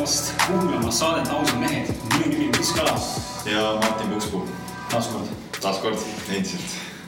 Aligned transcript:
tulemast 0.00 0.32
kuulama 0.46 0.90
saadet 0.90 1.28
Ausad 1.28 1.58
mehed. 1.58 1.88
minu 2.12 2.30
nimi 2.30 2.46
on 2.46 2.52
Kris 2.52 2.72
Kala. 2.72 3.00
ja 3.52 3.78
Martin 3.82 4.08
Pukspuu. 4.08 4.48
taas 4.90 5.06
kord. 5.06 5.26
taas 5.60 5.78
kord, 5.78 5.98
endiselt. 6.28 6.60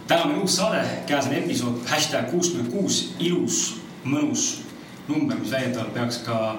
täna 0.09 0.23
on 0.23 0.39
uus 0.39 0.57
saade, 0.57 0.85
käes 1.07 1.27
on 1.27 1.33
episood 1.33 1.79
hashtag 1.87 2.31
kuuskümmend 2.31 2.73
kuus, 2.73 3.15
ilus, 3.19 3.77
mõnus 4.05 4.61
number, 5.09 5.39
mis 5.39 5.51
väidetavalt 5.51 5.95
peaks 5.95 6.19
ka 6.27 6.59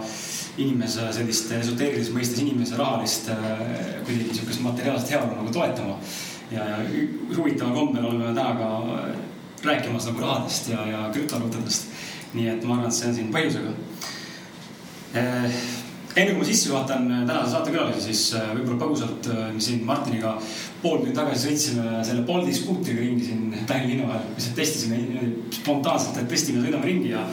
inimese 0.58 1.14
sellist 1.14 1.52
esoteerilises 1.52 2.14
mõistes 2.14 2.42
inimese 2.42 2.78
rahalist 2.78 3.30
kuidagi 4.06 4.32
niisugust 4.32 4.66
materiaalset 4.66 5.12
heaolu 5.12 5.36
nagu 5.36 5.54
toetama. 5.54 6.00
ja, 6.52 6.66
ja 6.70 6.78
huvitaval 7.38 7.76
kombel 7.76 8.06
oleme 8.06 8.34
täna 8.34 8.56
ka 8.58 8.68
rääkimas 9.70 10.10
nagu 10.10 10.20
rahadest 10.20 10.70
ja, 10.70 10.86
ja 10.88 11.10
krüptovaluutadest. 11.14 11.88
nii 12.34 12.50
et 12.50 12.64
ma 12.64 12.74
arvan, 12.74 12.90
et 12.90 12.94
see 12.98 13.10
on 13.10 13.16
siin 13.16 13.34
põhjusega 13.34 13.78
enne 16.14 16.34
kui 16.34 16.40
ma 16.40 16.46
sisse 16.46 16.70
juhatan 16.70 17.08
tänase 17.26 17.56
saatekülalisi, 17.56 18.04
siis 18.06 18.36
võib-olla 18.54 18.80
põgusalt 18.84 19.30
siin 19.58 19.82
Martiniga 19.88 20.36
pool 20.84 21.00
tundi 21.02 21.16
tagasi 21.18 21.48
sõitsime 21.48 22.04
selle 22.06 22.26
Bolti 22.28 22.54
skuutriga 22.54 23.02
ringi 23.02 23.26
siin 23.30 23.66
Tallinna 23.66 23.90
linna 23.90 24.10
vahel. 24.12 24.30
lihtsalt 24.36 24.60
testisime 24.60 25.00
spontaanselt, 25.58 26.22
et 26.22 26.30
tõstime, 26.30 26.62
sõidame 26.62 26.90
ringi 26.90 27.14
ja 27.16 27.26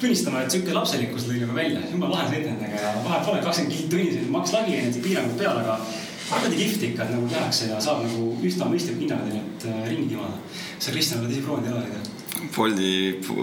tunnistama, 0.00 0.42
et 0.44 0.54
sihuke 0.54 0.74
lapselikkus 0.74 1.28
lõi 1.28 1.42
nagu 1.42 1.56
välja. 1.56 1.84
jumala 1.92 2.16
lahe 2.16 2.32
sõit 2.32 2.48
nendega 2.48 2.80
ja 2.80 2.96
vahet 3.04 3.28
pole, 3.28 3.44
kakskümmend 3.44 3.76
kilomeetrit 3.76 4.10
tunnis, 4.14 4.32
maks 4.38 4.56
lagi, 4.56 4.80
need 4.80 5.00
piirangud 5.04 5.38
peal, 5.38 5.60
aga 5.60 5.78
kuradi 6.24 6.60
kihvt 6.62 6.88
ikka, 6.88 7.04
et 7.04 7.14
nagu 7.14 7.30
tehakse 7.30 7.70
ja 7.70 7.80
saab 7.80 8.04
nagu 8.06 8.34
üsna 8.42 8.68
mõistliku 8.72 9.04
hinnaga 9.04 9.28
tegelikult 9.28 9.88
ringi 9.90 10.12
kimada. 10.14 10.36
sa, 10.78 10.90
Kristjan, 10.90 11.20
oled 11.20 11.34
ise 11.34 11.44
proovinud, 11.44 11.76
neid? 11.76 12.12
Boldi, 12.56 12.92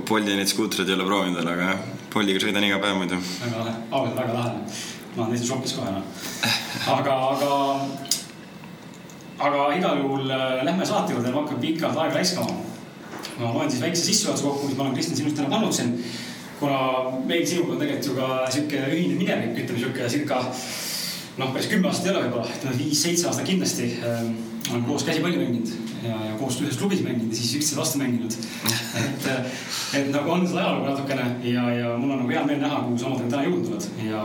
Boldi 0.10 0.38
neid 0.38 0.50
skuutreid 0.50 0.90
ei 0.90 0.98
ole 0.98 1.06
proovinud 1.06 1.42
veel, 1.42 1.52
aga 1.54 1.76
Boldiga 2.12 2.42
sõidan 2.44 2.66
iga 2.68 2.80
päev 2.84 2.98
muidu. 3.00 3.18
väga 3.40 3.62
lahe, 3.64 3.74
ausalt 3.90 4.18
väga 4.20 4.34
lahe. 4.36 4.50
ma 5.16 5.24
olen 5.24 5.32
täitsa 5.32 5.48
šokis 5.48 5.74
kohe 5.78 5.92
noh. 5.96 6.04
aga, 6.96 7.16
aga, 7.30 7.52
aga 9.48 9.70
igal 9.78 10.02
juhul 10.02 10.28
lähme 10.28 10.86
saate 10.86 11.16
juurde, 11.16 11.32
ma 11.32 11.46
hakkan 11.46 11.62
pikalt 11.64 11.98
aega 12.04 12.20
raiskama. 12.20 12.58
ma 13.40 13.54
loen 13.54 13.72
siis 13.72 13.84
väikse 13.84 14.04
sissejuhatuse 14.10 14.48
kokku, 14.48 14.68
mis 14.68 14.78
ma 14.78 14.84
olen 14.84 14.98
Kristjan 15.00 15.22
sinust 15.22 15.40
täna 15.40 15.50
pannud 15.56 15.74
siin. 15.74 15.96
kuna 16.60 16.80
meil 17.26 17.48
sinuga 17.48 17.78
on 17.78 17.80
tegelikult 17.80 18.08
ju 18.12 18.16
ka 18.20 18.52
sihuke 18.58 18.86
ühine 18.92 19.16
minevik, 19.16 19.64
ütleme 19.64 19.80
sihuke 19.80 20.10
circa 20.10 20.44
noh, 21.38 21.54
päris 21.54 21.72
kümme 21.72 21.88
aastat 21.88 22.10
ei 22.10 22.16
ole 22.16 22.26
võib-olla, 22.26 22.56
ütleme 22.60 22.78
viis-seitse 22.84 23.32
aastat 23.32 23.48
kindlasti 23.48 23.94
ähm, 24.04 24.36
olen 24.72 24.86
koos 24.88 25.04
käsipalli 25.04 25.38
mänginud 25.38 25.72
ja, 26.04 26.16
ja 26.30 26.38
koos 26.40 26.60
ühes 26.62 26.80
klubis 26.80 27.04
mänginud 27.06 27.34
ja 27.34 27.38
siis 27.38 27.56
üksteise 27.60 27.80
vastu 27.80 28.00
mänginud. 28.02 28.36
et, 29.02 29.28
et 30.00 30.10
nagu 30.14 30.32
on 30.32 30.48
seda 30.48 30.64
ajalugu 30.66 30.90
natukene 30.90 31.28
ja, 31.52 31.68
ja 31.76 31.94
mul 31.98 32.16
on 32.16 32.24
nagu 32.24 32.34
hea 32.34 32.44
meel 32.48 32.64
näha, 32.64 32.82
kuhu 32.88 32.98
sa 32.98 33.12
omadega 33.12 33.36
täna 33.36 33.48
jõudnud 33.50 33.76
oled 33.76 34.08
ja. 34.08 34.24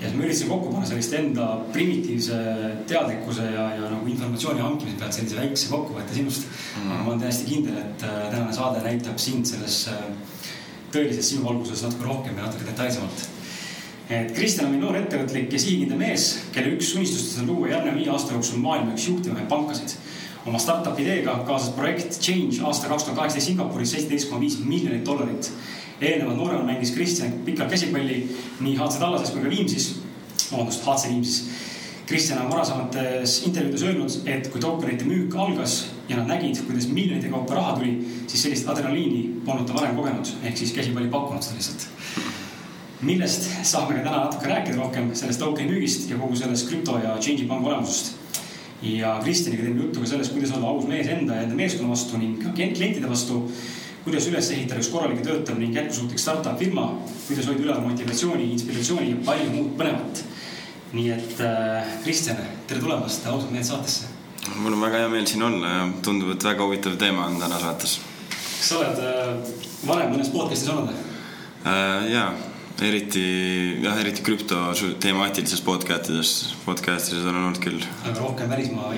ja 0.00 0.06
siis 0.06 0.16
ma 0.18 0.26
üritasin 0.26 0.52
kokku 0.52 0.72
panna 0.74 0.90
sellist 0.92 1.16
enda 1.18 1.48
primitiivse 1.72 2.38
teadlikkuse 2.90 3.48
ja, 3.54 3.66
ja 3.78 3.90
nagu 3.94 4.12
informatsiooni 4.14 4.64
hankimise 4.66 5.00
pealt 5.00 5.18
sellise 5.18 5.40
väikse 5.40 5.72
kokkuvõtte 5.72 6.16
sinust 6.16 6.46
mm.. 6.46 6.86
aga 6.92 7.02
ma 7.02 7.12
olen 7.14 7.26
täiesti 7.26 7.50
kindel, 7.50 7.82
et 7.82 8.06
äh, 8.08 8.22
tänane 8.30 8.56
saade 8.56 8.84
näitab 8.86 9.20
sind 9.22 9.48
selles 9.50 9.82
äh, 9.92 10.08
tõelises 10.94 11.32
sinu 11.32 11.46
valguses 11.46 11.84
natuke 11.86 12.08
rohkem 12.08 12.38
ja 12.38 12.48
natuke 12.48 12.68
detailsemalt 12.68 13.28
et 14.10 14.32
Kristjan 14.34 14.66
on 14.66 14.72
meil 14.74 14.82
noor 14.82 14.96
ettevõtlik 14.98 15.52
ja 15.54 15.58
sihikindel 15.62 16.00
mees, 16.00 16.30
kelle 16.54 16.72
üks 16.74 16.90
unistustest 16.98 17.44
on 17.44 17.52
luua 17.52 17.70
järgneva 17.70 17.94
viie 17.94 18.10
aasta 18.10 18.34
jooksul 18.34 18.58
maailma 18.62 18.96
üks 18.96 19.06
juhtivaid 19.06 19.46
pankasid. 19.50 19.94
oma 20.50 20.58
startup'i 20.58 21.02
ideega 21.04 21.34
kaasas 21.46 21.74
projekt 21.76 22.18
Change 22.18 22.62
aasta 22.66 22.88
kaks 22.88 23.04
tuhat 23.04 23.18
kaheksateist 23.18 23.46
Singapuris 23.46 23.90
seitseteist 23.94 24.28
koma 24.28 24.40
viis 24.40 24.58
miljonit 24.64 25.04
dollarit. 25.06 25.50
eelnevalt 26.00 26.36
noorena 26.36 26.64
mängis 26.64 26.90
Kristjan 26.90 27.32
pikalt 27.44 27.70
käsipalli 27.70 28.26
nii 28.60 28.76
HC 28.76 28.98
Tallases 28.98 29.30
kui 29.30 29.42
ka 29.42 29.50
Viimsis, 29.50 30.00
vabandust, 30.52 30.82
HC 30.86 31.08
Viimsis. 31.08 31.50
Kristjan 32.06 32.42
on 32.42 32.50
varasemates 32.50 33.42
intervjuudes 33.46 33.82
öelnud, 33.82 34.16
et 34.26 34.48
kui 34.50 34.60
tokenite 34.60 35.04
müük 35.04 35.36
algas 35.36 35.84
ja 36.08 36.16
nad 36.16 36.26
nägid, 36.26 36.64
kuidas 36.66 36.88
miljonite 36.88 37.28
kaupa 37.28 37.54
raha 37.54 37.76
tuli, 37.78 37.94
siis 38.26 38.42
sellist 38.42 38.68
adrenaliini 38.68 39.22
polnud 39.46 39.70
ta 39.70 39.78
varem 39.78 39.94
kogenud, 39.96 40.34
ehk 40.42 40.58
siis 40.58 40.74
käsipalli 40.74 41.12
pakkunud 41.12 41.46
seda 41.46 41.60
lihtsalt 41.60 42.39
millest 43.00 43.46
saame 43.64 43.96
ka 43.96 44.02
täna 44.04 44.24
natuke 44.26 44.48
rääkida 44.48 44.76
rohkem 44.76 45.10
sellest 45.16 45.40
tokeni 45.40 45.72
müügist 45.72 46.08
ja 46.10 46.18
kogu 46.20 46.36
sellest 46.36 46.68
krüpto 46.68 46.98
ja 47.00 47.16
change'i 47.16 47.48
panga 47.48 47.70
olemusest. 47.72 48.16
ja 48.82 49.18
Kristjaniga 49.22 49.62
teeme 49.62 49.82
juttu 49.82 50.00
ka 50.00 50.06
sellest, 50.06 50.32
kuidas 50.32 50.52
olla 50.56 50.68
aus 50.68 50.86
mees 50.88 51.08
enda 51.08 51.34
ja 51.34 51.42
enda 51.42 51.54
meeskonna 51.56 51.90
vastu 51.90 52.18
ning 52.18 52.42
klientide 52.54 53.08
vastu. 53.08 53.42
kuidas 54.04 54.26
üles 54.28 54.50
ehitada 54.50 54.80
üks 54.80 54.90
korralik 54.92 55.22
töötav 55.24 55.58
ning 55.58 55.74
jätkusuutlik 55.76 56.18
startup 56.18 56.58
firma, 56.58 56.90
kuidas 57.28 57.46
hoida 57.46 57.64
üleval 57.64 57.88
motivatsiooni, 57.88 58.52
inspiratsiooni 58.52 59.10
ja 59.10 59.16
palju 59.24 59.50
muud 59.54 59.72
põnevat. 59.80 60.22
nii 60.92 61.10
et 61.16 61.40
äh, 61.40 61.90
Kristjan, 62.04 62.36
tere 62.66 62.80
tulemast 62.80 63.26
ausalt 63.26 63.52
mehed 63.52 63.64
saatesse. 63.64 64.12
mul 64.56 64.76
on 64.76 64.80
väga 64.80 65.04
hea 65.04 65.08
meel 65.08 65.26
siin 65.26 65.42
olla 65.42 65.68
ja 65.68 65.88
tundub, 66.02 66.36
et 66.36 66.44
väga 66.44 66.64
huvitav 66.68 67.00
teema 67.00 67.26
on 67.26 67.40
täna 67.40 67.60
saates. 67.64 68.00
kas 68.28 68.68
sa 68.68 68.78
oled 68.84 69.02
äh, 69.08 69.34
varem 69.86 70.12
mõnes 70.12 70.32
podcast'is 70.36 70.68
olnud 70.68 70.92
äh,? 71.64 72.12
jaa 72.12 72.49
eriti 72.84 73.22
jah, 73.84 73.98
eriti 74.00 74.22
krüpto 74.24 74.58
temaatilises 75.02 75.60
podcast'ides, 75.64 76.32
podcast'ides 76.64 77.26
olen 77.28 77.48
olnud 77.48 77.60
küll. 77.62 77.80
aga 78.04 78.16
rohkem 78.18 78.50
välismaa 78.50 78.92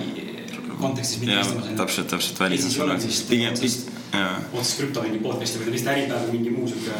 kontekstis, 0.79 1.21
mitte 1.21 1.39
Eestimaal? 1.39 1.73
täpselt, 1.81 2.11
täpselt 2.11 2.41
välismaa. 2.41 2.99
pigem, 3.29 3.57
otseselt 3.57 4.79
krüpto 4.79 5.07
mingi 5.07 5.23
podcast'i 5.25 5.63
või 5.63 5.75
lihtsalt 5.75 5.97
Äripäev 5.97 6.27
või 6.27 6.37
mingi 6.37 6.55
muu 6.55 6.69
sihuke 6.71 6.99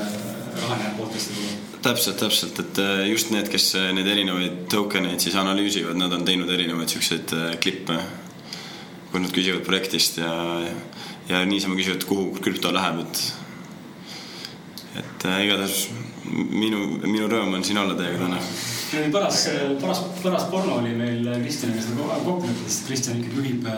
rahaline 0.63 0.95
podcast'i 0.99 1.37
võib-olla 1.37 1.81
täpselt, 1.83 2.19
täpselt, 2.21 2.59
et 2.63 2.79
äh, 2.79 3.05
just 3.11 3.31
need, 3.35 3.49
kes 3.51 3.73
äh, 3.79 3.89
neid 3.95 4.07
erinevaid 4.07 4.59
token 4.71 5.09
eid 5.11 5.23
siis 5.23 5.35
analüüsivad, 5.39 5.99
nad 5.99 6.13
on 6.15 6.27
teinud 6.27 6.51
erinevaid 6.51 6.91
siukseid 6.93 7.35
äh, 7.35 7.55
klippe. 7.63 7.99
kui 9.13 9.21
nad 9.21 9.33
küsivad 9.35 9.61
projektist 9.67 10.17
ja, 10.23 10.33
ja, 11.29 11.43
niisama 11.45 11.77
küsivad, 11.77 12.07
kuhu 12.09 12.31
krüpto 12.41 12.71
läheb, 12.73 13.03
et. 13.03 13.19
et 15.03 15.27
äh, 15.29 15.43
igatahes 15.45 15.83
minu, 16.31 16.81
minu 17.03 17.27
rõõm 17.31 17.57
on 17.57 17.65
siin 17.67 17.81
olla 17.83 17.97
teiega 17.99 18.23
täna. 18.25 18.39
paras, 19.13 19.45
paras, 19.81 20.03
paras 20.23 20.49
porno 20.53 20.79
oli 20.81 20.95
meil 20.97 21.29
Kristjaniga 21.43 21.85
seda 21.85 22.09
kokku 22.25 22.47
leppinud, 22.47 22.69
sest 22.69 22.89
Kristjan 22.89 23.21
ikkagi 23.21 23.41
juhib, 23.41 23.69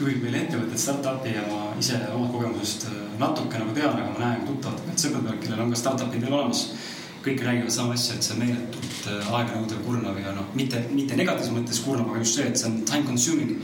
juhib 0.00 0.24
meil 0.24 0.38
ettevõtet, 0.40 0.80
startup'i 0.80 1.34
ja 1.36 1.44
ma 1.50 1.72
ise 1.80 2.00
oma 2.14 2.28
kogemusest 2.32 2.88
natuke 3.20 3.60
nagu 3.60 3.76
tean, 3.76 3.96
aga 3.98 4.12
ma 4.12 4.22
näen 4.22 4.46
tuttavate 4.48 4.86
pealt 4.86 5.04
sõprade 5.04 5.28
pealt, 5.28 5.42
kellel 5.44 5.64
on 5.64 5.74
ka 5.74 5.80
startup'id 5.82 6.26
veel 6.26 6.38
olemas. 6.40 6.68
kõik 7.24 7.40
räägivad 7.40 7.72
sama 7.72 7.94
asja, 7.96 8.14
et 8.14 8.22
see 8.22 8.34
on 8.34 8.40
meeletult 8.42 9.06
aeganõudev, 9.32 9.78
kurnav 9.86 10.18
ja 10.20 10.34
noh, 10.36 10.50
mitte, 10.52 10.82
mitte 10.92 11.16
negatiivses 11.16 11.54
mõttes 11.54 11.78
kurnav, 11.80 12.10
aga 12.10 12.20
just 12.20 12.36
see, 12.36 12.44
et 12.50 12.60
see 12.60 12.68
on 12.68 12.82
time 12.84 13.06
consuming 13.06 13.54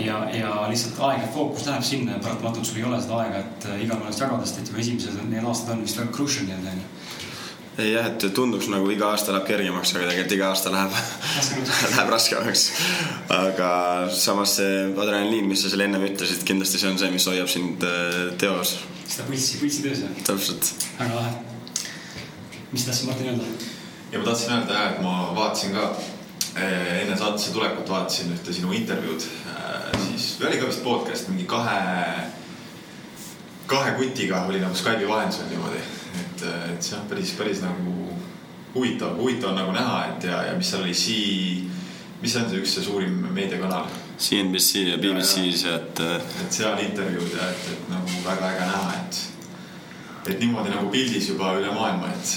ja, 0.00 0.22
ja 0.32 0.54
lihtsalt 0.70 1.02
aeg 1.04 1.26
ja 1.26 1.28
fookus 1.34 1.66
läheb 1.68 1.84
sinna 1.84 2.14
ja 2.16 2.22
paratamatult 2.24 2.64
sul 2.64 2.80
ei 2.80 2.86
ole 2.88 3.02
seda 3.04 3.18
aega, 3.20 3.42
et 3.42 3.68
igal 3.84 4.00
pool 4.00 4.16
jagada, 4.16 4.46
sest 4.48 4.62
et 4.62 4.72
juba 4.72 4.80
esimesed 4.80 5.28
need 5.28 5.44
aastad 5.44 5.74
on 5.76 5.84
vist 5.84 6.00
väga 6.00 6.16
crucial 6.16 6.48
nii-öelda 6.48 6.72
onju 6.72 7.05
ei 7.78 7.92
jah, 7.92 8.06
et 8.08 8.24
tunduks 8.34 8.70
nagu 8.72 8.88
iga 8.92 9.10
aasta 9.12 9.34
läheb 9.34 9.46
kergemaks, 9.50 9.92
aga 9.92 10.06
tegelikult 10.08 10.34
iga 10.38 10.48
aasta 10.48 10.72
läheb 10.72 10.94
läheb 11.92 12.12
raskemaks. 12.12 12.62
aga 13.36 13.70
samas 14.16 14.56
see 14.60 14.78
adrenaliin, 14.88 15.48
mis 15.50 15.64
sa 15.64 15.72
seal 15.72 15.84
ennem 15.84 16.06
ütlesid, 16.08 16.44
kindlasti 16.48 16.80
see 16.80 16.92
on 16.92 17.00
see, 17.00 17.10
mis 17.12 17.26
hoiab 17.28 17.50
sind 17.52 17.84
äh, 17.84 18.32
teos. 18.40 18.78
seda 19.04 19.26
pulssi, 19.28 19.60
pulssi 19.60 19.84
töös 19.84 20.04
jah? 20.06 20.14
täpselt. 20.24 20.70
väga 20.98 21.18
lahe. 21.18 21.34
mis 22.72 22.86
tahtsid 22.88 23.10
Martin 23.10 23.34
öelda? 23.34 23.50
ja 24.12 24.22
ma 24.22 24.28
tahtsin 24.30 24.54
öelda 24.56 24.78
jah, 24.78 24.94
et 24.94 25.04
ma 25.04 25.18
vaatasin 25.36 25.76
ka 25.76 25.90
eh, 26.56 27.02
enne 27.02 27.18
saatesse 27.18 27.52
tulekut 27.52 27.92
vaatasin 27.92 28.32
ühte 28.38 28.56
sinu 28.56 28.72
intervjuud, 28.78 29.28
siis 30.06 30.30
või 30.40 30.48
oli 30.48 30.62
ka 30.62 30.72
vist 30.72 30.84
podcast 30.86 31.28
mingi 31.28 31.44
kahe, 31.50 31.76
kahe 33.68 33.94
kutiga 34.00 34.46
oli 34.48 34.64
nagu 34.64 34.80
Skype'i 34.80 35.12
vahendusel 35.12 35.52
niimoodi 35.52 35.84
et, 36.20 36.46
et 36.72 36.82
see 36.82 36.96
on 36.98 37.06
päris, 37.10 37.32
päris 37.38 37.62
nagu 37.64 37.94
huvitav, 38.76 39.16
huvitav 39.18 39.50
on 39.50 39.60
nagu 39.60 39.72
näha, 39.72 40.00
et 40.10 40.24
ja, 40.28 40.42
ja 40.50 40.56
mis 40.56 40.70
seal 40.70 40.84
oli, 40.84 40.96
mis 42.22 42.36
on 42.36 42.50
see 42.50 42.60
üks 42.62 42.76
see 42.76 42.84
suurim 42.84 43.22
meediakanal? 43.36 43.88
CNBC 44.18 44.86
ja 44.90 44.96
BBC-s, 45.00 45.66
et. 45.68 46.00
et 46.00 46.52
seal 46.58 46.80
intervjuud 46.86 47.36
ja 47.36 47.50
et, 47.52 47.68
et 47.74 47.90
nagu 47.92 48.22
väga 48.24 48.52
äge 48.54 48.70
näha, 48.70 48.94
et, 49.02 49.20
et 50.32 50.40
niimoodi 50.40 50.72
nagu 50.72 50.88
pildis 50.92 51.28
juba 51.32 51.52
üle 51.58 51.72
maailma, 51.74 52.12
et 52.14 52.34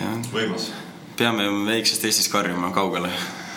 ja. 0.00 0.10
võimas. 0.34 0.72
peame 1.18 1.46
ju 1.46 1.64
väiksest 1.68 2.10
Eestist 2.10 2.32
karjuma 2.32 2.72
kaugele 2.74 3.12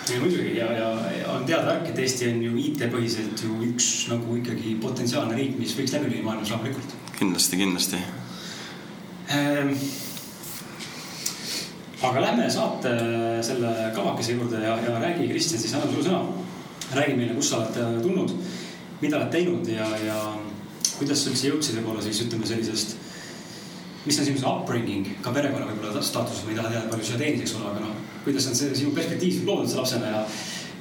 ja 0.08 0.20
muidugi 0.22 0.54
ja, 0.58 0.70
ja, 0.72 0.92
ja 1.18 1.32
on 1.34 1.46
teada 1.46 1.66
värk, 1.72 1.90
et 1.90 2.00
Eesti 2.00 2.30
on 2.30 2.44
ju 2.46 2.54
IT-põhiselt 2.62 3.44
ju 3.44 3.58
üks 3.68 3.90
nagu 4.12 4.38
ikkagi 4.40 4.78
potentsiaalne 4.82 5.36
riik, 5.36 5.58
mis 5.60 5.74
võiks 5.78 5.98
läbi 5.98 6.14
lüüa 6.14 6.24
maailmas 6.30 6.54
loomulikult. 6.54 6.96
kindlasti, 7.18 7.60
kindlasti 7.60 8.00
aga 12.08 12.22
lähme 12.22 12.50
saate 12.52 12.94
selle 13.44 13.72
kavakese 13.96 14.38
juurde 14.38 14.62
ja, 14.64 14.78
ja 14.84 15.00
räägi, 15.02 15.28
Kristjan, 15.32 15.62
siis 15.62 15.74
annan 15.76 15.92
sulle 15.92 16.10
sõna. 16.10 16.22
räägi 16.96 17.18
meile, 17.18 17.34
kust 17.36 17.52
sa 17.52 17.58
oled 17.60 17.80
äh, 17.82 17.98
tulnud, 18.04 18.32
mida 19.02 19.18
oled 19.18 19.32
teinud 19.34 19.68
ja, 19.68 19.88
ja 20.06 20.22
kuidas 20.98 21.24
sa 21.24 21.34
üldse 21.34 21.50
jõudsid 21.50 21.76
võib-olla 21.80 22.02
siis 22.06 22.22
ütleme 22.24 22.48
sellisest 22.48 22.96
mis 24.08 24.20
on 24.20 24.26
sinu 24.26 24.40
see 24.40 24.48
upbringing, 24.48 25.10
ka 25.24 25.34
perekonna 25.36 25.68
võib-olla 25.68 26.04
staatus, 26.06 26.46
ma 26.46 26.54
ei 26.54 26.60
taha 26.60 26.72
teada, 26.72 26.88
palju 26.92 27.08
sa 27.10 27.20
teenid, 27.20 27.42
eks 27.44 27.58
ole, 27.58 27.72
aga 27.74 27.84
noh, 27.84 27.98
kuidas 28.24 28.48
on 28.48 28.56
see 28.56 28.78
sinu 28.80 28.94
perspektiiv 28.96 29.42
loodud 29.48 29.76
lapsena 29.76 30.14
ja 30.14 30.22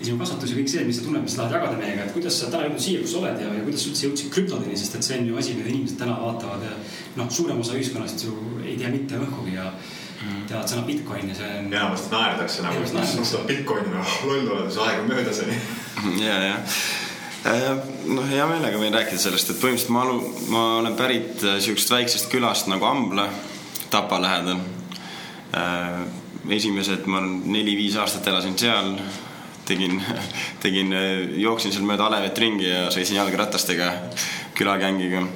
ja 0.00 0.06
sinu 0.06 0.18
kasvatus 0.20 0.52
ja 0.52 0.58
kõik 0.58 0.70
see, 0.70 0.84
mis 0.86 0.98
sa 0.98 1.04
tunned, 1.06 1.24
mis 1.24 1.34
sa 1.34 1.42
tahad 1.42 1.56
jagada 1.56 1.78
meiega, 1.80 2.04
et 2.04 2.14
kuidas 2.14 2.38
sa 2.40 2.50
täna 2.52 2.66
jõudnud 2.66 2.82
siia, 2.84 3.02
kus 3.02 3.14
sa 3.14 3.20
oled 3.22 3.38
ja, 3.40 3.52
ja 3.56 3.62
kuidas 3.64 3.84
sa 3.84 3.90
üldse 3.90 4.06
jõudsid 4.06 4.32
krüptodeni, 4.34 4.76
sest 4.80 4.98
et 4.98 5.06
see 5.06 5.20
on 5.20 5.30
ju 5.30 5.38
asi, 5.40 5.54
mida 5.56 5.72
inimesed 5.72 6.00
täna 6.02 6.18
vaatavad 6.20 6.66
ja 6.66 6.74
noh, 7.16 7.30
suurem 7.32 7.62
osa 7.62 7.78
ühiskonnast 7.78 8.26
ju 8.26 8.34
ei 8.64 8.76
tea 8.80 8.92
mitte 8.92 9.20
õhkugi 9.24 9.56
ja 9.56 9.70
mm. 9.70 10.44
teavad 10.50 10.72
sõna 10.72 10.84
Bitcoin 10.90 11.32
ja 11.32 11.38
see 11.38 11.50
on. 11.62 11.72
enamasti 11.72 12.12
naerdakse 12.12 12.66
nagu, 12.66 12.84
et 12.84 12.94
kas 12.98 13.32
sa 13.32 13.42
Bitcoini 13.48 13.96
loll 13.96 14.52
oled, 14.58 14.70
see 14.74 14.84
aeg 14.84 15.02
on 15.02 15.10
möödas 15.14 15.42
onju. 15.46 15.58
ja, 16.26 16.38
ja 16.44 16.60
äh, 17.54 17.66
noh, 18.10 18.28
hea 18.28 18.50
meelega 18.52 18.82
võin 18.82 19.00
rääkida 19.00 19.22
sellest, 19.22 19.54
et 19.54 19.62
põhimõtteliselt 19.62 19.96
ma, 19.96 20.04
alu, 20.04 20.20
ma 20.52 20.66
olen 20.82 21.00
pärit 21.00 21.40
äh, 21.46 21.56
siuksest 21.64 21.96
väiksest 21.96 22.32
külast 22.32 22.68
nagu 22.72 22.84
Ambla, 22.88 23.30
Tapa 23.88 24.20
lähedal. 24.20 24.60
Äh, 25.56 26.00
esimesed, 26.52 27.06
ma 27.10 27.22
neli-viis 27.24 27.96
aastat 27.98 28.26
elasin 28.30 28.54
seal 28.58 28.92
tegin, 29.66 30.00
tegin, 30.64 30.94
jooksin 31.42 31.74
seal 31.74 31.86
mööda 31.88 32.08
alevet 32.08 32.38
ringi 32.38 32.68
ja 32.68 32.86
sõitsin 32.94 33.18
jalgratastega 33.20 33.92
külagängiga. 34.56 35.26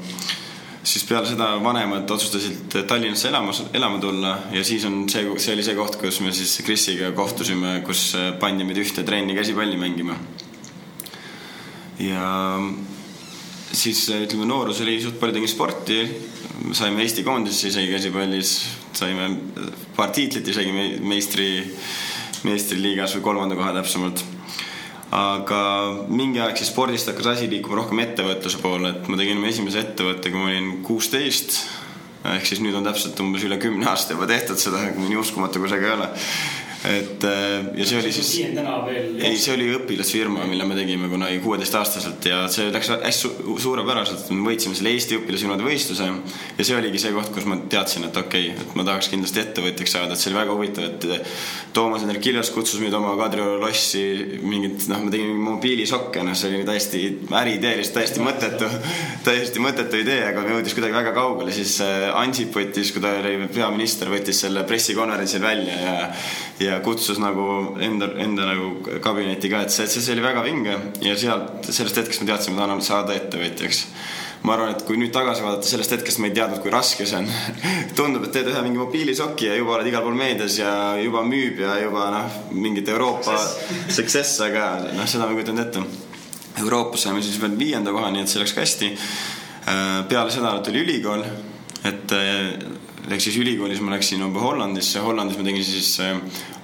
siis 0.82 1.04
peale 1.04 1.28
seda 1.28 1.50
vanemad 1.62 2.10
otsustasid 2.10 2.72
Tallinnasse 2.88 3.28
elama, 3.28 3.52
elama 3.72 3.98
tulla 4.00 4.36
ja 4.52 4.64
siis 4.64 4.84
on 4.88 5.02
see, 5.08 5.26
see 5.36 5.54
oli 5.54 5.62
see 5.62 5.76
koht, 5.76 5.98
kus 6.00 6.20
me 6.24 6.32
siis 6.32 6.56
Krisiga 6.64 7.12
kohtusime, 7.12 7.80
kus 7.86 8.14
pandi 8.40 8.64
meid 8.64 8.80
ühte 8.80 9.04
trenni 9.04 9.36
käsipalli 9.36 9.76
mängima. 9.76 10.16
ja 11.98 12.30
siis 13.72 14.08
ütleme, 14.08 14.46
noorus 14.48 14.80
oli 14.80 14.98
suht 15.02 15.20
palju 15.20 15.36
tegin 15.36 15.52
sporti, 15.52 16.00
saime 16.72 17.04
Eesti 17.04 17.22
koondisse 17.26 17.68
isegi 17.68 17.92
käsipallis, 17.92 18.54
saime 18.96 19.28
paar 19.96 20.14
tiitlit 20.16 20.48
isegi 20.48 20.72
meistri 21.04 21.50
meistriliigas 22.46 23.16
või 23.16 23.26
kolmanda 23.28 23.58
koha 23.58 23.74
täpsemalt. 23.78 24.24
aga 25.10 25.60
mingi 26.06 26.38
aeg 26.38 26.56
siis 26.56 26.70
spordist 26.70 27.08
hakkas 27.10 27.32
asi 27.32 27.48
liikuma 27.50 27.80
rohkem 27.80 27.98
ettevõtluse 28.04 28.60
poole, 28.62 28.92
et 28.94 29.08
ma 29.10 29.18
tegin 29.18 29.40
oma 29.40 29.50
esimese 29.50 29.80
ettevõtte, 29.82 30.30
kui 30.30 30.38
ma 30.38 30.50
olin 30.52 30.82
kuusteist. 30.86 31.58
ehk 32.24 32.46
siis 32.46 32.60
nüüd 32.60 32.76
on 32.76 32.84
täpselt 32.84 33.20
umbes 33.20 33.44
üle 33.44 33.58
kümne 33.58 33.86
aasta 33.90 34.14
juba 34.14 34.26
tehtud 34.30 34.60
seda, 34.60 34.82
nii 34.96 35.16
uskumatu 35.16 35.58
kui 35.58 35.68
see 35.72 35.80
ka 35.80 35.86
ei 35.86 35.96
ole 35.98 36.10
et 36.84 37.24
äh, 37.24 37.66
ja 37.76 37.86
see 37.86 37.98
oli 38.00 38.12
siis. 38.12 38.30
ei, 38.40 39.34
see 39.36 39.52
oli 39.52 39.66
õpilasfirma, 39.76 40.46
mille 40.48 40.64
me 40.64 40.76
tegime 40.78 41.10
kunagi 41.12 41.36
kuueteistaastaselt 41.44 42.24
ja 42.24 42.38
see 42.52 42.70
läks 42.72 42.88
hästi 42.94 43.30
suurepäraselt. 43.60 44.30
me 44.32 44.46
võitsime 44.48 44.78
selle 44.78 44.94
Eesti 44.94 45.18
õpilasfirmade 45.20 45.66
võistluse 45.66 46.08
ja 46.08 46.64
see 46.64 46.78
oligi 46.78 47.02
see 47.02 47.12
koht, 47.12 47.28
kus 47.34 47.44
ma 47.50 47.58
teadsin, 47.70 48.06
et 48.08 48.16
okei 48.16 48.48
okay,, 48.54 48.64
et 48.64 48.78
ma 48.78 48.86
tahaks 48.88 49.10
kindlasti 49.12 49.42
ettevõtjaks 49.44 49.96
saada, 49.96 50.16
et 50.16 50.22
see 50.22 50.32
oli 50.32 50.40
väga 50.40 50.56
huvitav, 50.56 50.88
et 50.88 51.74
Toomas 51.76 52.06
Hendrik 52.06 52.30
Ilves 52.32 52.52
kutsus 52.54 52.80
meid 52.80 52.96
oma 52.96 53.12
Kadrioru 53.20 53.60
lossi 53.60 54.06
mingit, 54.40 54.88
noh, 54.88 55.04
me 55.04 55.12
tegime 55.12 55.36
mobiilisokke, 55.50 56.24
noh, 56.24 56.38
see 56.38 56.54
oli 56.54 56.64
täiesti 56.68 57.02
äriidee, 57.42 57.76
lihtsalt 57.82 58.00
täiesti 58.00 58.24
mõttetu, 58.24 58.70
täiesti 59.28 59.60
mõttetu 59.60 60.00
idee, 60.00 60.22
aga 60.32 60.46
jõudis 60.48 60.78
kuidagi 60.78 60.96
väga 60.96 61.12
kaugele, 61.16 61.52
siis 61.54 61.76
äh, 61.84 62.08
Ansip 62.16 62.56
võttis, 62.56 62.94
kui 62.94 63.04
ta 63.04 63.12
oli 63.20 63.36
peaminister, 63.52 64.08
võttis 64.12 64.40
selle 64.46 64.64
pressikonverentsil 64.64 65.44
välja 65.44 65.76
ja 65.84 65.98
ja 66.60 66.69
kutsus 66.84 67.18
nagu 67.20 67.76
enda, 67.82 68.10
enda 68.22 68.46
nagu 68.48 68.98
kabinetti 69.02 69.50
ka, 69.52 69.64
et 69.66 69.74
see, 69.74 69.88
see, 69.90 70.14
oli 70.14 70.24
väga 70.24 70.44
vinge 70.46 70.76
ja 71.04 71.16
sealt, 71.18 71.68
sellest 71.68 72.00
hetkest 72.00 72.22
ma 72.22 72.30
teadsin, 72.32 72.56
ma 72.56 72.64
tahan 72.64 72.82
saada 72.84 73.16
ettevõtjaks. 73.18 73.84
ma 74.46 74.54
arvan, 74.54 74.70
et 74.72 74.84
kui 74.88 74.96
nüüd 74.96 75.12
tagasi 75.12 75.44
vaadata, 75.44 75.68
sellest 75.68 75.92
hetkest 75.98 76.22
ma 76.22 76.30
ei 76.30 76.36
teadnud, 76.36 76.62
kui 76.64 76.72
raske 76.72 77.04
see 77.06 77.18
on 77.18 77.28
tundub, 77.98 78.24
et 78.24 78.32
teed 78.36 78.48
ühe 78.48 78.62
mingi 78.64 78.80
mobiilisoki 78.80 79.50
ja 79.50 79.58
juba 79.58 79.76
oled 79.76 79.90
igal 79.90 80.06
pool 80.06 80.16
meedias 80.16 80.56
ja 80.62 80.72
juba 81.02 81.24
müüb 81.26 81.60
ja 81.60 81.76
juba 81.82 82.06
noh, 82.14 82.38
mingit 82.56 82.88
Euroopa 82.88 83.36
success, 83.88 84.40
aga 84.46 84.72
noh, 84.94 85.04
seda 85.04 85.26
ma 85.26 85.34
ei 85.34 85.40
kujutanud 85.40 85.66
ette. 85.66 85.84
Euroopas 86.60 87.04
saime 87.04 87.22
siis 87.22 87.36
veel 87.40 87.58
viienda 87.58 87.92
koha, 87.92 88.08
nii 88.12 88.24
et 88.24 88.32
see 88.32 88.40
läks 88.40 88.56
ka 88.56 88.64
hästi. 88.64 88.90
Äh, 89.70 90.00
peale 90.08 90.32
seda 90.32 90.56
tuli 90.64 90.82
ülikool, 90.86 91.22
et 91.86 92.12
äh, 92.16 92.79
ehk 93.14 93.24
siis 93.24 93.38
ülikoolis 93.40 93.80
ma 93.84 93.94
läksin 93.94 94.22
juba 94.24 94.42
Hollandisse, 94.44 95.00
Hollandis 95.04 95.38
ma 95.38 95.46
tegin 95.46 95.64
siis, 95.66 95.94
äh, 96.04 96.20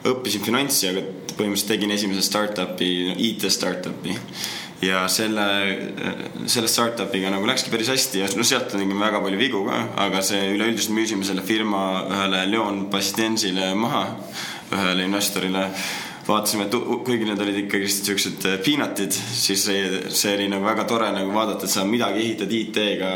õppisin 0.06 0.44
finantsi, 0.46 0.90
aga 0.90 1.02
põhimõtteliselt 1.36 1.72
tegin 1.72 1.94
esimese 1.94 2.22
startup'i, 2.26 2.92
IT 3.30 3.50
startup'i. 3.52 4.16
ja 4.82 5.06
selle, 5.08 5.44
äh, 6.04 6.24
selle 6.46 6.68
startup'iga 6.68 7.30
nagu 7.32 7.46
läkski 7.48 7.70
päris 7.72 7.88
hästi 7.88 8.20
ja 8.20 8.26
no 8.36 8.44
sealt 8.44 8.68
tegime 8.68 8.98
väga 9.00 9.22
palju 9.24 9.38
vigu 9.38 9.62
ka, 9.64 9.78
aga 10.04 10.20
see 10.22 10.52
üleüldiselt 10.52 10.92
müüsime 10.92 11.24
selle 11.24 11.42
firma 11.42 12.04
ühele 12.10 12.44
Leon 12.50 12.84
Bastidensile 12.92 13.72
maha, 13.74 14.04
ühele 14.72 15.08
investorile 15.08 15.70
vaatasime, 16.26 16.66
et 16.66 16.74
kuigi 17.06 17.26
need 17.28 17.40
olid 17.42 17.58
ikkagi 17.62 17.88
siuksed 17.90 18.46
äh, 18.50 18.56
peanut'id, 18.64 19.14
siis 19.14 19.62
see, 19.68 20.00
see 20.10 20.34
oli 20.34 20.48
nagu 20.50 20.66
väga 20.66 20.86
tore 20.88 21.10
nagu 21.14 21.30
vaadata, 21.34 21.68
et 21.68 21.72
sa 21.72 21.84
midagi 21.86 22.24
ehitad 22.24 22.54
IT-ga 22.56 23.12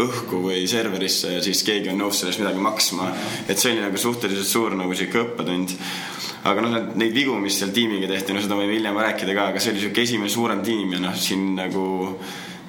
õhku 0.00 0.40
või 0.46 0.64
serverisse 0.70 1.34
ja 1.36 1.44
siis 1.44 1.60
keegi 1.66 1.92
on 1.92 2.00
nõus 2.00 2.22
sellest 2.22 2.40
midagi 2.40 2.64
maksma. 2.64 3.10
et 3.46 3.60
see 3.60 3.74
oli 3.74 3.84
nagu 3.84 4.00
suhteliselt 4.00 4.48
suur 4.48 4.76
nagu 4.78 4.96
sihuke 4.96 5.20
õppetund. 5.24 5.76
aga 6.48 6.64
noh, 6.64 6.76
neid 6.96 7.12
vigu, 7.12 7.36
mis 7.36 7.60
seal 7.60 7.74
tiimiga 7.76 8.08
tehti, 8.08 8.32
no 8.32 8.40
seda 8.40 8.56
võime 8.56 8.78
hiljem 8.78 8.96
rääkida 8.96 9.36
ka, 9.36 9.50
aga 9.52 9.60
see 9.60 9.74
oli 9.74 9.84
sihuke 9.84 10.06
esimene 10.08 10.32
suurem 10.32 10.64
tiim 10.64 10.96
ja 10.96 11.04
noh, 11.04 11.16
siin 11.16 11.54
nagu 11.60 11.86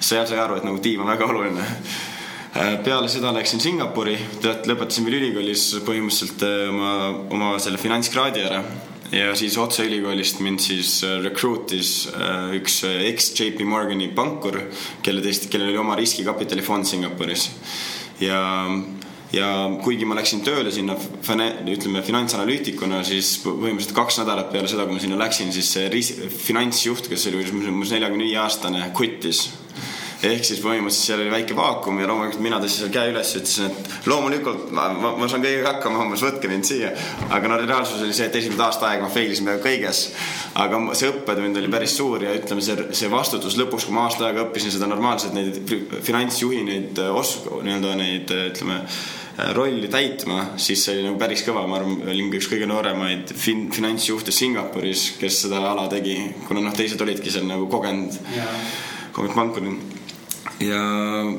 sa 0.02 0.26
sai 0.26 0.40
aru, 0.42 0.60
et 0.60 0.68
nagu 0.68 0.82
tiim 0.84 1.00
on 1.00 1.12
väga 1.14 1.32
oluline 1.32 1.64
äh, 1.64 2.76
peale 2.84 3.08
seda 3.08 3.32
läksin 3.32 3.62
Singapuri, 3.64 4.18
lõpetasin 4.44 5.08
veel 5.08 5.22
ülikoolis 5.22 5.70
põhimõtteliselt 5.86 6.44
äh, 6.44 6.64
oma, 6.68 6.96
oma 7.32 7.54
selle 7.62 7.80
finantskraadi 7.80 8.50
ära 8.50 8.64
ja 9.12 9.34
siis 9.36 9.56
otse 9.60 9.84
ülikoolist 9.86 10.40
mind 10.44 10.62
siis 10.64 11.02
äh, 11.04 11.18
recruit'is 11.24 11.92
äh, 12.12 12.54
üks 12.56 12.82
äh, 12.88 12.98
eks 13.10 13.32
JP 13.36 13.66
Morgani 13.68 14.08
pankur, 14.16 14.58
kelle 15.04 15.24
tõesti, 15.24 15.50
kellel 15.52 15.72
oli 15.72 15.80
oma 15.82 15.96
riskikapitalifond 16.00 16.88
Singapuris. 16.88 17.50
ja, 18.22 18.40
ja 19.32 19.48
kuigi 19.84 20.08
ma 20.08 20.16
läksin 20.16 20.44
tööle 20.46 20.72
sinna 20.72 20.96
ütleme 20.96 22.02
finantsanalüütikuna, 22.06 23.02
siis 23.04 23.34
põhimõtteliselt 23.44 23.96
kaks 23.96 24.22
nädalat 24.22 24.52
peale 24.52 24.70
seda, 24.70 24.86
kui 24.88 24.96
ma 24.96 25.04
sinna 25.04 25.20
läksin, 25.20 25.52
siis 25.52 25.72
see 25.76 26.30
finantsjuht, 26.46 27.10
kes 27.12 27.28
oli 27.28 27.44
umbes 27.52 27.92
neljakümne 27.92 28.30
viie 28.30 28.40
aastane, 28.40 28.86
kuttis 28.96 29.50
ehk 30.26 30.44
siis 30.46 30.60
põhimõtteliselt 30.62 31.08
seal 31.08 31.22
oli 31.24 31.32
väike 31.32 31.54
vaakum 31.58 31.98
ja 31.98 32.06
loomulikult 32.06 32.42
mina 32.44 32.58
tõstsin 32.62 32.84
seal 32.84 32.92
käe 32.94 33.10
üles 33.10 33.30
ütlesin, 33.38 33.70
et 33.70 34.08
loomulikult 34.10 34.68
ma, 34.74 34.88
ma, 34.94 35.14
ma 35.18 35.28
saan 35.30 35.42
kõigega 35.42 35.72
hakkama, 35.74 36.04
umbes 36.04 36.22
võtke 36.22 36.50
mind 36.50 36.68
siia. 36.68 36.92
aga 37.28 37.50
no 37.50 37.58
reaalsus 37.62 38.04
oli 38.04 38.14
see, 38.14 38.28
et 38.30 38.36
esimene 38.38 38.62
aasta 38.66 38.90
aega 38.90 39.06
ma 39.06 39.10
fail 39.12 39.32
isin 39.32 39.48
peaaegu 39.48 39.64
kõiges. 39.66 40.02
aga 40.62 40.82
see 40.98 41.10
õppetund 41.10 41.58
oli 41.62 41.72
päris 41.72 41.96
suur 41.98 42.22
ja 42.22 42.34
ütleme, 42.38 42.62
see, 42.62 42.86
see 43.00 43.10
vastutus 43.10 43.58
lõpuks, 43.58 43.88
kui 43.88 43.96
ma 43.96 44.06
aasta 44.06 44.28
aega 44.28 44.46
õppisin 44.46 44.74
seda 44.76 44.90
normaalselt, 44.90 45.34
neid 45.34 45.58
finantsjuhi 46.06 46.62
neid 46.68 47.02
os-, 47.08 47.40
nii-öelda 47.50 47.96
neid 47.98 48.30
ütleme 48.36 48.78
rolli 49.56 49.88
täitma, 49.88 50.52
siis 50.60 50.84
see 50.84 50.98
oli 50.98 51.06
nagu 51.06 51.18
päris 51.18 51.42
kõva, 51.46 51.64
ma 51.66 51.78
arvan, 51.80 52.02
olin 52.12 52.30
üks 52.36 52.50
kõige 52.52 52.68
nooremaid 52.68 53.32
fin-, 53.32 53.70
finantsjuhte 53.74 54.34
Singapuris, 54.34 55.14
kes 55.18 55.40
seda 55.46 55.64
ala 55.72 55.88
tegi, 55.90 56.18
kuna 56.46 56.62
noh, 56.62 56.76
teised 56.76 57.00
olidki 57.02 57.32
seal 57.32 57.48
nagu 57.48 57.66
kogenud 57.72 58.20
kogenud 59.12 59.36
pankurid 59.36 60.01
ja 60.60 60.80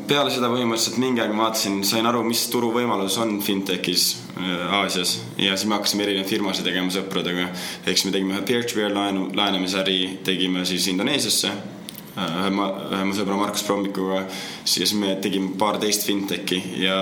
peale 0.08 0.32
seda 0.34 0.50
põhimõtteliselt 0.52 0.98
mingi 1.02 1.22
aeg 1.24 1.34
ma 1.36 1.48
vaatasin, 1.48 1.82
sain 1.88 2.08
aru, 2.10 2.24
mis 2.28 2.42
turuvõimalus 2.52 3.18
on 3.22 3.38
fintechis 3.44 4.08
äh, 4.38 4.74
Aasias 4.80 5.20
ja 5.38 5.56
siis 5.58 5.68
me 5.70 5.78
hakkasime 5.78 6.08
erinevaid 6.08 6.32
firmasid 6.32 6.68
tegema 6.68 6.92
sõpradega. 6.94 7.50
ehk 7.86 7.98
siis 7.98 8.08
me 8.10 8.16
tegime 8.16 8.36
ühe 8.36 8.48
peer-to-peer 8.48 8.96
laenu, 8.96 9.30
laenamisäri 9.36 10.00
tegime 10.26 10.66
siis 10.66 10.88
Indoneesiasse 10.92 11.52
äh, 11.52 12.42
ühe 12.42 12.50
ma, 12.58 12.72
ühe 12.90 13.06
mu 13.10 13.16
sõbra 13.18 13.38
Markus 13.40 13.64
Prommikuga, 13.68 14.26
siis 14.66 14.96
me 14.98 15.16
tegime 15.22 15.54
paar 15.60 15.80
teist 15.84 16.08
fintech'i 16.08 16.62
ja 16.84 16.98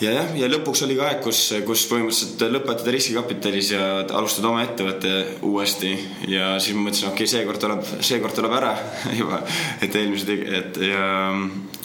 ja 0.00 0.12
jah, 0.16 0.30
ja 0.38 0.48
lõpuks 0.50 0.82
oli 0.86 0.96
ka 0.98 1.06
aeg, 1.08 1.20
kus, 1.24 1.40
kus 1.66 1.84
põhimõtteliselt 1.90 2.42
lõpetada 2.50 2.94
riskikapitalis 2.94 3.70
ja 3.74 3.84
alustada 4.16 4.50
oma 4.50 4.64
ettevõtte 4.64 5.12
uuesti. 5.46 5.92
Ja 6.30 6.54
siis 6.58 6.76
ma 6.76 6.88
mõtlesin, 6.88 7.10
okei 7.10 7.24
okay,, 7.26 7.32
seekord 7.34 7.62
tuleb, 7.62 7.84
seekord 8.00 8.38
tuleb 8.38 8.56
ära 8.58 8.72
juba, 9.20 9.42
et 9.84 9.94
eelmised, 10.00 10.32
et 10.60 10.80
ja 10.90 11.04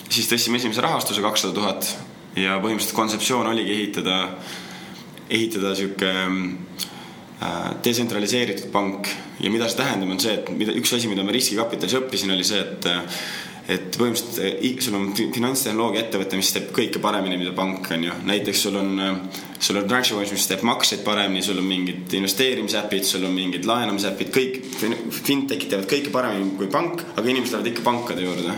siis 0.09 0.29
tõstsime 0.31 0.61
esimese 0.61 0.85
rahastuse 0.85 1.23
kakssada 1.25 1.55
tuhat. 1.55 1.91
Ja 2.39 2.57
põhimõtteliselt 2.61 2.97
kontseptsioon 2.97 3.49
oligi 3.51 3.75
ehitada, 3.75 4.19
ehitada 5.29 5.73
sihuke 5.77 6.09
äh, 6.09 7.67
detsentraliseeritud 7.85 8.71
pank. 8.73 9.09
Ja 9.39 9.51
mida 9.53 9.69
see 9.69 9.79
tähendab, 9.79 10.13
on 10.13 10.21
see, 10.21 10.33
et 10.39 10.49
mida, 10.55 10.73
üks 10.77 10.93
asi, 10.97 11.09
mida 11.11 11.25
ma 11.25 11.35
riskikapitalis 11.35 11.97
õppisin, 12.01 12.33
oli 12.35 12.47
see, 12.47 12.61
et 12.65 12.89
et 13.69 13.97
põhimõtteliselt 13.97 14.81
sul 14.81 14.97
on 14.97 15.11
finantstehnoloogia 15.15 16.07
ettevõte, 16.07 16.39
mis 16.39 16.49
teeb 16.55 16.71
kõike 16.75 17.01
paremini, 17.03 17.37
mida 17.37 17.53
pank 17.57 17.91
on 17.93 18.07
ju. 18.07 18.15
näiteks 18.25 18.63
sul 18.65 18.79
on 18.81 18.95
äh, 19.05 19.19
sul 19.59 19.75
on 19.75 19.87
transaction 19.87 20.19
mis 20.31 20.47
teeb 20.47 20.63
makseid 20.67 21.01
paremini, 21.03 21.41
sul 21.43 21.57
on 21.59 21.67
mingid 21.67 22.13
investeerimisäpid, 22.15 23.03
sul 23.03 23.25
on 23.27 23.33
mingid 23.35 23.67
laenamisäpid, 23.67 24.31
kõik 24.35 24.59
fintech'id 25.25 25.67
teevad 25.73 25.87
kõike 25.91 26.13
paremini 26.13 26.53
kui 26.57 26.69
pank, 26.71 27.03
aga 27.15 27.25
inimesed 27.27 27.57
lähevad 27.57 27.71
ikka 27.73 27.83
pankade 27.83 28.23
juurde. 28.23 28.55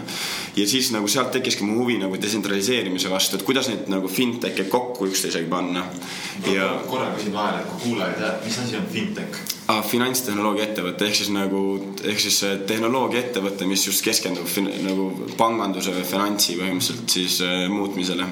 ja 0.56 0.68
siis 0.68 0.92
nagu 0.92 1.08
sealt 1.08 1.32
tekkiski 1.32 1.66
mu 1.66 1.80
huvi 1.80 1.98
nagu 1.98 2.18
detsentraliseerimise 2.22 3.10
vastu, 3.10 3.40
et 3.40 3.46
kuidas 3.48 3.70
neid 3.72 3.90
nagu 3.90 4.08
fintech'e 4.12 4.68
kokku 4.70 5.08
üksteisega 5.10 5.50
panna 5.50 5.86
no,. 5.86 6.54
ja 6.54 6.70
korra 6.88 7.10
küsin 7.16 7.34
vahele, 7.34 7.64
et 7.64 7.72
kui 7.72 7.90
kuulaja 7.90 8.14
ei 8.14 8.20
tea, 8.22 8.32
mis 8.46 8.60
asi 8.66 8.78
on 8.78 8.88
fintech? 8.94 9.42
ah,. 9.68 9.82
finantstehnoloogia 9.88 10.70
ettevõte 10.70 11.08
ehk 11.08 11.22
siis 11.24 11.34
nagu, 11.34 11.64
ehk 12.04 12.20
siis 12.22 12.42
tehnoloogia 12.68 13.26
ettevõte, 13.26 13.66
mis 13.66 13.88
just 13.88 14.06
keskendub 14.06 14.46
fin, 14.46 14.70
nagu 14.86 15.12
panganduse 15.38 15.96
või 15.96 16.06
finantsi 16.06 16.60
põhimõtteliselt 16.60 17.18
siis 17.20 17.42
äh, 17.46 17.66
muutmisele 17.72 18.30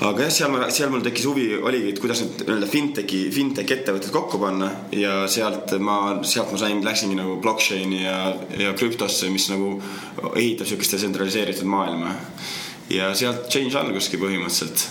aga 0.00 0.24
jah, 0.24 0.32
seal, 0.32 0.54
seal 0.72 0.92
mul 0.92 1.02
tekkis 1.04 1.26
huvi, 1.28 1.46
oligi, 1.60 1.92
et 1.92 2.00
kuidas 2.00 2.22
need 2.24 2.42
nii-öelda 2.46 2.68
fintechi, 2.70 3.20
fintech 3.34 3.74
ettevõtted 3.76 4.12
kokku 4.14 4.40
panna. 4.40 4.70
Ja 4.96 5.26
sealt 5.30 5.74
ma, 5.82 5.98
sealt 6.24 6.54
ma 6.54 6.60
sain, 6.62 6.80
läksingi 6.84 7.18
nagu 7.18 7.36
blockchain'i 7.44 8.02
ja, 8.06 8.16
ja 8.60 8.72
krüptosse, 8.78 9.28
mis 9.32 9.50
nagu 9.52 9.74
ehitab 10.32 10.70
sihukest 10.70 10.96
detsentraliseeritud 10.96 11.68
maailma. 11.68 12.16
ja 12.90 13.12
sealt 13.14 13.46
change 13.52 13.76
alguski 13.78 14.18
põhimõtteliselt. 14.18 14.88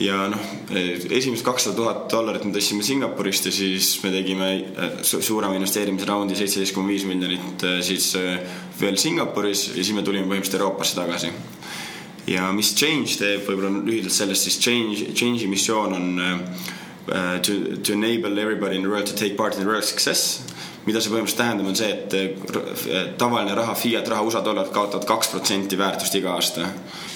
Ja 0.00 0.16
noh, 0.32 0.40
esimesed 0.72 1.44
kakssada 1.44 1.76
tuhat 1.76 2.06
dollarit 2.08 2.46
me 2.48 2.54
tõstsime 2.54 2.80
Singapurist 2.84 3.50
ja 3.50 3.52
siis 3.52 3.98
me 4.00 4.08
tegime 4.14 4.48
äh, 4.56 4.94
su 5.04 5.20
suurema 5.20 5.58
investeerimisraundi, 5.58 6.38
seitseteist 6.38 6.72
koma 6.72 6.88
viis 6.88 7.04
miljonit 7.04 7.64
äh, 7.68 7.82
siis 7.84 8.14
äh, 8.16 8.38
veel 8.80 8.96
Singapuris 9.00 9.66
ja 9.74 9.82
siis 9.82 9.92
me 9.92 10.04
tulime 10.06 10.24
põhimõtteliselt 10.24 10.56
Euroopasse 10.56 10.96
tagasi 10.96 11.34
ja 12.26 12.50
mis 12.52 12.74
Change 12.76 13.16
teeb, 13.20 13.44
võib-olla 13.46 13.82
lühidalt 13.84 14.14
sellest, 14.14 14.48
siis 14.48 14.58
Change, 14.60 15.12
Change'i 15.16 15.48
missioon 15.50 15.96
on 15.96 16.08
uh, 16.20 17.38
to, 17.42 17.76
to 17.82 17.92
enable 17.92 18.38
everybody 18.38 18.76
in 18.76 18.82
the 18.82 18.90
world 18.90 19.06
to 19.06 19.16
take 19.16 19.36
part 19.36 19.54
in 19.54 19.60
the 19.60 19.68
world 19.68 19.84
success. 19.84 20.42
mida 20.86 20.96
see 20.96 21.10
põhimõtteliselt 21.12 21.42
tähendab, 21.42 21.66
on 21.68 21.76
see, 21.76 21.88
et 21.92 22.14
äh, 22.16 23.10
tavaline 23.20 23.52
raha, 23.54 23.74
fiat 23.76 24.06
raha, 24.08 24.24
USA 24.24 24.40
dollarid 24.44 24.72
kaotavad 24.72 25.04
kaks 25.06 25.28
protsenti 25.28 25.76
väärtust 25.78 26.16
iga 26.16 26.32
aasta. 26.32 26.70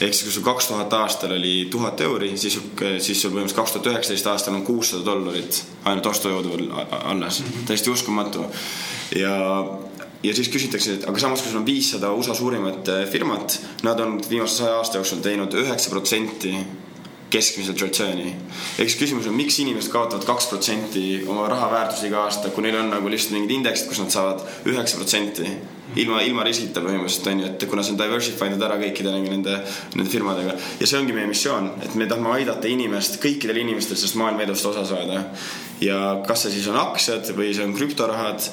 ehk 0.04 0.12
siis, 0.12 0.26
kui 0.26 0.34
sul 0.34 0.44
kaks 0.44 0.68
tuhat 0.68 0.92
aastal 0.98 1.32
oli 1.32 1.54
tuhat 1.72 2.00
euri, 2.04 2.34
siis, 2.36 2.58
siis 2.98 3.22
sul 3.22 3.32
põhimõtteliselt 3.32 3.62
kaks 3.62 3.72
tuhat 3.72 3.88
üheksateist 3.94 4.28
aastal 4.34 4.58
on 4.58 4.66
kuussada 4.68 5.06
dollarit 5.08 5.62
ainult 5.84 6.10
ostujõudu 6.12 6.68
alles. 7.00 7.40
täiesti 7.66 7.90
uskumatu. 7.90 8.44
ja 9.16 9.34
ja 10.24 10.34
siis 10.36 10.48
küsitakse, 10.52 10.98
et 10.98 11.04
aga 11.08 11.20
samas, 11.20 11.42
kui 11.42 11.52
sul 11.52 11.60
on 11.60 11.66
viissada 11.68 12.12
USA 12.16 12.36
suurimat 12.36 12.88
äh, 12.88 13.04
firmat, 13.10 13.58
nad 13.84 14.00
on 14.00 14.16
viimase 14.30 14.62
saja 14.62 14.80
aasta 14.80 15.00
jooksul 15.00 15.22
teinud 15.24 15.54
üheksa 15.60 15.92
protsenti 15.92 16.54
keskmiselt 17.34 17.80
return'i. 17.82 18.32
ehk 18.78 18.88
siis 18.88 18.98
küsimus 19.00 19.26
on, 19.26 19.34
miks 19.34 19.58
inimesed 19.62 19.90
kaotavad 19.92 20.26
kaks 20.28 20.46
protsenti 20.52 21.04
oma 21.26 21.48
raha 21.50 21.70
väärtust 21.72 22.06
iga 22.06 22.22
aasta, 22.28 22.52
kui 22.54 22.62
neil 22.66 22.78
on 22.78 22.92
nagu 22.94 23.10
lihtsalt 23.10 23.34
mingid 23.34 23.56
indeksid, 23.56 23.88
kus 23.90 24.02
nad 24.02 24.12
saavad 24.14 24.44
üheksa 24.70 25.00
protsenti 25.00 25.48
ilma, 25.98 26.20
ilma 26.26 26.44
riskita 26.46 26.82
põhimõtteliselt 26.84 27.30
on 27.32 27.42
ju, 27.42 27.48
et 27.50 27.66
kuna 27.70 27.84
see 27.86 27.96
on 27.96 28.00
diversify 28.00 28.50
dud 28.52 28.62
ära 28.66 28.78
kõikide 28.80 29.16
nende, 29.16 29.58
nende 29.96 30.12
firmadega 30.12 30.54
ja 30.54 30.86
see 30.86 31.00
ongi 31.00 31.16
meie 31.16 31.30
missioon, 31.30 31.72
et 31.82 31.98
me 31.98 32.06
tahame 32.10 32.36
aidata 32.36 32.70
inimest, 32.70 33.18
kõikidel 33.22 33.60
inimestel 33.64 33.98
sellest 33.98 34.20
maailma 34.20 34.46
edust 34.46 34.70
osa 34.70 34.86
saada. 34.88 35.24
ja 35.82 36.00
kas 36.28 36.46
see 36.46 36.56
siis 36.58 36.70
on 36.70 36.78
aktsiad 36.80 37.34
või 37.34 37.50
see 37.56 37.66
on 37.66 37.74
krüptorahad 37.74 38.46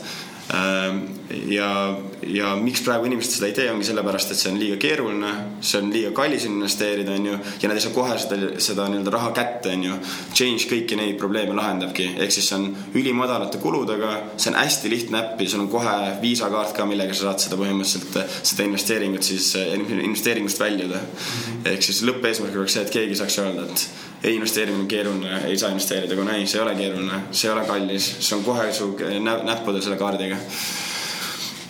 Ähm, 0.54 1.04
ja, 1.48 1.98
ja 2.28 2.52
miks 2.60 2.84
praegu 2.86 3.08
inimesed 3.10 3.38
seda 3.38 3.48
ei 3.50 3.56
tee, 3.58 3.68
ongi 3.72 3.88
sellepärast, 3.88 4.34
et 4.34 4.40
see 4.40 4.52
on 4.52 4.60
liiga 4.62 4.78
keeruline, 4.82 5.32
see 5.64 5.80
on 5.82 5.90
liiga 5.94 6.12
kallis 6.16 6.46
investeerida, 6.50 7.16
onju, 7.18 7.38
ja 7.62 7.70
nad 7.70 7.80
ei 7.80 7.86
saa 7.86 7.96
kohe 7.96 8.18
seda, 8.22 8.52
seda 8.62 8.88
nii-öelda 8.92 9.14
raha 9.14 9.32
kätte, 9.38 9.74
onju. 9.76 9.98
Change 10.38 10.70
kõiki 10.70 11.00
neid 11.00 11.18
probleeme 11.22 11.56
lahendabki, 11.58 12.12
ehk 12.22 12.36
siis 12.36 12.52
see 12.52 12.60
on 12.60 12.68
ülimadalate 12.98 13.62
kuludega, 13.64 14.14
see 14.38 14.54
on 14.54 14.60
hästi 14.60 14.94
lihtne 14.94 15.22
äpp 15.22 15.42
ja 15.42 15.50
sul 15.54 15.66
on 15.66 15.72
kohe 15.74 15.96
viisakaart 16.22 16.76
ka, 16.78 16.86
millega 16.90 17.18
sa 17.18 17.30
saad 17.30 17.46
seda 17.48 17.60
põhimõtteliselt, 17.62 18.38
seda 18.52 18.68
investeeringut 18.70 19.26
siis, 19.26 19.54
investeeringust 19.58 20.62
väljuda. 20.62 21.02
ehk 21.74 21.84
siis 21.86 22.04
lõppeesmärk 22.08 22.58
oleks 22.58 22.78
see, 22.78 22.86
et 22.86 22.94
keegi 22.94 23.18
saaks 23.18 23.42
öelda, 23.42 23.68
et 23.70 23.88
ei, 24.24 24.36
investeerimine 24.36 24.84
on 24.84 24.88
keeruline, 24.88 25.42
ei 25.50 25.58
saa 25.58 25.72
investeerida, 25.74 26.16
kuna 26.16 26.36
ei, 26.38 26.46
see 26.48 26.60
ei 26.60 26.64
ole 26.66 26.76
keeruline, 26.78 27.22
see 27.32 27.50
ei 27.50 27.54
ole 27.56 27.66
kallis, 27.66 28.10
see 28.20 28.38
on 28.38 28.44
kohe 28.46 28.70
su 28.74 28.94
näppudel 29.26 29.82
selle 29.82 29.98
kaardiga. 29.98 30.38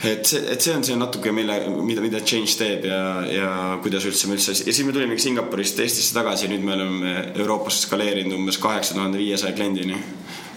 Et 0.03 0.25
see, 0.25 0.41
et 0.50 0.62
see 0.62 0.74
on 0.75 0.84
see 0.86 0.98
natuke, 0.98 1.31
mille, 1.36 1.55
mida, 1.86 2.01
mida 2.01 2.22
Change 2.25 2.55
teeb 2.58 2.86
ja, 2.89 3.01
ja 3.29 3.50
kuidas 3.84 4.05
üldse 4.10 4.29
me 4.29 4.38
üldse 4.38 4.55
ja 4.55 4.74
siis 4.74 4.84
me 4.88 4.96
tulimegi 4.96 5.27
Singapurist 5.27 5.79
Eestisse 5.84 6.15
tagasi 6.17 6.50
nüüd 6.51 6.65
me 6.65 6.75
oleme 6.77 7.15
Euroopas 7.36 7.84
skaleerinud 7.86 8.39
umbes 8.39 8.58
kaheksa 8.62 8.98
tuhande 8.98 9.22
viiesaja 9.22 9.53
kliendini. 9.58 10.00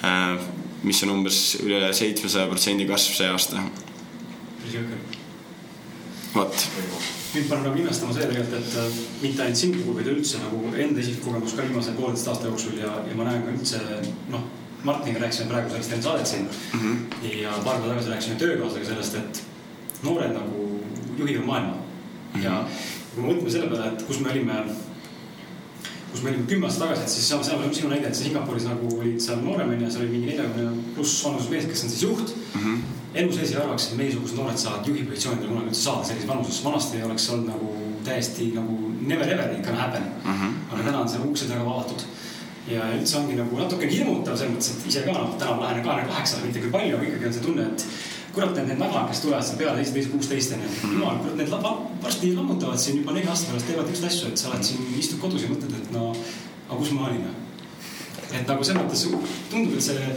Äh, 0.04 0.38
mis 0.84 1.02
on 1.04 1.14
umbes 1.18 1.42
üle 1.64 1.92
seitsmesaja 1.96 2.48
protsendi 2.50 2.88
kasv 2.88 3.18
see 3.20 3.28
aasta. 3.32 3.66
vot 6.34 6.66
mind 7.34 7.48
paneb 7.50 7.64
nagu 7.66 7.80
imestama 7.82 8.14
see 8.14 8.26
tegelikult, 8.26 8.54
et 8.58 8.76
äh, 8.78 8.98
mitte 9.22 9.42
ainult 9.42 9.58
Singapur, 9.58 9.96
vaid 9.98 10.10
üldse 10.12 10.40
nagu 10.42 10.60
enda 10.70 11.02
isiklik 11.02 11.24
kogemus 11.26 11.54
ka 11.56 11.66
viimase 11.66 11.94
pooleteist 11.98 12.30
aasta 12.30 12.50
jooksul 12.50 12.78
ja, 12.78 12.92
ja 13.08 13.16
ma 13.18 13.26
näen 13.28 13.42
ka 13.46 13.54
üldse 13.54 13.80
noh, 14.32 14.44
Martiniga 14.84 15.20
rääkisime 15.20 15.48
praegu 15.48 15.70
sellest 15.70 15.92
enne 15.92 16.02
saadet 16.02 16.26
siin 16.26 16.48
mm 16.72 16.80
-hmm. 16.80 17.36
ja 17.42 17.50
paar 17.64 17.76
päeva 17.76 17.88
tagasi 17.88 18.10
rääkisime 18.10 18.36
töökaaslasega 18.36 18.86
sellest, 18.86 19.14
et 19.14 19.42
noored 20.02 20.32
nagu 20.32 20.80
juhivad 21.18 21.46
maailma 21.46 21.74
mm. 21.74 22.40
-hmm. 22.40 22.44
ja 22.44 22.64
kui 23.14 23.22
me 23.22 23.32
mõtleme 23.32 23.50
selle 23.50 23.66
peale, 23.66 23.88
et 23.88 24.02
kus 24.02 24.20
me 24.20 24.30
olime, 24.30 24.64
kus 26.12 26.22
me 26.22 26.30
olime 26.30 26.46
kümme 26.46 26.66
aastat 26.66 26.82
tagasi, 26.88 27.02
et 27.02 27.08
siis 27.08 27.28
seal, 27.28 27.44
seal 27.44 27.74
sinu 27.74 27.88
näide, 27.88 28.06
et 28.06 28.14
Singapuris 28.14 28.64
nagu 28.64 28.98
olid 28.98 29.20
seal 29.20 29.40
noorem 29.40 29.70
onju, 29.70 29.90
seal 29.90 30.02
oli 30.02 30.10
mingi 30.10 30.26
neljakümne 30.26 30.82
pluss 30.94 31.24
vanuses 31.24 31.50
mees, 31.50 31.66
kes 31.66 31.84
on 31.84 31.90
siis 31.90 32.02
juht 32.02 32.36
mm. 32.54 32.60
-hmm 32.60 32.78
elu 33.14 33.32
sees 33.32 33.52
ei 33.52 33.60
arvaks, 33.62 33.88
et 33.88 33.98
meiesugused 33.98 34.38
noored 34.38 34.58
saavad 34.58 34.88
juhi 34.90 35.04
positsioonidele 35.06 35.52
kunagi 35.52 35.70
üldse 35.70 35.82
saada 35.86 36.04
sellises 36.08 36.28
vanuses. 36.28 36.64
vanasti 36.64 37.02
oleks 37.02 37.28
olnud 37.30 37.50
nagu 37.52 37.74
täiesti 38.04 38.50
nagu 38.54 38.78
never 39.00 39.30
ever 39.34 39.54
gonna 39.62 39.80
happen 39.80 40.02
mm. 40.02 40.32
-hmm. 40.32 40.52
aga 40.74 40.82
täna 40.82 41.00
on 41.00 41.08
see 41.08 41.20
uksed 41.28 41.48
väga 41.48 41.62
avatud. 41.62 42.02
Ja 42.70 42.88
üldse 42.96 43.18
ongi 43.20 43.36
nagu 43.38 43.60
natuke 43.60 43.88
hirmutav 43.90 44.38
selles 44.40 44.54
mõttes, 44.54 44.72
et 44.72 44.88
ise 44.90 45.04
ka 45.04 45.14
noh, 45.14 45.36
täna 45.40 45.56
ma 45.58 45.68
lähen 45.68 45.84
kahekümne 45.84 46.12
kaheksale, 46.12 46.48
mitte 46.48 46.64
küll 46.64 46.74
palju, 46.74 46.96
aga 46.96 47.08
ikkagi 47.10 47.28
on 47.28 47.36
see 47.36 47.44
tunne, 47.44 47.68
et 47.68 47.86
kurat, 48.34 48.56
need, 48.56 48.68
need 48.72 48.80
nagad, 48.80 49.06
kes 49.10 49.22
tulevad 49.22 49.46
seal 49.46 49.60
peale 49.60 49.78
seitseteist, 49.78 50.12
kuusteist 50.14 50.56
onju. 50.56 50.72
Mhm. 50.72 50.98
jumal, 50.98 51.22
kurat, 51.22 51.38
need 51.42 51.54
varsti 52.04 52.34
lammutavad 52.34 52.80
siin 52.80 53.00
juba 53.02 53.16
nelja 53.16 53.32
aasta 53.34 53.52
pärast, 53.52 53.70
teevad 53.70 53.88
igasuguseid 53.92 54.12
asju, 54.12 54.32
et 54.32 54.42
sa 54.42 54.52
oled 54.52 54.68
siin, 54.70 54.92
istud 54.98 55.22
kodus 55.22 55.44
ja 55.44 55.52
mõtled, 55.52 55.80
et 55.80 55.94
no, 55.94 56.10
aga 56.68 56.80
kus 56.80 56.94
ma 56.96 57.08
olin 57.10 57.26
noh 57.28 57.40
et 58.34 58.48
nagu 58.48 58.64
selles 58.66 58.82
mõttes 58.82 59.04
tundub, 59.50 59.76
et 59.76 59.84
see, 59.84 60.14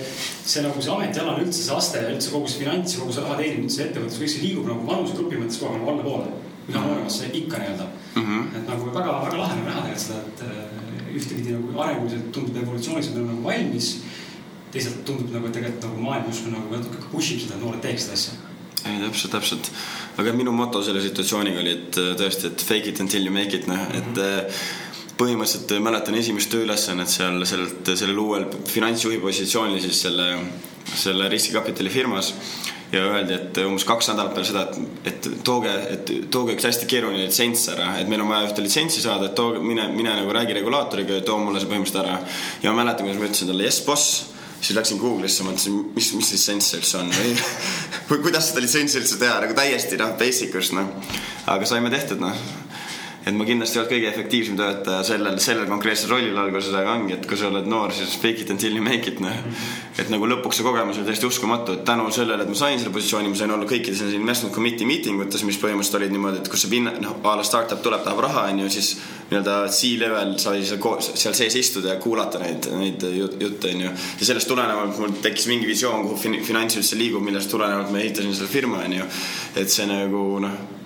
see 0.47 0.63
nagu 0.65 0.81
see 0.81 0.93
ametialane 0.93 1.43
üldse 1.45 1.61
see 1.61 1.75
aste 1.75 2.01
ja 2.01 2.09
üldse 2.13 2.31
kogu 2.33 2.49
see 2.49 2.63
finants 2.63 2.95
ja 2.95 3.01
kogu 3.03 3.13
see 3.13 3.25
raha 3.25 3.37
teenimine, 3.37 3.67
üldse 3.67 3.83
ettevõtlus, 3.85 4.19
kõik 4.23 4.33
see 4.33 4.43
liigub 4.45 4.69
nagu 4.71 4.87
vanusegrupi 4.87 5.41
mõttes 5.41 5.59
kogu 5.61 5.75
aeg 5.75 5.83
nagu 5.83 5.93
allapoole. 5.93 6.43
üha 6.67 6.81
nooremasse 6.83 7.29
ikka 7.31 7.61
nii-öelda 7.61 7.85
mm. 7.87 8.23
-hmm. 8.23 8.47
et 8.57 8.65
nagu 8.67 8.89
väga, 8.95 9.11
väga 9.25 9.37
lahe 9.37 9.55
nagu 9.55 9.67
näha 9.69 9.83
tegelikult 9.85 10.03
seda, 10.03 10.19
et 10.27 10.86
ühtepidi 11.13 11.55
nagu 11.55 11.79
arenguliselt 11.83 12.31
tundub 12.35 12.59
evolutsioonis, 12.63 13.09
et 13.09 13.15
me 13.15 13.23
oleme 13.23 13.35
nagu 13.35 13.47
valmis. 13.47 13.93
teisalt 14.71 15.05
tundub 15.07 15.31
nagu, 15.31 15.49
tegelikult 15.53 15.85
nagu 15.87 16.03
maailm 16.03 16.27
justkui 16.31 16.51
nagu 16.51 16.75
natuke 16.75 17.07
push 17.11 17.33
ib 17.33 17.45
seda, 17.45 17.55
et 17.55 17.63
noored 17.63 17.81
teeks 17.81 18.07
seda 18.07 18.19
asja 18.19 18.35
ei, 18.87 18.99
täpselt, 19.01 19.31
täpselt. 19.33 19.71
aga 20.21 20.33
minu 20.35 20.51
moto 20.55 20.81
selle 20.85 21.01
situatsiooniga 21.03 21.63
oli, 21.63 21.73
et 21.77 21.97
äh, 22.01 22.11
tõesti, 22.19 22.51
et 22.51 22.65
fake 22.67 22.93
it 22.93 23.01
until 23.03 23.25
you 23.25 23.33
make 23.33 23.55
it, 23.55 23.67
noh 23.69 23.83
et 23.95 24.21
äh, 24.21 24.61
põhimõtteliselt 25.17 25.73
mäletan 25.81 26.17
esimest 26.19 26.51
tööülesannet 26.53 27.09
seal 27.09 27.41
sellelt, 27.49 27.89
sellel 27.97 28.21
uuel 28.21 28.47
finantsjuhi 28.69 29.17
positsioonil 29.23 29.81
siis 29.81 30.03
selle, 30.05 30.27
selle 30.93 31.29
riskikapitali 31.33 31.89
firmas 31.93 32.33
ja 32.91 33.03
öeldi, 33.03 33.35
et 33.35 33.59
umbes 33.65 33.83
kaks 33.87 34.11
nädalat 34.11 34.35
peale 34.35 34.47
seda, 34.47 34.63
et, 34.67 35.09
et 35.11 35.27
tooge, 35.45 35.73
et 35.91 36.11
tooge 36.31 36.55
üks 36.55 36.67
hästi 36.69 36.87
keeruline 36.89 37.25
litsents 37.25 37.67
ära, 37.73 37.89
et 38.01 38.07
meil 38.11 38.23
on 38.23 38.31
vaja 38.31 38.47
ühte 38.47 38.63
litsentsi 38.63 39.03
saada, 39.03 39.27
et 39.27 39.35
tooge, 39.37 39.59
mine, 39.63 39.89
mine 39.95 40.15
nagu 40.21 40.33
räägi 40.35 40.55
regulaatoriga 40.59 41.19
ja 41.19 41.25
too 41.27 41.39
mulle 41.41 41.61
see 41.63 41.71
põhimõtteliselt 41.71 42.03
ära. 42.05 42.19
ja 42.63 42.71
ma 42.71 42.83
mäletan, 42.83 43.07
kuidas 43.07 43.21
ma 43.21 43.29
ütlesin 43.29 43.51
talle 43.51 43.67
yes 43.67 43.81
boss, 43.87 44.21
siis 44.61 44.77
läksin 44.77 45.01
Google'isse, 45.01 45.43
mõtlesin, 45.47 45.81
mis, 45.97 46.13
mis 46.17 46.31
litsents 46.35 46.71
see 46.71 46.79
üldse 46.79 47.01
on 47.01 47.11
või 48.07 48.21
kuidas 48.29 48.51
seda 48.51 48.63
litsentsi 48.63 49.01
üldse 49.01 49.19
teha, 49.19 49.41
nagu 49.43 49.57
täiesti 49.57 49.99
noh, 49.99 50.15
basic 50.19 50.55
ust 50.55 50.77
noh. 50.77 50.87
aga 51.47 51.67
saime 51.67 51.91
tehtud 51.93 52.23
noh 52.23 52.66
et 53.27 53.35
ma 53.35 53.45
kindlasti 53.47 53.75
ei 53.75 53.81
olnud 53.81 53.91
kõige 53.91 54.07
efektiivsem 54.07 54.57
töötaja 54.59 55.03
sellel, 55.03 55.39
sellel 55.43 55.67
konkreetsel 55.67 56.11
rollil 56.13 56.37
alguses, 56.39 56.71
aga 56.77 56.93
ongi, 56.95 57.17
et 57.17 57.25
kui 57.27 57.39
sa 57.39 57.49
oled 57.49 57.67
noor, 57.67 57.91
siis 57.95 58.13
fake 58.21 58.45
it 58.45 58.51
until 58.53 58.77
you 58.77 58.83
make 58.83 59.09
it, 59.09 59.19
noh. 59.23 59.33
et 59.99 60.11
nagu 60.13 60.29
lõpuks 60.31 60.61
see 60.61 60.67
kogemus 60.67 61.01
oli 61.01 61.09
täiesti 61.09 61.27
uskumatu, 61.27 61.75
et 61.75 61.83
tänu 61.87 62.07
sellele, 62.15 62.45
et 62.45 62.51
ma 62.53 62.55
sain 62.55 62.79
selle 62.79 62.93
positsiooni, 62.95 63.31
ma 63.33 63.39
sain 63.39 63.51
olla 63.51 63.67
kõikides 63.67 64.03
nendes 64.03 64.19
investment 64.21 64.55
committee 64.55 64.87
meeting 64.87 65.19
utes, 65.25 65.43
mis 65.47 65.59
põhimõtteliselt 65.59 65.99
olid 65.99 66.15
niimoodi, 66.15 66.39
et 66.43 66.51
kus 66.53 66.63
see 66.63 66.71
pinna, 66.71 66.95
noh, 67.03 67.17
a 67.27 67.35
la 67.41 67.43
startup 67.47 67.83
tuleb, 67.83 68.05
tahab 68.05 68.23
raha, 68.29 68.45
on 68.53 68.63
ju, 68.63 68.69
siis 68.77 68.93
nii-öelda 69.27 69.57
C-level 69.75 70.33
sai 70.39 70.63
seal, 70.63 71.35
sees 71.35 71.59
istuda 71.59 71.95
ja 71.95 71.99
kuulata 71.99 72.39
neid, 72.39 72.69
neid 72.79 73.03
jutte, 73.11 73.73
on 73.73 73.85
ju. 73.89 73.91
ja 74.21 74.31
sellest 74.31 74.47
tulenevalt 74.47 75.03
mul 75.03 75.19
tekkis 75.25 75.49
mingi 75.51 75.67
visioon, 75.67 76.07
kuhu 76.07 76.21
fin 76.21 76.39
finants 76.47 76.79
üldse 76.79 76.95
liigub, 76.99 77.25
millest 77.27 77.51
tulenevalt 77.51 77.91
ma 77.91 77.99
ehitasin 78.05 78.35
selle 78.37 78.51
firma, 78.51 78.85
on 78.87 78.99
ju. 79.01 79.11
et 79.59 79.73
see 79.73 79.89
nagu 79.89 80.25
noh 80.47 80.76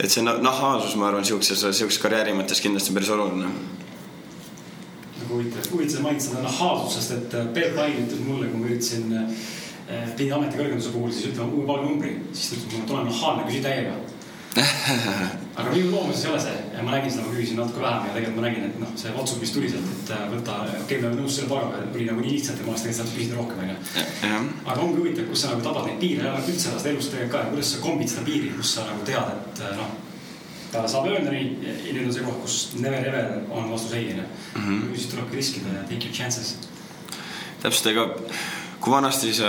et 0.00 0.12
see 0.12 0.22
nahaalsus, 0.22 0.96
ma 1.00 1.08
arvan, 1.10 1.24
siukses, 1.24 1.64
siukses 1.78 2.00
karjääri 2.02 2.34
mõttes 2.36 2.60
kindlasti 2.64 2.94
päris 2.96 3.12
oluline. 3.14 3.52
nagu 5.20 5.38
huvitav, 5.38 5.70
huvitav 5.72 6.02
mainida 6.04 6.24
seda 6.24 6.42
nahaalsusest, 6.44 7.16
et 7.16 7.34
äh, 7.34 7.48
Peep 7.54 7.78
Lain 7.78 8.04
ütles 8.04 8.20
mulle, 8.26 8.50
kui 8.50 8.60
ma 8.60 8.68
üritasin 8.70 9.16
pidin 10.16 10.34
ameti 10.34 10.58
kõrgenduse 10.58 10.90
puhul 10.90 11.12
siis 11.14 11.30
ütlema 11.30 11.52
uue 11.54 11.66
palganumbri, 11.66 12.16
siis 12.32 12.48
ta 12.50 12.56
ütles 12.56 12.72
mulle, 12.72 12.84
et 12.84 12.94
ole 12.94 13.04
nahaalne, 13.10 13.48
küsi 13.48 13.62
täiega 13.62 13.94
aga 15.56 15.72
minu 15.72 15.90
loomuses 15.90 16.24
ei 16.24 16.30
ole 16.30 16.40
see 16.44 16.56
ja 16.74 16.82
ma 16.84 16.94
nägin 16.94 17.12
seda, 17.12 17.26
ma 17.26 17.34
küsisin 17.34 17.60
natuke 17.60 17.80
vähem 17.80 18.08
ja 18.08 18.14
tegelikult 18.16 18.38
ma 18.38 18.46
nägin, 18.46 18.64
et 18.68 18.80
noh, 18.82 18.94
see 19.00 19.12
otsus, 19.22 19.40
mis 19.40 19.52
tuli 19.54 19.70
sealt, 19.72 19.92
et 19.92 20.10
võtta, 20.32 20.56
okei 20.66 20.82
okay,, 20.82 20.98
me 21.00 21.08
oleme 21.08 21.22
nõus 21.22 21.38
selle 21.38 21.50
palgaga, 21.52 21.84
oli 21.94 22.08
nagu 22.10 22.24
nii 22.24 22.34
lihtsalt 22.34 22.60
ja 22.60 22.66
ma 22.66 22.74
oleks 22.74 22.86
tegelikult 22.86 23.02
saanud 23.02 23.18
küsida 23.18 23.38
rohkem, 23.40 23.62
onju. 23.64 24.50
aga 24.66 24.80
ongi 24.84 25.00
huvitav, 25.00 25.30
kus 25.30 25.44
sa 25.44 25.52
nagu 25.54 25.64
tabad 25.64 25.88
neid 25.88 26.02
piire 26.02 26.28
ja 26.28 26.34
üldse 26.42 26.66
sellest 26.66 26.90
elust 26.92 27.14
tegelikult 27.14 27.38
ka, 27.38 27.54
kuidas 27.54 27.72
sa 27.72 27.84
kombid 27.86 28.12
seda 28.12 28.26
piiri, 28.28 28.52
kus 28.58 28.74
sa 28.76 28.84
nagu 28.90 29.08
tead, 29.08 29.32
et 29.46 29.64
noh 29.80 29.94
ta 30.72 30.82
saab 30.90 31.08
öelda 31.08 31.32
nii 31.32 31.46
ja 31.64 31.94
nüüd 31.94 32.08
on 32.08 32.14
see 32.14 32.26
koht, 32.26 32.40
kus 32.44 32.56
never 32.82 33.06
ever 33.08 33.38
on 33.48 33.70
vastus 33.72 33.94
ei, 33.96 34.10
onju. 34.12 34.26
Mhm. 34.60 34.94
siis 34.94 35.08
tulebki 35.12 35.40
riskida 35.40 35.74
ja 35.78 35.82
take 35.88 36.08
your 36.08 36.16
chances. 36.16 36.56
täpselt, 37.62 37.92
ega 37.94 38.08
kui 38.80 38.92
vanasti 38.92 39.32
sa 39.34 39.48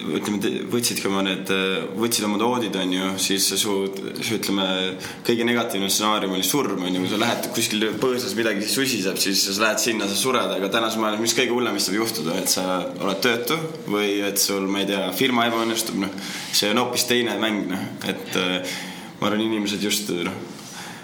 ütleme, 0.00 0.50
võtsidki 0.70 1.08
oma 1.10 1.22
need, 1.26 1.50
võtsid 1.98 2.26
oma 2.26 2.38
doodid, 2.40 2.76
onju, 2.80 3.08
siis 3.20 3.48
su, 3.60 3.74
su 4.20 4.36
ütleme, 4.36 4.66
kõige 5.26 5.46
negatiivne 5.48 5.90
stsenaarium 5.90 6.36
oli 6.36 6.46
surm, 6.46 6.84
onju, 6.86 7.02
kui 7.02 7.10
sa 7.10 7.18
lähed 7.20 7.50
kuskil 7.56 7.88
põõsas 8.00 8.36
midagi 8.38 8.68
susiseb, 8.70 9.18
siis 9.20 9.42
sa 9.48 9.56
lähed 9.64 9.82
sinna, 9.82 10.08
sa 10.08 10.18
sured, 10.18 10.54
aga 10.56 10.70
tänases 10.72 11.00
maailmas, 11.02 11.24
mis 11.26 11.36
kõige 11.36 11.56
hullem, 11.56 11.76
mis 11.76 11.88
saab 11.88 11.98
juhtuda, 11.98 12.38
et 12.40 12.52
sa 12.52 12.66
oled 13.00 13.20
töötu 13.24 13.58
või 13.90 14.20
et 14.28 14.40
sul, 14.40 14.68
ma 14.70 14.84
ei 14.84 14.88
tea, 14.92 15.10
firma 15.18 15.48
ebaõnnestub, 15.50 15.98
noh, 16.00 16.14
see 16.52 16.70
on 16.70 16.84
hoopis 16.84 17.08
teine 17.10 17.36
mäng, 17.42 17.66
noh, 17.72 17.84
et 18.10 18.40
ma 19.20 19.28
arvan, 19.28 19.44
inimesed 19.44 19.82
just 19.84 20.14
noh, 20.24 20.36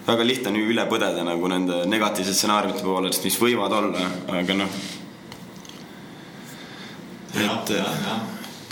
väga 0.07 0.27
lihtne 0.27 0.53
on 0.53 0.61
üle 0.63 0.85
põdeda 0.89 1.25
nagu 1.27 1.51
nende 1.51 1.83
negatiivsete 1.91 2.39
stsenaariumite 2.39 2.85
poolest, 2.87 3.27
mis 3.27 3.39
võivad 3.43 3.75
olla, 3.75 4.07
aga 4.39 4.63
noh. 4.63 4.79
Et 7.37 7.75
jah, 7.77 8.01
jah, 8.07 8.21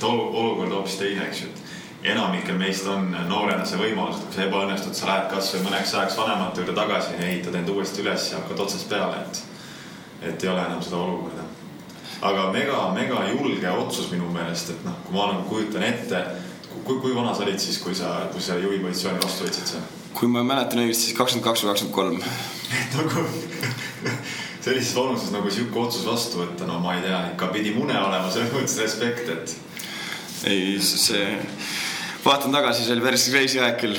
olukord 0.03 0.73
hoopis 0.73 0.99
teine, 1.01 1.29
eks 1.29 1.45
ju, 1.45 1.51
et 1.51 2.11
enamikel 2.15 2.59
meist 2.61 2.87
on 2.91 3.11
noorena 3.29 3.65
see 3.69 3.81
võimalus, 3.81 4.21
et 4.21 4.29
kui 4.29 4.39
sa 4.39 4.47
ebaõnnestud, 4.47 4.97
sa 4.97 5.11
lähed 5.11 5.29
kasvõi 5.33 5.65
mõneks 5.65 5.95
ajaks 5.97 6.19
vanemate 6.21 6.63
juurde 6.63 6.77
tagasi 6.77 7.17
ja 7.17 7.27
ehitad 7.29 7.59
end 7.61 7.73
uuesti 7.73 8.05
üles 8.05 8.31
ja 8.33 8.41
hakkad 8.41 8.65
otsast 8.67 8.89
peale, 8.93 9.25
et 9.25 9.43
et 10.25 10.45
ei 10.45 10.49
ole 10.49 10.63
enam 10.63 10.81
seda 10.83 10.97
olukorda. 10.97 11.43
aga 12.23 12.47
mega, 12.53 12.79
mega 12.95 13.25
julge 13.29 13.71
otsus 13.71 14.11
minu 14.11 14.31
meelest, 14.33 14.71
et 14.71 14.85
noh, 14.85 14.97
kui 15.05 15.17
ma 15.17 15.27
nagu 15.33 15.49
kujutan 15.49 15.83
ette 15.83 16.23
kui, 16.85 17.01
kui 17.01 17.15
vana 17.15 17.35
sa 17.35 17.45
olid 17.45 17.61
siis, 17.61 17.79
kui 17.83 17.95
sa, 17.95 18.15
kui 18.33 18.43
sa 18.43 18.57
juhi 18.61 18.81
positsiooni 18.83 19.23
vastu 19.23 19.47
võtsid 19.47 19.75
seal? 19.75 19.85
kui 20.15 20.29
ma 20.31 20.45
mäletan 20.47 20.79
õigesti, 20.79 21.09
siis 21.09 21.19
kakskümmend 21.19 21.47
kaks 21.49 21.65
või 21.65 21.71
kakskümmend 21.73 21.95
kolm. 21.97 22.19
nagu 22.97 23.25
sellises 24.65 24.95
vanuses 24.97 25.33
nagu 25.35 25.51
sihuke 25.53 25.81
otsus 25.83 26.07
vastu 26.09 26.41
võtta, 26.41 26.69
no 26.69 26.81
ma 26.81 26.97
ei 26.97 27.05
tea, 27.05 27.21
ikka 27.35 27.51
pidi 27.53 27.75
mune 27.77 27.97
olema, 28.01 28.31
selles 28.33 28.53
mõttes 28.55 28.79
respekt, 28.81 29.29
et. 29.35 29.57
ei, 30.49 30.79
see 30.81 31.27
vaatan 32.25 32.55
tagasi, 32.55 32.87
see 32.87 32.95
oli 32.95 33.05
päris 33.05 33.27
crazy 33.29 33.61
aeg 33.61 33.77
küll. 33.83 33.99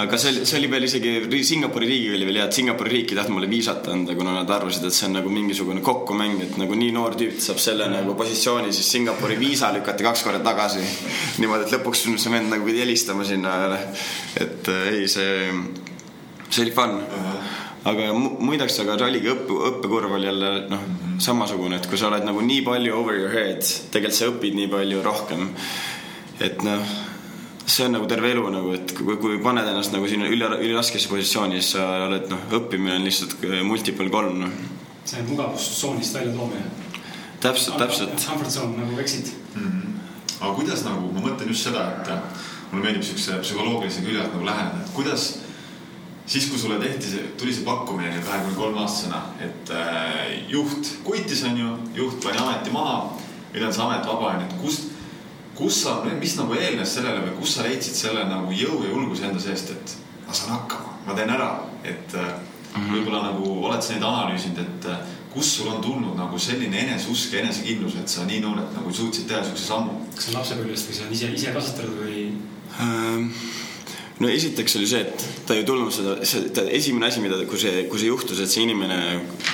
aga 0.00 0.18
see 0.18 0.32
oli, 0.32 0.42
see 0.46 0.58
oli 0.58 0.70
veel 0.70 0.86
isegi 0.86 1.42
Singapuri 1.46 1.86
riigiga 1.90 2.16
oli 2.18 2.26
veel 2.26 2.40
hea, 2.40 2.48
et 2.50 2.58
Singapuri 2.58 2.92
riik 2.94 3.12
ei 3.12 3.18
tahtnud 3.20 3.38
mulle 3.38 3.50
viisat 3.50 3.86
anda, 3.90 4.14
kuna 4.18 4.34
nad 4.34 4.50
arvasid, 4.54 4.86
et 4.86 4.94
see 4.94 5.06
on 5.06 5.16
nagu 5.18 5.30
mingisugune 5.34 5.82
kokkumäng, 5.86 6.42
et 6.46 6.58
nagu 6.58 6.78
nii 6.78 6.90
noor 6.94 7.14
tüüp 7.18 7.38
saab 7.42 7.62
selle 7.62 7.86
nagu 7.90 8.14
positsiooni, 8.18 8.74
siis 8.74 8.90
Singapuri 8.96 9.38
viisa 9.38 9.70
lükati 9.74 10.06
kaks 10.06 10.26
korda 10.26 10.42
tagasi. 10.46 10.82
niimoodi, 11.42 11.68
et 11.68 11.78
lõpuks 11.78 12.06
see 12.10 12.34
vend 12.34 12.50
nagu 12.50 12.66
pidi 12.66 12.82
helistama 12.82 13.26
sinna. 13.26 13.56
et 14.42 14.74
äh, 14.74 14.92
ei, 14.94 15.08
see, 15.10 15.50
see 16.50 16.66
oli 16.66 16.74
fun 16.74 16.98
uh. 16.98 17.18
-huh 17.24 17.68
aga 17.84 18.10
muideks, 18.14 18.80
aga 18.82 18.96
ralliga 19.00 19.34
õppe, 19.34 19.56
õppekurv 19.70 20.16
oli 20.18 20.28
jälle 20.28 20.50
noh, 20.68 20.82
samasugune, 21.22 21.78
et 21.80 21.86
kui 21.88 22.00
sa 22.00 22.10
oled 22.10 22.26
nagu 22.26 22.42
nii 22.44 22.64
palju 22.66 22.96
over 22.96 23.16
your 23.16 23.32
head, 23.32 23.64
tegelikult 23.92 24.18
sa 24.18 24.28
õpid 24.32 24.58
nii 24.58 24.68
palju 24.72 25.04
rohkem. 25.04 25.48
et 26.40 26.62
noh 26.64 26.84
see 27.70 27.86
on 27.86 27.92
nagu 27.94 28.06
terve 28.10 28.30
elu 28.34 28.50
nagu, 28.50 28.72
et 28.74 28.92
kui, 28.96 29.16
kui 29.22 29.38
paned 29.44 29.68
ennast 29.70 29.94
nagu 29.94 30.08
sinna 30.10 30.28
üli, 30.30 30.46
üliraskesse 30.66 31.10
positsiooni, 31.10 31.60
siis 31.60 31.76
sa 31.76 31.86
oled 32.08 32.26
noh, 32.32 32.46
õppimine 32.58 32.96
on 32.98 33.06
lihtsalt 33.06 33.36
multiple 33.66 34.10
kolm 34.12 34.40
noh. 34.44 34.56
see 35.04 35.22
mugavustsoonist 35.28 36.16
välja 36.18 36.32
toomine. 36.36 36.64
täpselt, 37.40 37.78
täpselt. 37.80 38.16
Comfort 38.24 38.50
zone 38.52 38.76
nagu 38.76 38.98
exit 39.00 39.32
mm. 39.54 39.62
-hmm. 39.62 40.40
aga 40.40 40.54
kuidas 40.54 40.84
nagu, 40.84 41.12
ma 41.14 41.22
mõtlen 41.28 41.52
just 41.54 41.68
seda, 41.68 41.86
et 42.00 42.10
mulle 42.72 42.84
meeldib 42.84 43.06
siukse 43.06 43.38
psühholoogilise 43.44 44.02
külje 44.06 44.20
alt 44.24 44.34
nagu 44.34 44.46
läheneda, 44.50 44.82
et 44.84 44.92
kuidas 44.94 45.28
siis, 46.30 46.46
kui 46.50 46.58
sulle 46.58 46.78
tehti 46.78 47.10
see, 47.10 47.32
tuli 47.38 47.54
see 47.54 47.66
pakkumine 47.66 48.22
kahekümne 48.22 48.54
kolme 48.54 48.84
aastasena, 48.84 49.24
et 49.42 49.72
äh, 49.74 50.36
juht 50.52 50.94
kuitis, 51.04 51.42
onju, 51.48 51.74
juht 51.96 52.22
pani 52.22 52.38
ameti 52.38 52.70
maha, 52.74 53.16
nüüd 53.50 53.66
on 53.66 53.74
see 53.74 53.82
amet 53.82 54.06
vaba, 54.06 54.36
onju, 54.36 54.46
et 54.46 54.58
kust 54.62 54.90
kus 55.60 55.82
sa, 55.82 55.98
mis 56.20 56.36
nagu 56.38 56.56
eelnes 56.56 56.94
sellele 56.96 57.24
või 57.26 57.38
kus 57.42 57.56
sa 57.56 57.66
leidsid 57.66 57.96
selle 57.98 58.24
nagu 58.28 58.52
jõu 58.54 58.80
ja 58.84 58.94
julguse 58.94 59.26
enda 59.28 59.42
seest, 59.42 59.74
et 59.74 59.96
ma 60.24 60.36
saan 60.36 60.54
hakkama, 60.54 60.94
ma 61.04 61.16
teen 61.18 61.32
ära, 61.34 61.50
et 61.84 62.14
mm 62.14 62.30
-hmm. 62.76 62.92
võib-olla 62.94 63.22
nagu 63.26 63.56
oled 63.66 63.82
sa 63.82 63.92
neid 63.92 64.06
analüüsinud, 64.08 64.58
et 64.64 64.88
äh, 64.88 65.02
kust 65.34 65.56
sul 65.56 65.68
on 65.68 65.82
tulnud 65.82 66.16
nagu 66.16 66.38
selline 66.38 66.80
eneseusk 66.84 67.32
ja 67.32 67.40
enesekindlus, 67.40 67.96
et 68.00 68.08
sa 68.08 68.24
nii 68.24 68.40
noorelt 68.40 68.74
nagu 68.74 68.92
suutsid 68.92 69.26
teha 69.28 69.44
siukse 69.44 69.66
sammu? 69.66 70.06
kas 70.14 70.24
see 70.24 70.32
on 70.32 70.38
lapsepõlvest 70.40 70.88
või 70.88 70.96
see 70.96 71.06
on 71.06 71.12
ise, 71.12 71.32
ise 71.34 71.52
kasvatatud 71.52 71.98
või 72.04 72.32
ähm.? 72.80 73.28
No 74.20 74.28
esiteks 74.28 74.76
oli 74.76 74.88
see, 74.88 75.00
et 75.00 75.26
ta 75.48 75.56
ei 75.56 75.64
tulnud 75.66 75.92
seda, 75.94 76.18
ta 76.54 76.64
esimene 76.68 77.08
asi, 77.08 77.22
mida, 77.24 77.38
kui 77.48 77.60
see, 77.60 77.86
kui 77.90 78.00
see 78.00 78.10
juhtus, 78.10 78.40
et 78.42 78.52
see 78.52 78.66
inimene 78.66 78.98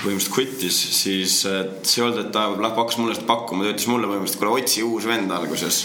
põhimõtteliselt 0.03 0.33
quit'is, 0.35 0.79
siis 0.99 1.41
see 1.47 2.01
ei 2.01 2.07
olnud, 2.07 2.25
et 2.25 2.33
ta 2.35 2.49
pakkus 2.67 2.99
mulle 2.99 3.15
seda 3.15 3.29
pakkuma, 3.29 3.67
ta 3.67 3.77
ütles 3.77 3.91
mulle 3.91 4.11
põhimõtteliselt, 4.11 4.43
kuule 4.43 4.65
otsi 4.65 4.83
uus 4.87 5.07
vend 5.07 5.31
alguses. 5.37 5.85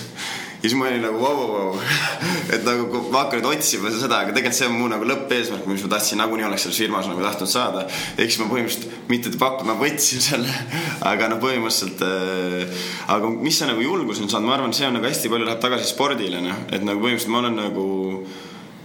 ja 0.61 0.69
siis 0.69 0.75
ma 0.77 0.89
olin 0.89 1.05
nagu 1.05 1.21
vau, 1.21 1.45
vau, 1.51 1.69
et 2.57 2.65
nagu 2.65 3.03
ma 3.13 3.23
hakkan 3.23 3.43
nüüd 3.43 3.51
otsima 3.51 3.93
seda, 3.93 4.23
aga 4.25 4.33
tegelikult 4.33 4.57
see 4.57 4.73
on 4.73 4.77
mu 4.79 4.89
nagu 4.89 5.09
lõppeesmärk, 5.13 5.69
mis 5.69 5.85
ma 5.85 5.93
tahtsin 5.95 6.21
nagunii 6.21 6.49
oleks 6.49 6.65
selles 6.65 6.81
firmas 6.81 7.09
nagu 7.09 7.21
tahtnud 7.21 7.53
saada. 7.53 7.87
ehk 8.17 8.33
siis 8.33 8.41
ma 8.41 8.49
põhimõtteliselt 8.49 9.09
mitte 9.13 9.37
pakkuma, 9.37 9.75
ma 9.75 9.81
võtsin 9.85 10.25
selle, 10.25 10.61
aga 11.13 11.29
noh, 11.29 11.41
põhimõtteliselt 11.43 12.01
äh,. 12.09 12.85
aga 13.13 13.29
mis 13.37 13.61
see 13.61 13.69
nagu 13.69 13.85
julgus 13.85 14.25
on 14.25 14.29
saanud, 14.29 14.49
ma 14.49 14.57
arvan, 14.57 14.73
see 14.73 14.89
on 14.89 14.97
nagu 14.97 15.05
hästi 15.09 15.29
palju 15.29 15.49
läheb 15.49 15.61
tagasi 15.61 15.93
spordile, 15.93 16.41
noh, 16.49 16.65
et 16.73 16.81
nagu 16.81 16.97
põhimõtteliselt 16.97 17.37
ma 17.37 17.45
olen 17.45 17.61
nagu 17.61 17.89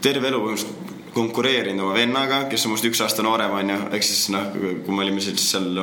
terve 0.07 0.31
elu 0.31 0.43
põhimõtteliselt 0.43 0.95
konkureerinud 1.17 1.81
oma 1.81 1.95
vennaga, 1.97 2.43
kes 2.51 2.67
on 2.67 2.75
minust 2.75 2.87
üks 2.91 3.01
aasta 3.01 3.25
noorem, 3.25 3.55
onju. 3.57 3.77
ehk 3.97 4.05
siis 4.05 4.27
noh, 4.35 4.51
kui 4.53 4.93
me 4.93 5.05
olime 5.07 5.23
siis 5.25 5.41
seal 5.49 5.79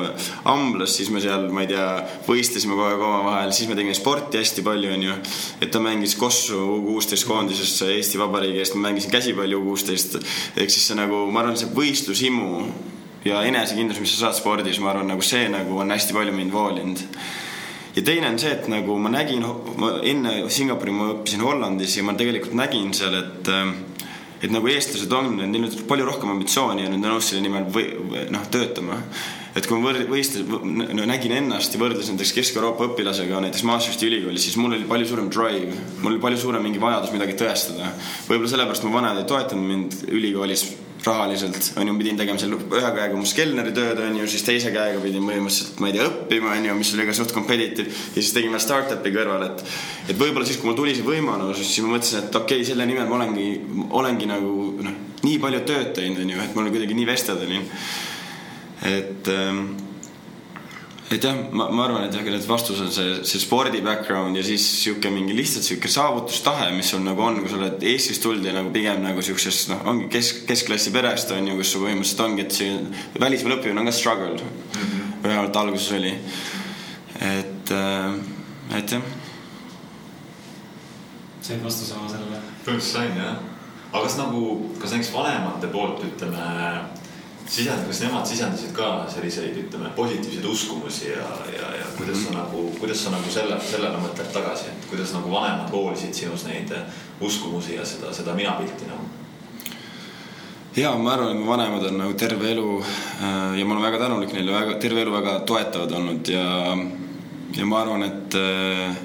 amblas, 0.50 0.94
siis 1.00 1.10
me 1.14 1.22
seal, 1.24 1.48
ma 1.54 1.64
ei 1.64 1.72
tea, 1.72 1.88
võistlesime 2.28 2.76
kogu 2.78 2.86
aeg 2.86 3.02
omavahel, 3.02 3.54
siis 3.56 3.72
me 3.72 3.78
tegime 3.80 3.96
sporti 3.98 4.38
hästi 4.38 4.66
palju, 4.66 4.92
onju. 4.94 5.16
et 5.58 5.74
ta 5.74 5.82
mängis 5.82 6.14
Kossu 6.22 6.60
kuusteist 6.86 7.26
koondises 7.26 7.74
Eesti 7.88 8.22
Vabariigi 8.22 8.62
eest, 8.62 8.78
ma 8.78 8.92
mängisin 8.92 9.14
käsipalli 9.14 9.58
kuusteist. 9.58 10.20
ehk 10.54 10.70
siis 10.70 10.86
see 10.92 11.00
nagu, 11.00 11.26
ma 11.34 11.42
arvan, 11.42 11.58
see 11.58 11.72
võistlushimu 11.74 12.68
ja 13.26 13.42
enesekindlus, 13.48 14.04
mis 14.04 14.14
sa 14.14 14.28
saad 14.28 14.38
spordis, 14.38 14.78
ma 14.84 14.94
arvan, 14.94 15.10
nagu 15.16 15.26
see 15.26 15.48
nagu 15.50 15.82
on 15.82 15.96
hästi 15.96 16.14
palju 16.14 16.36
mind 16.36 16.54
voolinud 16.54 17.08
ja 17.96 18.02
teine 18.06 18.30
on 18.30 18.38
see, 18.42 18.54
et 18.54 18.70
nagu 18.70 19.00
ma 19.02 19.10
nägin, 19.14 19.44
ma 19.82 19.96
enne 20.06 20.38
Singapuri 20.54 20.94
ma 20.94 21.10
õppisin 21.16 21.42
Hollandis 21.46 21.98
ja 21.98 22.06
ma 22.06 22.14
tegelikult 22.18 22.54
nägin 22.58 22.94
seal, 22.98 23.18
et 23.18 23.52
et 24.44 24.52
nagu 24.52 24.68
eestlased 24.68 25.14
on, 25.16 25.32
neil 25.40 25.70
on 25.70 25.88
palju 25.88 26.06
rohkem 26.08 26.34
ambitsiooni 26.34 26.84
ja 26.84 26.92
nad 26.92 27.00
on 27.00 27.16
nõus 27.16 27.32
selle 27.32 27.46
nimel 27.46 27.70
või, 27.72 27.88
või 28.12 28.26
noh, 28.34 28.44
töötama. 28.52 29.00
et 29.56 29.68
kui 29.70 29.80
ma 29.80 29.92
võr-, 29.92 30.04
võistles, 30.10 30.44
no 30.50 31.08
nägin 31.08 31.36
ennast 31.38 31.76
ja 31.76 31.82
võrdlesin 31.82 32.18
näiteks 32.18 32.34
Kesk-Euroopa 32.36 32.90
õpilasega 32.92 33.40
näiteks 33.46 33.64
Maastrichti 33.70 34.10
ülikoolis, 34.10 34.48
siis 34.50 34.60
mul 34.60 34.76
oli 34.76 34.88
palju 34.90 35.08
suurem 35.14 35.30
drive, 35.32 35.78
mul 36.02 36.16
oli 36.16 36.24
palju 36.24 36.42
suurem 36.44 36.66
mingi 36.66 36.82
vajadus 36.84 37.14
midagi 37.16 37.38
tõestada. 37.40 37.94
võib-olla 38.28 38.56
sellepärast 38.56 38.88
mu 38.88 38.96
vanemad 38.98 39.24
ei 39.24 39.30
toetanud 39.32 39.70
mind 39.70 40.02
ülikoolis 40.12 40.68
rahaliselt, 41.06 41.72
on 41.80 41.90
ju, 41.90 41.96
pidin 42.00 42.20
tegema 42.20 42.40
seal 42.40 42.56
ühe 42.56 42.92
käega 42.96 43.18
mu 43.18 43.26
skelneri 43.28 43.74
tööd, 43.76 44.00
on 44.04 44.18
ju, 44.22 44.28
siis 44.32 44.46
teise 44.48 44.72
käega 44.74 45.02
pidin 45.04 45.26
põhimõtteliselt, 45.28 45.80
ma 45.84 45.90
ei 45.90 45.98
tea, 45.98 46.08
õppima, 46.10 46.54
on 46.56 46.68
ju, 46.70 46.76
mis 46.80 46.94
oli 46.96 47.08
ka 47.10 47.16
suht 47.18 47.34
competitive. 47.36 47.92
ja 47.92 48.20
siis 48.20 48.34
tegin 48.36 48.56
veel 48.56 48.64
startup'i 48.64 49.14
kõrval, 49.16 49.48
et, 49.50 49.64
et 50.14 50.20
võib-olla 50.20 50.48
siis, 50.48 50.60
kui 50.62 50.72
mul 50.72 50.78
tuli 50.80 50.96
see 50.98 51.08
võimalus, 51.08 51.62
siis 51.62 51.84
ma 51.86 51.96
mõtlesin, 51.96 52.28
et 52.28 52.40
okei 52.42 52.62
okay,, 52.62 52.70
selle 52.72 52.88
nimel 52.90 53.10
ma 53.10 53.20
olengi, 53.20 53.48
olengi 54.02 54.30
nagu 54.30 54.54
noh, 54.84 55.00
nii 55.24 55.40
palju 55.44 55.64
tööd 55.68 55.96
teinud, 55.98 56.24
on 56.24 56.36
ju, 56.36 56.44
et 56.44 56.56
ma 56.56 56.64
olen 56.64 56.76
kuidagi 56.76 57.00
nii 57.00 57.10
vestled, 57.10 57.48
on 57.48 57.58
ju. 57.58 57.66
et 58.94 59.34
ähm, 59.34 59.66
et 61.14 61.24
jah, 61.24 61.36
ma, 61.52 61.68
ma 61.70 61.86
arvan, 61.86 62.06
et 62.08 62.16
jah, 62.16 62.26
et 62.26 62.46
vastus 62.48 62.80
on 62.82 62.90
see, 62.94 63.20
see 63.28 63.42
spordi 63.42 63.82
background 63.86 64.38
ja 64.38 64.44
siis 64.46 64.64
sihuke 64.82 65.12
mingi 65.14 65.36
lihtsalt 65.38 65.66
sihuke 65.68 65.92
saavutustahe, 65.92 66.72
mis 66.74 66.90
sul 66.94 67.04
nagu 67.06 67.22
on, 67.26 67.42
kui 67.44 67.52
sa 67.52 67.60
oled 67.60 67.84
Eestist 67.92 68.24
tulnud 68.24 68.48
ja 68.48 68.56
nagu 68.56 68.72
pigem 68.74 69.04
nagu 69.04 69.22
siuksest 69.26 69.70
noh, 69.74 69.84
ongi 69.92 70.08
kesk, 70.14 70.44
keskklassi 70.50 70.94
perest 70.96 71.34
on 71.36 71.52
ju, 71.52 71.58
kus 71.60 71.74
su 71.76 71.84
põhimõtteliselt 71.84 72.24
ongi, 72.26 72.46
et 72.46 72.58
see 72.58 73.20
välismaal 73.22 73.58
õppimine 73.58 73.84
on 73.84 73.92
ka 73.92 73.96
struggle 73.96 74.32
mm. 74.38 74.80
-hmm. 74.80 75.12
vähemalt 75.28 75.62
alguses 75.64 75.92
oli. 76.00 76.16
et 77.20 77.72
äh,, 77.72 78.78
et 78.80 78.98
jah. 78.98 79.02
said 81.42 81.64
vastuse 81.64 81.94
oma 82.00 82.10
sellele? 82.10 82.42
põhimõtteliselt 82.66 82.98
sain 82.98 83.18
jah. 83.22 83.38
aga 83.92 84.04
kas 84.08 84.18
nagu, 84.18 84.44
kas 84.82 84.96
näiteks 84.96 85.14
vanemate 85.14 85.68
poolt 85.68 86.04
ütleme 86.10 87.03
sisend, 87.50 87.88
kas 87.88 88.02
nemad 88.04 88.28
sisendasid 88.28 88.72
ka 88.76 88.90
selliseid, 89.12 89.58
ütleme, 89.66 89.92
positiivseid 89.96 90.46
uskumusi 90.46 91.10
ja, 91.12 91.28
ja, 91.54 91.72
ja 91.80 91.90
kuidas 91.98 92.24
sa 92.26 92.36
nagu, 92.38 92.68
kuidas 92.80 93.04
sa 93.04 93.14
nagu 93.14 93.32
selle, 93.32 93.58
sellele 93.68 94.00
mõtled 94.04 94.32
tagasi, 94.34 94.72
et 94.72 94.88
kuidas 94.90 95.14
nagu 95.16 95.32
vanemad 95.32 95.72
hoolisid 95.74 96.16
sinus 96.16 96.48
neid 96.48 96.72
uskumusi 97.22 97.78
ja 97.78 97.86
seda, 97.86 98.14
seda 98.16 98.36
minapilti 98.38 98.90
nagu? 98.90 99.10
ja 100.76 100.96
ma 100.98 101.14
arvan, 101.14 101.36
et 101.36 101.42
mu 101.44 101.52
vanemad 101.52 101.86
on 101.92 102.00
nagu 102.02 102.14
terve 102.18 102.52
elu 102.52 102.68
äh, 102.82 103.58
ja 103.60 103.66
ma 103.66 103.76
olen 103.76 103.88
väga 103.90 104.04
tänulik 104.08 104.34
neile, 104.34 104.56
väga 104.56 104.78
terve 104.82 105.04
elu 105.06 105.14
väga 105.14 105.40
toetavad 105.46 105.92
olnud 106.00 106.30
ja 106.34 106.46
ja 107.58 107.66
ma 107.66 107.82
arvan, 107.84 108.04
et 108.04 108.36
äh, 108.36 108.96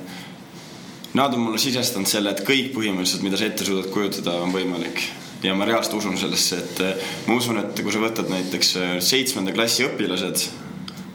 nad 1.13 1.35
on 1.35 1.41
mulle 1.41 1.61
sisestanud 1.61 2.09
selle, 2.09 2.33
et 2.33 2.45
kõik 2.47 2.73
põhimõtteliselt, 2.77 3.25
mida 3.27 3.41
sa 3.41 3.49
ette 3.49 3.67
suudad 3.67 3.91
kujutada, 3.93 4.39
on 4.41 4.55
võimalik 4.55 5.03
ja 5.43 5.55
ma 5.55 5.67
reaalselt 5.69 5.99
usun 6.01 6.19
sellesse, 6.19 6.63
et 6.63 6.81
äh, 6.85 7.11
ma 7.27 7.37
usun, 7.39 7.61
et 7.63 7.83
kui 7.83 7.95
sa 7.95 8.03
võtad 8.03 8.31
näiteks 8.33 8.73
äh, 8.77 8.97
seitsmenda 9.05 9.55
klassi 9.55 9.87
õpilased 9.87 10.49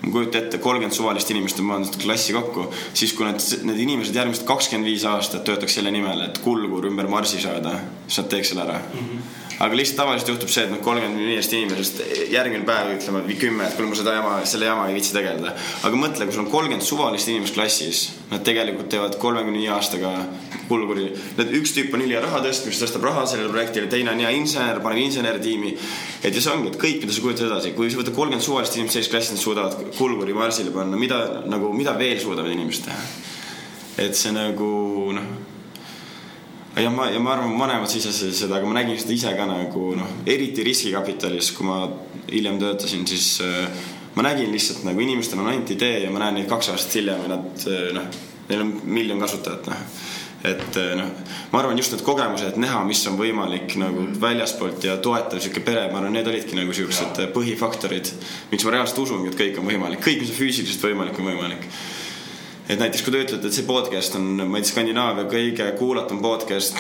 ma 0.04 0.12
kujutan 0.12 0.44
ette, 0.44 0.60
kolmkümmend 0.64 0.96
suvalist 0.96 1.32
inimest 1.32 1.62
on 1.64 1.70
pandud 1.72 1.96
klassi 2.02 2.36
kokku, 2.36 2.68
siis 2.96 3.14
kui 3.16 3.28
need, 3.28 3.44
need 3.68 3.80
inimesed 3.86 4.18
järgmised 4.20 4.46
kakskümmend 4.48 4.90
viis 4.90 5.06
aastat 5.08 5.46
töötaks 5.48 5.80
selle 5.80 5.94
nimel, 5.96 6.26
et 6.26 6.42
kulgur 6.44 6.90
ümber 6.90 7.08
marsi 7.12 7.40
saada, 7.44 7.78
siis 8.08 8.20
nad 8.20 8.32
teeks 8.34 8.52
selle 8.52 8.66
ära 8.68 8.82
mm. 8.82 9.08
-hmm. 9.08 9.43
Aga 9.60 9.78
lihtsalt 9.78 10.00
tavaliselt 10.02 10.34
juhtub 10.34 10.50
see, 10.54 10.66
et 10.66 10.74
need 10.74 10.84
kolmkümmend 10.86 11.22
viiest 11.28 11.54
inimesest 11.58 12.02
järgmine 12.34 12.66
päev 12.68 12.94
ütlevad 12.98 13.28
või 13.30 13.38
kümme, 13.40 13.68
et 13.68 13.78
kuule, 13.78 13.92
ma 13.92 14.00
seda 14.00 14.16
jama, 14.18 14.34
selle 14.50 14.70
jamaga 14.70 14.92
ei 14.92 14.98
viitsi 14.98 15.14
tegeleda. 15.16 15.54
aga 15.90 16.00
mõtle, 16.00 16.28
kui 16.28 16.36
sul 16.36 16.46
on 16.46 16.52
kolmkümmend 16.52 16.88
suvalist 16.88 17.30
inimest 17.30 17.58
klassis, 17.58 18.04
nad 18.32 18.44
tegelikult 18.48 18.90
teevad 18.94 19.18
kolmekümne 19.22 19.62
viie 19.62 19.74
aastaga 19.74 20.16
need 20.74 21.52
üks 21.60 21.74
tüüp 21.76 21.94
on 21.94 22.02
ülihea 22.06 22.22
raha 22.24 22.40
tõstmist, 22.46 22.82
tõstab 22.82 23.04
raha 23.06 23.26
sellele 23.30 23.52
projektile, 23.52 23.90
teine 23.92 24.14
on 24.14 24.22
hea 24.24 24.32
insener, 24.34 24.80
paneb 24.82 25.02
inseneritiimi. 25.04 25.76
et 26.24 26.34
ja 26.34 26.42
see 26.42 26.54
ongi, 26.54 26.72
et 26.72 26.80
kõik, 26.80 27.02
mida 27.04 27.14
sa 27.14 27.22
kujutad 27.22 27.48
edasi, 27.52 27.74
kui 27.76 27.92
sa 27.92 28.00
võtad 28.00 28.16
kolmkümmend 28.16 28.46
suvalist 28.46 28.78
inimest 28.78 28.98
sellises 28.98 29.12
klassis, 29.12 29.36
nad 29.36 29.44
suudavad 29.44 29.96
kulguri 29.98 30.34
marsile 30.34 30.72
panna, 30.72 30.98
mida 30.98 31.44
nagu, 31.46 31.74
mida 31.74 31.94
veel 32.00 32.20
suudavad 32.20 32.52
inimesed 32.52 32.88
teha? 32.88 33.08
et 34.04 34.16
see 34.18 34.32
nagu 34.34 35.14
noh, 35.14 35.53
ja 36.76 36.90
ma, 36.90 37.10
ja 37.12 37.20
ma 37.20 37.34
arvan, 37.36 37.54
vanemad 37.60 37.92
sisesid 37.92 38.34
seda, 38.36 38.58
aga 38.58 38.70
ma 38.70 38.80
nägin 38.80 38.98
seda 39.00 39.14
ise 39.14 39.34
ka 39.38 39.46
nagu 39.50 39.92
noh, 39.98 40.16
eriti 40.26 40.66
riskikapitalis, 40.66 41.52
kui 41.58 41.68
ma 41.68 41.84
hiljem 42.32 42.60
töötasin, 42.62 43.06
siis 43.10 43.36
äh, 43.46 43.86
ma 44.16 44.26
nägin 44.26 44.52
lihtsalt 44.54 44.84
nagu 44.88 45.04
inimestel 45.04 45.42
on 45.44 45.52
ainult 45.52 45.74
idee 45.76 46.04
ja 46.06 46.12
ma 46.14 46.24
näen 46.24 46.40
neid 46.40 46.50
kaks 46.50 46.74
aastat 46.74 47.00
hiljem 47.00 47.26
ja 47.26 47.36
nad 47.36 47.68
äh, 47.70 47.88
noh, 47.98 48.10
neil 48.50 48.66
on 48.66 48.76
miljon 48.84 49.24
kasutajat 49.24 49.72
noh. 49.72 49.88
Et 50.44 50.76
äh, 50.76 50.90
noh, 51.00 51.08
ma 51.54 51.62
arvan 51.62 51.78
just 51.80 51.94
need 51.94 52.04
kogemused, 52.04 52.58
näha, 52.60 52.82
mis 52.88 53.00
on 53.08 53.16
võimalik 53.16 53.78
nagu 53.80 54.10
väljaspoolt 54.20 54.84
ja 54.84 54.98
toetav 55.00 55.40
sihuke 55.40 55.64
pere, 55.64 55.86
ma 55.92 56.02
arvan, 56.02 56.18
need 56.18 56.28
olidki 56.28 56.58
nagu 56.60 56.76
siuksed 56.76 57.22
äh, 57.24 57.30
põhifaktorid, 57.36 58.12
miks 58.52 58.66
ma 58.68 58.74
reaalselt 58.76 59.06
usungi, 59.06 59.32
et 59.32 59.40
kõik 59.40 59.62
on 59.62 59.70
võimalik, 59.70 60.04
kõik, 60.04 60.26
mis 60.26 60.34
on 60.34 60.42
füüsiliselt 60.42 60.84
võimalik, 60.90 61.22
on 61.22 61.32
võimalik 61.32 61.70
et 62.70 62.80
näiteks 62.80 63.04
kui 63.04 63.14
te 63.14 63.24
ütlete, 63.26 63.50
et 63.50 63.58
see 63.58 63.68
podcast 63.68 64.16
on, 64.20 64.30
ma 64.44 64.60
ei 64.60 64.64
tea, 64.64 64.72
Skandinaavia 64.72 65.26
kõige 65.32 65.72
kuulatum 65.80 66.22
podcast, 66.24 66.78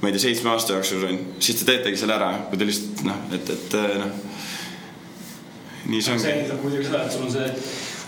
ma 0.00 0.08
ei 0.08 0.16
tea, 0.16 0.24
seitsme 0.28 0.52
aasta 0.54 0.76
jooksul 0.76 1.08
on, 1.08 1.18
siis 1.38 1.60
te 1.60 1.68
teetegi 1.68 2.00
selle 2.00 2.16
ära, 2.16 2.30
kui 2.50 2.60
te 2.60 2.68
lihtsalt 2.68 3.04
noh, 3.08 3.26
et, 3.36 3.50
et 3.56 3.76
noh, 4.00 4.14
nii 5.86 6.00
see 6.00 6.06
see 6.06 6.14
ongi. 6.16 6.30
eeldab 6.32 6.64
muidugi 6.64 6.88
seda, 6.88 7.04
et 7.04 7.12
sul 7.14 7.26
on 7.28 7.34
see 7.36 7.50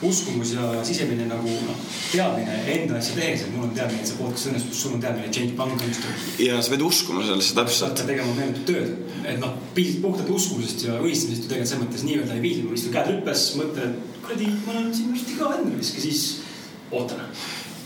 uskumus 0.09 0.53
ja 0.55 0.66
sisemine 0.87 1.24
nagu 1.27 1.53
noh, 1.66 1.79
teadmine 2.12 2.59
enda 2.72 2.98
asja 3.01 3.16
tehes, 3.18 3.44
et 3.44 3.55
mul 3.55 3.66
on 3.66 3.72
teadmine, 3.74 4.01
et 4.03 4.11
see 4.11 4.18
podcast 4.18 4.51
õnnestus, 4.53 4.83
sul 4.83 4.96
on 4.96 5.03
teadmine, 5.03 5.27
et 5.27 5.35
Change 5.35 5.57
Pank 5.59 5.74
õnnestub. 5.77 6.27
ja 6.44 6.61
sa 6.62 6.72
pead 6.72 6.85
uskuma 6.87 7.24
sellesse 7.27 7.53
sa 7.53 7.61
täpselt 7.61 7.96
pead. 7.98 8.12
tegema 8.14 8.35
meeletut 8.38 8.68
tööd, 8.70 9.14
et 9.27 9.40
noh, 9.42 9.57
puhtalt 9.74 10.31
uskumisest 10.38 10.87
ja 10.87 10.98
õnnistamisest 11.03 11.44
ju 11.44 11.51
tegelikult 11.53 11.72
selles 11.72 11.85
mõttes 11.85 12.07
nii-öelda 12.09 12.38
ei 12.38 12.44
piisa, 12.46 12.66
mul 12.66 12.79
istub 12.79 12.94
käed 12.94 13.11
rüppes, 13.12 13.48
mõtlen, 13.59 13.96
et 13.96 14.20
kuradi, 14.22 14.53
ma 14.66 14.77
olen 14.77 14.92
siin 14.94 15.35
ka 15.40 15.51
Endris 15.59 15.94
ja 15.96 16.05
siis 16.07 16.22
ootan. 16.92 17.20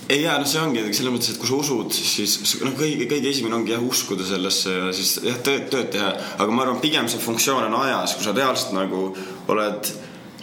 ei 0.09 0.23
jaa, 0.23 0.39
no 0.39 0.49
see 0.49 0.61
ongi 0.61 0.83
selles 0.93 1.15
mõttes, 1.15 1.33
et 1.33 1.41
kui 1.41 1.49
sa 1.49 1.59
usud, 1.59 1.95
siis 1.95 2.57
noh, 2.63 2.75
kõige, 2.79 3.07
kõige 3.11 3.31
esimene 3.31 3.57
ongi 3.61 3.75
jah, 3.75 3.85
uskuda 3.87 4.27
sellesse 4.29 4.75
ja 4.75 4.95
siis 4.97 5.15
jah, 5.25 5.39
tööd, 5.47 5.69
tööd 5.73 5.93
teha. 5.95 6.15
aga 6.39 6.49
ma 6.51 6.67
arvan, 6.67 6.81
pigem 6.83 7.09
see 7.09 7.23
funktsioon 7.23 7.69
on 7.71 7.79
ajas, 7.85 8.17
kui 8.19 8.27
sa 8.27 8.35
reaalselt 8.37 8.75
nagu 8.77 9.05
oled 9.53 9.93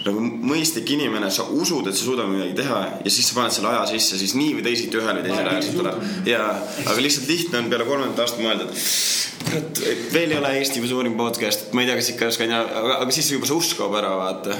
nagu 0.06 0.22
mõistlik 0.24 0.90
inimene, 0.96 1.30
sa 1.34 1.46
usud, 1.52 1.88
et 1.90 1.98
sa 1.98 2.06
suudad 2.06 2.30
midagi 2.30 2.56
teha 2.62 2.80
ja 3.04 3.12
siis 3.12 3.30
sa 3.30 3.40
paned 3.40 3.56
selle 3.56 3.72
aja 3.74 3.86
sisse, 3.92 4.20
siis 4.22 4.36
nii 4.40 4.56
või 4.58 4.66
teisiti 4.70 5.00
ühel 5.00 5.20
või 5.20 5.26
teisel 5.28 5.50
ajal 5.52 5.66
sealt 5.66 5.80
tuleb. 5.82 6.06
ja, 6.30 6.44
aga 6.86 7.00
lihtsalt 7.04 7.32
lihtne 7.32 7.64
on 7.64 7.72
peale 7.74 7.88
kolmandat 7.90 8.24
aastat 8.24 8.44
mõelda, 8.46 8.70
et 8.70 9.40
kurat, 9.50 9.82
veel 10.14 10.34
ei 10.34 10.38
ole 10.38 10.52
Eesti 10.60 10.82
suurim 10.88 11.16
podcast, 11.18 11.70
ma 11.74 11.84
ei 11.84 11.90
tea, 11.90 11.98
kas 12.00 12.10
ikka 12.14 12.30
Skandinaavia, 12.34 12.76
aga, 12.82 12.96
aga 13.06 13.16
siis 13.16 13.30
juba 13.34 13.48
see 13.50 13.58
usk 13.58 13.80
kaob 13.80 13.96
ära, 14.00 14.12
vaata. 14.20 14.56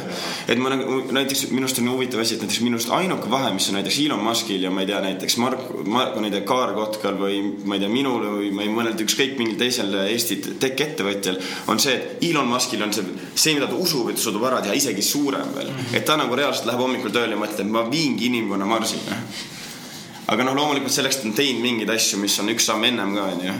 et 0.50 0.62
ma 0.62 0.72
nagu 0.74 1.00
näiteks 1.16 1.46
minu 1.54 1.68
arust 1.68 1.82
on 1.82 1.92
huvitav 1.94 2.24
asi, 2.24 2.38
et 2.38 2.46
näiteks 2.46 2.62
minu 2.66 2.80
arust 2.80 2.94
ainuke 2.96 3.32
vahe, 3.32 3.52
mis 3.56 3.70
on 3.70 3.78
näiteks 3.80 4.00
Elon 4.06 4.24
Muskil 4.24 4.66
ja 4.66 4.72
ma 4.74 4.84
ei 4.84 4.90
tea, 4.90 5.02
näiteks 5.06 5.38
Mark, 5.42 5.66
Mark, 5.86 6.18
ma 6.20 6.30
ei 6.30 6.34
tea, 6.36 6.46
Kaar 6.48 6.74
Kotkal 6.78 7.20
või 7.20 7.42
ma 7.66 7.78
ei 7.78 7.84
tea, 7.84 7.92
minul 7.94 8.26
või 8.40 8.52
ma 8.56 8.66
ei 8.66 8.74
mõelnud 8.74 9.04
ükskõik 9.06 9.38
mingil 9.40 9.60
teisel 9.60 9.94
Eesti 10.06 10.40
tech-ettevõtjal 10.62 11.40
on 11.72 11.82
see, 11.82 11.96
et 11.98 12.28
Elon 12.32 12.50
Muskil 12.50 12.84
on 12.86 12.96
see, 12.96 13.06
see, 13.36 13.56
mida 13.58 13.70
ta 13.70 13.78
usub, 13.80 14.10
et 14.10 14.20
ta 14.20 14.26
suudab 14.28 14.48
ära 14.52 14.64
teha, 14.66 14.78
isegi 14.80 15.06
suurem 15.30 15.54
veel. 15.56 15.72
et 15.94 16.06
ta 16.06 16.18
nagu 16.18 16.36
reaalselt 16.36 16.70
läheb 16.70 16.82
hommikul 16.82 17.14
tööle 17.14 17.38
ja 17.38 17.40
mõtleb, 17.40 17.70
ma 17.70 17.86
viingi 17.90 18.30
inimkonna 18.32 18.66
Marsile 18.70 19.22
aga 20.30 20.46
noh, 20.46 20.54
loomulikult 20.58 20.94
selleks 20.94 21.20
ta 21.20 21.26
on 21.26 21.34
teinud 21.38 21.64
mingeid 21.64 21.90
asju, 21.90 22.20
mis 22.22 22.36
on 22.42 22.52
üks 22.54 22.68
samm 22.70 22.86
ennem 22.86 23.16
ka 23.18 23.24
onju. 23.32 23.54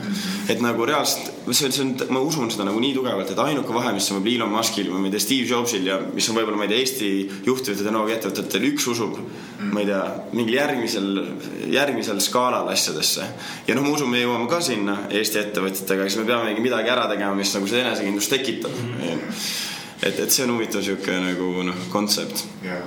et 0.54 0.60
nagu 0.62 0.86
reaalselt, 0.86 1.32
see, 1.50 1.72
see 1.74 1.82
on, 1.82 1.94
ma 2.14 2.22
usun 2.22 2.52
seda 2.54 2.68
nagu 2.68 2.82
nii 2.82 2.94
tugevalt, 2.94 3.32
et 3.34 3.42
ainuke 3.42 3.74
vahe, 3.74 3.94
mis 3.96 4.10
on 4.12 4.20
võib-olla 4.20 4.46
Elon 4.46 4.54
Muskil 4.54 4.92
või 4.92 5.02
ma 5.02 5.10
ei 5.10 5.16
tea, 5.16 5.24
Steve 5.24 5.50
Jobsil 5.50 5.88
ja 5.90 5.98
mis 6.14 6.30
on 6.30 6.38
võib-olla, 6.38 6.60
ma 6.60 6.68
ei 6.68 6.74
tea, 6.74 6.84
Eesti 6.84 7.10
juhtivate 7.48 7.86
tehnoloogiaettevõtetel, 7.88 8.68
üks 8.70 8.86
usub, 8.94 9.18
ma 9.72 9.82
ei 9.82 9.90
tea, 9.90 10.04
mingil 10.38 10.60
järgmisel, 10.60 11.10
järgmisel 11.74 12.22
skaalal 12.26 12.70
asjadesse. 12.74 13.26
ja 13.66 13.78
noh, 13.78 13.88
ma 13.88 13.96
usun, 13.98 14.12
me 14.14 14.22
jõuame 14.22 14.50
ka 14.52 14.62
sinna 14.66 15.00
Eesti 15.10 15.42
ettevõtjatega, 15.42 16.06
siis 16.06 16.22
me 16.22 16.30
peamegi 16.30 16.62
midagi 16.62 16.94
ära 16.94 17.10
tegema, 17.10 17.34
mis 17.40 17.56
nagu 17.58 17.72
seda 17.72 17.88
enesekindlust 17.88 18.38
tekitab. 18.38 18.78
et, 20.04 20.20
et 20.20 20.32
see 20.32 20.48
on 20.48 20.56
huvitav 20.56 20.84
sihuke 20.86 21.20
nagu 21.24 21.52
noh, 21.68 21.86
kontsept. 21.94 22.46
ja, 22.64 22.82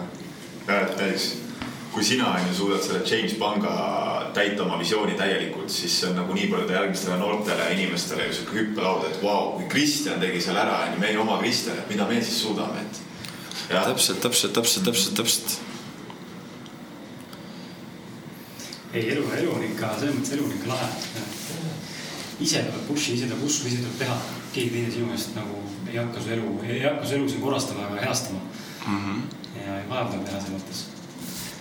ja 0.68 0.80
et 0.86 0.98
näiteks 0.98 1.30
kui 1.92 2.04
sina 2.04 2.30
on 2.32 2.48
ju 2.48 2.54
suudad 2.54 2.82
selle 2.82 3.00
Change 3.04 3.34
Panga 3.38 4.30
täita 4.34 4.62
oma 4.62 4.78
visiooni 4.78 5.14
täielikult, 5.14 5.70
siis 5.70 5.98
see 6.00 6.08
on 6.08 6.16
nagu 6.16 6.34
nii 6.34 6.46
paljudele 6.48 6.78
järgmistele 6.78 7.18
noortele 7.20 7.66
inimestele 7.74 8.26
ju 8.26 8.36
sihuke 8.38 8.56
hüppelaud, 8.58 9.04
et 9.10 9.18
vau, 9.22 9.52
kui 9.58 9.68
Kristjan 9.74 10.20
tegi 10.20 10.40
selle 10.40 10.62
ära, 10.64 10.78
onju, 10.86 11.00
meie 11.02 11.18
oma 11.20 11.36
Kristjan, 11.42 11.76
et 11.82 11.92
mida 11.92 12.08
me 12.08 12.22
siis 12.22 12.40
suudame, 12.46 12.80
et. 12.80 13.02
jah, 13.74 13.84
täpselt, 13.90 14.22
täpselt, 14.24 14.54
täpselt, 14.56 14.88
täpselt, 14.88 15.16
täpselt. 15.20 15.58
ei, 18.94 19.10
elu, 19.12 19.26
elu 19.36 19.52
on 19.52 19.66
ikka, 19.68 19.92
selles 20.00 20.16
mõttes 20.16 20.36
elu 20.36 20.48
on 20.48 20.56
ikka 20.56 20.72
lahe. 20.72 20.88
ise 22.40 22.64
tuleb 22.70 22.88
push'i, 22.88 23.18
ise 23.18 23.28
tuleb 23.28 23.44
usku, 23.50 23.68
ise 23.68 23.84
tuleb 23.84 24.00
teha. 24.00 24.16
Keegi 24.52 24.70
teine 24.70 24.90
sinu 24.90 25.12
eest 25.12 25.34
nagu 25.36 25.60
ei 25.90 25.96
hakka 25.98 26.20
su 26.20 26.30
elu, 26.36 26.56
ei 26.68 26.82
hakka 26.86 27.06
su 27.06 27.14
elu 27.14 27.28
siin 27.28 27.40
korrastama 27.42 27.88
ega 27.90 28.06
heastama 28.06 28.40
Mm 28.86 28.98
-hmm. 28.98 29.18
ja 29.66 29.76
ei 29.78 29.84
midagi 29.88 30.24
teha 30.24 30.40
selles 30.40 30.62
mõttes. 30.62 30.78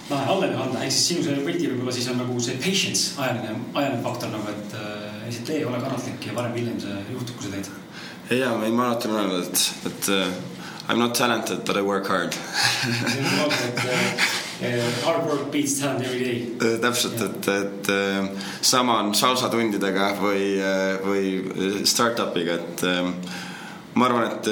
lahe, 0.09 0.25
Allan 0.25 0.51
Johanna, 0.51 0.83
ehk 0.83 0.91
siis 0.91 1.07
sinu 1.07 1.23
selle 1.23 1.43
võti 1.45 1.67
võib-olla 1.69 1.91
siis 1.91 2.07
on 2.09 2.17
nagu 2.17 2.39
see 2.39 2.55
patience, 2.55 3.01
ajaline, 3.17 3.51
ajaline 3.73 4.03
faktor 4.03 4.29
nagu, 4.29 4.47
et 4.49 4.73
äh, 4.73 5.25
lihtsalt 5.25 5.45
tee, 5.45 5.65
ole 5.65 5.79
kannatlik 5.83 6.25
ja 6.25 6.35
varem 6.35 6.51
või 6.55 6.59
hiljem 6.63 6.79
see 6.81 6.97
juhtub, 7.13 7.35
kui 7.35 7.45
sa 7.45 7.51
teed. 7.51 7.69
ja 8.39 8.49
ma 8.57 8.65
ei, 8.65 8.71
ma 8.71 8.87
alati 8.87 9.07
olen 9.07 9.19
öelnud, 9.21 9.45
et, 9.45 9.71
et 9.85 10.07
uh, 10.09 10.33
I 10.89 10.93
m 10.93 10.99
not 10.99 11.13
talented 11.13 11.57
but 11.65 11.77
I 11.77 11.81
work 11.81 12.07
hard 12.07 12.33
äh, 14.61 14.81
hard 15.05 15.27
work 15.27 15.51
beats 15.51 15.79
talent 15.79 16.05
every 16.05 16.23
day. 16.25 16.77
täpselt, 16.81 17.21
et, 17.21 17.47
et 17.47 17.89
äh, 17.89 18.29
sama 18.61 18.99
on 19.03 19.13
salsa 19.15 19.49
tundidega 19.49 20.13
või, 20.21 20.55
või 21.05 21.85
startup'iga, 21.87 22.59
et 22.59 22.85
ma 23.93 24.07
arvan, 24.07 24.29
et 24.29 24.47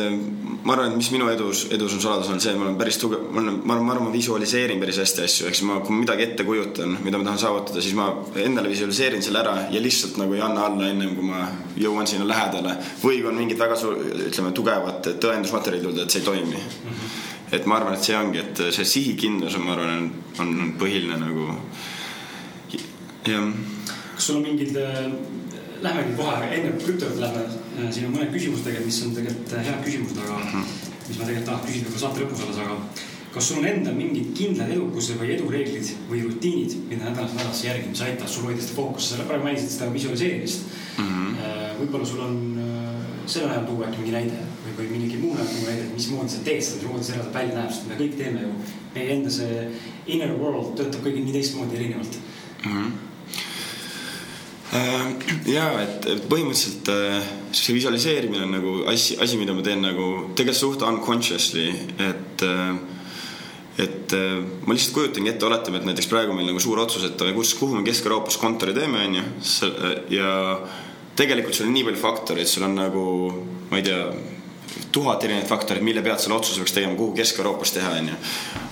ma 0.63 0.73
arvan, 0.73 0.91
et 0.91 0.97
mis 0.99 1.09
minu 1.13 1.29
edus, 1.31 1.63
edus 1.73 1.93
on 1.95 2.01
saladus, 2.03 2.29
on 2.33 2.41
see, 2.41 2.51
et 2.51 2.59
ma 2.59 2.67
olen 2.67 2.77
päris 2.79 2.99
tugev, 2.99 3.21
ma 3.31 3.41
olen, 3.41 3.59
ma 3.63 3.75
arvan, 3.75 3.85
ma 3.85 3.93
arvan, 3.95 4.09
ma 4.09 4.13
visualiseerin 4.13 4.81
päris 4.81 4.99
hästi 5.01 5.23
asju, 5.25 5.47
ehk 5.47 5.57
siis 5.57 5.67
ma, 5.69 5.79
kui 5.85 5.95
ma 5.95 6.03
midagi 6.03 6.25
ette 6.25 6.45
kujutan, 6.47 6.97
mida 7.05 7.21
ma 7.21 7.29
tahan 7.29 7.41
saavutada, 7.45 7.83
siis 7.85 7.95
ma 7.97 8.09
endale 8.43 8.71
visualiseerin 8.71 9.23
selle 9.25 9.41
ära 9.43 9.55
ja 9.71 9.81
lihtsalt 9.83 10.19
nagu 10.19 10.35
ei 10.35 10.43
anna 10.43 10.67
alla 10.67 10.91
ennem 10.91 11.15
kui 11.15 11.29
ma 11.29 11.47
jõuan 11.79 12.09
sinna 12.09 12.27
lähedale. 12.27 12.75
või 13.03 13.21
kui 13.21 13.31
on 13.31 13.39
mingid 13.39 13.59
väga 13.59 13.79
suur, 13.79 13.97
ütleme, 14.27 14.51
tugevad 14.55 15.13
tõendusmaterjalid 15.23 16.03
et 16.03 16.11
see 16.11 16.23
ei 16.23 16.27
toimi 16.27 16.59
mm. 16.59 16.89
-hmm. 16.89 17.28
Et 17.51 17.65
ma 17.65 17.79
arvan, 17.79 17.95
et 17.97 18.03
see 18.03 18.17
ongi, 18.17 18.39
et 18.43 18.63
see 18.75 18.85
sihikindlus 18.85 19.55
on, 19.57 19.65
ma 19.65 19.75
arvan, 19.77 20.09
on, 20.39 20.55
on 20.65 20.73
põhiline 20.79 21.17
nagu 21.21 21.49
jah 23.27 23.49
kas 24.19 24.27
sul 24.27 24.35
on 24.35 24.43
mingid, 24.43 24.75
lähmegi 25.81 26.15
kohe, 26.17 26.47
enne 26.51 26.71
kui 26.73 26.85
krüpto 26.85 27.07
juurde 27.07 27.21
lähme, 27.23 27.43
siin 27.87 28.09
on 28.09 28.17
mõned 28.17 28.33
küsimused 28.33 28.65
tegelikult, 28.67 28.89
mis 28.89 29.03
on 29.05 29.13
tegelikult 29.15 29.53
äh, 29.55 29.61
head 29.69 29.85
küsimused, 29.85 30.19
aga 30.25 30.63
mis 31.07 31.19
ma 31.21 31.29
tegelikult 31.29 31.47
tahaks 31.47 31.69
küsida 31.69 31.85
võib-olla 31.85 32.01
saate 32.03 32.23
lõpus 32.25 32.43
alles, 32.43 32.59
aga 32.65 32.75
kas 33.29 33.47
sul 33.47 33.61
on 33.61 33.67
endal 33.69 33.95
mingid 33.95 34.33
kindlad 34.35 34.73
edukuse 34.73 35.15
või 35.21 35.31
edureeglid 35.37 35.91
või 36.09 36.23
rutiinid, 36.25 36.75
mida 36.89 37.07
nädalast 37.07 37.37
nädalasse 37.37 37.67
järgida, 37.69 37.93
mis 37.93 38.03
aitavad 38.03 38.33
sul 38.33 38.49
hoida 38.49 38.65
seda 38.65 38.75
fookust, 38.75 39.13
sa 39.13 39.27
praegu 39.29 39.45
mainisid 39.45 39.71
seda 39.75 39.89
visualiseerimist 39.93 40.65
mm. 40.97 41.05
-hmm. 41.05 41.75
võib-olla 41.79 42.09
sul 42.11 42.23
on 42.25 42.35
äh, 42.48 42.48
selle 43.29 43.51
najal 43.51 43.67
tuua 43.69 43.91
mingi 43.93 44.15
näide 44.15 44.39
või, 44.63 44.75
või 44.77 44.87
mingi 44.95 45.19
muu 45.21 45.35
najal 45.35 45.51
tuua 45.51 45.73
näide, 45.73 45.89
mismoodi 45.95 46.35
sa 46.35 46.45
teed 46.45 46.63
seda, 46.65 46.81
mismoodi 46.85 47.09
see 47.09 47.17
reaalselt 47.17 47.35
välja 47.35 47.59
näeb, 47.59 47.75
sest 47.75 47.89
me 47.89 47.99
kõik 47.99 48.17
teeme 48.21 48.47
ju, 48.47 48.55
meie 48.95 49.13
enda 49.17 49.35
see 49.35 49.67
inner 50.15 50.33
world 50.39 50.73
töötab 50.79 51.05
kõigil 51.05 51.27
nii 51.27 51.37
teistmoodi 51.37 51.79
erinevalt 51.79 52.19
mm. 52.63 52.73
-hmm 52.73 52.97
ja 55.49 55.65
et 55.81 56.05
põhimõtteliselt 56.29 56.89
äh, 56.93 57.29
see 57.55 57.73
visualiseerimine 57.73 58.45
on 58.45 58.53
nagu 58.53 58.73
asi, 58.91 59.17
asi, 59.21 59.39
mida 59.39 59.55
ma 59.57 59.65
teen 59.65 59.81
nagu 59.81 60.09
tegelikult 60.37 60.59
suht 60.59 60.85
unconsciously, 60.85 61.71
et 62.05 62.45
äh, 62.45 62.77
et 63.79 64.13
äh, 64.13 64.35
ma 64.67 64.75
lihtsalt 64.75 64.97
kujutangi 64.97 65.31
ette, 65.31 65.47
oletame, 65.47 65.79
et 65.79 65.87
näiteks 65.87 66.09
praegu 66.11 66.35
meil 66.35 66.49
nagu 66.51 66.61
suur 66.61 66.81
otsus, 66.83 67.07
et 67.07 67.23
kus, 67.35 67.55
kuhu 67.57 67.79
me 67.79 67.85
Kesk-Euroopas 67.87 68.37
kontori 68.41 68.75
teeme, 68.75 69.05
onju. 69.07 69.23
ja 70.11 70.33
tegelikult 71.19 71.55
sul 71.55 71.67
on 71.69 71.75
nii 71.75 71.87
palju 71.89 72.01
faktoreid, 72.01 72.47
sul 72.49 72.67
on 72.67 72.77
nagu, 72.79 73.05
ma 73.69 73.79
ei 73.79 73.87
tea 73.87 74.03
tuhat 74.91 75.23
erinevat 75.23 75.49
faktorit, 75.49 75.83
mille 75.85 76.01
pealt 76.05 76.21
selle 76.23 76.35
otsuse 76.37 76.61
peaks 76.61 76.73
tegema, 76.73 76.95
kuhu 76.97 77.13
Kesk-Euroopas 77.17 77.73
teha, 77.75 77.91
onju. 77.99 78.15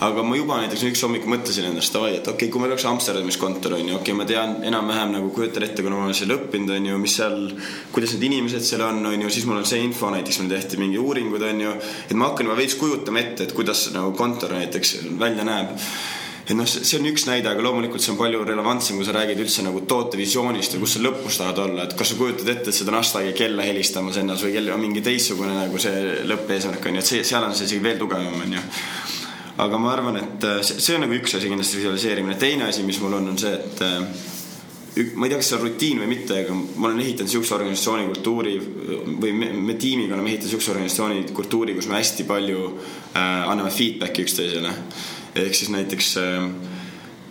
aga 0.08 0.24
ma 0.26 0.38
juba 0.38 0.58
näiteks 0.62 0.86
üks 0.90 1.04
hommik 1.06 1.28
mõtlesin 1.30 1.68
endast, 1.70 1.94
davai, 1.94 2.16
et 2.18 2.26
okei 2.26 2.48
okay,, 2.48 2.52
kui 2.54 2.62
meil 2.62 2.74
oleks 2.74 2.86
Amsterdamis 2.90 3.38
kontor, 3.42 3.78
onju, 3.78 3.98
okei 4.00 4.14
okay,, 4.14 4.18
ma 4.18 4.28
tean 4.30 4.58
enam-vähem 4.66 5.14
nagu 5.18 5.32
kujutan 5.36 5.68
ette, 5.68 5.86
kuna 5.86 6.00
ma 6.00 6.08
olen 6.08 6.18
seal 6.18 6.34
õppinud, 6.38 6.74
onju, 6.78 7.00
mis 7.02 7.18
seal, 7.20 7.40
kuidas 7.94 8.16
need 8.16 8.28
inimesed 8.30 8.66
seal 8.66 8.86
on, 8.88 9.02
onju, 9.14 9.32
siis 9.34 9.48
mul 9.50 9.62
on 9.62 9.70
see 9.70 9.82
info, 9.86 10.12
näiteks 10.14 10.42
meil 10.42 10.54
tehti 10.56 10.82
mingi 10.82 11.02
uuringud, 11.02 11.48
onju, 11.52 11.74
et 12.08 12.16
ma 12.18 12.32
hakkan 12.32 12.50
juba 12.50 12.62
veits 12.62 12.78
kujutama 12.82 13.24
ette, 13.24 13.50
et 13.50 13.58
kuidas 13.58 13.88
nagu 13.96 14.14
kontor 14.18 14.58
näiteks 14.58 15.00
välja 15.22 15.46
näeb 15.48 15.76
et 16.48 16.56
noh, 16.56 16.68
see 16.68 16.96
on 16.96 17.08
üks 17.10 17.26
näide, 17.28 17.50
aga 17.52 17.64
loomulikult 17.64 18.04
see 18.04 18.14
on 18.14 18.20
palju 18.22 18.46
relevantsem, 18.48 18.96
kui 18.96 19.08
sa 19.08 19.16
räägid 19.18 19.42
üldse 19.44 19.66
nagu 19.66 19.82
tootevisioonist 19.90 20.78
ja 20.78 20.80
kus 20.80 20.96
sa 20.96 21.02
lõpus 21.04 21.40
tahad 21.42 21.60
olla, 21.66 21.84
et 21.84 21.96
kas 22.00 22.14
sa 22.14 22.20
kujutad 22.20 22.48
ette, 22.54 22.72
et 22.72 22.78
seda 22.78 22.94
nastagi 22.96 23.34
kella 23.36 23.66
helistamas 23.68 24.20
endas 24.22 24.46
või 24.46 24.54
kell 24.56 24.72
on 24.72 24.80
mingi 24.80 25.04
teistsugune 25.04 25.58
nagu 25.58 25.82
see 25.84 26.22
lõppeesmärk 26.30 26.88
on 26.88 27.00
ju, 27.00 27.04
et 27.04 27.12
see, 27.12 27.28
seal 27.28 27.44
on 27.44 27.56
see 27.58 27.68
isegi 27.68 27.84
veel 27.84 28.00
tugevam 28.00 28.40
on 28.46 28.56
ju. 28.56 28.64
Aga 29.58 29.78
ma 29.82 29.92
arvan, 29.92 30.20
et 30.22 30.48
äh, 30.48 30.64
see, 30.64 30.96
on 30.96 31.04
nagu 31.04 31.18
üks 31.18 31.36
asi 31.36 31.52
kindlasti 31.52 31.82
visualiseerimine, 31.82 32.40
teine 32.40 32.70
asi, 32.70 32.86
mis 32.88 33.02
mul 33.04 33.18
on, 33.18 33.32
on 33.34 33.40
see, 33.42 33.52
et 33.58 33.84
äh, 33.84 35.06
ma 35.18 35.28
ei 35.28 35.34
tea, 35.34 35.42
kas 35.42 35.52
see 35.52 35.60
on 35.60 35.66
rutiin 35.66 36.00
või 36.06 36.12
mitte, 36.14 36.40
aga 36.46 36.56
ma 36.56 36.88
olen 36.88 37.04
ehitanud 37.04 37.34
siukse 37.34 37.58
organisatsiooni 37.58 38.08
kultuuri 38.14 38.56
või 39.20 39.36
me, 39.36 39.52
me 39.52 39.76
tiimiga 39.76 40.16
oleme 40.16 40.32
ehitanud 40.32 40.54
siukse 40.54 40.72
organisatsiooni 40.78 41.28
kultuuri, 41.36 41.76
kus 41.76 41.90
me 41.92 42.00
hästi 42.00 42.30
palju 42.30 42.64
äh, 42.72 43.50
anname 43.50 43.74
feedback'i 43.74 44.24
üksteisele 44.24 44.72
ehk 45.46 45.56
siis 45.56 45.72
näiteks 45.74 46.16
ähm, 46.22 46.52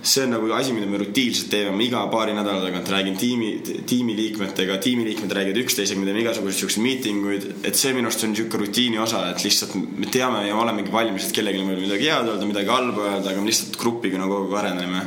see 0.06 0.24
on 0.24 0.30
nagu 0.36 0.50
asi, 0.54 0.72
mida 0.74 0.86
me 0.86 1.00
rutiinselt 1.00 1.50
teeme, 1.50 1.72
ma 1.74 1.82
iga 1.82 2.04
paari 2.12 2.34
nädala 2.36 2.62
tagant 2.62 2.88
räägin 2.92 3.16
tiimi, 3.18 3.50
tiimiliikmetega, 3.90 4.78
tiimiliikmed 4.84 5.34
räägivad 5.38 5.58
üksteisega, 5.64 6.00
me 6.00 6.06
teeme 6.06 6.22
igasuguseid 6.22 6.60
siukseid 6.60 6.84
miitinguid, 6.84 7.48
et 7.66 7.78
see 7.78 7.94
minu 7.96 8.10
arust 8.10 8.22
on 8.26 8.32
niisugune 8.34 8.62
rutiini 8.62 9.02
osa, 9.02 9.24
et 9.32 9.42
lihtsalt 9.44 9.74
me 9.74 10.06
teame 10.12 10.44
ja 10.46 10.56
olemegi 10.60 10.94
valmis, 10.94 11.26
et 11.26 11.34
kellelegi 11.36 11.66
meil 11.66 11.82
midagi 11.82 12.10
head 12.12 12.30
öelda, 12.30 12.48
midagi 12.48 12.72
halba 12.72 13.10
öelda, 13.10 13.32
aga 13.32 13.42
me 13.42 13.50
lihtsalt 13.50 13.78
grupiga 13.80 14.22
nagu 14.22 14.42
kogu 14.44 14.54
aeg 14.54 14.64
areneme 14.64 15.04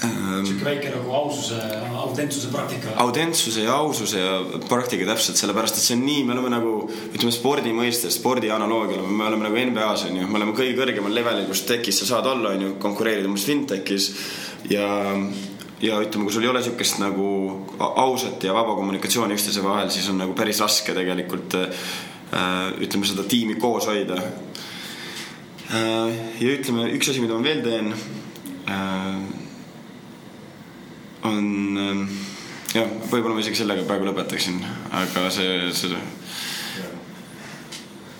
Ähm, 0.00 0.46
sihuke 0.48 0.64
väike 0.64 0.90
nagu 0.94 1.12
aususe, 1.12 1.58
autentsuse 2.00 2.48
praktika. 2.48 2.94
autentsuse 3.02 3.66
ja 3.66 3.74
aususe 3.82 4.20
ja 4.22 4.38
praktika 4.68 5.04
täpselt 5.10 5.36
sellepärast, 5.36 5.76
et 5.76 5.84
see 5.84 5.96
on 5.98 6.04
nii, 6.06 6.22
me 6.24 6.32
oleme 6.36 6.52
nagu 6.54 6.72
ütleme 7.10 7.32
spordi 7.34 7.74
mõistes, 7.76 8.16
spordi 8.16 8.48
analoogial, 8.54 9.04
me 9.04 9.26
oleme 9.28 9.44
nagu 9.48 9.58
NBA-s 9.70 10.06
on 10.08 10.16
ju, 10.22 10.28
me 10.30 10.40
oleme 10.40 10.54
kõige 10.56 10.78
kõrgemal 10.78 11.12
levelil, 11.12 11.44
kus 11.50 11.66
tech'is 11.68 12.00
sa 12.00 12.08
saad 12.14 12.30
olla, 12.32 12.54
on 12.54 12.64
ju, 12.64 12.70
konkureerida 12.80 13.28
umbes 13.28 13.44
fintech'is 13.50 14.08
ja 14.72 14.86
ja 15.80 15.98
ütleme, 16.00 16.24
kui 16.24 16.32
sul 16.32 16.44
ei 16.44 16.50
ole 16.52 16.60
niisugust 16.60 17.00
nagu 17.00 17.26
ausat 17.80 18.44
ja 18.44 18.56
vaba 18.56 18.74
kommunikatsiooni 18.78 19.36
üksteise 19.36 19.64
vahel, 19.64 19.92
siis 19.92 20.08
on 20.12 20.20
nagu 20.20 20.32
päris 20.36 20.60
raske 20.64 20.96
tegelikult 20.96 21.56
äh, 21.60 21.68
ütleme 22.80 23.08
seda 23.08 23.24
tiimi 23.28 23.56
koos 23.60 23.88
hoida 23.88 24.16
äh,. 24.16 26.08
ja 26.40 26.56
ütleme, 26.56 26.88
üks 26.96 27.12
asi, 27.12 27.20
mida 27.20 27.36
ma 27.36 27.44
veel 27.44 27.62
teen 27.64 27.92
äh, 28.68 29.39
on 31.26 31.76
ähm, 31.80 32.04
jah, 32.74 32.90
võib-olla 33.10 33.36
ma 33.36 33.42
isegi 33.42 33.60
sellega 33.60 33.84
praegu 33.88 34.06
lõpetaksin, 34.08 34.60
aga 34.96 35.26
see, 35.34 35.70
see. 35.76 36.02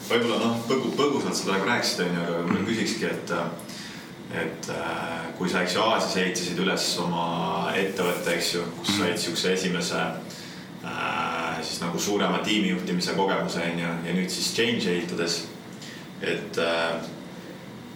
võib-olla 0.09 0.41
noh, 0.43 0.57
põgu, 0.69 0.93
põgusalt 0.99 1.39
sa 1.39 1.51
praegu 1.51 1.69
rääkisid, 1.71 2.03
onju, 2.09 2.25
aga 2.25 2.41
ma 2.49 2.65
küsikski, 2.67 3.11
et, 3.11 3.35
et 4.43 4.73
äh, 4.75 5.31
kui 5.39 5.53
sa, 5.53 5.63
eks 5.65 5.79
ju, 5.79 5.85
Aasias 5.85 6.19
ehitasid 6.25 6.65
üles 6.65 6.89
oma 7.03 7.29
ettevõtte, 7.79 8.35
eks 8.35 8.57
ju, 8.57 8.67
kus 8.81 8.99
said 8.99 9.23
siukse 9.23 9.55
esimese 9.55 10.03
äh, 10.03 11.63
siis 11.63 11.79
nagu 11.85 12.03
suurema 12.03 12.43
tiimijuhtimise 12.47 13.15
kogemuse, 13.19 13.63
onju, 13.71 13.95
ja 14.09 14.19
nüüd 14.19 14.35
siis 14.35 14.53
Change 14.57 14.91
ehitades, 14.97 15.45
et 16.21 16.59
äh, 16.59 17.01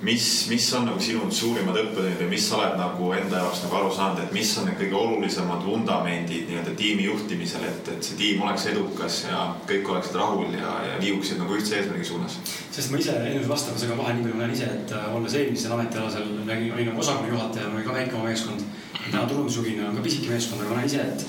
mis, 0.04 0.46
mis 0.50 0.66
on 0.76 0.84
nagu 0.88 1.00
sinu 1.00 1.26
suurimad 1.32 1.76
õppetunnid 1.80 2.18
või 2.20 2.28
mis 2.34 2.46
sa 2.48 2.58
oled 2.58 2.76
nagu 2.78 3.10
enda 3.16 3.40
jaoks 3.40 3.62
nagu 3.64 3.78
aru 3.78 3.92
saanud, 3.94 4.20
et 4.24 4.34
mis 4.36 4.50
on 4.60 4.68
need 4.68 4.76
kõige 4.80 4.98
olulisemad 5.00 5.64
vundamendid 5.64 6.50
nii-öelda 6.50 6.74
tiimi 6.78 7.06
juhtimisel, 7.06 7.64
et, 7.70 7.88
et 7.94 8.08
see 8.08 8.18
tiim 8.20 8.42
oleks 8.44 8.66
edukas 8.72 9.22
ja 9.28 9.46
kõik 9.68 9.88
oleksid 9.94 10.18
rahul 10.20 10.52
ja, 10.58 10.74
ja 10.88 10.98
liiguksid 11.00 11.40
nagu 11.40 11.56
ühtse 11.56 11.78
eesmärgi 11.80 12.08
suunas? 12.10 12.36
sest 12.74 12.92
ma 12.92 13.00
ise 13.00 13.16
enne 13.16 13.46
vastamusega 13.48 13.96
vahel 13.96 14.18
nii 14.18 14.26
palju 14.26 14.42
näen 14.42 14.54
ise, 14.56 14.68
et 14.80 14.94
äh, 14.98 15.08
olles 15.16 15.38
eelmisel 15.40 15.76
ametialasel 15.78 16.28
olin 16.44 16.90
nagu 16.90 17.00
osakonna 17.00 17.32
juhataja, 17.32 17.72
oli 17.72 17.86
ka 17.86 17.96
väike 17.96 18.18
oma 18.18 18.28
meeskond. 18.28 18.68
täna 19.10 19.26
turundusjuhina 19.30 19.88
on 19.88 19.96
ka 19.96 20.04
pisike 20.04 20.32
meeskond, 20.32 20.60
aga 20.60 20.74
ma 20.74 20.82
näen 20.82 20.92
ise, 20.92 21.00
et 21.00 21.26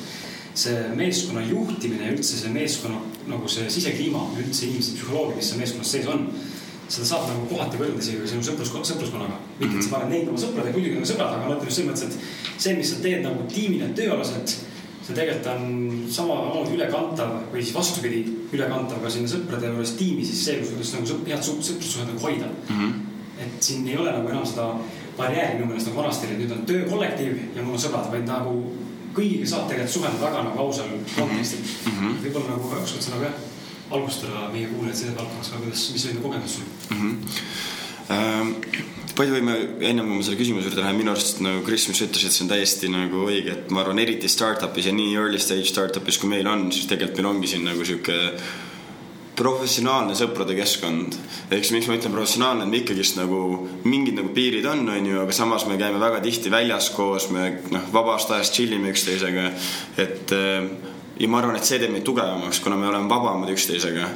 see 0.55 0.83
meeskonna 0.95 1.43
juhtimine 1.45 2.07
ja 2.07 2.15
üldse 2.15 2.39
see 2.39 2.51
meeskonna 2.51 2.99
nagu 3.27 3.47
see 3.51 3.69
sisekliima, 3.71 4.21
üldse 4.39 4.67
inimeste 4.67 4.99
psühholoogia, 4.99 5.39
mis 5.39 5.49
seal 5.51 5.59
meeskonnas 5.63 5.91
sees 5.95 6.07
on 6.11 6.27
seda 6.87 7.07
saab 7.09 7.25
nagu 7.31 7.47
kohati 7.49 7.79
võrrelda 7.79 8.03
isegi 8.03 8.29
sinu 8.29 8.45
sõprus, 8.45 8.71
sõpruskonnaga. 8.91 9.39
mitte, 9.59 9.79
et 9.79 9.85
sa 9.85 9.91
paned 9.95 10.11
neid 10.13 10.29
oma 10.29 10.41
sõpradega, 10.41 10.77
muidugi 10.77 10.99
on 11.01 11.09
sõbrad, 11.09 11.33
aga 11.33 11.41
ma 11.41 11.51
mõtlen 11.53 11.69
just 11.69 11.79
selles 11.79 11.91
mõttes, 11.91 12.03
et 12.05 12.61
see, 12.61 12.75
mis 12.77 12.91
sa 12.91 12.99
teed 13.01 13.25
nagu 13.25 13.47
tiimina 13.51 13.89
tööalaselt, 13.97 14.53
see 15.05 15.17
tegelikult 15.17 15.49
on 15.53 15.65
samamoodi 16.13 16.77
ülekantav 16.77 17.33
või 17.53 17.63
siis 17.63 17.73
vastupidi, 17.75 18.21
ülekantav 18.53 19.01
ka 19.01 19.11
sinna 19.13 19.31
sõprade 19.31 19.71
juures 19.71 19.95
tiimi, 19.97 20.25
siis 20.25 20.45
see, 20.45 20.61
kuidas 20.61 20.93
nagu 20.95 21.09
sõp, 21.09 21.25
head 21.29 21.49
sõprussuhed 21.49 22.11
nagu 22.11 22.21
hoida 22.25 22.51
mm. 22.51 22.77
-hmm. 22.77 22.93
et 23.45 23.69
siin 23.69 23.87
ei 23.87 23.97
ole 23.97 24.13
nagu 24.13 24.29
enam 24.29 24.45
seda 24.45 24.69
barjääri 25.17 25.57
minu 25.57 25.71
meelest 25.71 25.89
nagu 25.89 26.01
vanasti, 26.01 26.29
et 26.29 26.39
nüüd 26.39 26.53
on 26.53 26.65
töökollektiiv 26.69 27.37
ja 27.55 27.63
mul 27.63 27.77
on 27.77 27.85
sõbrad, 27.85 28.11
vaid 28.13 28.29
nagu 28.29 28.55
kõigiga 29.15 29.47
saab 29.47 29.69
tegelikult 29.69 29.95
suhelda 29.95 30.21
väga 30.21 30.45
nagu 30.49 30.59
ausal 30.59 30.89
kontekstil 31.15 31.61
mm 31.61 31.91
-hmm.. 31.91 32.17
võib-olla 32.23 32.49
nagu 32.55 32.73
oskad 32.83 33.01
sa 33.01 33.15
nagu 33.15 33.29
jah 33.29 33.43
valgustada 33.89 34.49
meie 34.53 34.67
kuulajaid 34.67 34.97
selles 34.97 35.17
valdkonnas 35.17 35.51
ka, 35.51 35.61
kuidas, 35.61 35.85
mis 35.93 36.05
oli 36.09 36.21
kogemus 36.23 36.55
sul 36.57 36.63
mm? 36.89 37.15
-hmm. 38.09 38.83
Palju 39.15 39.31
võime, 39.31 39.53
ennem 39.79 40.09
kui 40.09 40.17
ma 40.17 40.23
selle 40.27 40.37
küsimuse 40.37 40.67
juurde 40.67 40.81
lähen, 40.81 40.97
minu 40.99 41.13
arust 41.13 41.39
nagu 41.39 41.61
Kris, 41.63 41.85
mis 41.87 42.01
sa 42.01 42.03
ütlesid, 42.03 42.33
see 42.35 42.43
on 42.43 42.49
täiesti 42.51 42.89
nagu 42.91 43.21
õige, 43.29 43.53
et 43.53 43.69
ma 43.71 43.79
arvan, 43.79 44.01
eriti 44.03 44.27
startup'is 44.27 44.89
ja 44.89 44.91
nii 44.91 45.13
early 45.15 45.39
stage 45.39 45.69
startup'is, 45.69 46.17
kui 46.19 46.27
meil 46.33 46.47
on, 46.51 46.65
siis 46.75 46.89
tegelikult 46.89 47.21
meil 47.21 47.29
ongi 47.29 47.47
siin 47.47 47.63
nagu 47.63 47.85
sihuke 47.87 48.17
professionaalne 49.39 50.15
sõprade 50.19 50.55
keskkond. 50.57 51.15
ehk 51.51 51.63
siis 51.63 51.71
miks 51.75 51.87
ma 51.87 51.95
ütlen 51.95 52.11
professionaalne, 52.15 52.65
et 52.65 52.71
me 52.71 52.81
ikkagist 52.81 53.17
nagu 53.19 53.39
mingid 53.83 54.19
nagu 54.19 54.33
piirid 54.35 54.67
on, 54.71 54.83
onju, 54.89 55.21
aga 55.21 55.35
samas 55.35 55.65
me 55.67 55.79
käime 55.79 55.99
väga 55.99 56.19
tihti 56.23 56.51
väljas 56.51 56.89
koos, 56.95 57.29
me 57.31 57.61
noh, 57.71 57.87
vabast 57.95 58.31
ajast 58.31 58.55
chill 58.55 58.75
ime 58.75 58.91
üksteisega. 58.91 59.51
et 59.97 60.35
äh, 60.35 60.67
ja 61.19 61.27
ma 61.31 61.39
arvan, 61.39 61.55
et 61.55 61.67
see 61.67 61.79
teeb 61.79 61.93
meid 61.93 62.03
tugevamaks, 62.07 62.59
kuna 62.63 62.77
me 62.79 62.89
oleme 62.89 63.07
vabamad 63.09 63.51
üksteisega. 63.53 64.07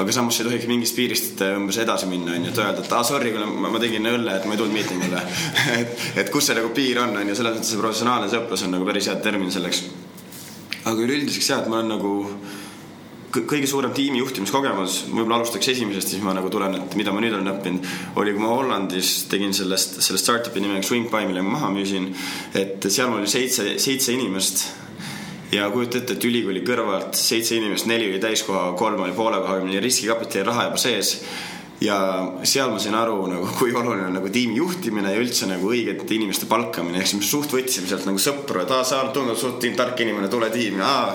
aga 0.00 0.12
samas 0.12 0.40
ei 0.40 0.48
tohiks 0.48 0.68
mingist 0.70 0.96
piirist 0.96 1.42
umbes 1.50 1.78
edasi 1.82 2.08
minna, 2.08 2.36
onju, 2.36 2.52
et 2.52 2.60
öelda, 2.62 2.84
et 2.84 2.92
aa 2.96 3.04
sorry, 3.04 3.32
ma, 3.36 3.70
ma 3.74 3.80
tegin 3.82 4.08
õlle, 4.08 4.38
et 4.38 4.46
ma 4.48 4.56
ei 4.56 4.60
tulnud 4.62 4.76
miitingule 4.76 5.24
et, 5.80 6.06
et 6.22 6.32
kus 6.32 6.48
see 6.48 6.56
nagu 6.56 6.72
piir 6.76 7.02
on, 7.02 7.16
onju, 7.22 7.36
selles 7.36 7.58
mõttes 7.58 7.72
see 7.74 7.80
professionaalne 7.82 8.30
sõprus 8.32 8.64
on 8.64 8.72
nagu 8.76 8.88
päris 8.88 9.10
hea 9.10 9.18
termin 9.24 9.52
selleks. 9.52 9.82
aga 10.84 10.96
üleüldiseks 10.96 11.50
jah, 11.52 11.60
et 11.64 11.68
ma 11.72 11.82
olen 11.82 11.92
nagu 11.96 12.14
kõige 13.36 13.68
suurem 13.68 13.92
tiimi 13.92 14.22
juhtimiskogemus, 14.22 15.02
võib-olla 15.10 15.42
alustaks 15.42 15.68
esimesest, 15.74 16.14
siis 16.14 16.22
ma 16.24 16.32
nagu 16.32 16.48
tulen, 16.48 16.78
et 16.78 16.96
mida 16.96 17.12
ma 17.12 17.20
nüüd 17.20 17.34
olen 17.36 17.52
õppinud, 17.52 17.90
oli, 18.22 18.32
kui 18.32 18.40
ma 18.40 18.54
Hollandis 18.54 19.26
tegin 19.28 19.52
sellest, 19.52 19.98
selle 20.00 20.20
startup'i 20.22 20.62
nimega 20.62 20.86
Swing 20.86 21.10
By, 21.12 21.26
mille 21.28 21.44
ma 21.44 21.58
maha 21.58 21.68
müüsin. 21.74 22.08
et 22.56 22.88
seal 22.88 23.10
mul 23.10 23.26
oli 23.26 23.28
seitse, 23.28 23.74
seitse 23.82 24.14
inimest 24.16 24.64
ja 25.52 25.70
kujuta 25.70 25.98
ette, 25.98 26.16
et 26.16 26.24
ülikooli 26.24 26.62
kõrvalt 26.66 27.18
seitse 27.18 27.56
inimest, 27.56 27.86
neli 27.86 28.08
oli 28.10 28.22
täiskohaga, 28.22 28.74
kolm 28.78 29.04
oli 29.04 29.14
poole 29.16 29.40
kohaga, 29.42 29.62
meil 29.64 29.76
oli 29.76 29.84
riskikapitali 29.86 30.46
raha 30.46 30.68
juba 30.70 30.80
sees. 30.82 31.12
Ja 31.80 31.96
seal 32.48 32.70
ma 32.72 32.78
sain 32.80 32.94
aru 32.96 33.26
nagu, 33.28 33.48
kui 33.58 33.74
oluline 33.76 34.06
on 34.08 34.14
nagu 34.16 34.30
tiimi 34.32 34.56
juhtimine 34.56 35.10
ja 35.12 35.20
üldse 35.20 35.48
nagu 35.50 35.68
õigete 35.68 36.08
inimeste 36.16 36.48
palkamine, 36.48 37.02
ehk 37.02 37.10
siis 37.10 37.20
me 37.20 37.26
suht 37.28 37.52
võtsime 37.52 37.90
sealt 37.90 38.06
nagu 38.08 38.20
sõpru, 38.22 38.62
et 38.62 38.72
aa, 38.72 38.84
sa 38.86 39.02
tundud 39.12 39.36
suht 39.36 39.64
tark 39.76 40.00
inimene, 40.00 40.30
tule 40.32 40.48
tiimi, 40.54 40.80
aa. 40.80 41.12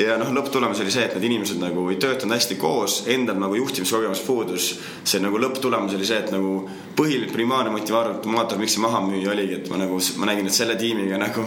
ja 0.00 0.16
noh, 0.20 0.32
lõpptulemus 0.32 0.80
oli 0.80 0.94
see, 0.94 1.04
et 1.04 1.16
need 1.18 1.28
inimesed 1.28 1.60
nagu 1.60 1.84
ei 1.92 1.98
töötanud 2.00 2.38
hästi 2.38 2.56
koos, 2.60 3.02
endal 3.12 3.36
nagu 3.42 3.58
juhtimiskogemus 3.58 4.22
puudus. 4.24 4.70
see 5.04 5.20
nagu 5.20 5.40
lõpptulemus 5.42 5.98
oli 5.98 6.08
see, 6.08 6.22
et 6.24 6.32
nagu 6.32 6.54
põhiline 6.96 7.28
primaarne 7.32 7.74
motivaator, 7.74 8.56
miks 8.60 8.78
see 8.78 8.84
maha 8.84 9.02
müüa 9.04 9.34
oligi, 9.34 9.60
et 9.60 9.68
ma 9.72 9.82
nagu, 9.84 10.00
ma 10.16 10.30
nägin, 10.32 10.48
et 10.48 10.56
selle 10.56 10.78
tiimiga 10.80 11.20
nagu 11.20 11.44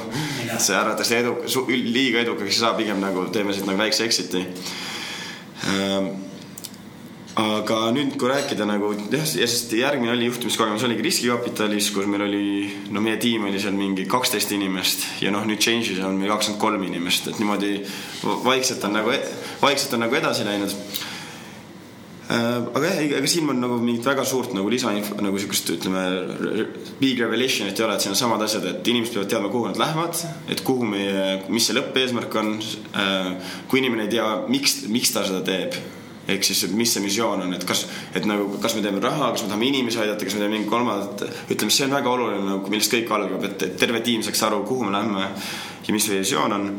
see 0.59 0.77
arvatakse 0.77 1.23
edu, 1.23 1.39
liiga 1.73 2.21
edukaks 2.21 2.53
ei 2.53 2.61
saa, 2.61 2.75
pigem 2.77 3.01
nagu 3.01 3.25
teeme 3.33 3.55
siit 3.55 3.65
nagu 3.65 3.81
väikse 3.81 4.05
exit'i. 4.05 4.45
Ähm, 5.65 6.24
aga 7.35 7.79
nüüd, 7.91 8.13
kui 8.19 8.29
rääkida 8.31 8.63
nagu 8.67 8.93
jah, 9.11 9.25
ja 9.35 9.47
sest 9.49 9.73
järgmine 9.75 10.13
oli 10.13 10.29
juhtimiskogemus 10.29 10.85
oligi 10.87 11.03
riskikapitalis, 11.03 11.89
kus 11.91 12.07
meil 12.07 12.23
oli, 12.29 12.45
no 12.95 13.03
meie 13.03 13.19
tiim 13.19 13.49
oli 13.49 13.59
seal 13.59 13.75
mingi 13.75 14.05
kaksteist 14.07 14.53
inimest 14.55 15.03
ja 15.23 15.33
noh, 15.35 15.43
nüüd 15.47 15.59
Change'is 15.59 15.99
on 15.99 16.15
meil 16.19 16.31
kakskümmend 16.31 16.61
kolm 16.61 16.85
inimest, 16.87 17.27
et 17.31 17.41
niimoodi 17.41 17.73
vaikselt 18.45 18.87
on 18.87 18.95
nagu, 18.95 19.11
vaikselt 19.59 19.97
on 19.97 20.05
nagu 20.05 20.15
edasi 20.15 20.47
läinud. 20.47 20.77
Äh, 22.25 22.39
aga 22.71 22.85
jah, 22.87 23.01
ega 23.19 23.27
siin 23.29 23.51
on 23.51 23.59
nagu 23.61 23.81
mingit 23.83 24.07
väga 24.07 24.23
suurt 24.25 24.55
nagu 24.55 24.71
lisainfo 24.71 25.19
nagu 25.21 25.37
siukest 25.37 25.75
ütleme 25.75 26.05
big 27.01 27.19
revelation'it 27.21 27.75
ei 27.77 27.85
ole, 27.85 27.99
et 27.99 28.05
siin 28.05 28.15
on 28.15 28.21
samad 28.21 28.47
asjad, 28.47 28.63
et 28.71 28.87
inimesed 28.95 29.19
peavad 29.19 29.29
teadma, 29.35 29.51
kuhu 29.53 29.67
nad 29.73 29.81
lähevad, 29.83 30.23
et 30.55 30.63
kuhu 30.65 30.87
meie, 30.87 31.27
mis 31.51 31.67
see 31.67 31.75
lõppeesmärk 31.75 32.39
on. 32.41 32.55
Äh, 32.95 33.53
kui 33.67 33.83
inimene 33.83 34.07
ei 34.07 34.15
tea, 34.15 34.31
miks, 34.47 34.85
miks 34.87 35.13
ta 35.13 35.27
seda 35.27 35.43
teeb 35.45 35.75
ehk 36.27 36.45
siis, 36.45 36.63
et 36.65 36.73
mis 36.77 36.89
see 36.89 37.03
missioon 37.03 37.43
on, 37.45 37.53
et 37.53 37.65
kas, 37.67 37.85
et 38.17 38.25
nagu, 38.25 38.47
kas 38.61 38.75
me 38.77 38.81
teeme 38.85 39.01
raha, 39.03 39.31
kas 39.35 39.45
me 39.45 39.51
tahame 39.51 39.69
inimesi 39.69 40.01
aidata, 40.01 40.25
kas 40.25 40.37
me 40.37 40.43
teeme 40.43 40.55
mingit 40.57 40.71
kolmandat, 40.71 41.25
ütleme, 41.53 41.73
see 41.73 41.85
on 41.85 41.95
väga 41.97 42.11
oluline 42.11 42.47
nagu, 42.47 42.73
millest 42.73 42.93
kõik 42.95 43.13
algab, 43.17 43.45
et, 43.49 43.67
et 43.67 43.77
terve 43.81 44.01
tiim 44.05 44.25
saaks 44.25 44.43
aru, 44.47 44.63
kuhu 44.67 44.87
me 44.87 44.95
lähme 44.95 45.27
ja 45.85 45.95
mis 45.95 46.09
visioon 46.09 46.57
on. 46.57 46.69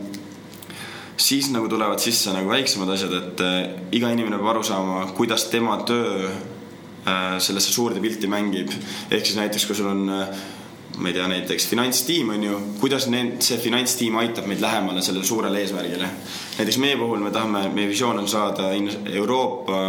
siis 1.16 1.48
nagu 1.48 1.68
tulevad 1.68 2.02
sisse 2.02 2.32
nagu 2.34 2.50
väiksemad 2.50 2.90
asjad, 2.92 3.14
et 3.14 3.40
äh, 3.44 3.54
iga 3.96 4.10
inimene 4.12 4.36
peab 4.36 4.52
aru 4.56 4.66
saama, 4.66 5.06
kuidas 5.16 5.46
tema 5.52 5.78
töö 5.88 6.26
äh, 6.26 7.38
sellesse 7.38 7.72
suurde 7.72 8.00
pilti 8.00 8.26
mängib. 8.26 8.74
ehk 9.10 9.24
siis 9.24 9.38
näiteks, 9.38 9.66
kui 9.66 9.78
sul 9.78 9.88
on 9.94 10.10
äh, 10.10 10.44
ma 10.96 11.08
ei 11.08 11.14
tea, 11.14 11.28
näiteks 11.28 11.68
finantstiim 11.68 12.28
on 12.32 12.44
ju, 12.44 12.58
kuidas 12.80 13.06
need, 13.12 13.40
see 13.44 13.58
finantstiim 13.60 14.16
aitab 14.16 14.46
meid 14.48 14.60
lähemale 14.64 15.02
sellele 15.02 15.24
suurele 15.24 15.60
eesmärgile. 15.60 16.08
näiteks 16.58 16.78
meie 16.78 16.96
puhul 16.96 17.20
me 17.20 17.30
tahame, 17.30 17.68
meie 17.68 17.88
visioon 17.88 18.18
on 18.18 18.28
saada 18.28 18.70
Euroopa 19.12 19.80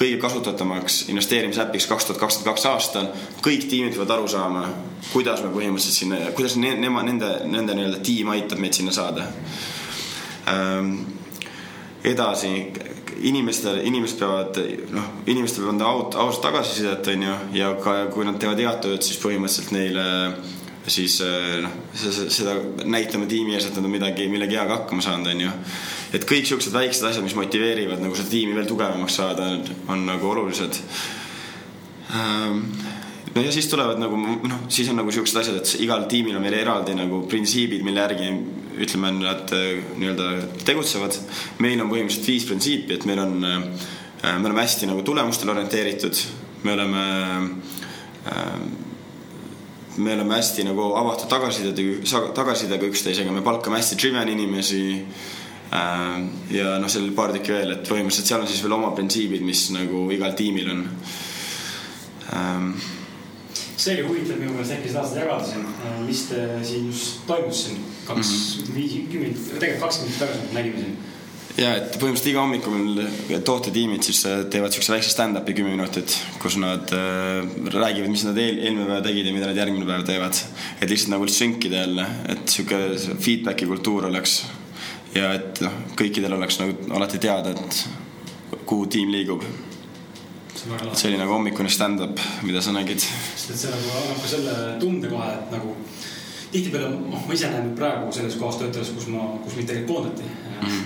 kõige 0.00 0.16
kasutatavamaks 0.20 1.02
investeerimisäpiks 1.12 1.86
kaks 1.86 2.04
tuhat 2.04 2.20
kakskümmend 2.20 2.48
kaks 2.48 2.66
aastal. 2.66 3.08
kõik 3.44 3.66
tiimid 3.68 3.96
peavad 3.96 4.14
aru 4.16 4.28
saama, 4.28 4.66
kuidas 5.12 5.42
me 5.44 5.52
põhimõtteliselt 5.52 5.98
sinna, 5.98 6.20
kuidas 6.36 6.56
ne, 6.56 6.74
nema, 6.76 7.02
nende, 7.02 7.30
nende 7.44 7.76
nii-öelda 7.76 8.00
tiim 8.04 8.28
aitab 8.32 8.58
meid 8.58 8.76
sinna 8.76 8.92
saada 8.92 9.26
ähm,. 10.48 10.94
edasi, 12.04 12.72
inimestel, 13.26 13.80
inimesed 13.86 14.20
peavad, 14.20 14.60
noh, 14.94 15.10
inimestel 15.26 15.66
peavad 15.66 15.84
aus, 15.88 16.16
ausat 16.24 16.46
tagasisidet, 16.48 17.12
on 17.14 17.26
ju, 17.26 17.36
ja 17.58 17.74
ka 17.82 17.96
kui 18.14 18.24
nad 18.28 18.40
teevad 18.40 18.62
head 18.62 18.80
tööd, 18.86 19.04
siis 19.04 19.20
põhimõtteliselt 19.22 19.74
neile 19.76 20.06
siis 20.90 21.18
noh, 21.62 21.74
seda 21.92 22.54
näitama 22.88 23.28
tiimi 23.30 23.54
ees, 23.54 23.68
et 23.68 23.76
nad 23.76 23.86
on 23.86 23.92
midagi, 23.92 24.28
millegi 24.32 24.56
heaga 24.58 24.78
hakkama 24.80 25.04
saanud, 25.04 25.28
on 25.34 25.42
ju. 25.44 25.50
et 26.16 26.24
kõik 26.28 26.48
siuksed 26.48 26.74
väiksed 26.74 27.06
asjad, 27.06 27.24
mis 27.26 27.36
motiveerivad 27.38 28.00
nagu 28.02 28.16
seda 28.16 28.32
tiimi 28.32 28.56
veel 28.56 28.68
tugevamaks 28.70 29.18
saada, 29.20 29.50
on 29.92 30.06
nagu 30.08 30.30
olulised 30.32 30.80
ähm, 32.16 32.64
no 33.34 33.44
ja 33.44 33.52
siis 33.52 33.68
tulevad 33.70 34.00
nagu 34.00 34.16
noh, 34.16 34.64
siis 34.72 34.88
on 34.90 34.98
nagu 35.00 35.12
siuksed 35.14 35.42
asjad, 35.42 35.60
et 35.60 35.84
igal 35.84 36.06
tiimil 36.10 36.38
on 36.38 36.44
meil 36.44 36.58
eraldi 36.62 36.96
nagu 36.98 37.22
printsiibid, 37.30 37.84
mille 37.86 38.02
järgi 38.06 38.32
ütleme, 38.80 39.12
nad 39.20 39.52
äh, 39.52 39.80
nii-öelda 39.98 40.28
tegutsevad. 40.64 41.16
meil 41.58 41.80
on 41.82 41.90
põhimõtteliselt 41.90 42.28
viis 42.28 42.46
printsiipi, 42.48 42.96
et 42.96 43.06
meil 43.08 43.20
on, 43.22 43.34
äh, 43.44 44.36
me 44.38 44.48
oleme 44.48 44.62
hästi 44.62 44.88
nagu 44.90 45.04
tulemustele 45.06 45.54
orienteeritud, 45.54 46.22
me 46.64 46.76
oleme 46.76 47.04
äh, 48.30 48.54
me 49.96 50.14
oleme 50.14 50.36
hästi 50.38 50.64
nagu 50.64 50.92
avatud 50.96 51.28
tagasisidega, 51.28 52.22
tagasisidega 52.36 52.88
üksteisega, 52.88 53.32
me 53.34 53.42
palkame 53.44 53.80
hästi 53.80 53.98
driven 54.00 54.28
inimesi. 54.32 54.82
ja 56.50 56.78
noh, 56.82 56.90
seal 56.90 57.12
paar 57.14 57.30
tükki 57.30 57.52
veel, 57.54 57.70
et 57.76 57.84
põhimõtteliselt 57.86 58.26
seal 58.26 58.40
on 58.42 58.48
siis 58.50 58.62
veel 58.64 58.72
oma 58.74 58.88
printsiibid, 58.90 59.44
mis 59.46 59.68
nagu 59.70 60.08
igal 60.10 60.32
tiimil 60.34 60.70
on 60.72 60.80
see 63.80 63.94
oli 63.96 64.08
huvitav 64.08 64.40
minu 64.40 64.56
meelest, 64.56 64.74
äkki 64.76 64.90
sa 64.92 65.00
tahad 65.00 65.12
seda 65.12 65.22
jagada 65.24 65.46
siin, 65.46 66.02
mis 66.06 66.26
te 66.28 66.42
siin 66.68 66.90
just 66.90 67.22
toimus 67.28 67.64
siin 67.64 67.78
kaks 68.04 68.34
mm 68.34 68.64
-hmm., 68.64 68.74
viis, 68.74 68.98
kümme, 69.12 69.32
tegelikult 69.32 69.80
kakskümmend 69.86 70.12
minutit 70.12 70.20
tagasi 70.26 70.54
nägime 70.58 70.84
siin 70.84 70.98
ja 71.58 71.70
et 71.78 71.96
põhimõtteliselt 71.98 72.30
iga 72.30 72.42
hommik 72.44 72.66
meil 72.70 73.42
tootetiimid 73.46 74.06
siis 74.06 74.20
äh, 74.28 74.42
teevad 74.52 74.74
siukse 74.74 74.92
väikse 74.94 75.12
stand-up'i 75.12 75.54
kümme 75.56 75.74
minutit, 75.74 76.14
kus 76.42 76.56
nad 76.60 76.92
äh, 76.94 77.40
räägivad, 77.74 78.10
mis 78.12 78.24
nad 78.26 78.38
eel, 78.38 78.60
eelmine 78.62 78.86
päev 78.88 79.04
tegid 79.08 79.28
ja 79.28 79.34
mida 79.34 79.50
nad 79.50 79.60
järgmine 79.60 79.88
päev 79.88 80.04
teevad. 80.08 80.42
et 80.80 80.90
lihtsalt 80.90 81.14
nagu 81.14 81.28
sünkida 81.28 81.82
jälle, 81.84 82.06
et 82.28 82.44
sihuke 82.48 82.78
feedback'i 83.18 83.66
kultuur 83.66 84.06
oleks. 84.10 84.44
ja 85.14 85.32
et 85.34 85.60
noh, 85.64 85.74
kõikidel 85.98 86.36
oleks 86.38 86.60
nagu 86.62 86.94
alati 86.96 87.18
teada, 87.18 87.50
et 87.50 88.60
kuhu 88.64 88.86
tiim 88.86 89.10
liigub 89.10 89.44
oli 91.08 91.18
nagu 91.18 91.32
hommikune 91.32 91.70
stand-up, 91.72 92.20
mida 92.42 92.60
sa 92.60 92.72
nägid. 92.72 93.00
sest 93.00 93.50
et 93.50 93.60
see 93.62 93.70
nagu 93.72 93.92
annab 94.02 94.18
ka 94.20 94.28
selle 94.28 94.56
tunde 94.80 95.08
kohe, 95.08 95.28
et 95.32 95.54
nagu 95.54 95.76
tihtipeale, 96.52 96.90
noh, 96.90 97.22
ma 97.26 97.36
ise 97.36 97.50
näen 97.52 97.70
praegu 97.78 98.12
selles 98.12 98.36
kohas 98.40 98.58
töötades, 98.60 98.92
kus 98.96 99.08
ma, 99.12 99.30
kus 99.44 99.56
mind 99.56 99.70
tegelikult 99.70 99.96
koondati 99.96 100.26
mm. 100.26 100.68
-hmm. 100.68 100.84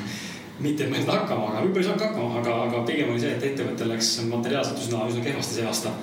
mitte, 0.66 0.84
et 0.84 0.90
ma 0.90 0.96
ei 0.96 1.04
saanud 1.04 1.20
hakkama, 1.20 1.50
aga 1.50 1.64
võib-olla 1.64 1.82
ei 1.82 1.88
saanud 1.88 2.06
hakkama, 2.06 2.40
aga, 2.40 2.56
aga 2.68 2.82
pigem 2.90 3.12
oli 3.12 3.20
see, 3.20 3.34
et 3.36 3.46
ettevõttel 3.50 3.92
läks 3.94 4.10
materiaalselt 4.30 4.82
üsna, 4.86 5.04
üsna 5.10 5.24
kehvasti 5.28 5.60
see 5.60 5.66
aasta. 5.66 5.94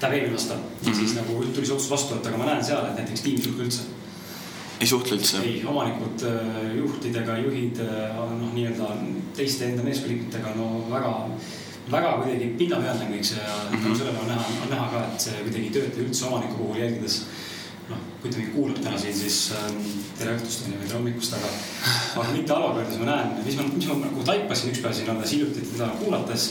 tähendab 0.00 0.18
eelmine 0.18 0.38
aasta 0.38 0.54
mm. 0.54 0.82
-hmm. 0.82 0.98
siis 0.98 1.14
nagu 1.14 1.44
tuli 1.54 1.66
see 1.66 1.74
otsus 1.74 1.90
vastu 1.90 2.14
võtta, 2.14 2.28
aga 2.28 2.38
ma 2.38 2.50
näen 2.52 2.64
seal, 2.64 2.84
et 2.86 2.98
näiteks 3.00 3.20
tiim 3.20 3.38
ei 3.38 3.42
suhtle 3.44 3.64
üldse. 3.64 3.82
ei 4.80 4.86
suhtle 4.86 5.16
üldse? 5.16 5.38
ei, 5.42 5.62
omanikud 5.66 6.26
juhtidega, 6.76 7.38
juhid 7.38 7.80
noh, 8.16 8.52
nii-öelda 8.54 8.92
teiste 9.36 9.64
enda 9.64 9.82
meeskonnaliikmetega 9.82 10.54
no 10.54 10.84
väga 10.90 11.14
väga 11.92 12.14
kuidagi 12.22 12.48
pinnapealne 12.58 13.10
kõik 13.10 13.26
see 13.26 13.42
ja 13.42 13.56
mm 13.56 13.76
-hmm. 13.76 13.98
sellele 13.98 14.18
on 14.22 14.28
näha, 14.28 14.46
on 14.62 14.70
näha 14.70 14.88
ka, 14.92 15.04
et 15.04 15.20
see 15.26 15.42
kuidagi 15.42 15.64
ei 15.66 15.74
tööta 15.76 16.00
üldse 16.04 16.24
omaniku 16.30 16.56
puhul 16.62 16.80
jälgides. 16.80 17.20
noh, 17.88 18.00
kui 18.22 18.30
ta 18.30 18.38
mind 18.38 18.52
kuulab 18.54 18.80
täna 18.84 18.98
siin, 18.98 19.14
siis 19.16 19.52
ähm, 19.56 19.76
tere 20.18 20.34
õhtust 20.36 20.64
on 20.64 20.72
ju, 20.72 20.78
või 20.78 20.88
tere 20.88 20.98
hommikust, 20.98 21.32
aga, 21.32 21.52
aga 22.16 22.32
mitte 22.32 22.52
halvaga 22.52 22.80
öeldes 22.80 22.98
ma 22.98 23.06
näen, 23.06 23.30
mis 23.44 23.56
ma, 23.56 23.62
mis 23.76 23.86
ma 23.88 23.94
nagu 24.02 24.24
taipasin 24.24 24.70
ükspäev 24.72 24.92
siin 24.98 25.08
alles 25.10 25.32
hiljuti 25.32 25.64
teda 25.72 25.86
kuulates. 26.02 26.50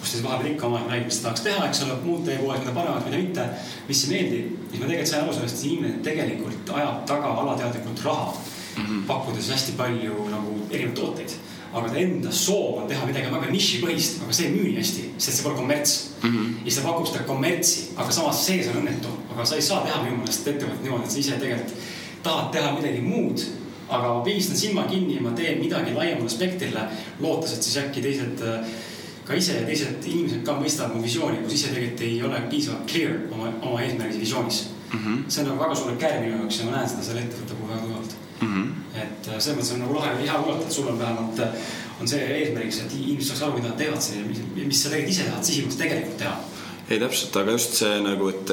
kus 0.00 0.12
siis 0.12 0.24
vahepeal 0.24 0.52
ikka 0.52 0.66
omanik 0.66 0.88
räägib, 0.88 1.04
mis 1.10 1.18
ta 1.18 1.22
tahaks 1.22 1.40
teha, 1.40 1.66
eks 1.66 1.82
ole, 1.82 1.98
muud 2.04 2.24
teeb 2.24 2.38
kogu 2.40 2.50
aeg, 2.50 2.60
mida 2.60 2.72
paremat, 2.78 3.04
mida 3.04 3.16
mitte. 3.16 3.44
mis 3.88 4.04
ei 4.04 4.10
meeldi, 4.14 4.40
siis 4.70 4.80
ma 4.80 4.86
tegelikult 4.86 5.10
sain 5.12 5.22
aru 5.22 5.34
sellest, 5.34 5.58
et 5.58 5.70
inimene 5.70 6.02
tegelikult 6.08 6.74
ajab 6.78 7.04
taga 7.12 7.34
alateadlikult 7.42 8.04
raha 8.04 8.32
mm, 8.32 8.86
-hmm. 8.86 9.06
pakkudes 9.06 9.50
hästi 9.50 9.72
palju 9.76 10.28
nagu 10.30 10.56
erinevaid 10.70 10.96
tooteid 10.96 11.36
aga 11.72 11.88
ta 11.88 11.98
enda 12.02 12.32
soov 12.34 12.82
on 12.82 12.88
teha 12.90 13.06
midagi 13.06 13.30
väga 13.30 13.52
nišipõhist, 13.52 14.20
aga 14.24 14.34
see 14.34 14.48
ei 14.48 14.54
müü 14.56 14.66
nii 14.72 14.80
hästi, 14.80 15.06
sest 15.16 15.38
see 15.38 15.46
pole 15.46 15.58
kommerts 15.58 15.94
mm. 16.22 16.30
-hmm. 16.30 16.52
ja 16.66 16.74
ta 16.74 16.86
pakub 16.88 17.06
seda 17.06 17.24
kommertsi, 17.28 17.86
aga 17.96 18.12
samas 18.12 18.44
sees 18.46 18.68
on 18.72 18.80
õnnetu, 18.82 19.14
aga 19.34 19.46
sa 19.46 19.56
ei 19.56 19.62
saa 19.62 19.84
teha 19.86 20.02
minu 20.02 20.18
meelest 20.18 20.48
ettevõtet 20.48 20.82
niimoodi, 20.82 21.04
et 21.04 21.14
sa 21.14 21.18
ise 21.18 21.38
tegelikult 21.38 21.88
tahad 22.22 22.52
teha 22.52 22.72
midagi 22.78 23.00
muud. 23.06 23.46
aga 23.90 24.14
ma 24.14 24.20
pigistan 24.22 24.56
silma 24.56 24.82
kinni 24.86 25.16
ja 25.16 25.22
ma 25.22 25.30
teen 25.34 25.58
midagi 25.58 25.94
laiemale 25.94 26.30
spektrile, 26.30 26.82
lootes, 27.20 27.52
et 27.52 27.62
siis 27.62 27.76
äkki 27.76 28.02
teised 28.02 28.42
ka 29.24 29.34
ise 29.34 29.56
ja 29.56 29.64
teised 29.66 30.06
inimesed 30.06 30.44
ka 30.46 30.52
mõistavad 30.58 30.94
mu 30.94 31.02
visiooni, 31.02 31.40
kus 31.42 31.56
ise 31.56 31.72
tegelikult 31.74 32.04
ei 32.06 32.22
ole 32.22 32.42
piisavalt 32.52 32.86
clear 32.86 33.16
oma, 33.32 33.50
oma 33.62 33.80
eesmärgis 33.82 34.14
ja 34.14 34.20
visioonis 34.20 34.60
mm. 34.92 34.98
-hmm. 34.98 35.24
see 35.28 35.42
on 35.42 35.48
nagu 35.48 35.62
väga 35.64 35.74
suur 35.74 35.96
käär 35.98 36.20
minu 36.20 36.36
jaoks 36.36 36.58
ja 36.58 36.68
ma 36.68 36.76
näen 36.76 36.88
seda 36.88 37.02
selle 37.02 37.26
ettevõtte 37.26 37.54
puhul 37.54 37.74
väga 37.74 37.82
tugevalt 37.82 38.14
mm. 38.40 38.54
-hmm 38.54 38.79
et 38.94 39.28
äh, 39.28 39.38
selles 39.38 39.58
mõttes 39.58 39.74
on 39.76 39.84
nagu 39.84 39.98
lahe 39.98 40.14
hea 40.22 40.38
kuulata, 40.42 40.66
et 40.66 40.78
sul 40.78 40.88
on 40.90 40.98
vähemalt, 40.98 41.42
äh, 41.44 41.74
on 42.00 42.10
see 42.10 42.22
eesmärgiks, 42.38 42.84
et 42.84 42.96
inimesed 42.98 43.32
saaks 43.32 43.44
aru, 43.46 43.58
mida 43.58 43.72
nad 43.72 43.78
teevad 43.80 44.02
siin 44.04 44.22
ja 44.22 44.30
mis, 44.30 44.40
mis 44.56 44.82
sa 44.82 44.92
tegelikult 44.92 45.14
ise 45.14 45.28
tahad 45.28 45.50
sisimas 45.50 45.80
tegelikult 45.80 46.18
teha 46.24 46.38
ei 46.90 46.98
täpselt, 46.98 47.36
aga 47.38 47.52
just 47.54 47.76
see 47.78 47.98
nagu, 48.02 48.28
et 48.32 48.48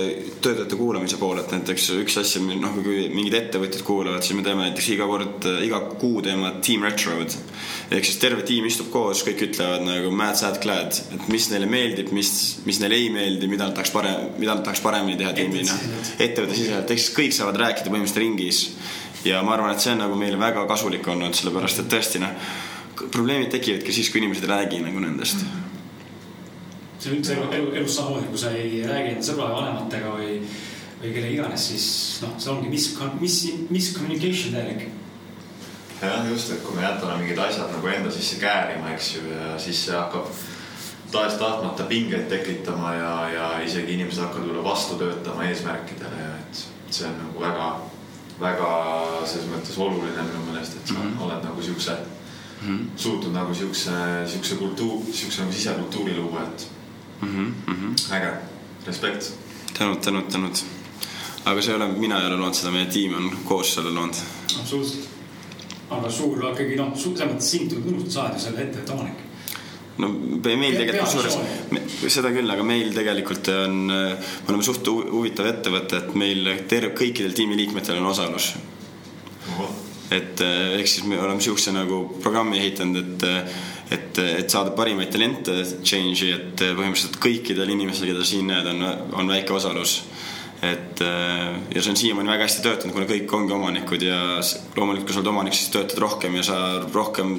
töötajate 0.46 0.78
kuulamise 0.78 1.18
pool, 1.18 1.40
et 1.42 1.50
näiteks 1.56 1.88
üks 2.04 2.20
asja, 2.22 2.42
noh, 2.46 2.76
kui 2.86 3.08
mingid 3.10 3.34
ettevõtjad 3.34 3.82
kuulavad, 3.86 4.22
siis 4.22 4.38
me 4.38 4.44
teeme 4.46 4.68
näiteks 4.68 4.90
iga 4.94 5.08
kord, 5.10 5.48
iga 5.66 5.80
kuu 5.98 6.22
teeme 6.26 6.52
team 6.66 6.86
retro'd. 6.86 7.34
ehk 7.90 8.06
siis 8.06 8.20
terve 8.22 8.44
tiim 8.46 8.68
istub 8.70 8.92
koos, 8.94 9.24
kõik 9.26 9.42
ütlevad 9.48 9.88
nagu 9.88 10.12
mad, 10.14 10.38
sad, 10.38 10.60
glad, 10.62 11.00
et 11.16 11.26
mis 11.34 11.50
neile 11.50 11.70
meeldib, 11.72 12.14
mis, 12.14 12.32
mis 12.68 12.82
neile 12.84 13.00
ei 13.00 13.10
meeldi, 13.14 13.50
mida 13.50 13.66
nad 13.66 13.78
tahaks 13.78 13.96
parem, 13.96 14.30
mida 14.38 14.54
nad 14.54 14.64
tahaks 14.68 14.86
paremini 14.86 15.18
teha 15.18 15.34
tiimina. 15.34 15.80
ettevõtte 16.20 16.60
siseselt, 16.60 16.94
ehk 16.94 17.02
siis 17.02 17.18
kõik 17.18 17.38
saavad 17.40 17.58
rääkida 17.64 17.90
põhimõtteliselt 17.90 18.22
ringis 18.22 18.62
ja 19.28 19.44
ma 19.44 19.54
arvan, 19.56 19.74
et 19.74 19.84
see 19.84 19.94
on 19.94 20.04
nagu 20.06 20.18
meile 20.20 20.40
väga 20.40 20.66
kasulik 20.70 21.08
olnud, 21.12 21.36
sellepärast 21.38 21.84
et 21.84 21.90
tõesti 21.92 22.22
noh, 22.24 22.34
probleemid 23.06 23.52
tekivadki 23.54 23.94
siis, 23.94 24.10
kui 24.12 24.22
inimesed 24.22 24.48
ei 24.48 24.54
räägi 24.54 24.82
nagu 24.84 25.02
nendest. 25.04 25.46
see 26.98 27.12
on 27.12 27.20
üldse 27.20 27.36
elu, 27.36 27.50
elu, 27.54 27.74
elus 27.82 27.96
samamoodi, 27.96 28.30
kui 28.32 28.42
sa 28.42 28.52
ei 28.58 28.82
räägi 28.88 29.14
enda 29.14 29.26
sõbra 29.26 29.52
ja 29.52 29.58
vanematega 29.60 30.14
või, 30.16 30.38
või 31.02 31.12
kelle 31.14 31.34
iganes, 31.34 31.68
siis 31.72 31.88
noh, 32.24 32.34
see 32.42 32.54
ongi 32.54 32.72
mis, 32.74 32.88
mis, 33.22 33.36
miscommunication 33.70 34.58
täielik. 34.58 34.88
jah, 36.02 36.30
just, 36.32 36.52
et 36.56 36.64
kui 36.66 36.78
me 36.78 36.86
jätame 36.88 37.20
mingid 37.22 37.42
asjad 37.42 37.74
nagu 37.74 37.92
enda 37.94 38.14
sisse 38.14 38.40
käärima, 38.42 38.96
eks 38.96 39.16
ju, 39.18 39.26
ja 39.30 39.58
siis 39.62 39.84
see 39.86 39.98
hakkab 39.98 40.32
tahes-tahtmata 41.12 41.84
pingeid 41.84 42.26
tekitama 42.32 42.96
ja, 42.96 43.12
ja 43.30 43.52
isegi 43.64 43.94
inimesed 43.96 44.26
hakkavad 44.26 44.48
võib-olla 44.48 44.66
vastu 44.66 44.98
töötama 45.00 45.46
eesmärkidele 45.48 46.24
ja 46.24 46.34
et 46.42 46.66
see 46.90 47.08
on 47.08 47.16
nagu 47.22 47.46
väga, 47.46 47.70
väga 48.40 48.70
selles 49.26 49.50
mõttes 49.50 49.78
oluline 49.82 50.24
minu 50.30 50.46
meelest, 50.46 50.78
et 50.78 50.88
sa 50.88 50.94
mm 50.94 51.02
-hmm. 51.02 51.26
oled 51.26 51.44
nagu 51.44 51.62
siukse 51.62 51.98
mm, 52.62 52.68
-hmm. 52.68 52.86
suutnud 52.96 53.34
nagu 53.34 53.54
siukse, 53.56 53.92
siukse 54.28 54.56
kultuur, 54.56 55.02
siukse 55.12 55.42
nagu 55.42 55.54
sisekultuuri 55.54 56.16
luua, 56.16 56.44
et 56.44 56.68
mm. 57.22 57.54
-hmm. 57.68 58.16
äge, 58.16 58.34
respekt. 58.86 59.34
tänud, 59.78 59.98
tänud, 60.02 60.32
tänud. 60.32 60.58
aga 61.46 61.62
see 61.62 61.74
ei 61.74 61.76
ole, 61.82 61.88
mina 61.88 62.20
ei 62.20 62.28
ole 62.28 62.36
loonud 62.36 62.56
seda, 62.56 62.72
meie 62.72 62.86
tiim 62.86 63.16
on 63.16 63.38
koos 63.46 63.74
selle 63.74 63.90
loonud. 63.90 64.16
absoluutselt. 64.60 65.10
aga 65.90 66.10
suur 66.10 66.52
ikkagi 66.52 66.76
noh, 66.76 66.98
selles 66.98 67.20
mõttes 67.20 67.52
sind 67.52 67.70
tuleb 67.70 67.84
tunnustada, 67.84 68.14
sa 68.14 68.22
oled 68.22 68.34
ju 68.34 68.40
selle 68.40 68.62
ettevõtte 68.62 68.94
omanik 68.94 69.27
no 70.02 70.10
meil 70.12 70.78
tegelikult 70.78 71.08
kusjuures, 71.08 71.38
seda 72.14 72.32
küll, 72.36 72.50
aga 72.54 72.66
meil 72.66 72.94
tegelikult 72.96 73.50
on, 73.54 73.78
me 73.90 74.52
oleme 74.52 74.66
suht 74.66 74.88
huvitav 74.88 75.50
ettevõte, 75.52 76.02
et 76.04 76.18
meil 76.20 76.52
terve, 76.70 76.94
kõikidel 76.98 77.36
tiimiliikmetel 77.38 78.00
on 78.02 78.12
osalus. 78.12 78.54
et 80.12 80.40
ehk 80.42 80.88
siis 80.88 81.04
me 81.04 81.20
oleme 81.20 81.44
siukse 81.44 81.74
nagu 81.76 82.04
programmi 82.24 82.62
ehitanud, 82.62 83.02
et, 83.02 83.52
et, 83.98 84.22
et 84.44 84.50
saada 84.50 84.72
parimaid 84.78 85.12
talente 85.12 85.58
change'i, 85.82 86.32
et 86.36 86.64
põhimõtteliselt 86.64 87.20
kõikidel 87.24 87.74
inimestel, 87.76 88.14
keda 88.14 88.26
siin 88.26 88.48
näed, 88.54 88.70
on, 88.72 88.88
on 89.20 89.36
väike 89.36 89.56
osalus 89.58 90.02
et 90.72 91.02
ja 91.02 91.82
see 91.82 91.92
on 91.92 91.98
siiamaani 92.00 92.32
väga 92.32 92.48
hästi 92.48 92.64
töötanud, 92.66 92.94
kuna 92.96 93.08
kõik 93.10 93.34
ongi 93.38 93.54
omanikud 93.56 94.04
ja 94.06 94.18
loomulikult, 94.76 95.08
kui 95.08 95.16
sa 95.16 95.22
oled 95.22 95.32
omanik, 95.32 95.58
siis 95.58 95.72
töötad 95.74 96.02
rohkem 96.04 96.38
ja 96.40 96.46
sa 96.48 96.58
rohkem 96.94 97.36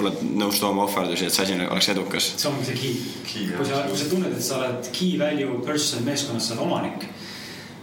oled 0.00 0.20
nõus 0.38 0.60
tooma 0.62 0.84
ohverdusi, 0.86 1.26
et 1.26 1.34
see 1.34 1.46
asi 1.46 1.56
oleks 1.66 1.88
edukas. 1.94 2.28
see 2.36 2.50
ongi 2.50 2.68
see 2.68 2.78
key, 2.78 2.92
key. 3.26 3.48
kui 3.56 3.66
sa, 3.66 3.82
kui 3.88 3.98
sa 3.98 4.08
tunned, 4.10 4.36
et 4.36 4.44
sa 4.44 4.60
oled 4.60 4.92
key 4.94 5.16
value 5.20 5.58
person 5.66 6.04
meeskonnas, 6.06 6.48
sa 6.48 6.56
oled 6.56 6.66
omanik, 6.66 7.08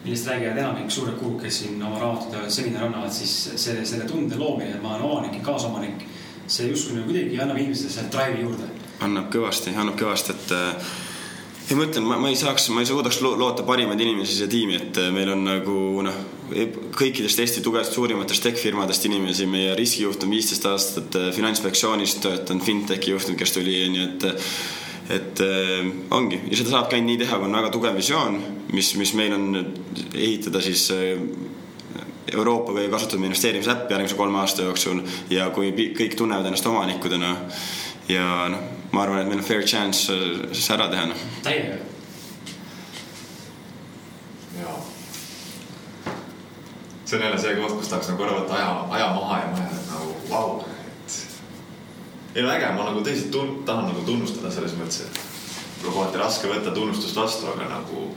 millest 0.05 0.29
räägivad 0.29 0.61
enamik 0.61 0.93
suured 0.93 1.17
kuulud, 1.19 1.41
kes 1.43 1.59
siin 1.63 1.83
oma 1.83 1.99
raamatud 1.99 2.37
ja 2.37 2.45
seminare 2.53 2.87
annavad, 2.87 3.11
siis 3.13 3.35
see, 3.55 3.83
selle 3.85 4.07
tunde 4.09 4.39
loomine, 4.39 4.77
et 4.77 4.83
ma 4.83 4.95
olen 4.95 5.09
omanik 5.09 5.39
ja 5.39 5.43
kaasomanik, 5.49 6.05
see 6.47 6.69
justkui 6.71 6.95
nagu 6.95 7.11
kuidagi 7.11 7.41
annab 7.43 7.59
inimestele 7.59 7.97
selle 7.97 8.13
drive'i 8.13 8.45
juurde. 8.45 8.71
annab 9.03 9.27
kõvasti, 9.33 9.75
annab 9.75 9.99
kõvasti, 9.99 10.37
et 10.37 10.55
ei, 11.69 11.75
ma 11.75 11.83
ütlen, 11.87 12.07
ma, 12.07 12.17
ma 12.21 12.31
ei 12.31 12.39
saaks, 12.39 12.69
ma 12.71 12.83
ei 12.83 12.89
suudaks 12.89 13.19
loota 13.21 13.65
parimaid 13.67 14.01
inimesi 14.03 14.37
siia 14.37 14.51
tiimi, 14.51 14.79
et 14.79 14.99
meil 15.15 15.31
on 15.33 15.45
nagu 15.47 15.77
noh 16.05 16.19
kõikidest 16.97 17.41
Eesti 17.43 17.61
tugevast 17.65 17.95
suurimatest 17.95 18.45
tech-firmadest 18.45 19.07
inimesi, 19.09 19.47
meie 19.49 19.75
riskijuht 19.77 20.23
on 20.23 20.31
viisteist 20.31 20.65
aastat 20.69 21.17
äh, 21.19 21.29
Finantsinspektsioonis 21.35 22.17
töötanud, 22.23 22.63
fintechi 22.63 23.11
juht, 23.11 23.31
kes 23.37 23.55
tuli, 23.57 23.79
nii 23.93 24.05
et 24.05 24.29
et 25.07 25.39
äh, 25.43 25.85
ongi. 26.11 26.41
Ja 26.51 26.59
seda 26.59 26.73
saabki 26.73 26.97
ainult 26.97 27.13
nii 27.13 27.19
teha, 27.21 27.39
kui 27.39 27.47
on 27.47 27.59
väga 27.59 27.71
tugev 27.71 27.99
visioon, 27.99 28.39
mis, 28.75 28.93
mis 28.99 29.13
meil 29.15 29.35
on 29.35 29.45
ehitada 30.13 30.63
siis 30.63 30.89
äh, 30.95 31.13
Euroopa 32.33 32.73
kõige 32.75 32.89
kasutatud 32.91 33.23
investeerimisäpp 33.23 33.91
järgmise 33.91 34.17
kolme 34.19 34.41
aasta 34.41 34.65
jooksul. 34.65 34.99
Ja 35.31 35.47
kui 35.55 35.71
kõik 35.95 36.17
tunnevad 36.19 36.49
ennast 36.49 36.67
omanikudena 36.67 37.37
ja 38.11 38.25
noh, 38.51 38.65
ma 38.91 39.03
arvan, 39.03 39.21
et 39.21 39.29
meil 39.29 39.43
on 39.43 39.45
fair 39.45 39.65
chance 39.67 40.07
see 40.07 40.73
ära 40.73 40.89
teha, 40.93 41.05
noh. 41.11 41.29
täiega 41.43 41.77
see 47.07 47.17
on 47.17 47.23
jälle 47.23 47.37
see 47.39 47.55
koht, 47.55 47.77
kus 47.77 47.87
tahaks 47.87 48.09
nagu 48.11 48.19
korra 48.19 48.39
võtta 48.41 48.55
aja, 48.57 48.71
aja 48.97 49.07
maha 49.15 49.39
ja 49.39 49.51
mõelda, 49.53 49.77
et 49.79 49.91
nagu 49.91 50.15
vau 50.29 50.47
wow,, 50.49 50.63
et 51.05 51.19
ei 52.35 52.43
no 52.43 52.51
äge, 52.51 52.71
ma 52.75 52.87
nagu 52.89 53.03
tõsiselt 53.05 53.31
tun-, 53.31 53.53
tahan 53.65 53.87
nagu 53.91 54.03
tunnustada 54.05 54.51
selles 54.51 54.75
mõttes, 54.75 55.05
et 55.05 55.21
võib-olla 55.79 55.93
kohati 55.95 56.21
raske 56.21 56.51
võtta 56.51 56.73
tunnustust 56.75 57.15
vastu, 57.15 57.47
aga 57.53 57.69
nagu 57.71 58.09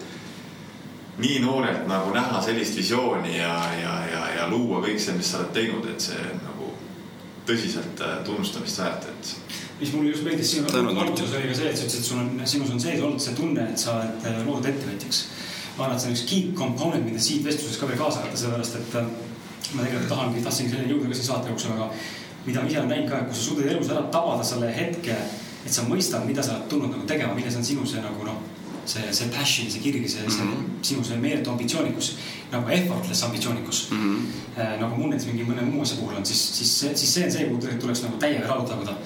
nii 1.21 1.39
noorelt 1.45 1.87
nagu 1.87 2.11
näha 2.17 2.43
sellist 2.43 2.79
visiooni 2.81 3.37
ja, 3.37 3.55
ja, 3.79 3.95
ja, 4.11 4.25
ja 4.39 4.49
luua 4.51 4.83
kõik 4.83 4.99
see, 4.99 5.15
mis 5.15 5.31
sa 5.31 5.39
oled 5.39 5.55
teinud, 5.55 5.87
et 5.93 6.03
see 6.03 6.27
nagu 6.41 6.73
tõsiselt 7.47 8.03
äh, 8.07 8.19
tunnustamist 8.27 8.83
väärt, 8.83 9.07
et. 9.13 9.35
Mis 9.81 9.93
mulle 9.95 10.11
just 10.11 10.25
meeldis 10.25 10.51
sinu 10.53 10.67
alguses 10.69 11.35
oli 11.35 11.49
ka 11.49 11.55
see, 11.57 11.71
et 11.71 11.79
sa 11.79 11.85
ütlesid, 11.87 12.01
et 12.01 12.09
sul 12.09 12.19
on, 12.21 12.31
sinus 12.45 12.71
on 12.75 12.81
sees 12.81 13.01
olnud 13.01 13.23
see 13.25 13.37
tunne, 13.39 13.65
et 13.73 13.81
sa 13.81 13.97
oled 13.97 14.29
äh, 14.29 14.43
loodud 14.47 14.69
ettevõtjaks 14.73 15.25
ma 15.77 15.87
arvan, 15.87 15.97
et 15.97 16.03
see 16.03 16.11
on 16.11 16.17
üks 16.19 16.25
key 16.29 16.55
component, 16.57 17.05
mida 17.07 17.23
siit 17.23 17.45
vestluses 17.47 17.81
ka 17.81 17.89
veel 17.89 18.01
kaasa 18.01 18.25
võtta, 18.25 18.41
sellepärast 18.43 18.79
et 18.81 18.97
äh, 19.01 19.11
ma 19.75 19.85
tegelikult 19.87 20.11
tahangi, 20.13 20.45
tahtsingi 20.45 20.75
selleni 20.75 20.95
jõuda 20.95 21.11
ka 21.11 21.19
siin 21.19 21.29
saate 21.31 21.53
jooksul, 21.53 21.77
aga 21.77 21.91
mida 22.47 22.63
ma 22.63 22.71
ise 22.71 22.81
olen 22.81 22.93
näinud 22.95 23.11
ka, 23.11 23.21
et 23.21 23.31
kui 23.31 23.39
sa 23.39 23.47
suudad 23.47 23.71
elus 23.73 23.93
ära 23.95 24.07
tabada 24.13 24.47
selle 24.47 24.71
hetke, 24.75 25.17
et 25.65 25.75
sa 25.75 25.85
mõistad, 25.89 26.25
mida 26.29 26.45
sa 26.45 26.57
oled 26.57 26.69
tulnud 26.73 26.93
nagu 26.95 27.07
tegema, 27.09 27.37
milles 27.37 27.57
on 27.57 27.65
sinu 27.65 27.87
see 27.89 28.03
nagu 28.05 28.27
noh, 28.27 28.41
see, 28.89 29.07
see 29.15 29.29
passion, 29.33 29.71
see 29.71 29.83
kirg, 29.85 30.05
see, 30.09 30.25
see 30.27 30.45
mm 30.45 30.53
-hmm. 30.53 30.69
sinu 30.83 31.05
see 31.05 31.17
meeletu 31.21 31.51
ambitsioonikus, 31.51 32.17
nagu 32.53 32.69
effortless 32.69 33.23
ambitsioonikus 33.25 33.89
mm. 33.91 33.99
-hmm. 33.99 34.81
nagu 34.81 34.97
mul 34.97 35.11
näiteks 35.11 35.27
mingi 35.33 35.45
mõne 35.45 35.65
muu 35.71 35.83
asja 35.83 35.97
puhul 36.01 36.17
on, 36.17 36.27
siis, 36.27 36.43
siis, 36.59 36.81
siis 36.95 37.15
see 37.15 37.25
on 37.25 37.33
see, 37.33 37.45
kuhu 37.45 37.61
tuleks 37.81 38.03
nagu 38.03 38.17
täiega 38.17 38.47
rauda 38.47 38.97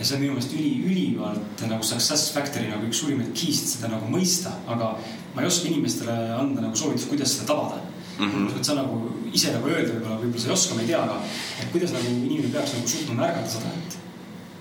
ja 0.00 0.06
see 0.06 0.16
on 0.16 0.22
minu 0.24 0.34
meelest 0.34 0.52
üli, 0.56 0.70
ülimalt 0.88 1.62
nagu 1.68 1.84
success 1.84 2.32
factory 2.32 2.70
nagu 2.70 2.86
üks 2.88 3.02
suurimaid 3.02 3.34
key'st 3.36 3.74
seda 3.74 3.90
nagu 3.92 4.08
mõista, 4.08 4.54
aga 4.72 4.94
ma 5.34 5.42
ei 5.42 5.48
oska 5.50 5.68
inimestele 5.68 6.14
anda 6.38 6.64
nagu 6.64 6.78
soovitust, 6.78 7.10
kuidas 7.10 7.34
seda 7.36 7.50
tabada 7.52 7.82
mm. 8.16 8.30
-hmm. 8.30 8.56
et 8.56 8.64
sa 8.64 8.78
nagu 8.78 8.96
ise 9.32 9.52
nagu 9.52 9.68
öelda 9.68 9.92
võib-olla, 9.92 10.16
võib-olla 10.22 10.40
sa 10.40 10.48
ei 10.48 10.56
oska, 10.56 10.78
ma 10.78 10.86
ei 10.86 10.88
tea, 10.88 11.02
aga 11.02 11.20
et 11.60 11.68
kuidas 11.74 11.92
nagu 11.92 12.14
inimene 12.16 12.54
peaks 12.54 12.72
nagu 12.78 12.88
suutma 12.88 13.18
märgata 13.20 13.52
seda, 13.58 13.74
et 13.76 13.98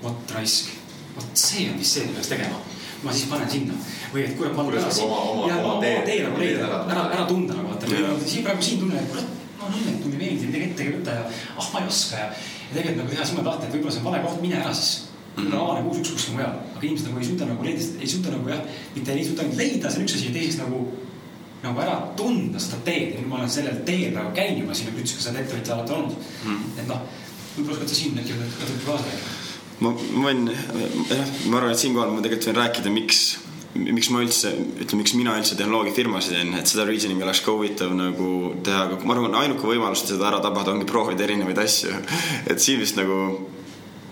vot 0.04 0.36
raisk, 0.36 0.76
vot 1.16 1.42
see 1.46 1.70
on 1.72 1.80
vist 1.80 1.98
see, 1.98 2.06
mida 2.06 2.20
peaks 2.20 2.36
tegema. 2.36 2.62
ma 3.04 3.14
siis 3.16 3.30
panen 3.32 3.50
sinna 3.50 3.74
või 4.14 4.24
et 4.28 4.34
kurat, 4.38 4.56
ma 4.56 4.64
olen 4.68 4.82
ära 4.82 4.92
siin 4.92 5.12
ja 5.48 5.56
ma 5.64 5.74
oma 5.74 6.04
tee 6.06 6.24
nagu 6.24 6.40
leida, 6.40 6.68
ära, 6.68 7.04
ära 7.16 7.26
tunda 7.28 7.54
nagu 7.56 7.72
vaata. 7.72 7.88
siin 8.26 8.44
praegu 8.44 8.62
siin 8.62 8.80
tunnen, 8.80 9.00
et 9.00 9.12
kurat, 9.12 9.30
ma 9.60 9.70
olen 9.70 9.78
õnnetu, 9.80 10.10
mulle 10.10 10.18
ei 10.20 10.26
meeldi 10.26 10.50
midagi 10.50 10.66
ette 10.66 10.84
kirjutada 10.84 11.22
ja 11.22 11.30
ah, 11.56 11.70
ma 11.74 11.80
ei 11.80 11.88
oska 11.88 12.20
ja, 12.20 12.26
ja 12.66 12.74
tegelikult 12.74 13.06
nagu 13.06 13.16
teha 13.16 13.30
silmad 13.30 13.48
lahti, 13.48 13.70
et 13.70 13.78
võib-olla 13.78 13.96
see 13.96 14.04
on 14.04 14.12
vale 14.12 14.26
koht, 14.26 14.42
mine 14.44 14.60
ära 14.60 14.74
siis 14.76 15.09
mm 15.36 15.44
-hmm. 15.44 15.60
avaneb 15.60 15.88
uus 15.92 16.12
kuskil 16.12 16.36
mujal, 16.38 16.56
aga 16.76 16.86
inimesed 16.86 17.08
nagu 17.08 17.20
ei 17.20 17.28
suuda 17.28 17.46
nagu 17.46 17.64
leida, 17.64 17.86
ei 18.00 18.08
suuda 18.08 18.30
nagu 18.36 18.50
jah, 18.50 18.62
mitte 18.96 19.14
ei 19.14 19.26
suuda 19.26 19.44
leida, 19.58 19.90
see 19.90 20.00
on 20.00 20.06
üks 20.06 20.16
asi 20.16 20.26
ja 20.26 20.36
teiseks 20.38 20.58
nagu, 20.64 20.80
nagu 21.64 21.82
ära 21.86 21.98
tunda 22.16 22.60
seda 22.60 22.78
teed 22.86 23.14
ja 23.14 23.20
nüüd 23.20 23.30
ma 23.32 23.42
olen 23.42 23.50
sellel 23.50 23.82
teel 23.90 24.14
praegu 24.14 24.32
käinud 24.36 24.62
juba 24.64 24.74
siin, 24.74 24.90
nagu 24.90 25.02
ütlesin, 25.02 25.18
ka 25.18 25.24
sa 25.24 25.30
oled 25.30 25.42
ettevõtja 25.44 25.76
alati 25.76 25.94
olnud 25.98 26.16
mm. 26.16 26.56
-hmm. 26.56 26.80
et 26.80 26.88
noh, 26.88 27.02
võib-olla 27.58 27.78
oskad 27.78 27.90
sa 27.90 27.96
siin 27.96 28.24
äkki 28.24 28.40
natuke 28.40 28.86
kaasa 28.86 29.04
rääkida? 29.04 29.38
ma, 29.80 29.94
ma 30.14 30.26
võin, 30.30 30.50
jah, 31.10 31.30
ma 31.46 31.58
arvan, 31.58 31.72
et 31.72 31.84
siinkohal 31.84 32.12
ma 32.16 32.26
tegelikult 32.26 32.50
võin 32.52 32.62
rääkida, 32.64 32.98
miks 33.02 33.22
miks 33.78 34.10
ma 34.10 34.24
üldse, 34.24 34.52
ütleme, 34.82 35.04
miks 35.04 35.14
mina 35.14 35.36
üldse 35.38 35.56
tehnoloogiafirmasid 35.60 36.34
teen, 36.34 36.54
et 36.58 36.70
seda 36.70 36.86
reasoning'i 36.88 37.26
oleks 37.26 37.44
ka 37.46 37.54
huvitav 37.54 37.94
nagu 37.94 38.30
teha, 38.66 38.88
aga 38.88 38.98
ma 39.06 39.14
arvan, 39.16 39.38
ainuke 39.44 39.68
võimalus 39.70 40.06
seda 40.08 40.26
ära 40.32 40.42
tabada 40.44 40.74
ongi 40.74 40.88
proovida 40.90 41.26
erinevaid 41.28 41.62
asju. 41.62 41.94
et 42.52 42.64
siin 42.64 42.82
vist 42.82 42.98
nagu 42.98 43.20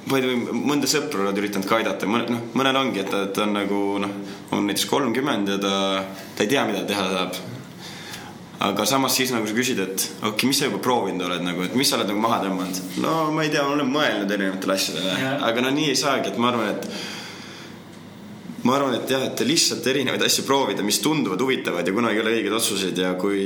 ma 0.07 0.19
ei 0.19 0.23
tea, 0.23 0.55
mõnda 0.55 0.87
sõpra 0.89 1.25
oled 1.25 1.39
üritanud 1.41 1.67
ka 1.67 1.81
aidata, 1.81 2.07
mõne, 2.09 2.27
noh, 2.31 2.47
mõnel 2.57 2.79
ongi, 2.79 3.01
et 3.03 3.11
ta, 3.11 3.25
ta 3.33 3.43
on 3.45 3.53
nagu 3.57 3.81
noh, 4.03 4.15
on 4.55 4.67
näiteks 4.69 4.87
kolmkümmend 4.89 5.51
ja 5.51 5.59
ta, 5.61 5.75
ta 6.37 6.45
ei 6.45 6.51
tea, 6.51 6.63
mida 6.69 6.85
teha 6.87 7.05
saab. 7.11 7.39
aga 8.67 8.85
samas 8.89 9.13
siis 9.13 9.31
nagu 9.33 9.45
sa 9.45 9.53
küsid, 9.53 9.79
et 9.83 10.07
okei 10.21 10.31
okay,, 10.31 10.47
mis 10.49 10.59
sa 10.59 10.69
juba 10.69 10.79
proovinud 10.81 11.27
oled 11.27 11.43
nagu, 11.45 11.67
et 11.67 11.75
mis 11.77 11.89
sa 11.89 11.99
oled 11.99 12.09
nagu 12.09 12.23
maha 12.23 12.39
tõmmanud? 12.45 12.81
no 13.03 13.19
ma 13.35 13.45
ei 13.45 13.53
tea, 13.53 13.65
ma 13.67 13.75
olen 13.75 13.91
mõelnud 13.91 14.33
erinevatele 14.37 14.77
asjadele, 14.79 15.19
aga 15.51 15.65
no 15.65 15.75
nii 15.75 15.91
ei 15.91 15.99
saagi, 15.99 16.31
et 16.31 16.41
ma 16.41 16.53
arvan, 16.53 16.73
et 16.73 16.89
ma 18.65 18.77
arvan, 18.79 18.97
et 18.97 19.11
jah, 19.11 19.27
et 19.27 19.45
lihtsalt 19.45 19.85
erinevaid 19.91 20.23
asju 20.25 20.47
proovida, 20.47 20.85
mis 20.87 21.01
tunduvad 21.03 21.43
huvitavad 21.43 21.87
ja 21.87 21.93
kunagi 21.93 22.19
ei 22.19 22.23
ole 22.23 22.37
õigeid 22.39 22.57
otsuseid 22.57 23.03
ja 23.03 23.13
kui 23.19 23.43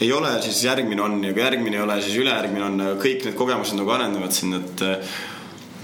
ei 0.00 0.12
ole, 0.12 0.32
siis 0.42 0.62
järgmine 0.64 1.02
on 1.02 1.18
ja 1.24 1.32
kui 1.36 1.42
järgmine 1.42 1.76
ei 1.76 1.82
ole, 1.84 1.98
siis 2.02 2.16
ülejärgmine 2.22 2.64
on, 2.64 2.86
kõik 3.02 3.26
need 3.26 3.36
kogemused 3.36 3.76
nagu 3.76 3.92
arenevad 3.96 4.32
siin, 4.32 4.56
et 4.56 4.84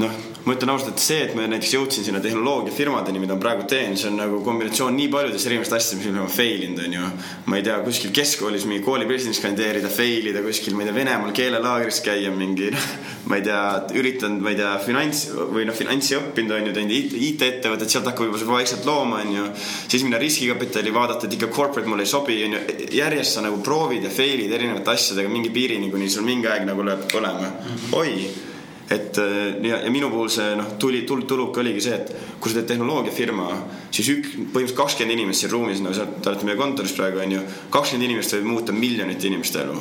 noh 0.02 0.24
ma 0.46 0.54
ütlen 0.54 0.70
ausalt, 0.70 0.94
et 0.94 1.02
see, 1.02 1.22
et 1.26 1.32
ma 1.34 1.42
näiteks 1.50 1.72
jõudsin 1.74 2.04
sinna 2.06 2.20
tehnoloogiafirmadeni, 2.22 3.18
mida 3.18 3.34
ma 3.34 3.42
praegu 3.42 3.64
teen, 3.66 3.96
see 3.98 4.12
on 4.12 4.20
nagu 4.20 4.38
kombinatsioon 4.46 4.94
nii 4.94 5.08
paljudest 5.10 5.48
erinevatest 5.48 5.74
asjadest, 5.74 5.98
mis 5.98 6.12
oleme 6.12 6.30
fail 6.30 6.62
inud, 6.68 6.82
onju. 6.84 7.08
ma 7.50 7.58
ei 7.58 7.64
tea, 7.66 7.78
kuskil 7.82 8.12
keskkoolis 8.14 8.68
mingi 8.70 8.84
kooli 8.86 9.08
presidendiks 9.10 9.42
kandideerida, 9.42 9.90
fail 9.90 10.30
ida 10.30 10.44
kuskil, 10.46 10.78
ma 10.78 10.84
ei 10.84 10.90
tea, 10.90 10.96
Venemaal 11.00 11.34
keelelaagris 11.34 11.98
käia 12.06 12.30
mingi, 12.30 12.70
noh, 12.76 12.86
ma 13.26 13.40
ei 13.40 13.44
tea, 13.48 13.60
üritanud, 13.98 14.46
ma 14.46 14.54
ei 14.54 14.60
tea, 14.62 14.72
finants 14.86 15.26
või 15.34 15.66
noh, 15.66 15.78
finantsi 15.82 16.14
õppinud 16.20 16.58
onju, 16.60 16.78
teinud 16.78 17.18
IT-ettevõtet, 17.26 17.90
sealt 17.90 18.06
hakkab 18.12 18.30
juba 18.30 18.54
vaikselt 18.54 18.86
looma, 18.86 19.24
onju. 19.26 19.50
siis 19.90 20.06
minna 20.06 20.22
riskikapitali 20.22 20.94
vaadata, 20.94 21.26
et 21.26 21.40
ikka 21.40 21.50
corporate 21.50 21.90
mulle 21.90 22.06
ei 22.06 22.14
sobi, 22.14 22.38
onju. 22.46 22.62
järjest 22.94 23.34
sa 23.34 23.42
nagu 23.42 23.58
proovid 23.66 24.06
ja 24.06 24.14
fail'id 24.14 24.54
erinevate 24.54 24.94
asjadega 24.94 25.32
mingi 25.32 25.50
piirini, 25.50 25.90
kuni 25.90 26.06
sul 26.06 26.28
mingi 26.28 26.46
aeg 26.46 26.70
nagu 26.70 26.86
lööb 26.86 27.08
põlema. 27.10 27.50
oi 27.98 28.54
et 28.90 29.18
äh, 29.18 29.66
ja, 29.66 29.80
ja 29.82 29.90
minu 29.90 30.10
puhul 30.10 30.28
see 30.30 30.54
noh, 30.58 30.76
tuli, 30.78 31.02
tul-, 31.08 31.24
tuluke 31.26 31.60
oligi 31.62 31.82
see, 31.88 31.96
et 31.98 32.12
kui 32.40 32.52
sa 32.52 32.60
teed 32.60 32.68
tehnoloogiafirma, 32.70 33.46
siis 33.90 34.12
ük-, 34.14 34.28
põhimõtteliselt 34.54 34.78
kakskümmend 34.78 35.16
inimest 35.16 35.42
siin 35.42 35.52
ruumis, 35.52 35.82
no 35.82 35.94
sa, 35.96 36.06
te 36.06 36.30
olete 36.30 36.46
meie 36.46 36.58
kontoris 36.60 36.94
praegu, 36.94 37.18
on 37.24 37.34
ju, 37.34 37.42
kakskümmend 37.74 38.08
inimest 38.10 38.36
võib 38.36 38.48
muuta 38.52 38.76
miljonite 38.76 39.26
inimeste 39.26 39.64
elu. 39.64 39.74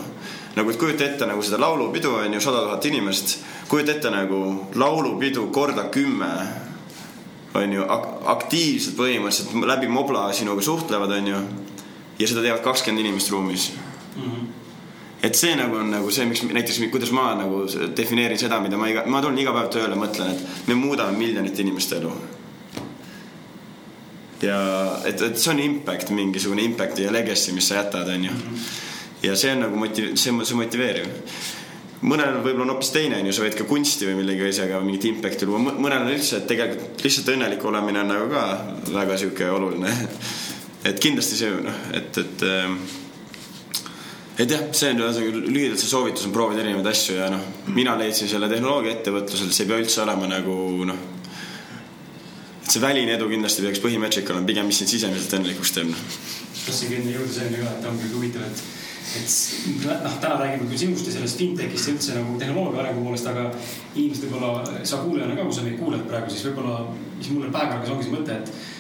nagu, 0.56 0.72
et 0.72 0.80
kujuta 0.82 1.06
ette 1.06 1.30
nagu 1.30 1.44
seda 1.46 1.62
laulupidu, 1.62 2.16
on 2.18 2.34
ju, 2.34 2.42
sada 2.42 2.66
tuhat 2.66 2.90
inimest, 2.90 3.38
kujuta 3.70 3.94
ette 3.94 4.10
nagu 4.10 4.42
laulupidu 4.74 5.48
korda 5.54 5.86
kümme, 5.94 6.34
on 7.56 7.78
ju, 7.78 7.86
aktiivselt 8.34 8.98
põhimõtteliselt 8.98 9.70
läbi 9.70 9.88
Mobla 9.88 10.32
sinuga 10.34 10.66
suhtlevad, 10.66 11.14
on 11.20 11.34
ju, 11.36 11.48
ja 12.18 12.28
seda 12.28 12.42
teevad 12.42 12.66
kakskümmend 12.66 13.06
inimest 13.06 13.30
ruumis 13.30 13.72
mm. 14.16 14.24
-hmm 14.24 14.65
et 15.26 15.38
see 15.38 15.56
nagu 15.58 15.80
on 15.82 15.90
nagu 15.90 16.12
see, 16.14 16.28
miks 16.30 16.44
näiteks, 16.46 16.80
kuidas 16.94 17.12
ma 17.16 17.32
nagu 17.40 17.64
defineerin 17.98 18.40
seda, 18.40 18.60
mida 18.62 18.78
ma 18.78 18.90
iga, 18.92 19.06
ma 19.10 19.22
tulen 19.24 19.42
iga 19.42 19.54
päev 19.56 19.72
tööle, 19.74 19.98
mõtlen, 19.98 20.36
et 20.36 20.70
me 20.70 20.78
muudame 20.78 21.18
miljonite 21.18 21.64
inimeste 21.66 22.00
elu. 22.00 22.14
ja 24.46 24.58
et, 25.10 25.22
et 25.22 25.38
see 25.42 25.52
on 25.54 25.62
impact, 25.64 26.12
mingisugune 26.14 26.66
impact'i 26.68 27.08
ja 27.08 27.14
legacy, 27.14 27.56
mis 27.56 27.72
sa 27.72 27.82
jätad, 27.82 28.10
onju. 28.14 28.34
ja 29.26 29.36
see 29.40 29.54
on 29.56 29.66
nagu 29.66 29.80
motiv-, 29.82 30.14
see 30.20 30.34
see 30.46 30.60
motiveeriv 30.60 31.10
mõnel 32.06 32.36
võib-olla 32.44 32.68
on 32.68 32.74
hoopis 32.76 32.92
teine, 32.94 33.22
onju, 33.24 33.34
sa 33.34 33.46
võid 33.46 33.56
ka 33.58 33.66
kunsti 33.70 34.10
või 34.10 34.20
millegi 34.20 34.50
asjaga 34.50 34.82
mingit 34.84 35.08
impact'i 35.10 35.48
luua, 35.48 35.62
mõnel 35.64 36.04
on 36.04 36.12
üldse, 36.14 36.42
et 36.42 36.46
tegelikult 36.52 37.02
lihtsalt 37.02 37.32
õnnelik 37.34 37.66
olemine 37.66 38.04
on 38.04 38.12
nagu 38.14 38.28
ka 38.30 38.44
väga 38.94 39.18
sihuke 39.22 39.50
oluline. 39.50 39.96
et 40.86 41.02
kindlasti 41.02 41.40
see, 41.40 41.56
noh, 41.66 41.82
et, 41.98 42.22
et 42.22 42.46
et 44.38 44.52
jah, 44.52 44.64
see 44.76 44.92
on 44.92 45.04
ühesõnaga 45.06 45.42
lühidalt 45.48 45.82
see 45.82 45.92
soovitus 45.92 46.28
on 46.28 46.34
proovida 46.36 46.64
erinevaid 46.64 46.90
asju 46.92 47.20
ja 47.20 47.30
noh, 47.32 47.44
mina 47.76 47.96
leidsin 48.00 48.32
selle 48.32 48.50
tehnoloogia 48.52 48.98
ettevõtlusel, 48.98 49.52
see 49.56 49.66
ei 49.66 49.72
pea 49.72 49.84
üldse 49.84 50.02
olema 50.04 50.30
nagu 50.32 50.56
noh. 50.90 51.04
et 52.64 52.72
see 52.72 52.84
väline 52.84 53.16
edu 53.16 53.30
kindlasti 53.32 53.64
peaks 53.66 53.84
põhimeetrik 53.84 54.32
olema 54.34 54.50
pigem, 54.50 54.68
mis 54.68 54.82
sind 54.82 54.92
sisemiselt 54.92 55.38
õnnelikuks 55.40 55.76
teeb 55.78 55.94
noh. 55.94 56.08
tahtsingi 56.66 57.00
enne 57.00 57.16
jõuda 57.16 57.38
selleni 57.38 57.64
ka, 57.64 57.78
et 57.78 57.88
ongi 57.94 58.12
huvitav, 58.16 58.50
et 58.50 58.66
et 59.16 59.34
noh, 59.86 60.16
täna 60.20 60.38
räägime 60.42 60.68
küll 60.68 60.80
sinust 60.82 61.08
ja 61.08 61.14
sellest 61.14 61.40
fintech'ist 61.40 61.88
ja 61.88 61.94
üldse 61.94 62.16
nagu 62.18 62.38
tehnoloogia 62.42 62.82
arengu 62.82 63.04
poolest, 63.06 63.28
aga 63.32 63.46
inimesed 63.94 64.26
võib-olla, 64.26 64.80
sa 64.84 65.00
kuulajana 65.04 65.38
ka, 65.38 65.46
kui 65.46 65.56
sa 65.56 65.66
meid 65.66 65.78
kuulad 65.80 66.04
praegu, 66.10 66.32
siis 66.34 66.48
võib-olla, 66.50 66.80
mis 67.20 67.30
mulle 67.32 67.52
pähe 67.54 67.70
kargas, 67.72 67.94
ongi 67.94 68.08
see 68.08 68.16
mõte, 68.16 68.40
et 68.42 68.75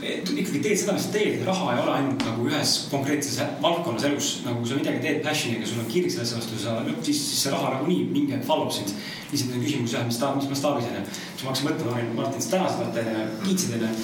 ikkagi 0.00 0.60
teed 0.64 0.78
seda, 0.80 0.94
mis 0.96 1.04
sa 1.06 1.12
teed, 1.12 1.42
raha 1.44 1.74
ei 1.74 1.80
ole 1.82 1.92
ainult 1.96 2.24
nagu 2.24 2.46
ühes 2.48 2.72
konkreetses 2.92 3.36
valdkonnas 3.60 4.06
elus, 4.08 4.30
nagu 4.46 4.64
sa 4.66 4.78
midagi 4.78 5.02
teed 5.04 5.20
passion'iga, 5.24 5.68
sul 5.68 5.82
on 5.82 5.90
kirg 5.90 6.08
sellesse 6.12 6.38
vastu, 6.38 6.60
sa 6.62 6.78
lõpp, 6.86 7.02
siis, 7.04 7.20
siis 7.28 7.44
see 7.44 7.52
raha 7.52 7.74
nagunii 7.76 8.06
mingi 8.08 8.36
hetk 8.36 8.48
valvab 8.48 8.72
sind. 8.74 8.94
lihtsalt 9.30 9.54
on 9.54 9.64
küsimus 9.64 9.94
jah, 9.94 10.06
mis 10.08 10.18
ta, 10.18 10.32
mis 10.34 10.48
mastaabis 10.50 10.88
on 10.88 10.98
ju. 10.98 11.04
siis 11.12 11.44
ma 11.44 11.52
hakkasin 11.52 11.68
mõtlema, 11.68 12.04
Martin, 12.16 12.44
sa 12.44 12.52
tänasid 12.56 12.84
vaata 12.84 13.04
onju, 13.04 13.26
kiitsid 13.44 13.76
onju. 13.78 13.94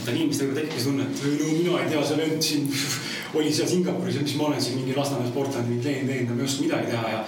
et 0.00 0.08
on 0.08 0.20
inimestega 0.20 0.56
tekib 0.56 0.78
see 0.78 0.88
tunne, 0.88 1.08
et 1.08 1.24
no 1.24 1.50
mina 1.58 1.80
ei 1.82 1.90
tea, 1.92 2.04
see 2.08 2.20
vend 2.22 2.46
siin 2.48 2.70
oli 3.36 3.52
seal 3.52 3.68
Singapuris 3.68 4.16
ja 4.16 4.24
mis 4.24 4.38
ma 4.40 4.48
olen 4.48 4.64
siin 4.64 4.80
mingi 4.80 4.96
Lasnamäe 4.96 5.28
sportlane, 5.28 5.68
mingi 5.68 5.84
treening 5.84 6.08
teinud, 6.08 6.32
ma 6.32 6.42
ei 6.42 6.48
oska 6.48 6.64
midagi 6.66 6.94
teha 6.94 7.12
ja 7.12 7.20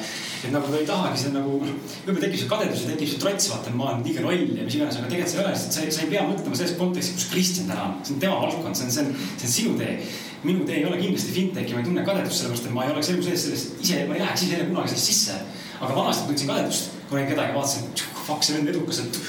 et 0.45 0.53
nagu 0.53 0.69
ta 0.69 0.81
ei 0.81 0.87
tahagi, 0.89 1.21
see 1.23 1.33
nagu 1.33 1.57
noh, 1.63 1.73
võib-olla 2.05 2.23
tekib 2.25 2.41
see 2.43 2.51
kadedus 2.51 2.83
ja 2.85 2.91
tekib 2.91 3.11
see 3.11 3.21
trots, 3.23 3.49
vaata, 3.53 3.73
ma 3.79 3.87
olen 3.89 4.05
liiga 4.05 4.25
loll 4.25 4.43
ja 4.59 4.67
mis 4.67 4.77
iganes, 4.79 4.99
aga 5.01 5.11
tegelikult 5.11 5.33
see 5.33 5.41
ei 5.41 5.45
ole, 5.45 5.55
sest 5.61 5.79
sa, 5.79 5.87
sa 5.97 6.05
ei 6.05 6.11
pea 6.13 6.25
mõtlema 6.29 6.59
selles 6.61 6.77
kontekstis, 6.81 7.17
kus 7.19 7.31
Kristjan 7.33 7.71
täna 7.73 7.87
on. 7.89 7.95
see 8.05 8.17
on 8.17 8.23
tema 8.25 8.41
valdkond, 8.43 8.79
see 8.79 8.89
on, 8.89 8.95
see 8.95 9.05
on, 9.07 9.15
see 9.39 9.49
on 9.49 9.55
sinu 9.55 9.77
tee. 9.81 9.95
minu 10.45 10.67
tee 10.69 10.83
ei 10.83 10.85
ole 10.85 10.99
kindlasti 11.01 11.33
fintechi, 11.33 11.73
ma 11.73 11.81
ei 11.81 11.89
tunne 11.89 12.05
kadedust 12.05 12.43
sellepärast, 12.43 12.69
et 12.69 12.77
ma 12.77 12.85
ei 12.85 12.93
oleks 12.93 13.13
elu 13.15 13.25
sees 13.25 13.47
sellest 13.47 13.79
ise, 13.87 14.03
ma 14.09 14.19
ei 14.19 14.21
läheks 14.21 14.45
ise 14.45 14.59
kunagi 14.69 14.93
sellest 14.93 15.13
sisse. 15.13 15.39
aga 15.81 15.97
vanasti 15.97 16.29
tundsin 16.29 16.53
kadedust, 16.53 16.93
kui 17.09 17.19
nägin 17.19 17.33
kedagi, 17.33 17.57
vaatasin, 17.57 17.89
fuck, 18.27 18.45
see 18.45 18.59
vend 18.59 18.75
edukas, 18.75 19.01
et 19.01 19.21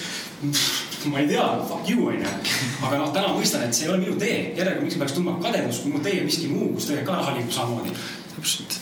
ma 1.11 1.19
ei 1.19 1.27
tea, 1.31 1.45
fuck 1.69 1.89
you 1.89 2.09
onju. 2.11 2.35
aga 2.83 2.99
noh, 2.99 3.15
täna 3.15 3.31
mõistan, 3.37 3.63
et 3.63 3.77
see 3.77 3.87
ei 3.87 3.93
ole 3.93 4.01
minu 4.03 4.19
tee. 4.19 4.51
järelikult 4.57 4.89
miks 4.89 4.99
ma 4.99 5.05
peaks 5.05 5.15
tundma 5.17 5.39
kadedust, 5.43 5.85
kui 5.85 5.95
mu 5.95 6.03
tee 6.03 6.21
miski 6.25 6.51
muu, 6.51 6.73
kus 6.75 6.89
tegelikult 6.89 7.13
ka 7.13 7.19
raha 7.21 7.35
liigub 7.37 7.55
samamoodi. 7.55 7.95
Täpselt. 8.35 8.77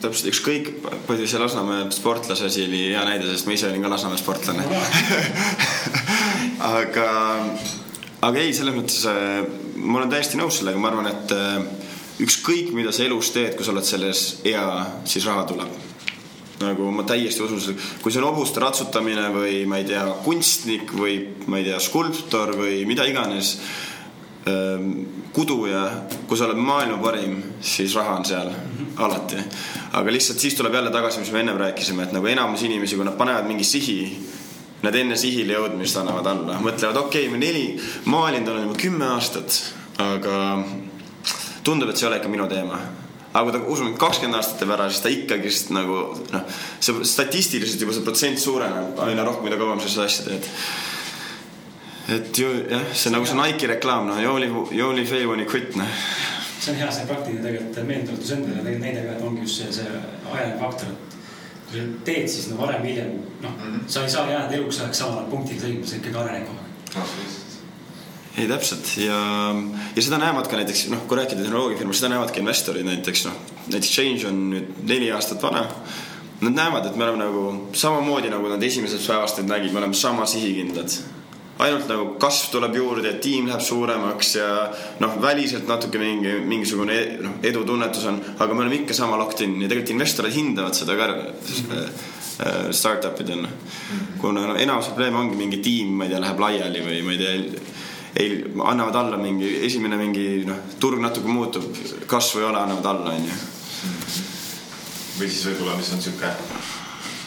Täpselt. 0.00 0.30
Ükskõik, 0.30 0.70
palju 1.08 1.28
see 1.28 1.40
Lasnamäe 1.40 1.88
sportlase 1.94 2.48
asi 2.50 2.64
oli 2.68 2.82
hea 2.90 3.02
näide, 3.08 3.28
sest 3.30 3.48
ma 3.48 3.56
ise 3.56 3.70
olin 3.70 3.84
ka 3.84 3.92
Lasnamäe 3.92 4.20
sportlane. 4.20 4.66
Aga, 6.60 7.06
aga 8.20 8.40
ei, 8.42 8.50
selles 8.52 8.74
mõttes 8.76 8.98
äh, 9.08 9.38
ma 9.80 9.96
olen 9.96 10.10
täiesti 10.12 10.36
nõus 10.36 10.58
sellega, 10.60 10.76
ma 10.76 10.90
arvan, 10.90 11.06
et 11.08 11.32
äh, 11.32 11.62
ükskõik, 12.20 12.74
mida 12.76 12.92
sa 12.92 13.06
elus 13.06 13.30
teed, 13.32 13.54
kui 13.56 13.64
sa 13.64 13.72
oled 13.72 13.86
selles 13.88 14.24
hea, 14.44 14.64
siis 15.08 15.24
raha 15.28 15.46
tuleb. 15.48 15.78
nagu 16.60 16.90
ma 16.92 17.06
täiesti 17.08 17.40
usun, 17.40 17.78
kui 18.04 18.12
see 18.12 18.20
on 18.20 18.26
hobuste 18.28 18.60
ratsutamine 18.60 19.30
või 19.32 19.62
ma 19.64 19.78
ei 19.80 19.86
tea, 19.88 20.02
kunstnik 20.26 20.92
või 20.92 21.14
ma 21.48 21.56
ei 21.56 21.70
tea, 21.70 21.78
skulptor 21.80 22.52
või 22.58 22.82
mida 22.84 23.06
iganes 23.08 23.54
kuduja, 25.32 25.84
kui 26.28 26.38
sa 26.38 26.46
oled 26.48 26.60
maailma 26.60 26.98
parim, 27.02 27.36
siis 27.60 27.94
raha 27.96 28.16
on 28.18 28.24
seal 28.24 28.50
alati. 28.96 29.36
aga 29.92 30.12
lihtsalt 30.12 30.38
siis 30.38 30.54
tuleb 30.54 30.74
jälle 30.74 30.90
tagasi, 30.90 31.20
mis 31.20 31.32
me 31.32 31.40
ennem 31.40 31.58
rääkisime, 31.60 32.02
et 32.02 32.12
nagu 32.12 32.26
enamus 32.26 32.62
inimesi, 32.62 32.96
kui 32.96 33.04
nad 33.04 33.18
panevad 33.18 33.48
mingi 33.48 33.64
sihi, 33.64 33.98
nad 34.82 34.94
enne 34.96 35.16
sihile 35.16 35.58
jõudmist 35.58 35.98
annavad 36.00 36.26
alla, 36.26 36.60
mõtlevad, 36.62 36.96
okei 37.04 37.26
okay,, 37.26 37.32
ma 37.32 37.42
neli, 37.42 37.66
maalinud 38.04 38.48
olen 38.48 38.66
juba 38.68 38.80
kümme 38.80 39.10
aastat, 39.12 39.60
aga 40.00 40.64
tundub, 41.64 41.90
et 41.90 42.00
see 42.00 42.06
ei 42.06 42.12
ole 42.12 42.20
ikka 42.22 42.32
minu 42.32 42.48
teema. 42.48 42.80
Aga 43.30 43.44
kui 43.46 43.52
ta, 43.54 43.58
usun, 43.70 43.92
kakskümmend 44.00 44.40
aastat 44.40 44.58
teeb 44.58 44.72
ära, 44.74 44.88
siis 44.90 45.04
ta 45.04 45.12
ikkagist 45.12 45.68
nagu 45.74 46.00
noh, 46.32 46.62
see 46.82 47.04
statistiliselt 47.06 47.84
juba 47.84 47.94
see 47.94 48.06
protsent 48.06 48.42
suureneb 48.42 48.98
aina 49.04 49.26
rohkem, 49.26 49.46
mida 49.46 49.60
kauem 49.60 49.82
sa 49.84 49.92
seda 49.92 50.08
asja 50.08 50.24
teed 50.26 50.48
et 52.10 52.38
ju 52.38 52.48
jah, 52.70 52.84
see 52.94 53.12
nagu 53.14 53.26
see 53.28 53.38
Nike'i 53.38 53.70
reklaam, 53.74 54.08
noh, 54.10 54.18
you 54.22 54.30
only, 54.32 54.50
you 54.76 54.86
only 54.86 55.06
fail 55.06 55.28
when 55.28 55.40
you 55.40 55.48
quit, 55.48 55.76
noh. 55.76 55.86
see 56.60 56.72
on 56.72 56.80
hea, 56.80 56.90
see 56.92 57.06
praktiline 57.08 57.44
tegelikult 57.44 57.86
meeldetuletus 57.92 58.34
endale 58.36 58.64
tegelikult 58.64 58.86
näide 58.86 59.04
ka, 59.06 59.16
et 59.16 59.28
ongi 59.28 59.46
just 59.46 59.62
see, 59.62 59.72
see 59.72 59.86
ajaline 60.32 60.58
faktor, 60.60 60.94
et 60.94 61.18
kui 61.68 61.78
sa 61.78 61.86
teed, 62.08 62.32
siis 62.32 62.48
no 62.50 62.58
varem 62.62 62.82
või 62.84 62.94
hiljem, 62.94 63.14
noh 63.44 63.54
mm 63.54 63.68
-hmm., 63.68 63.86
sa 63.86 64.04
ei 64.04 64.16
saa 64.16 64.26
jääda 64.30 64.58
eluks 64.58 64.80
ajaks 64.80 65.04
samale 65.04 65.30
punktile 65.30 65.62
sõitma, 65.66 65.86
sa 65.86 66.00
ikkagi 66.00 66.22
arened 66.24 66.48
kogu 66.48 66.58
aeg 66.64 67.38
ei 68.38 68.48
täpselt 68.48 68.96
ja, 68.96 69.16
ja 69.96 70.02
seda 70.02 70.18
näevad 70.22 70.46
ka 70.48 70.56
näiteks 70.56 70.86
noh, 70.92 71.02
kui 71.08 71.18
rääkida 71.18 71.42
tehnoloogiafirmast, 71.42 71.98
seda 71.98 72.12
näevadki 72.14 72.40
investorid 72.40 72.86
näiteks 72.86 73.24
noh, 73.26 73.38
näiteks 73.66 73.90
Change 73.90 74.28
on 74.28 74.38
nüüd 74.52 74.84
neli 74.88 75.10
aastat 75.12 75.42
vanem. 75.42 75.66
Nad 76.40 76.54
näevad, 76.56 76.86
et 76.86 76.96
me 76.96 77.04
oleme 77.04 77.20
nagu 77.20 77.42
samamoodi 77.76 78.30
nagu 78.32 78.48
nad 78.48 78.62
esimesest 78.62 79.06
päevast 79.10 79.42
nägid, 79.44 79.74
me 79.74 79.82
oleme 79.82 79.98
sama 79.98 80.26
sihikindlad 80.26 80.94
ainult 81.64 81.88
nagu 81.90 82.06
kasv 82.20 82.54
tuleb 82.54 82.76
juurde, 82.78 83.12
tiim 83.22 83.48
läheb 83.50 83.62
suuremaks 83.64 84.34
ja 84.36 84.48
noh, 85.02 85.16
väliselt 85.22 85.68
natuke 85.68 86.00
mingi, 86.00 86.38
mingisugune 86.46 86.96
noh, 87.20 87.36
edutunnetus 87.46 88.06
on, 88.10 88.20
aga 88.38 88.54
me 88.54 88.64
oleme 88.64 88.80
ikka 88.80 88.96
sama 88.96 89.18
locked 89.20 89.44
in 89.46 89.58
ja 89.60 89.68
tegelikult 89.68 89.94
investorid 89.96 90.36
hindavad 90.36 90.76
seda 90.76 90.96
ka 90.96 91.10
mm 91.10 91.20
-hmm. 91.20 92.72
startup 92.72 93.20
idena. 93.20 93.48
kuna 94.18 94.46
no, 94.46 94.56
enamus 94.56 94.86
probleeme 94.86 95.18
ongi 95.18 95.36
mingi 95.36 95.58
tiim, 95.58 95.92
ma 95.92 96.04
ei 96.04 96.10
tea, 96.10 96.20
läheb 96.20 96.40
laiali 96.40 96.80
või 96.80 97.02
ma 97.04 97.12
ei 97.12 97.18
tea, 97.18 97.62
ei, 98.16 98.44
annavad 98.64 98.94
alla 98.94 99.16
mingi, 99.16 99.64
esimene 99.66 99.96
mingi 99.96 100.44
noh, 100.46 100.56
turg 100.80 101.00
natuke 101.00 101.28
muutub, 101.28 101.64
kasvu 102.06 102.40
ei 102.40 102.44
ole, 102.44 102.58
annavad 102.58 102.86
alla, 102.86 103.10
onju. 103.10 103.32
või 105.18 105.28
siis 105.28 105.46
võib-olla, 105.46 105.76
mis 105.76 105.92
on 105.92 106.02
sihuke 106.02 106.34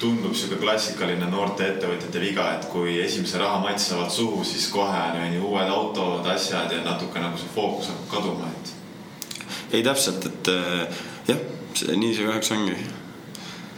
tundub 0.04 0.36
sihuke 0.36 0.60
klassikaline 0.62 1.28
noorte 1.32 1.66
ettevõtjate 1.70 2.22
viga, 2.22 2.50
et 2.58 2.68
kui 2.72 2.98
esimese 3.04 3.40
raha 3.42 3.62
matsi 3.64 3.92
saavad 3.92 4.12
suhu, 4.12 4.44
siis 4.48 4.68
kohe 4.74 5.04
on 5.16 5.38
ju 5.38 5.44
uued 5.48 5.70
autod, 5.72 6.28
asjad 6.34 6.72
ja 6.76 6.82
natuke 6.84 7.24
nagu 7.24 7.40
see 7.40 7.54
fookus 7.56 7.88
hakkab 7.92 8.10
kaduma, 8.18 8.52
et. 8.52 8.74
ei 9.80 9.86
täpselt, 9.86 10.28
et 10.30 10.52
äh, 10.52 11.02
jah, 11.32 11.40
nii 11.96 12.14
see 12.16 12.28
kahjuks 12.28 12.52
ongi. 12.58 12.76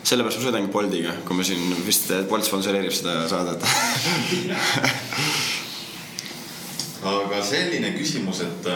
sellepärast 0.06 0.38
ma 0.42 0.48
sõidangi 0.48 0.74
Boltiga, 0.74 1.12
kui 1.26 1.38
ma 1.38 1.44
siin 1.46 1.64
vist 1.86 2.12
Bolt 2.30 2.46
sponsoreerib 2.46 2.94
seda 2.94 3.14
saadet 3.30 3.62
aga 7.06 7.42
selline 7.46 7.94
küsimus, 7.98 8.42
et 8.46 8.70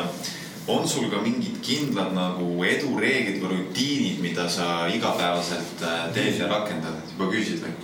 on 0.70 0.88
sul 0.88 1.10
ka 1.10 1.22
mingid 1.24 1.58
kindlad 1.66 2.14
nagu 2.14 2.50
edureeglid 2.66 3.42
või 3.42 3.56
rutiinid, 3.56 4.20
mida 4.22 4.46
sa 4.52 4.86
igapäevaselt 4.94 5.82
äh, 5.86 6.04
teed 6.14 6.38
ja 6.38 6.50
rakendad, 6.52 7.09
juba 7.20 7.32
küsisid 7.34 7.64
või? 7.66 7.76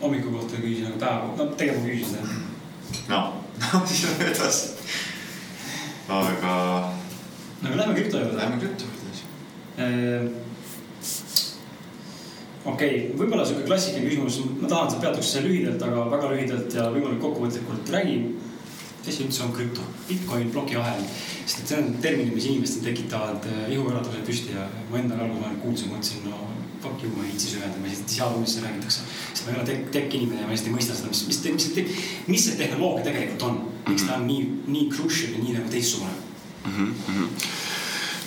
hommiku 0.00 0.32
kohta 0.34 0.58
küsisin, 0.58 0.90
aga 0.90 0.98
päeva, 1.00 1.28
no 1.38 1.44
tegelikult 1.58 1.84
ma 1.84 1.90
küsisin 1.92 2.14
seda. 2.18 2.26
noh, 3.08 3.26
no 3.62 3.82
siis 3.86 4.06
lähme 4.08 4.30
edasi. 4.32 4.64
aga. 6.08 6.54
no 7.62 7.68
aga 7.68 7.76
lähme 7.80 7.94
krüpto 8.00 8.22
juurde. 8.22 8.40
Lähme 8.40 8.58
krüpto 8.62 8.88
juurde 8.88 9.12
siis. 9.12 9.22
Ehm, 9.84 10.26
okei 12.64 12.90
okay,, 12.90 13.12
võib-olla 13.20 13.46
sihuke 13.46 13.68
klassikaline 13.68 14.10
küsimus, 14.10 14.40
ma 14.58 14.72
tahan, 14.72 14.90
et 14.90 14.96
sa 14.96 15.04
peatuks 15.06 15.36
lühidalt, 15.46 15.86
aga 15.86 16.08
väga 16.16 16.32
lühidalt 16.34 16.76
ja 16.80 16.88
võimalikult 16.90 17.22
kokkuvõtlikult 17.28 17.94
räägi 17.94 18.18
mis 19.04 19.18
üldse 19.20 19.42
on 19.44 19.50
krüpto, 19.52 19.82
Bitcoin, 20.08 20.48
plokiahel. 20.50 21.02
sest 21.44 21.58
et 21.60 21.70
see 21.70 21.76
on 21.76 21.90
termin, 22.00 22.30
mis 22.32 22.46
inimestel 22.48 22.86
tekitavad 22.86 23.44
ihukõrvatused 23.68 24.24
püsti 24.24 24.54
ja 24.56 24.64
ma 24.88 24.96
enda 24.96 25.18
algul 25.20 25.58
kuulsin, 25.60 25.92
mõtlesin, 25.92 26.24
no 26.24 26.63
fuck 26.84 27.02
you, 27.02 27.10
ma 27.16 27.24
ei 27.24 27.32
viitsi 27.32 27.54
süveneda, 27.54 27.80
ma 27.80 27.90
ei 27.90 27.98
tea, 28.10 28.30
millest 28.36 28.62
räägitakse. 28.62 29.06
sest 29.32 29.46
ma 29.46 29.52
ei 29.52 29.58
ole 29.58 29.66
tech, 29.70 29.90
tech 29.96 30.16
inimene 30.18 30.42
ja 30.42 30.48
ma 30.48 30.54
hästi 30.54 30.70
ei 30.70 30.76
mõista 30.76 30.96
seda, 30.98 31.12
mis, 31.12 31.24
mis, 31.30 31.42
mis, 31.56 31.68
mis, 31.76 32.08
mis 32.32 32.48
see 32.48 32.58
tehnoloogia 32.60 33.06
tegelikult 33.08 33.46
on. 33.48 33.60
miks 33.88 34.06
ta 34.08 34.18
on 34.18 34.26
nii, 34.28 34.42
nii 34.74 34.88
crucial 34.92 35.36
ja 35.36 35.44
nii 35.44 35.56
nagu 35.58 35.72
teistsugune 35.72 36.14
mm. 36.64 36.96
-hmm 37.08 37.62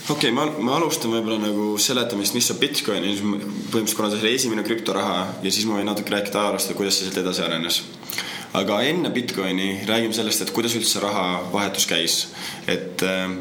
okei 0.07 0.29
okay,, 0.29 0.31
ma, 0.31 0.45
ma 0.63 0.77
alustan 0.77 1.11
võib-olla 1.11 1.41
nagu 1.41 1.73
seletamist, 1.83 2.33
mis 2.37 2.51
on 2.51 2.59
Bitcoin 2.61 3.03
ja 3.03 3.11
siis 3.11 3.23
põhimõtteliselt, 3.23 3.97
kuna 3.99 4.09
ta 4.09 4.19
oli 4.21 4.35
esimene 4.35 4.63
krüptoraha 4.63 5.17
ja 5.43 5.51
siis 5.51 5.65
ma 5.67 5.79
võin 5.79 5.89
natuke 5.89 6.13
rääkida 6.13 6.45
ajaloost 6.45 6.71
ja 6.71 6.77
kuidas 6.79 6.99
see 6.99 7.09
sealt 7.09 7.19
edasi 7.25 7.43
arenes 7.43 7.81
aga 8.55 8.79
enne 8.87 9.11
Bitcoini 9.11 9.81
räägime 9.87 10.15
sellest, 10.15 10.45
et 10.45 10.53
kuidas 10.55 10.75
üldse 10.79 11.01
rahavahetus 11.03 11.87
käis. 11.89 12.15
et 12.67 13.03
äh, 13.03 13.35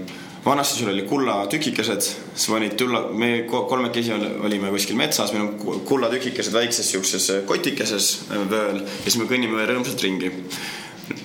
vanasti 0.47 0.79
sul 0.79 0.93
oli 0.93 1.03
kullatükikesed, 1.09 2.09
sa 2.35 2.53
panid 2.53 2.77
tulla, 2.79 3.03
me 3.11 3.45
kolmekesi 3.51 4.15
olime 4.15 4.71
kuskil 4.71 4.99
metsas, 4.99 5.33
meil 5.35 5.49
on 5.49 5.83
kullatükikesed 5.89 6.55
väikses 6.55 6.91
siukses 6.95 7.31
kotikeses 7.49 8.11
äh, 8.31 8.43
vööl 8.51 8.83
ja 8.83 9.05
siis 9.05 9.21
me 9.21 9.29
kõnnime 9.31 9.67
rõõmsalt 9.69 10.03
ringi 10.07 10.33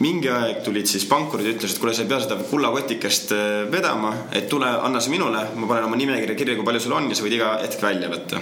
mingi 0.01 0.29
aeg 0.29 0.61
tulid 0.65 0.85
siis 0.89 1.07
pankurid 1.09 1.47
ja 1.47 1.55
ütlesid, 1.55 1.75
et 1.75 1.81
kuule, 1.81 1.93
sa 1.97 2.03
ei 2.03 2.09
pea 2.09 2.21
seda 2.21 2.37
kullakotikest 2.49 3.33
äh, 3.37 3.49
vedama, 3.71 4.13
et 4.33 4.49
tule, 4.49 4.69
anna 4.69 5.01
see 5.01 5.13
minule, 5.13 5.43
ma 5.55 5.69
panen 5.69 5.89
oma 5.89 5.99
nimekirja 5.99 6.37
kirja, 6.37 6.57
kui 6.57 6.67
palju 6.67 6.83
sul 6.85 6.97
on 6.97 7.09
ja 7.09 7.17
sa 7.17 7.25
võid 7.25 7.37
iga 7.37 7.55
hetk 7.63 7.85
välja 7.85 8.09
võtta 8.13 8.41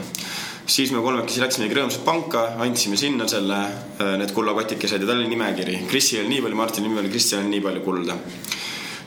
siis 0.70 0.92
me 0.94 1.02
kolmekesi 1.02 1.42
läksimegi 1.42 1.76
rõõmsalt 1.76 2.04
panka, 2.06 2.44
andsime 2.62 2.98
sinna 3.00 3.28
selle, 3.28 3.58
äh, 4.00 4.16
need 4.22 4.34
kullakotikesed 4.36 5.02
ja 5.02 5.08
tal 5.10 5.18
oli 5.18 5.32
nimekiri. 5.32 5.84
Krisil 5.90 6.22
oli 6.24 6.36
nii 6.36 6.44
palju, 6.46 6.60
Martini 6.60 6.88
nimi 6.88 7.02
oli 7.02 7.12
Kristjanil 7.14 7.50
nii 7.50 7.64
palju 7.66 7.86
kulda. 7.86 8.18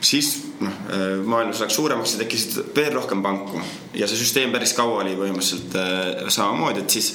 Siis 0.03 0.33
noh, 0.59 0.73
äh, 0.91 1.05
maailmas 1.25 1.61
läks 1.63 1.77
suuremaks 1.79 2.15
ja 2.15 2.23
tekkisid 2.23 2.75
veel 2.75 2.91
rohkem 2.95 3.23
panku 3.23 3.61
ja 3.95 4.09
see 4.09 4.19
süsteem 4.19 4.51
päris 4.53 4.75
kaua 4.77 5.01
oli 5.03 5.15
põhimõtteliselt 5.19 5.77
äh, 5.79 6.27
samamoodi, 6.33 6.83
et 6.83 6.97
siis 6.97 7.13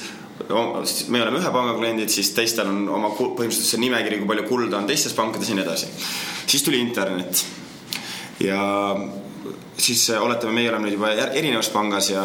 me 0.49 1.21
oleme 1.21 1.41
ühe 1.41 1.51
panga 1.53 1.75
kliendid, 1.77 2.09
siis 2.13 2.31
teistel 2.33 2.69
on 2.71 2.85
oma 2.95 3.11
põhimõtteliselt 3.13 3.73
see 3.73 3.81
nimekiri, 3.83 4.21
kui 4.21 4.29
palju 4.31 4.47
kulda 4.49 4.79
on 4.79 4.87
teistes 4.89 5.13
pankades 5.17 5.51
ja 5.51 5.57
nii 5.57 5.65
edasi. 5.67 5.89
siis 6.47 6.63
tuli 6.65 6.79
internet 6.81 7.43
ja 8.41 8.61
siis 9.79 10.09
oletame, 10.19 10.53
meie 10.59 10.69
oleme 10.71 10.87
nüüd 10.87 10.97
juba 10.97 11.13
erinevas 11.15 11.71
pangas 11.73 12.11
ja 12.11 12.23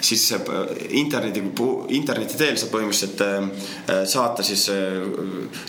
siis 0.00 0.32
äh, 0.32 0.40
interneti, 0.88 1.42
interneti 1.88 2.36
teel 2.38 2.56
saab 2.60 2.72
põhimõtteliselt 2.74 3.22
äh, 3.24 4.02
saata 4.08 4.44
siis 4.46 4.66
äh, 4.72 4.98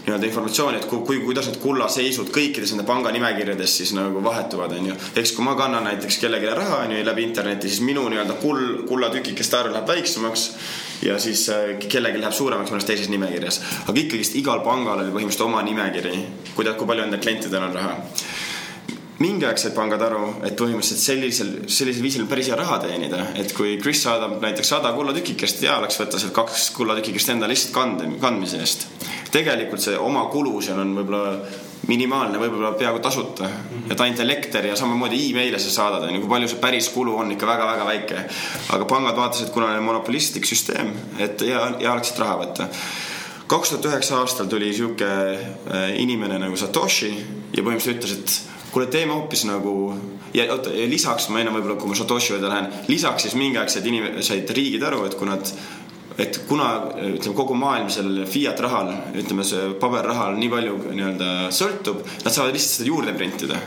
nii-öelda 0.05 0.27
informatsiooni, 0.27 0.81
et 0.81 0.87
kui, 0.89 1.01
kui, 1.07 1.21
kuidas 1.25 1.49
need 1.49 1.59
kullaseisud 1.63 2.31
kõikides 2.35 2.73
nende 2.73 2.87
panga 2.87 3.11
nimekirjades 3.15 3.77
siis 3.81 3.93
nagu 3.97 4.23
vahetuvad, 4.23 4.75
onju. 4.79 4.97
siis, 5.13 5.35
kui 5.37 5.47
ma 5.47 5.55
kannan 5.59 5.87
näiteks 5.89 6.19
kellelegi 6.23 6.51
raha, 6.59 6.83
onju, 6.87 7.03
läbi 7.07 7.25
interneti, 7.27 7.71
siis 7.71 7.83
minu 7.87 8.07
nii-öelda 8.11 8.37
kull, 8.41 8.83
kullatükikeste 8.89 9.61
arv 9.61 9.75
läheb 9.75 9.95
väiksemaks 9.95 10.49
ja 11.05 11.19
siis 11.21 11.45
kellelgi 11.87 12.21
läheb 12.21 12.35
suuremaks 12.35 12.73
mõnes 12.73 12.87
teises 12.87 13.09
nimekirjas. 13.13 13.61
aga 13.85 14.03
ikkagist 14.03 14.35
igal 14.39 14.63
pangal 14.65 15.03
oli 15.03 15.13
põhimõtteliselt 15.13 15.47
oma 15.47 15.63
nimekiri, 15.65 16.19
kuidas, 16.55 16.77
kui 16.77 16.89
palju 16.89 17.07
enda 17.07 17.21
klientidel 17.21 17.69
on 17.69 17.75
raha 17.79 17.97
mingi 19.23 19.47
aeg 19.49 19.57
said 19.57 19.73
pangad 19.73 20.01
aru, 20.05 20.27
et 20.45 20.57
põhimõtteliselt 20.59 21.01
sellisel, 21.01 21.53
sellisel 21.65 22.05
viisil 22.05 22.23
on 22.23 22.29
päris 22.29 22.51
hea 22.51 22.57
raha 22.59 22.77
teenida, 22.83 23.23
et 23.39 23.53
kui 23.57 23.77
Chris 23.81 24.03
saadab 24.05 24.37
näiteks 24.43 24.73
sada 24.75 24.91
kullatükikest, 24.93 25.63
hea 25.65 25.77
oleks 25.79 25.97
võtta 26.01 26.19
sealt 26.21 26.35
kaks 26.35 26.69
kullatükikest 26.77 27.33
enda 27.33 27.49
lihtsalt 27.49 27.73
kande, 27.73 28.11
kandmise 28.21 28.61
eest. 28.61 28.85
tegelikult 29.33 29.81
see 29.83 29.97
oma 29.97 30.27
kulu 30.33 30.61
seal 30.61 30.83
on 30.83 30.93
võib-olla 30.99 31.33
minimaalne, 31.87 32.37
võib-olla 32.41 32.73
peaaegu 32.77 32.99
tasuta 32.99 33.47
mm. 33.47 33.57
-hmm. 33.57 33.91
et 33.91 34.01
ainult 34.01 34.19
elekter 34.19 34.65
ja 34.65 34.75
samamoodi 34.75 35.19
email'e 35.31 35.59
sa 35.59 35.71
saadad, 35.71 36.05
onju, 36.07 36.21
kui 36.21 36.29
palju 36.29 36.49
see 36.51 36.61
päris 36.61 36.89
kulu 36.93 37.15
on 37.17 37.31
ikka 37.31 37.47
väga-väga 37.47 37.85
väike. 37.85 38.23
aga 38.69 38.85
pangad 38.85 39.15
vaatasid, 39.15 39.49
kuna 39.49 39.71
on 39.73 39.83
monopolistlik 39.83 40.45
süsteem, 40.45 40.93
et 41.19 41.41
hea, 41.41 41.63
hea 41.79 41.91
oleks 41.91 42.11
siit 42.11 42.19
raha 42.19 42.37
võtta 42.43 42.69
kaks 43.47 43.69
tuhat 43.69 43.85
üheksa 43.85 44.19
aastal 44.19 44.45
tuli 44.51 44.73
sihuke 44.73 45.07
äh, 45.07 45.95
inimene 45.97 46.39
nagu 46.39 46.57
Satoshi 46.59 47.11
ja 47.55 47.63
põhimõtteliselt 47.63 48.03
ütles, 48.03 48.17
et 48.17 48.56
kuule, 48.77 48.91
teeme 48.93 49.13
hoopis 49.13 49.41
nagu 49.49 49.73
ja 50.37 50.45
oota, 50.53 50.69
ja 50.69 50.85
lisaks 50.89 51.31
ma 51.33 51.41
enne 51.41 51.53
võib-olla, 51.55 51.79
kui 51.81 51.89
ma 51.89 51.97
Satoshi 51.97 52.35
juurde 52.35 52.51
lähen, 52.51 52.69
lisaks 52.91 53.25
siis 53.25 53.33
mingiaegsed 53.39 53.85
inimesed 53.89 54.27
said 54.27 54.53
riigid 54.53 54.85
aru, 54.85 55.01
et 55.07 55.17
kui 55.17 55.29
nad 55.29 55.49
et 56.17 56.39
kuna 56.49 56.67
ütleme, 56.93 57.33
kogu 57.37 57.57
maailm 57.57 57.89
sellel 57.93 58.25
fiat 58.29 58.59
rahal, 58.61 58.89
ütleme, 59.17 59.45
see 59.45 59.73
paberrahal 59.81 60.37
nii 60.37 60.49
palju 60.49 60.77
nii-öelda 60.87 61.29
sõltub, 61.53 62.01
nad 62.25 62.33
saavad 62.33 62.57
lihtsalt 62.57 62.79
seda 62.79 62.89
juurde 62.89 63.13
printida 63.17 63.61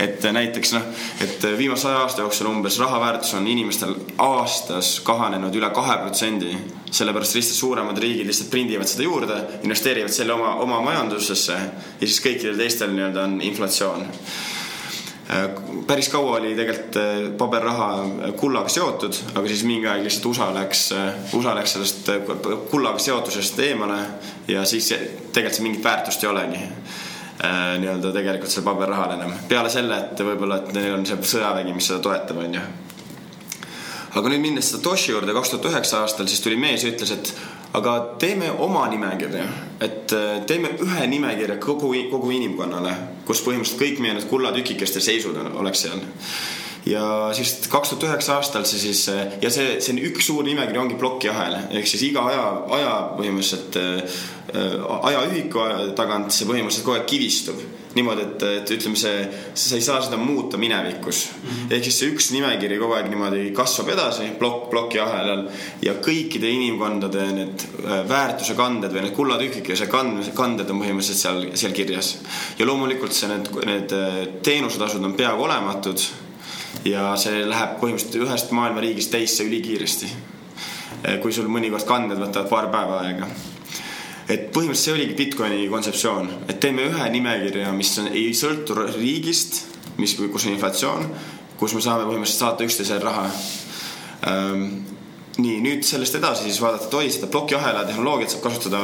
et 0.00 0.24
näiteks 0.28 0.74
noh, 0.76 0.88
et 1.24 1.44
viimase 1.56 1.86
saja 1.86 2.02
aasta 2.04 2.24
jooksul 2.24 2.50
umbes 2.50 2.76
raha 2.80 3.00
väärtus 3.00 3.32
on 3.38 3.46
inimestel 3.48 3.94
aastas 4.20 4.98
kahanenud 5.04 5.56
üle 5.56 5.70
kahe 5.72 5.96
protsendi. 6.02 6.52
Sellepärast 6.96 7.36
lihtsalt 7.36 7.60
suuremad 7.60 7.98
riigid 8.00 8.28
lihtsalt 8.28 8.50
prindivad 8.50 8.88
seda 8.88 9.04
juurde, 9.04 9.38
investeerivad 9.62 10.14
selle 10.14 10.32
oma, 10.36 10.54
oma 10.64 10.80
majandusesse 10.86 11.56
ja 11.56 12.06
siis 12.06 12.20
kõikidel 12.24 12.60
teistel 12.60 12.94
nii-öelda 12.96 13.26
on 13.28 13.40
inflatsioon 13.44 14.06
päris 15.86 16.08
kaua 16.08 16.36
oli 16.36 16.54
tegelikult 16.54 16.96
eh, 16.96 17.30
paberraha 17.38 17.88
kullaga 18.38 18.70
seotud, 18.70 19.18
aga 19.34 19.48
siis 19.50 19.64
mingi 19.66 19.88
aeg 19.90 20.04
lihtsalt 20.06 20.30
USA 20.30 20.48
läks, 20.54 20.84
eh, 20.94 21.34
USA 21.34 21.54
läks 21.56 21.74
sellest 21.76 22.08
eh, 22.14 22.30
kullaga 22.70 23.02
seotusest 23.02 23.58
eemale 23.66 23.98
ja 24.48 24.64
siis 24.64 24.92
tegelikult 25.32 25.58
see 25.58 25.66
mingit 25.66 25.84
väärtust 25.84 26.24
ei 26.24 26.30
olegi 26.30 26.62
nii-öelda 27.36 28.10
tegelikult 28.14 28.48
sellel 28.48 28.64
paberrahal 28.70 29.10
enam. 29.18 29.34
peale 29.48 29.68
selle, 29.70 29.98
et 30.06 30.20
võib-olla, 30.24 30.56
et 30.62 30.72
neil 30.72 30.94
on 30.96 31.04
see 31.06 31.18
sõjavägi, 31.34 31.74
mis 31.76 31.90
seda 31.90 32.00
toetab, 32.06 32.38
onju. 32.40 32.62
Aga 34.14 34.32
nüüd 34.32 34.42
minnes 34.44 34.70
Satoshi 34.72 35.12
juurde 35.12 35.34
kaks 35.36 35.52
tuhat 35.54 35.70
üheksa 35.72 36.02
aastal, 36.04 36.28
siis 36.30 36.42
tuli 36.44 36.58
mees 36.60 36.84
ja 36.84 36.92
ütles, 36.92 37.12
et 37.12 37.32
aga 37.76 37.96
teeme 38.22 38.50
oma 38.64 38.86
nimekirja, 38.92 39.46
et 39.80 40.14
äh, 40.16 40.28
teeme 40.46 40.74
ühe 40.82 41.06
nimekirja 41.10 41.58
kogu, 41.62 41.92
kogu 42.12 42.30
inimkonnale, 42.36 42.94
kus 43.26 43.42
põhimõtteliselt 43.44 43.82
kõik 43.82 44.04
meie 44.04 44.16
need 44.16 44.28
kullatükikeste 44.30 45.02
seisud 45.04 45.36
oleks 45.54 45.86
seal 45.86 46.00
ja 46.86 47.30
siis 47.34 47.56
kaks 47.70 47.90
tuhat 47.92 48.08
üheksa 48.10 48.36
aastal 48.38 48.66
see 48.68 48.78
siis 48.78 49.06
ja 49.42 49.50
see, 49.50 49.78
see 49.80 49.94
on 49.94 50.02
üks 50.10 50.28
suur 50.30 50.44
nimekiri 50.46 50.78
ongi 50.78 50.98
plokiahel 51.00 51.58
ehk 51.70 51.88
siis 51.90 52.06
iga 52.10 52.26
aja, 52.30 52.44
aja 52.78 52.92
põhimõtteliselt 53.16 53.80
äh, 53.80 54.20
ajaühiku 55.10 55.64
tagant 55.98 56.30
see 56.34 56.46
põhimõtteliselt 56.46 56.86
kogu 56.86 57.00
aeg 57.00 57.10
kivistub 57.10 57.64
niimoodi, 57.96 58.26
et, 58.26 58.42
et 58.60 58.70
ütleme, 58.76 58.98
see, 59.00 59.22
sa 59.56 59.78
ei 59.78 59.84
saa 59.84 60.02
seda 60.04 60.18
muuta 60.20 60.60
minevikus 60.60 61.22
mm. 61.32 61.48
-hmm. 61.48 61.72
ehk 61.74 61.88
siis 61.88 61.98
see 62.00 62.10
üks 62.12 62.28
nimekiri 62.34 62.78
kogu 62.78 62.94
aeg 62.98 63.08
niimoodi 63.10 63.48
kasvab 63.56 63.90
edasi 63.94 64.28
plokk 64.38 64.68
ploki 64.70 65.00
ahelal 65.02 65.46
ja 65.82 65.96
kõikide 66.04 66.50
inimkondade 66.52 67.24
need 67.38 67.66
äh, 67.82 68.04
väärtuse 68.08 68.54
kanded 68.58 68.94
või 68.94 69.06
need 69.06 69.16
kullatükikese 69.16 69.88
kand-, 69.90 70.30
kanded 70.36 70.70
on 70.70 70.84
põhimõtteliselt 70.84 71.22
seal, 71.22 71.42
seal 71.54 71.74
kirjas. 71.74 72.18
ja 72.58 72.68
loomulikult 72.68 73.16
see, 73.16 73.32
need, 73.32 73.50
need 73.72 73.96
äh, 73.96 74.22
teenusetasud 74.42 75.04
on 75.04 75.18
peaaegu 75.18 75.48
olematud 75.48 76.06
ja 76.90 77.10
see 77.20 77.44
läheb 77.48 77.76
põhimõtteliselt 77.80 78.24
ühest 78.24 78.54
maailma 78.56 78.82
riigist 78.84 79.12
teisse 79.14 79.44
ülikiiresti. 79.46 80.10
kui 81.22 81.32
sul 81.32 81.48
mõnikord 81.52 81.84
kanded 81.86 82.18
võtavad 82.18 82.48
paar 82.50 82.68
päeva 82.72 83.00
aega. 83.04 83.28
et 84.28 84.50
põhimõtteliselt 84.52 84.84
see 84.84 84.94
oligi 84.94 85.14
Bitcoini 85.14 85.68
kontseptsioon, 85.68 86.30
et 86.48 86.60
teeme 86.60 86.88
ühe 86.90 87.08
nimekirja, 87.10 87.72
mis 87.72 87.98
on, 87.98 88.08
ei 88.12 88.34
sõltu 88.34 88.74
riigist, 88.74 89.62
mis, 89.98 90.16
kus 90.16 90.46
on 90.46 90.52
inflatsioon, 90.52 91.08
kus 91.58 91.74
me 91.74 91.80
saame 91.80 92.04
põhimõtteliselt 92.08 92.42
saata 92.42 92.64
üksteisele 92.64 93.04
raha 93.04 93.30
ähm, 94.26 94.95
nii 95.36 95.56
nüüd 95.60 95.84
sellest 95.84 96.16
edasi 96.16 96.46
siis 96.46 96.58
vaadata, 96.62 96.86
et 96.88 96.94
oi, 96.96 97.08
seda 97.12 97.28
plokiahela 97.32 97.82
tehnoloogiat 97.88 98.32
saab 98.32 98.44
kasutada 98.46 98.80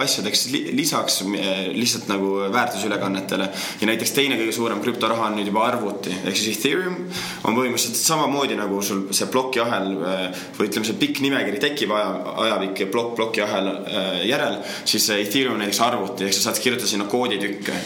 asjadeks 0.00 0.46
lisaks 0.72 1.18
eh, 1.36 1.66
lihtsalt 1.76 2.08
nagu 2.08 2.30
väärtusülekannetele. 2.54 3.48
ja 3.80 3.88
näiteks 3.90 4.14
teine 4.16 4.38
kõige 4.40 4.54
suurem 4.56 4.80
krüptoraha 4.84 5.28
on 5.28 5.36
nüüd 5.38 5.50
juba 5.50 5.66
arvuti 5.66 6.14
ehk 6.14 6.38
siis 6.38 6.56
Ethereum 6.56 6.96
on 7.44 7.58
põhimõtteliselt 7.58 8.00
samamoodi 8.00 8.56
nagu 8.56 8.80
sul 8.82 9.04
see 9.12 9.28
plokiahel 9.32 9.90
eh, 9.92 10.46
või 10.56 10.70
ütleme, 10.70 10.88
see 10.88 11.00
pikk 11.02 11.20
nimekiri 11.26 11.60
tekib 11.66 11.92
aja, 11.92 12.08
ajapikk 12.46 12.88
plokk 12.94 13.12
plokiahel 13.20 13.70
eh, 13.74 14.24
järel, 14.30 14.62
siis 14.88 15.10
Ethereum 15.18 15.60
näiteks 15.60 15.82
arvuti 15.84 16.24
ehk 16.24 16.38
sa 16.38 16.48
saad 16.48 16.62
kirjutada 16.64 16.88
sinna 16.88 17.10
kooditükke. 17.10 17.76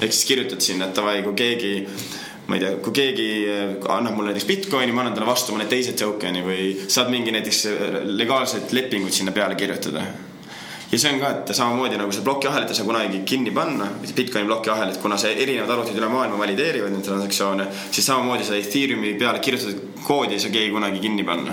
ehk 0.00 0.12
siis 0.14 0.24
kirjutad 0.24 0.64
sinna, 0.64 0.88
et 0.88 0.96
davai, 0.96 1.20
kui 1.26 1.36
keegi 1.36 1.74
ma 2.48 2.56
ei 2.56 2.62
tea, 2.62 2.78
kui 2.80 2.94
keegi 2.96 3.28
äh, 3.44 3.74
annab 3.92 4.16
mulle 4.16 4.32
näiteks 4.32 4.48
Bitcoini, 4.48 4.92
ma 4.92 5.02
annan 5.04 5.16
talle 5.16 5.28
vastu 5.28 5.52
mõne 5.52 5.66
teise 5.68 5.92
token'i 5.98 6.40
või 6.46 6.70
saad 6.88 7.10
mingi 7.12 7.34
näiteks 7.34 7.60
äh, 7.68 7.98
legaalseid 8.08 8.72
lepinguid 8.72 9.12
sinna 9.12 9.34
peale 9.36 9.58
kirjutada. 9.58 10.04
ja 10.88 10.98
see 10.98 11.12
on 11.12 11.20
ka, 11.20 11.32
et 11.42 11.52
samamoodi 11.52 11.98
nagu 12.00 12.12
see 12.16 12.24
plokiahelit 12.24 12.72
ei 12.72 12.78
saa 12.78 12.88
kunagi 12.88 13.20
kinni 13.28 13.52
panna, 13.52 13.90
Bitcoini 14.00 14.48
plokiahelit, 14.48 14.96
kuna 15.02 15.20
see 15.20 15.34
erinevad 15.44 15.74
arvutid 15.76 16.00
üle 16.00 16.08
maailma 16.08 16.40
valideerivad 16.40 16.94
neid 16.94 17.04
transaktsioone, 17.04 17.68
siis 17.90 18.08
samamoodi 18.08 18.48
seda 18.48 18.62
Ethereumi 18.62 19.12
peale 19.20 19.44
kirjutatud 19.44 20.00
koodi 20.08 20.38
ei 20.38 20.40
saa 20.40 20.54
keegi 20.54 20.72
kunagi 20.72 21.04
kinni 21.04 21.28
panna 21.28 21.52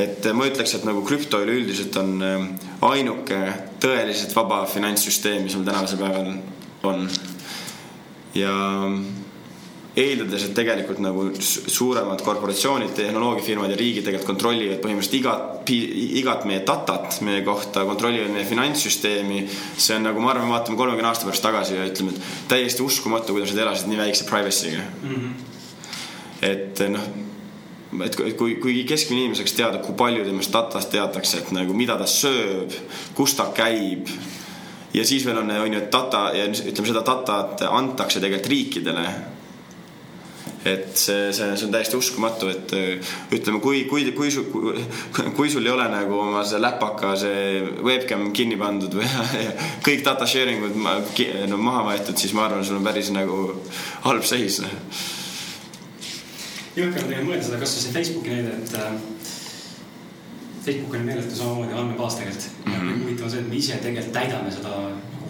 et 0.00 0.24
ma 0.32 0.46
ütleks, 0.48 0.72
et 0.78 0.88
nagu 0.88 1.02
krüpto 1.04 1.40
üleüldiselt 1.44 1.96
on 2.00 2.16
äh, 2.24 2.44
ainuke 2.88 3.40
tõeliselt 3.82 4.32
vaba 4.36 4.64
finantssüsteem, 4.70 5.44
mis 5.44 5.56
meil 5.58 5.68
tänasel 5.68 6.00
päeval 6.00 6.38
on. 6.88 7.10
ja 8.34 8.54
eeldades, 9.98 10.44
et 10.46 10.54
tegelikult 10.54 11.00
nagu 11.02 11.24
suuremad 11.40 12.22
korporatsioonid, 12.22 12.92
tehnoloogiafirmad 12.94 13.72
ja 13.72 13.78
riigid 13.78 14.06
tegelikult 14.06 14.28
kontrollivad 14.30 14.78
põhimõtteliselt 14.84 15.16
igat, 15.18 15.72
igat 16.20 16.44
meie 16.46 16.62
datat 16.66 17.18
meie 17.26 17.42
kohta, 17.46 17.82
kontrollivad 17.88 18.30
meie 18.34 18.46
finantssüsteemi. 18.46 19.46
see 19.76 19.96
on 19.96 20.06
nagu, 20.06 20.22
ma 20.22 20.30
arvan, 20.30 20.52
vaatame 20.52 20.78
kolmekümne 20.78 21.10
aasta 21.10 21.26
pärast 21.26 21.42
tagasi 21.42 21.74
ja 21.74 21.88
ütleme, 21.88 22.14
et 22.14 22.46
täiesti 22.52 22.84
uskumatu, 22.86 23.34
kuidas 23.34 23.54
nad 23.54 23.64
elasid 23.64 23.90
nii 23.90 23.98
väikse 23.98 24.28
privacy'ga 24.30 24.84
mm. 25.02 25.16
-hmm. 25.16 25.32
et 26.52 26.86
noh 26.90 27.10
et 28.04 28.14
kui, 28.38 28.54
kui 28.62 28.84
keskmine 28.86 29.24
inimene 29.24 29.38
saaks 29.40 29.56
teada, 29.58 29.80
kui 29.82 29.96
palju 29.98 30.22
temast 30.24 30.52
datast 30.54 30.92
teatakse, 30.92 31.38
et 31.38 31.50
nagu 31.50 31.74
mida 31.74 31.96
ta 31.98 32.06
sööb, 32.06 32.70
kus 33.14 33.34
ta 33.34 33.50
käib. 33.54 34.06
ja 34.94 35.04
siis 35.04 35.26
veel 35.26 35.38
on, 35.38 35.50
on 35.50 35.72
ju, 35.72 35.78
et 35.82 35.90
data 35.90 36.30
ja 36.34 36.46
ütleme 36.46 36.86
seda 36.86 37.02
datat 37.02 37.66
antakse 37.66 38.20
tegelikult 38.20 38.50
riikidele 38.50 39.06
et 40.64 40.90
see, 40.94 41.32
see, 41.32 41.54
see 41.56 41.66
on 41.66 41.72
täiesti 41.72 41.96
uskumatu, 41.96 42.50
et 42.52 42.72
äh, 42.76 43.12
ütleme, 43.32 43.60
kui, 43.64 43.84
kui, 43.88 44.04
kui 44.16 44.28
su, 44.32 44.44
kui 45.36 45.50
sul 45.52 45.64
ei 45.64 45.72
ole 45.72 45.86
nagu 45.88 46.18
oma 46.20 46.42
see 46.44 46.60
läpaka, 46.60 47.14
see 47.20 47.62
webcam 47.86 48.28
kinni 48.36 48.58
pandud 48.60 48.98
või 49.00 49.08
kõik 49.86 50.04
data 50.04 50.28
sharing 50.28 50.66
ud 50.68 50.76
no, 51.48 51.60
maha 51.60 51.86
võetud, 51.88 52.18
siis 52.20 52.36
ma 52.36 52.44
arvan, 52.48 52.66
sul 52.66 52.80
on 52.80 52.84
päris 52.84 53.08
nagu 53.14 53.40
halb 54.04 54.26
seis. 54.28 54.60
jõhker 56.76 57.00
on 57.00 57.08
tegelikult 57.08 57.30
mõelda 57.30 57.46
seda, 57.46 57.62
kasvõi 57.62 57.86
see 57.86 57.96
Facebooki 57.96 58.36
näide, 58.36 58.58
et 58.60 58.76
äh, 58.76 58.92
Facebook 60.60 60.98
on 60.98 61.08
meeletu 61.08 61.36
samamoodi 61.36 61.72
andmebaas 61.72 62.20
tegelikult 62.20 62.66
mm. 62.66 62.72
-hmm. 62.74 63.00
huvitav 63.04 63.24
on 63.24 63.30
see, 63.30 63.40
et 63.40 63.48
me 63.48 63.56
ise 63.56 63.80
tegelikult 63.80 64.12
täidame 64.12 64.52
seda 64.52 64.76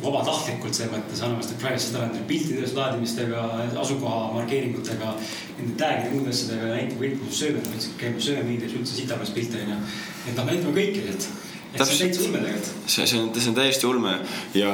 vabatahtlikult 0.02 0.76
selles 0.76 0.92
mõttes 0.94 1.22
anname 1.24 1.44
seda 1.44 1.58
privacy't 1.60 1.98
arendada 1.98 2.24
piltide 2.28 2.70
laadimistega, 2.76 3.44
asukoha 3.82 4.32
markeeringutega, 4.38 5.12
nende 5.58 5.76
tag'ide 5.80 6.08
ja 6.08 6.14
muude 6.14 6.34
asjadega, 6.34 6.72
näitab 6.74 7.04
kõik, 7.04 7.20
kus 7.24 7.42
sööb, 7.42 7.60
et 7.60 7.88
käib 8.00 8.18
söömeedias 8.24 8.76
üldse 8.78 8.96
sitapärast 8.96 9.36
pilte 9.36 9.60
onju. 9.64 9.78
et 10.26 10.34
noh, 10.36 10.44
me 10.44 10.56
näitame 10.56 10.76
kõike 10.78 11.04
sealt. 11.06 11.28
et 11.74 11.84
see 11.84 11.92
on 11.92 12.00
täitsa 12.00 12.26
ulme 12.26 12.42
tegelikult. 12.46 12.72
see, 12.86 13.06
see 13.06 13.20
on, 13.20 13.30
see 13.36 13.52
on 13.52 13.60
täiesti 13.60 13.90
ulme 13.90 14.16
ja 14.54 14.72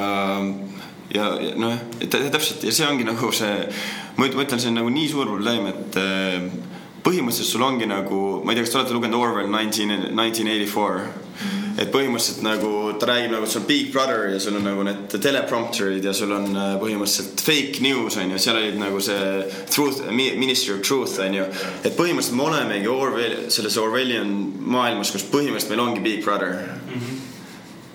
ja, 1.13 1.27
ja 1.41 1.51
noh, 1.59 1.75
täpselt 2.09 2.63
ja 2.67 2.73
see 2.75 2.87
ongi 2.87 3.07
nagu 3.07 3.31
see, 3.35 3.53
ma 4.17 4.27
ütlen, 4.31 4.59
see 4.59 4.71
on 4.71 4.81
nagu 4.81 4.91
nii 4.91 5.11
suur 5.11 5.29
probleem, 5.29 5.69
et 5.71 5.99
äh, 6.01 6.49
põhimõtteliselt 7.07 7.53
sul 7.53 7.63
ongi 7.67 7.87
nagu, 7.87 8.41
ma 8.43 8.51
ei 8.51 8.59
tea, 8.59 8.65
kas 8.67 8.73
te 8.73 8.81
olete 8.81 8.97
lugenud 8.97 9.21
Orwell 9.21 9.51
nineteen, 9.51 10.09
nineteen 10.15 10.51
eighty 10.51 10.67
four 10.67 11.05
et 11.77 11.91
põhimõtteliselt 11.93 12.41
nagu 12.45 12.71
ta 12.97 13.09
räägib 13.11 13.35
nagu, 13.35 13.45
et 13.45 13.53
sul 13.53 13.61
on 13.61 13.67
Big 13.69 13.91
Brother 13.93 14.25
ja 14.33 14.39
sul 14.41 14.57
on 14.57 14.65
nagu 14.65 14.85
need 14.87 15.13
teleprompterid 15.13 16.05
ja 16.05 16.13
sul 16.17 16.33
on 16.33 16.49
äh, 16.55 16.73
põhimõtteliselt 16.81 17.43
fake 17.45 17.83
news 17.85 18.17
on 18.17 18.33
ju, 18.33 18.41
seal 18.41 18.57
olid 18.57 18.79
nagu 18.81 19.01
see 19.03 19.45
truth, 19.69 20.01
ministry 20.09 20.73
of 20.73 20.81
truth 20.85 21.19
on 21.23 21.37
ju. 21.37 21.45
et 21.83 21.93
põhimõtteliselt 21.97 22.39
me 22.39 22.47
olemegi 22.49 22.91
Orwell, 22.91 23.39
selles 23.53 23.77
Orwellian 23.81 24.33
maailmas, 24.57 25.13
kus 25.13 25.27
põhimõtteliselt 25.29 25.75
meil 25.75 25.85
ongi 25.85 26.05
Big 26.05 26.23
Brother 26.25 26.53
mm. 26.57 26.93
-hmm 26.99 27.25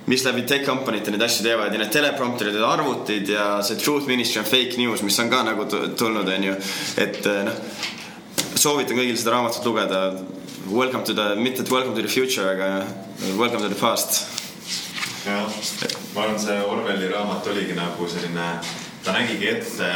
mis 0.06 0.24
läbi 0.24 0.42
tech 0.42 0.64
company 0.66 1.00
te 1.00 1.12
neid 1.14 1.22
asju 1.22 1.44
teevad 1.46 1.72
ja 1.72 1.78
need 1.78 1.92
teleprompterid 1.94 2.56
ja 2.58 2.70
arvutid 2.74 3.28
ja 3.28 3.46
see 3.62 3.78
truth 3.78 4.08
ministry 4.10 4.40
on 4.40 4.48
fake 4.48 4.74
news, 4.76 5.02
mis 5.06 5.18
on 5.22 5.30
ka 5.30 5.42
nagu 5.46 5.66
tulnud, 5.70 6.28
onju. 6.28 6.56
et 7.04 7.26
äh, 7.30 7.44
noh, 7.46 7.60
soovitan 8.58 8.98
kõigil 8.98 9.16
seda 9.18 9.36
raamatut 9.36 9.68
lugeda 9.70 10.02
welcome 10.70 11.04
to 11.04 11.14
the, 11.14 11.34
mitte 11.36 11.68
welcome 11.70 11.94
to 11.94 12.02
the 12.02 12.08
future, 12.08 12.48
aga 12.50 12.86
welcome 13.36 13.60
to 13.60 13.68
the 13.68 13.80
past. 13.80 14.28
jah, 15.24 15.46
ma 16.14 16.22
arvan, 16.22 16.38
see 16.38 16.56
Orwelli 16.66 17.08
raamat 17.10 17.46
oligi 17.46 17.74
nagu 17.78 18.08
selline, 18.10 18.46
ta 19.04 19.14
nägigi 19.14 19.48
ette, 19.50 19.90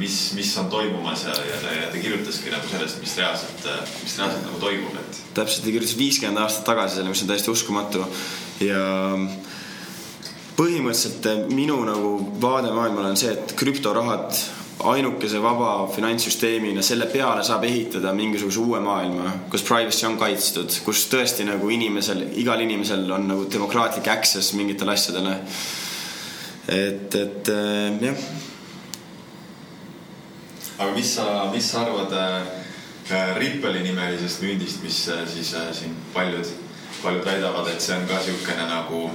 mis, 0.00 0.16
mis 0.36 0.52
on 0.60 0.70
toimumas 0.72 1.24
ja, 1.28 1.34
ja 1.48 1.74
ja 1.80 1.90
ta 1.92 2.00
kirjutaski 2.00 2.52
nagu 2.52 2.68
sellest, 2.68 3.00
mis 3.00 3.16
reaalselt, 3.20 3.68
mis 4.02 4.16
reaalselt 4.18 4.46
nagu 4.48 4.60
toimub, 4.60 4.96
et. 5.00 5.20
täpselt, 5.36 5.64
ta 5.66 5.74
kirjutas 5.74 5.96
viiskümmend 6.00 6.40
aastat 6.44 6.66
tagasi 6.72 7.00
selle, 7.00 7.12
mis 7.12 7.24
on 7.24 7.32
täiesti 7.32 7.52
uskumatu 7.52 8.06
ja 8.64 8.82
põhimõtteliselt 10.56 11.52
minu 11.52 11.78
nagu 11.88 12.16
vaade 12.40 12.72
maailmale 12.72 13.12
on 13.12 13.20
see, 13.20 13.32
et 13.32 13.56
krüptorahad 13.56 14.36
ainukese 14.80 15.42
vaba 15.42 15.86
finantssüsteemina, 15.94 16.82
selle 16.82 17.06
peale 17.12 17.44
saab 17.46 17.64
ehitada 17.68 18.12
mingisuguse 18.16 18.60
uue 18.62 18.80
maailma, 18.82 19.32
kus 19.50 19.64
privacy 19.66 20.06
on 20.08 20.16
kaitstud, 20.20 20.72
kus 20.86 21.04
tõesti 21.12 21.46
nagu 21.46 21.70
inimesel, 21.70 22.24
igal 22.40 22.60
inimesel 22.64 23.04
on 23.12 23.28
nagu 23.30 23.46
demokraatlik 23.52 24.08
access 24.08 24.54
mingitele 24.58 24.96
asjadele. 24.96 25.36
et, 26.68 27.14
et 27.14 27.48
äh, 27.48 28.02
jah. 28.08 28.26
aga 30.78 30.92
mis 30.94 31.14
sa, 31.14 31.50
mis 31.52 31.70
sa 31.70 31.82
arvad 31.86 32.12
äh, 32.12 33.38
Rippeli 33.38 33.82
nimelisest 33.82 34.42
müündist, 34.42 34.82
mis 34.82 35.08
äh, 35.08 35.26
siis 35.26 35.54
äh, 35.54 35.72
siin 35.74 35.94
paljud, 36.14 36.46
paljud 37.02 37.24
väidavad, 37.26 37.68
et 37.68 37.80
see 37.82 37.96
on 37.96 38.06
ka 38.06 38.20
niisugune 38.22 38.66
nagu 38.70 39.10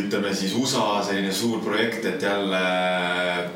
ütleme 0.00 0.34
siis 0.34 0.54
USA 0.58 1.00
selline 1.06 1.32
suur 1.34 1.60
projekt, 1.64 2.04
et 2.08 2.22
jälle 2.22 2.60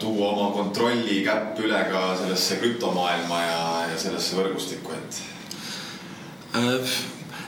tuua 0.02 0.32
oma 0.32 0.50
kontrolli 0.54 1.20
käpp 1.26 1.58
üle 1.64 1.80
ka 1.90 2.02
sellesse 2.20 2.58
krüptomaailma 2.62 3.40
ja, 3.44 3.62
ja 3.92 4.00
sellesse 4.00 4.38
võrgustikku, 4.38 4.94
et 4.96 5.22
äh,? 6.58 6.98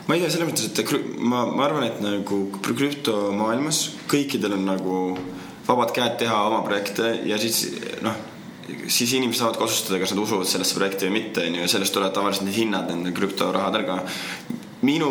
ma 0.07 0.16
ei 0.16 0.24
tea, 0.24 0.32
selles 0.32 0.51
mõttes, 0.51 0.70
et 0.70 1.20
ma, 1.22 1.45
ma 1.47 1.68
arvan, 1.68 1.86
et 1.86 2.01
nagu 2.03 2.43
krüptomaailmas 2.66 3.84
kõikidel 4.11 4.57
on 4.59 4.66
nagu 4.72 4.97
vabad 5.68 5.95
käed 5.95 6.18
teha 6.24 6.41
oma 6.49 6.64
projekte 6.66 7.12
ja 7.28 7.38
siis 7.38 7.62
noh, 8.03 8.16
siis 8.91 9.12
inimesed 9.14 9.43
saavad 9.43 9.59
ka 9.59 9.66
otsustada, 9.66 10.01
kas 10.03 10.14
nad 10.14 10.22
usuvad 10.22 10.49
sellesse 10.51 10.78
projekti 10.78 11.07
või 11.09 11.20
mitte, 11.20 11.45
onju, 11.47 11.62
ja 11.62 11.70
sellest 11.70 11.95
tulevad 11.95 12.16
tavaliselt 12.16 12.49
need 12.49 12.59
hinnad 12.59 12.91
nendel 12.91 13.14
krüptorahadel 13.16 13.86
ka 13.86 14.01
minu, 14.87 15.11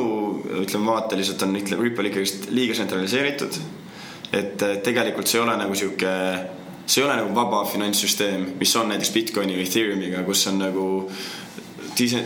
ütleme 0.64 0.92
vaateliselt 0.92 1.44
on, 1.46 1.58
ütleme, 1.60 1.84
Ripple 1.86 2.10
ikkagist 2.10 2.50
liiga 2.54 2.78
tsentraliseeritud. 2.78 3.60
et 4.34 4.62
tegelikult 4.86 5.28
see 5.28 5.40
ei 5.40 5.44
ole 5.44 5.56
nagu 5.58 5.76
sihuke, 5.76 6.10
see 6.86 7.02
ei 7.02 7.08
ole 7.08 7.16
nagu 7.18 7.34
vaba 7.34 7.64
finantssüsteem, 7.66 8.44
mis 8.60 8.76
on 8.78 8.92
näiteks 8.94 9.14
Bitcoini 9.16 9.56
või 9.58 9.66
Ethereumiga, 9.66 10.22
kus 10.28 10.46
on 10.52 10.60
nagu 10.62 10.86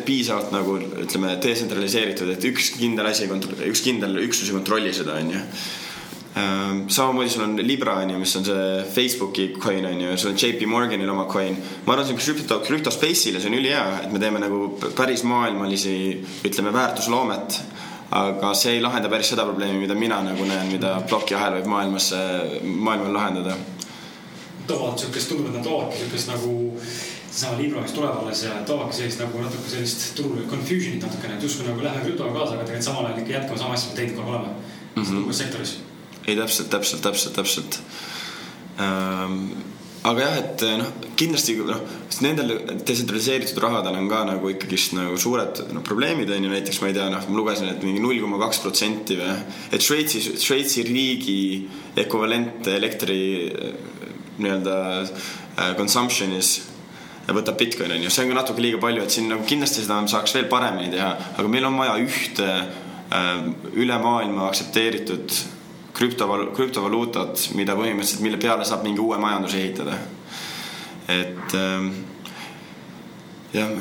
piisavalt 0.06 0.52
nagu 0.54 0.76
ütleme, 1.06 1.38
detsentraliseeritud, 1.42 2.30
et 2.30 2.44
üks 2.52 2.74
kindel 2.76 3.08
asi, 3.10 3.30
üks 3.70 3.82
kindel 3.86 4.20
üksus 4.26 4.52
ei 4.52 4.58
kontrolli 4.60 4.92
seda, 4.94 5.16
onju 5.24 5.40
samamoodi 6.88 7.30
sul 7.30 7.44
on 7.44 7.56
Libra 7.62 7.94
on 7.94 8.10
ju, 8.10 8.18
mis 8.18 8.36
on 8.36 8.46
see 8.46 8.84
Facebooki 8.94 9.48
coin 9.60 9.86
on 9.86 10.02
ju, 10.02 10.18
sul 10.18 10.32
on 10.32 10.38
JP 10.38 10.66
Morganil 10.66 11.10
oma 11.10 11.26
coin. 11.26 11.58
ma 11.86 11.94
arvan, 11.94 12.08
see 12.08 12.14
on 12.16 12.20
krüpto, 12.20 12.60
krüptospace'ile, 12.66 13.42
see 13.42 13.52
on 13.52 13.58
ülihea, 13.60 13.84
et 14.04 14.12
me 14.12 14.20
teeme 14.20 14.42
nagu 14.42 14.80
päris 14.98 15.24
maailmalisi, 15.30 15.96
ütleme 16.46 16.74
väärtusloomet. 16.74 17.62
aga 18.14 18.54
see 18.54 18.76
ei 18.76 18.82
lahenda 18.82 19.10
päris 19.10 19.30
seda 19.34 19.46
probleemi, 19.46 19.80
mida 19.86 19.96
mina 19.98 20.20
nagu 20.22 20.46
näen, 20.46 20.68
mida 20.74 21.00
plokiahel 21.10 21.60
võib 21.60 21.70
maailmas, 21.70 22.12
maailmal 22.64 23.14
lahendada. 23.14 23.56
toovad 24.68 24.98
siukest, 24.98 25.30
tundub, 25.30 25.48
et 25.52 25.60
nad 25.60 25.66
toovadki 25.70 26.02
siukest 26.02 26.34
nagu 26.34 26.58
seesama 27.30 27.62
Libra, 27.62 27.82
kes 27.86 27.94
tuleb 27.94 28.20
alles 28.24 28.44
ja 28.44 28.58
toovadki 28.66 28.98
sellist 28.98 29.22
nagu 29.22 29.42
natuke 29.42 29.70
sellist 29.70 30.14
turul 30.18 30.46
confusion'it 30.50 31.02
natukene, 31.06 31.38
et 31.38 31.46
justkui 31.50 31.70
nagu 31.70 31.82
läheme 31.84 32.06
krüptoga 32.06 32.34
kaasa, 32.40 32.58
aga 32.58 32.70
tegelikult 32.70 32.90
samal 32.90 33.10
ajal 33.10 33.26
ikka 33.26 33.40
jätkame 33.40 33.66
sama 33.66 33.78
asja, 33.78 33.90
mida 33.90 34.02
teinud 34.02 34.22
kogu 34.22 34.30
aeg 34.30 34.40
oleme 34.40 34.54
mm 34.96 35.04
-hmm. 35.04 35.34
sektoris 35.34 35.80
ei, 36.26 36.36
täpselt, 36.36 36.70
täpselt, 36.72 37.04
täpselt, 37.04 37.36
täpselt. 37.36 37.80
Ähm, 38.82 39.40
aga 40.04 40.26
jah, 40.26 40.38
et 40.42 40.64
noh, 40.80 40.90
kindlasti 41.20 41.56
noh, 41.64 41.80
nendel 42.26 42.54
detsentraliseeritud 42.84 43.62
rahadel 43.64 43.98
on 44.00 44.10
ka 44.12 44.24
nagu 44.28 44.52
ikkagist 44.52 44.96
nagu 44.98 45.16
suured 45.20 45.64
no, 45.76 45.84
probleemid 45.86 46.32
on 46.34 46.48
ju, 46.48 46.52
näiteks 46.52 46.82
ma 46.84 46.92
ei 46.92 46.98
tea, 46.98 47.08
noh, 47.14 47.24
ma 47.30 47.40
lugesin, 47.40 47.72
et 47.72 47.86
mingi 47.86 48.04
null 48.04 48.20
koma 48.24 48.42
kaks 48.42 48.62
protsenti 48.66 49.18
või, 49.20 49.38
et 49.72 49.86
Šveitsi, 49.86 50.24
Šveitsi 50.42 50.86
riigi 50.88 51.40
ekvivalent 52.04 52.68
elektri 52.74 53.20
nii-öelda 54.42 54.78
äh, 55.04 55.74
consumption'is 55.80 56.56
võtab 57.32 57.56
Bitcoin 57.56 57.94
on 57.96 58.04
ju, 58.04 58.12
see 58.12 58.26
on 58.26 58.34
ka 58.34 58.42
natuke 58.42 58.64
liiga 58.64 58.82
palju, 58.84 59.04
et 59.06 59.14
siin 59.14 59.30
nagu 59.32 59.46
kindlasti 59.48 59.86
seda 59.86 60.02
saaks 60.12 60.34
veel 60.36 60.50
paremini 60.52 60.92
teha, 60.92 61.14
aga 61.38 61.52
meil 61.52 61.70
on 61.70 61.78
vaja 61.80 61.96
ühte 62.04 62.50
üle 63.78 63.98
maailma 64.02 64.48
aktsepteeritud 64.50 65.38
krüptoval-, 65.94 66.50
krüptovaluutat, 66.56 67.50
mida 67.58 67.76
põhimõtteliselt, 67.78 68.24
mille 68.26 68.40
peale 68.42 68.66
saab 68.68 68.86
mingi 68.88 69.04
uue 69.04 69.20
majanduse 69.22 69.62
ehitada. 69.62 69.98
et 71.08 71.56
ähm, 71.60 71.90
jah, 73.54 73.72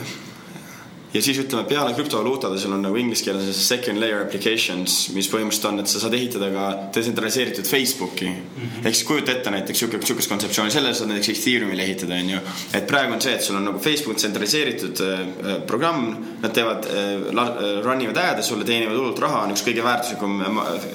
ja 1.13 1.21
siis 1.23 1.39
ütleme 1.43 1.65
peale 1.69 1.93
krüptovaluutade, 1.97 2.59
sul 2.61 2.73
on 2.73 2.83
nagu 2.87 2.97
inglise 2.97 3.27
keeles 3.27 3.59
second 3.67 4.01
layer 4.01 4.23
applications, 4.25 5.11
mis 5.17 5.29
põhimõtteliselt 5.29 5.69
on, 5.69 5.81
et 5.83 5.91
sa 5.91 6.01
saad 6.01 6.17
ehitada 6.17 6.49
ka 6.55 6.67
detsentraliseeritud 6.95 7.69
Facebooki 7.69 8.29
mm. 8.31 8.37
-hmm. 8.55 8.87
ehk 8.87 8.97
siis 8.97 9.09
kujuta 9.09 9.33
ette 9.33 9.51
näiteks 9.53 9.83
sihuke, 9.83 10.01
sihukest 10.07 10.33
kontseptsiooni, 10.33 10.73
selle 10.73 10.95
saad 10.95 11.11
näiteks 11.13 11.33
Ethereumil 11.35 11.85
ehitada, 11.85 12.15
on 12.15 12.31
ju. 12.31 12.39
et 12.75 12.87
praegu 12.87 13.13
on 13.13 13.21
see, 13.21 13.35
et 13.35 13.43
sul 13.43 13.57
on 13.57 13.65
nagu 13.69 13.79
Facebook 13.79 14.17
tsentraliseeritud 14.17 15.03
äh, 15.07 15.59
programm, 15.67 16.17
nad 16.43 16.53
teevad 16.53 16.89
äh,, 16.89 17.83
run 17.85 18.01
ivad 18.01 18.17
ad'e 18.17 18.43
sulle, 18.43 18.65
teenivad 18.65 18.97
hullult 18.97 19.19
raha, 19.19 19.43
on 19.45 19.53
üks 19.57 19.65
kõige 19.67 19.85
väärtuslikum 19.85 20.41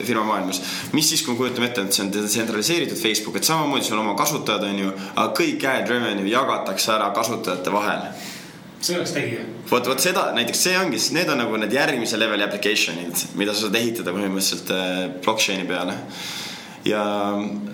firma 0.03 0.23
maailmas. 0.23 0.61
mis 0.93 1.09
siis, 1.09 1.21
kui 1.21 1.33
me 1.33 1.37
kujutame 1.37 1.69
ette, 1.69 1.81
et 1.81 1.93
see 1.93 2.05
on 2.05 2.11
detsentraliseeritud 2.13 2.97
Facebook, 2.97 3.37
et 3.37 3.43
samamoodi 3.43 3.85
sul 3.85 3.99
on 3.99 4.05
oma 4.07 4.17
kasutajad, 4.17 4.63
on 4.63 4.79
ju, 4.79 4.91
aga 5.15 5.29
kõik 5.41 5.67
ad 5.69 5.89
revenue 5.89 6.29
jagatakse 6.29 6.91
ära 6.91 7.11
kasutajate 7.13 7.71
vahel 7.71 8.09
see 8.81 8.97
oleks 8.97 9.13
tegija. 9.15 9.45
vot, 9.69 9.87
vot 9.89 10.01
seda 10.01 10.27
näiteks 10.35 10.65
see 10.67 10.75
ongi, 10.79 10.99
need 11.17 11.29
on 11.33 11.41
nagu 11.41 11.61
need 11.61 11.73
järgmise 11.73 12.19
leveli 12.19 12.45
application'id, 12.45 13.23
mida 13.39 13.55
sa 13.55 13.65
saad 13.67 13.79
ehitada 13.79 14.13
põhimõtteliselt 14.15 14.73
äh, 14.75 14.99
blockchain'i 15.23 15.67
peale 15.69 15.97
ja 16.87 17.03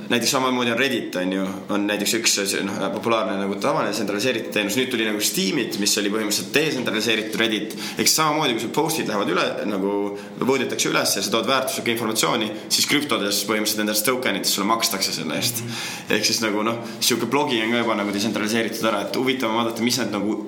näiteks 0.09 0.31
samamoodi 0.31 0.71
on 0.71 0.79
Reddit 0.79 1.15
on 1.15 1.33
ju, 1.33 1.45
on 1.69 1.87
näiteks 1.87 2.13
üks 2.17 2.35
noh, 2.65 2.79
populaarne 2.93 3.35
nagu 3.39 3.55
tavaline 3.61 3.93
tsentraliseeritud 3.93 4.53
teenus, 4.55 4.77
nüüd 4.79 4.91
tuli 4.91 5.05
nagu 5.07 5.21
Steamit, 5.23 5.77
mis 5.81 5.93
oli 6.01 6.11
põhimõtteliselt 6.13 6.53
detsentraliseeritud 6.55 7.39
Reddit. 7.41 7.75
ehk 7.97 8.09
samamoodi, 8.09 8.57
kui 8.57 8.65
sul 8.65 8.73
post'id 8.75 9.09
lähevad 9.09 9.33
üle 9.33 9.45
nagu 9.69 9.93
vote 10.39 10.67
itakse 10.67 10.89
üles 10.91 11.15
ja 11.17 11.25
sa 11.25 11.33
tood 11.33 11.49
väärtuslikku 11.49 11.93
informatsiooni, 11.93 12.49
siis 12.69 12.89
krüptodes 12.89 13.43
põhimõtteliselt 13.49 13.83
nendest 13.83 14.07
token 14.09 14.39
itest 14.39 14.57
sulle 14.57 14.69
makstakse 14.71 15.13
selle 15.15 15.37
eest. 15.39 15.63
-hmm. 15.63 16.15
ehk 16.17 16.25
siis 16.31 16.41
nagu 16.45 16.63
noh, 16.63 16.79
sihuke 16.99 17.29
blogi 17.29 17.61
on 17.63 17.75
ka 17.75 17.83
juba 17.83 17.99
nagu 17.99 18.15
detsentraliseeritud 18.15 18.89
ära, 18.89 19.05
et 19.07 19.15
huvitav 19.15 19.51
on 19.51 19.61
vaadata, 19.61 19.83
mis 19.83 19.99
need 20.01 20.11
nagu, 20.17 20.39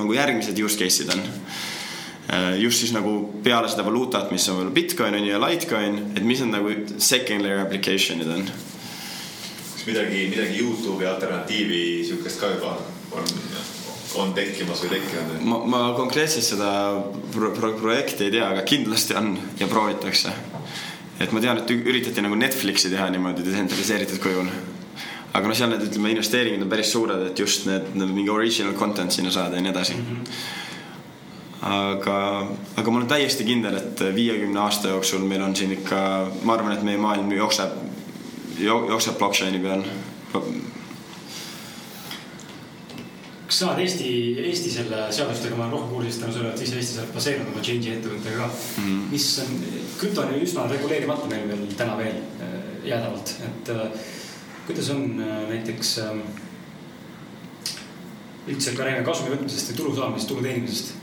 nagu 0.00 0.18
järgmised 0.18 0.58
use 0.64 0.78
case'id 0.78 1.14
on 1.14 1.22
just 2.58 2.80
siis 2.80 2.92
nagu 2.94 3.14
peale 3.42 3.68
seda 3.68 3.84
valuutat, 3.84 4.30
mis 4.30 4.48
on 4.48 4.60
veel 4.60 4.70
Bitcoin 4.70 5.14
on 5.14 5.24
ju 5.26 5.32
ja 5.32 5.40
Litecoin, 5.42 5.98
et 6.16 6.22
mis 6.24 6.40
need 6.40 6.54
nagu 6.54 6.74
second 6.98 7.44
layer 7.44 7.64
application'id 7.64 8.30
on? 8.30 8.46
kas 9.72 9.86
midagi, 9.86 10.28
midagi 10.30 10.60
Youtube'i 10.60 11.08
alternatiivi 11.10 11.82
sihukest 12.06 12.40
ka 12.40 12.52
juba 12.54 12.76
on, 13.18 13.26
on 14.22 14.34
tekkimas 14.36 14.84
või 14.84 14.94
tekkinud? 14.94 15.42
ma, 15.50 15.58
ma 15.74 15.82
konkreetselt 15.98 16.46
seda 16.46 16.70
pro 17.34 17.50
pro 17.56 17.74
projekti 17.80 18.28
ei 18.28 18.36
tea, 18.38 18.48
aga 18.54 18.62
kindlasti 18.62 19.18
on 19.18 19.34
ja 19.58 19.66
proovitakse. 19.66 20.32
et 21.20 21.32
ma 21.32 21.42
tean, 21.42 21.58
et 21.58 21.74
üritati 21.74 22.22
nagu 22.22 22.38
Netflixi 22.38 22.90
teha 22.92 23.10
niimoodi 23.10 23.44
detsentraliseeritud 23.48 24.22
kujul 24.22 24.48
aga 25.32 25.48
noh, 25.48 25.56
seal 25.56 25.72
need 25.72 25.88
ütleme 25.90 26.14
investeeringud 26.14 26.68
on 26.68 26.70
päris 26.70 26.92
suured, 26.92 27.26
et 27.26 27.38
just 27.38 27.66
need, 27.66 27.94
need 27.96 28.14
mingi 28.14 28.30
original 28.30 28.76
content 28.78 29.12
sinna 29.12 29.32
saada 29.34 29.58
ja 29.58 29.64
nii 29.64 29.74
edasi 29.74 29.98
mm. 29.98 30.10
-hmm 30.10 30.60
aga, 31.62 32.16
aga 32.76 32.90
ma 32.90 32.98
olen 32.98 33.08
täiesti 33.10 33.46
kindel, 33.46 33.76
et 33.78 34.02
viiekümne 34.14 34.60
aasta 34.64 34.90
jooksul 34.90 35.22
meil 35.26 35.44
on 35.46 35.54
siin 35.56 35.76
ikka, 35.76 36.02
ma 36.42 36.56
arvan, 36.56 36.74
et 36.76 36.84
meie 36.86 36.98
maailm 36.98 37.30
jookseb, 37.36 37.76
jookseb 38.58 39.18
blockchain'i 39.20 39.62
peal. 39.62 39.84
kas 43.46 43.58
sa 43.60 43.68
oled 43.68 43.82
Eesti, 43.84 44.10
Eesti 44.48 44.70
selle 44.72 45.04
seadustega, 45.12 45.56
ma 45.58 45.66
olen 45.66 45.74
rohkem 45.76 45.90
kursis 45.94 46.18
tänu 46.22 46.32
sellele, 46.32 46.54
et 46.54 46.62
ise 46.64 46.78
Eestis 46.80 47.02
oled 47.02 47.12
baseerunud 47.14 47.52
oma 47.52 47.64
change'i 47.66 47.98
ettevõttega 47.98 48.38
ka 48.38 48.46
mm. 48.48 48.86
-hmm. 48.86 49.10
mis 49.12 49.26
on, 49.44 49.50
krüpto 50.00 50.22
on 50.22 50.32
ju 50.34 50.46
üsna 50.46 50.64
reguleerimata 50.70 51.28
meil 51.28 51.44
veel 51.50 51.66
täna 51.76 51.98
veel 51.98 52.16
äh, 52.16 52.54
jäädavalt, 52.88 53.34
et 53.48 53.68
äh, 53.76 54.08
kuidas 54.66 54.90
on 54.90 55.20
äh, 55.20 55.42
näiteks 55.50 55.98
üldse 58.48 58.74
ka 58.74 58.88
räägime 58.88 59.04
kasumi 59.06 59.36
võtmisest 59.36 59.70
või 59.70 59.76
tulu 59.76 59.94
saamisest, 59.96 60.28
tulu 60.32 60.42
teenimisest. 60.42 61.01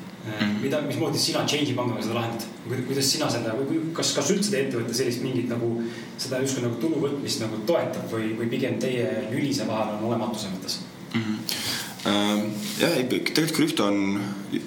Mida, 0.62 0.82
mismoodi 0.86 1.20
sina 1.22 1.46
Change'i 1.48 1.76
pangaga 1.78 2.04
seda 2.04 2.18
lahendad? 2.20 2.46
kuidas 2.88 3.12
sina 3.12 3.30
seda, 3.32 3.56
kas, 3.98 4.12
kas 4.18 4.32
üldse 4.34 4.52
teie 4.54 4.68
ettevõte 4.68 4.96
sellist 4.98 5.24
mingit 5.24 5.50
nagu 5.52 5.72
seda 6.20 6.42
justkui 6.44 6.66
nagu 6.66 6.80
tulu 6.82 7.02
võtmist 7.06 7.44
nagu 7.44 7.62
toetab 7.70 8.10
või, 8.12 8.34
või 8.40 8.50
pigem 8.52 8.78
teie 8.82 9.08
lülise 9.32 9.68
vahel 9.70 9.96
on 9.96 10.10
olematu 10.12 10.42
selles 10.42 10.58
mõttes 10.58 10.78
mm? 11.14 11.24
-hmm. 11.24 12.52
jah, 12.82 13.00
tegelikult 13.00 13.56
krüpto 13.56 13.88
on, 13.88 14.20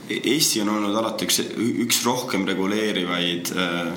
Eesti 0.09 0.64
on 0.64 0.74
olnud 0.76 0.96
alati 0.98 1.28
üks, 1.28 1.42
üks 1.86 2.03
rohkem 2.09 2.48
reguleerivaid 2.48 3.55
äh, 3.55 3.94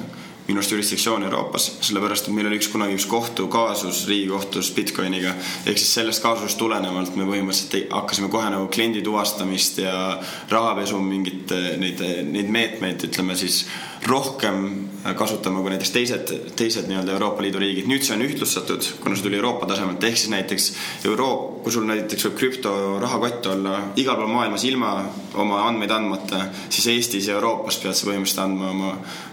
minu 0.47 0.59
arust 0.59 0.71
jurisdiktsioon 0.71 1.23
Euroopas, 1.25 1.67
sellepärast 1.87 2.27
et 2.27 2.35
meil 2.35 2.49
oli 2.49 2.59
üks 2.59 2.69
kunagi 2.73 2.97
üks 2.97 3.07
kohtukaasus 3.09 4.03
Riigikohtus 4.09 4.71
Bitcoiniga. 4.75 5.33
ehk 5.65 5.77
siis 5.81 5.93
sellest 5.97 6.23
kaasusest 6.23 6.59
tulenevalt 6.61 7.15
me 7.15 7.25
põhimõtteliselt 7.25 7.89
hakkasime 7.93 8.29
kohe 8.29 8.49
nagu 8.53 8.67
kliendi 8.67 9.01
tuvastamist 9.05 9.81
ja 9.81 10.19
rahapesu 10.49 11.01
mingit 11.01 11.51
neid, 11.81 12.03
neid 12.29 12.49
meetmeid, 12.49 13.07
ütleme 13.09 13.35
siis 13.35 13.65
rohkem 14.05 14.87
kasutama 15.17 15.61
kui 15.61 15.71
näiteks 15.73 15.91
teised, 15.93 16.31
teised 16.57 16.87
nii-öelda 16.89 17.15
Euroopa 17.15 17.41
Liidu 17.41 17.59
riigid. 17.61 17.87
nüüd 17.89 18.05
see 18.05 18.15
on 18.15 18.23
ühtlustatud, 18.25 18.85
kuna 19.01 19.17
see 19.17 19.25
tuli 19.25 19.39
Euroopa 19.39 19.65
tasemelt, 19.69 20.03
ehk 20.03 20.17
siis 20.17 20.31
näiteks 20.33 20.67
Euro-, 21.09 21.59
kui 21.63 21.73
sul 21.73 21.87
näiteks 21.89 22.27
võib 22.27 22.37
krüptorahakott 22.39 23.49
olla 23.53 23.79
igal 24.01 24.19
pool 24.19 24.31
maailmas 24.33 24.65
ilma 24.69 24.93
oma 25.41 25.63
andmeid 25.67 25.93
andmata, 25.93 26.45
siis 26.69 26.87
Eestis 26.93 27.29
ja 27.29 27.39
Euroopas 27.39 27.79
pead 27.81 27.97
sa 27.97 28.09
põhimõtteliselt 28.09 28.43
andma 28.45 28.71
oma, 28.73 28.91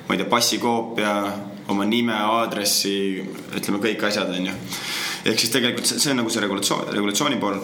ma 0.08 0.14
ei 0.16 0.22
tea, 0.22 0.30
passikoopia, 0.32 1.16
oma 1.72 1.88
nime, 1.88 2.16
aadressi, 2.16 2.94
ütleme 3.56 3.82
kõik 3.82 4.08
asjad, 4.08 4.32
onju. 4.32 4.56
ehk 5.24 5.38
siis 5.38 5.52
tegelikult 5.54 5.86
see, 5.86 6.00
see 6.00 6.14
on 6.14 6.22
nagu 6.22 6.32
see 6.32 6.42
regulatsioon, 6.44 6.88
regulatsiooni 6.96 7.40
pool 7.40 7.60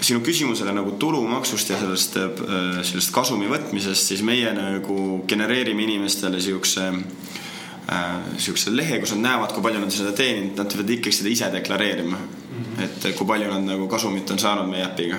sinu 0.00 0.20
küsimusele 0.24 0.72
nagu 0.74 0.94
tulumaksust 1.00 1.70
ja 1.70 1.78
sellest, 1.80 2.16
äh, 2.16 2.80
sellest 2.86 3.12
kasumi 3.14 3.48
võtmisest, 3.50 4.12
siis 4.12 4.22
meie 4.26 4.52
nagu 4.54 5.22
genereerime 5.28 5.82
inimestele 5.86 6.40
siukse 6.40 6.86
äh, 6.88 8.34
siukse 8.38 8.74
lehe, 8.74 9.00
kus 9.02 9.14
nad 9.16 9.24
näevad, 9.26 9.54
kui 9.54 9.64
palju 9.64 9.82
nad 9.82 9.94
seda 9.94 10.12
teeninud, 10.16 10.54
nad 10.58 10.70
peavad 10.70 10.92
ikkagi 10.98 11.20
seda 11.20 11.32
ise 11.32 11.50
deklareerima. 11.54 12.18
-hmm. 12.58 12.84
et 12.84 13.16
kui 13.16 13.26
palju 13.26 13.50
nad 13.50 13.64
nagu 13.64 13.88
kasumit 13.88 14.30
on 14.30 14.38
saanud 14.38 14.70
meie 14.70 14.84
äpiga. 14.84 15.16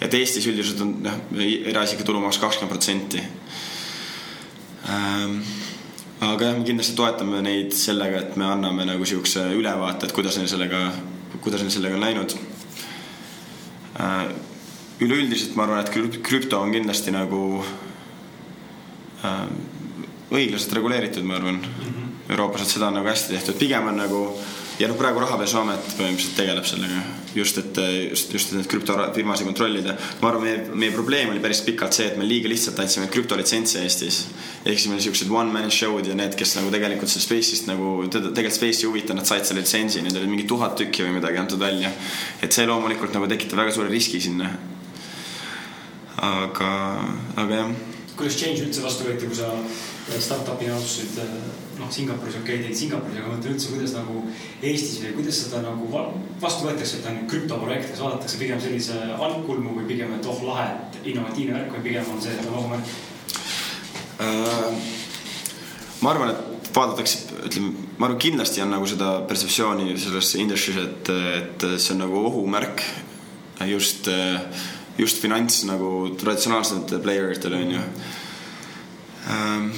et 0.00 0.14
Eestis 0.14 0.46
üldiselt 0.46 0.80
on 0.80 0.94
noh, 1.02 1.18
eraisiku 1.64 2.02
tulumaks 2.02 2.38
kakskümmend 2.38 2.70
protsenti. 2.70 3.22
Ähm, 4.88 5.40
aga 6.20 6.44
jah, 6.44 6.58
me 6.58 6.64
kindlasti 6.64 6.96
toetame 6.96 7.42
neid 7.42 7.72
sellega, 7.72 8.18
et 8.18 8.36
me 8.36 8.44
anname 8.44 8.84
nagu 8.84 9.04
siukse 9.04 9.44
ülevaate, 9.54 10.06
et 10.06 10.12
kuidas 10.12 10.36
neil 10.36 10.48
sellega, 10.48 10.92
kuidas 11.40 11.60
neil 11.60 11.70
sellega 11.70 11.94
on 11.94 12.00
läinud 12.08 12.34
Äh, 12.34 12.49
üleüldiselt 15.00 15.56
ma 15.56 15.64
arvan, 15.64 15.84
et 15.84 16.22
krüpto 16.22 16.60
on 16.60 16.72
kindlasti 16.72 17.12
nagu 17.14 17.64
äh, 19.24 19.44
õiglaselt 20.30 20.76
reguleeritud, 20.78 21.24
ma 21.24 21.38
arvan 21.40 21.60
mm. 21.60 21.84
-hmm. 21.88 22.08
Euroopas, 22.30 22.62
et 22.62 22.68
seda 22.76 22.88
on 22.88 23.00
nagu 23.00 23.08
hästi 23.08 23.34
tehtud, 23.34 23.58
pigem 23.58 23.88
on 23.88 23.96
nagu 23.96 24.20
ja 24.80 24.88
noh, 24.88 24.96
praegu 24.96 25.20
Rahapesuamet 25.20 25.90
põhimõtteliselt 25.98 26.38
tegeleb 26.38 26.64
sellega 26.64 27.02
just, 27.36 27.58
et 27.60 27.80
just, 28.10 28.32
just 28.32 28.54
neid 28.56 28.68
krüptofirmasid 28.70 29.48
kontrollida. 29.48 29.96
ma 30.22 30.30
arvan, 30.30 30.46
meie, 30.46 30.62
meie 30.72 30.94
probleem 30.94 31.32
oli 31.34 31.42
päris 31.42 31.60
pikalt 31.66 31.96
see, 31.96 32.06
et 32.08 32.16
me 32.18 32.24
liiga 32.24 32.48
lihtsalt 32.48 32.80
andsime 32.80 33.10
krüptolitsentse 33.12 33.82
Eestis. 33.84 34.22
ehk 34.64 34.80
siis 34.80 34.88
meil 34.92 35.02
siuksed 35.04 35.30
one 35.30 35.52
man 35.52 35.70
show'd 35.74 36.08
ja 36.08 36.16
need, 36.16 36.34
kes 36.38 36.56
nagu 36.56 36.72
tegelikult 36.72 37.12
sellest 37.12 37.28
Space'ist 37.28 37.68
nagu 37.68 37.92
tegelikult 38.08 38.56
Space'i 38.56 38.86
ei 38.86 38.90
huvita, 38.90 39.16
nad 39.16 39.28
said 39.28 39.44
selle 39.44 39.60
litsentsi, 39.60 40.02
neid 40.06 40.16
oli 40.16 40.32
mingi 40.32 40.48
tuhat 40.48 40.78
tükki 40.80 41.04
või 41.04 41.18
midagi 41.20 41.42
antud 41.42 41.60
välja. 41.60 41.92
et 42.40 42.52
see 42.52 42.66
loomulikult 42.66 43.14
nagu 43.16 43.28
tekitab 43.28 43.60
väga 43.60 43.76
suure 43.76 43.92
riski 43.92 44.20
sinna. 44.20 44.50
aga, 46.16 46.74
aga 47.36 47.64
jah. 47.64 47.74
kuidas 48.16 48.40
Change 48.40 48.64
üldse 48.64 48.84
vastu 48.84 49.04
võeti, 49.04 49.28
kui 49.28 49.36
sa 49.36 49.52
startup'ina 50.16 50.80
otsustasid 50.80 51.68
noh, 51.80 51.90
Singapuris 51.92 52.36
okei 52.40 52.58
okay,, 52.58 52.64
tegid 52.66 52.78
Singapuris, 52.78 53.18
aga 53.18 53.30
ma 53.30 53.36
mõtlen 53.36 53.56
üldse, 53.56 53.72
kuidas 53.72 53.94
nagu 53.96 54.22
Eestis 54.60 55.00
või 55.02 55.14
kuidas 55.18 55.40
seda 55.44 55.62
nagu 55.64 55.88
vastu 56.42 56.68
võetakse, 56.68 57.00
et 57.00 57.08
on 57.10 57.20
krüptoprojekt, 57.30 57.90
kas 57.92 58.04
vaadatakse 58.04 58.40
pigem 58.40 58.62
sellise 58.62 58.98
algkulmu 59.16 59.74
või 59.78 59.88
pigem, 59.90 60.14
et 60.16 60.28
oh 60.30 60.44
lahe, 60.46 60.68
et 60.76 61.10
innovatiivne 61.14 61.56
värk 61.56 61.74
või 61.76 61.84
pigem 61.88 62.12
on 62.12 62.22
see 62.24 62.36
ohumärk 62.50 62.94
äh,? 64.20 64.88
ma 66.00 66.14
arvan, 66.14 66.32
et 66.34 66.72
vaadatakse, 66.76 67.40
ütleme, 67.48 67.74
ma 67.98 68.08
arvan, 68.08 68.20
kindlasti 68.22 68.64
on 68.64 68.74
nagu 68.76 68.88
seda 68.88 69.12
perseptsiooni 69.28 69.96
selles 70.00 70.34
industry's, 70.40 70.80
et, 70.84 71.12
et 71.40 71.68
see 71.76 71.94
on 71.96 72.04
nagu 72.04 72.24
ohumärk 72.30 72.84
just, 73.68 74.08
just 74.98 75.20
finants 75.20 75.62
nagu 75.68 76.10
traditsionaalsetele 76.20 77.02
player 77.04 77.32
itele 77.34 77.60
on 77.60 77.72
ju 77.76 77.86
ähm, 79.28 79.70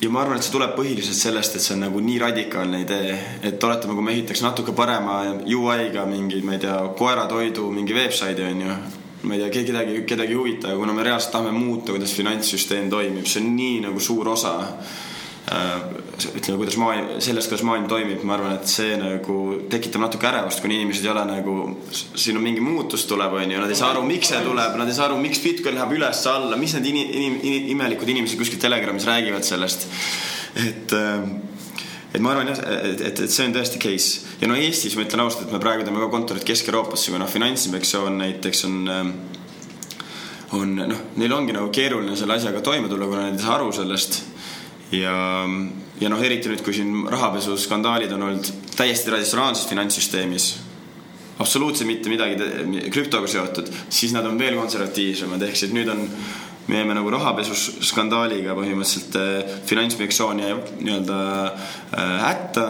ja 0.00 0.10
ma 0.10 0.22
arvan, 0.22 0.38
et 0.38 0.46
see 0.46 0.54
tuleb 0.54 0.74
põhiliselt 0.76 1.18
sellest, 1.18 1.56
et 1.56 1.64
see 1.64 1.74
on 1.76 1.84
nagu 1.86 2.00
nii 2.02 2.18
radikaalne 2.22 2.82
idee, 2.82 3.14
et 3.46 3.64
oletame, 3.64 3.94
kui 3.96 4.04
me 4.04 4.12
ehitaks 4.14 4.42
natuke 4.44 4.74
parema 4.76 5.20
UI-ga 5.46 6.04
mingi, 6.10 6.42
ma 6.44 6.56
ei 6.56 6.64
tea, 6.66 6.76
koeratoidu 6.98 7.70
mingi 7.72 7.96
veebsaidi 7.96 8.46
onju. 8.50 8.76
ma 9.24 9.34
ei 9.34 9.40
tea, 9.40 9.64
kedagi, 9.64 10.02
kedagi 10.04 10.34
ei 10.34 10.36
huvita, 10.36 10.74
kuna 10.76 10.92
me 10.92 11.02
reaalselt 11.06 11.32
tahame 11.32 11.54
muuta, 11.56 11.94
kuidas 11.94 12.12
finantssüsteem 12.12 12.90
toimib, 12.92 13.24
see 13.24 13.40
on 13.40 13.54
nii 13.56 13.78
nagu 13.86 14.00
suur 14.00 14.28
osa 14.34 14.58
äh, 15.48 16.03
ütleme, 16.14 16.58
kuidas 16.60 16.76
maailm, 16.78 17.08
sellest, 17.22 17.50
kuidas 17.50 17.64
maailm 17.66 17.86
toimib, 17.90 18.22
ma 18.26 18.36
arvan, 18.36 18.56
et 18.58 18.70
see 18.70 18.94
nagu 19.00 19.38
tekitab 19.72 20.04
natuke 20.04 20.28
ärevust, 20.28 20.62
kuni 20.62 20.78
inimesed 20.80 21.06
ei 21.06 21.12
ole 21.12 21.24
nagu, 21.28 21.54
siin 21.92 22.38
on 22.38 22.44
mingi 22.44 22.62
muutus 22.64 23.06
tuleb, 23.10 23.34
on 23.40 23.54
ju, 23.54 23.62
nad 23.62 23.72
ei 23.72 23.78
saa 23.78 23.90
aru, 23.94 24.04
miks 24.06 24.30
see 24.32 24.42
tuleb, 24.44 24.76
nad 24.80 24.90
ei 24.90 24.96
saa 24.96 25.08
aru, 25.08 25.18
miks 25.22 25.42
Bitcoin 25.44 25.78
läheb 25.78 25.96
üles-alla, 25.96 26.58
mis 26.60 26.76
need 26.78 26.90
inim, 26.92 27.10
inim, 27.18 27.40
inim, 27.42 27.68
imelikud 27.74 28.14
inimesed 28.14 28.40
kuskil 28.40 28.62
Telegramis 28.62 29.08
räägivad 29.10 29.46
sellest. 29.46 29.88
et 30.54 30.98
et 32.14 32.22
ma 32.22 32.30
arvan 32.30 32.46
jah, 32.52 32.60
et, 32.78 33.00
et, 33.02 33.20
et 33.24 33.30
see 33.30 33.48
on 33.48 33.54
tõesti 33.56 33.80
case 33.82 34.36
ja 34.38 34.46
no 34.46 34.54
Eestis 34.54 34.94
ma 34.94 35.02
ütlen 35.02 35.24
ausalt, 35.24 35.48
et 35.48 35.54
me 35.54 35.58
praegu 35.58 35.82
teeme 35.82 35.98
ka 35.98 36.12
kontorit 36.12 36.46
Kesk-Euroopasse, 36.46 37.10
kuna 37.10 37.26
Finantsinspektsioon 37.26 38.20
näiteks 38.20 38.68
on 38.68 38.76
on 40.54 40.76
noh, 40.78 41.00
neil 41.18 41.34
ongi 41.34 41.54
nagu 41.56 41.70
keeruline 41.74 42.16
selle 42.18 42.36
asjaga 42.38 42.62
toime 42.64 42.90
tulla, 42.90 43.08
kuna 43.10 43.26
nad 43.26 43.38
ei 43.38 43.42
saa 43.42 43.56
aru 43.58 43.72
sellest. 43.74 44.20
ja, 44.94 45.14
ja 46.04 46.12
noh, 46.12 46.20
eriti 46.20 46.50
nüüd, 46.52 46.60
kui 46.64 46.76
siin 46.76 47.06
rahapesuskandaalid 47.08 48.12
on 48.12 48.28
olnud 48.28 48.48
täiesti 48.76 49.08
traditsionaalses 49.08 49.68
finantssüsteemis, 49.70 50.48
absoluutselt 51.40 51.88
mitte 51.88 52.12
midagi 52.12 52.90
krüptoga 52.92 53.30
seotud, 53.30 53.70
siis 53.88 54.12
nad 54.12 54.26
on 54.28 54.36
veel 54.38 54.58
konservatiivsemad, 54.60 55.42
ehk 55.48 55.56
siis 55.58 55.72
nüüd 55.74 55.88
on 55.94 56.04
me 56.68 56.78
jäime 56.78 56.94
nagu 56.96 57.10
rahapesuskandaaliga 57.12 58.54
põhimõtteliselt 58.56 59.16
äh, 59.20 59.56
Finantsinspektsiooni 59.68 60.46
nii-öelda 60.80 61.18
äh, 61.44 62.14
hätta 62.24 62.68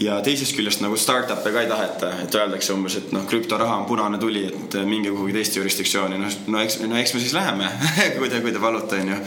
ja 0.00 0.16
teisest 0.24 0.56
küljest 0.56 0.80
nagu 0.80 0.96
startup'e 0.96 1.52
ka 1.52 1.62
ei 1.64 1.68
taheta, 1.68 2.10
et 2.24 2.34
öeldakse 2.38 2.72
umbes, 2.72 2.96
et 2.96 3.12
noh, 3.12 3.26
krüptoraha 3.28 3.76
on 3.82 3.86
punane 3.88 4.18
tuli, 4.22 4.46
et 4.48 4.76
minge 4.88 5.12
kuhugi 5.12 5.34
teiste 5.36 5.60
jurisdiktsiooni, 5.60 6.18
noh, 6.20 6.38
no 6.52 6.62
eks, 6.64 6.78
no 6.88 6.96
eks 6.96 7.14
me 7.14 7.22
siis 7.22 7.36
läheme 7.36 7.68
kui 8.18 8.30
te, 8.32 8.40
kui 8.40 8.54
te 8.54 8.62
palute, 8.62 9.02
onju. 9.04 9.20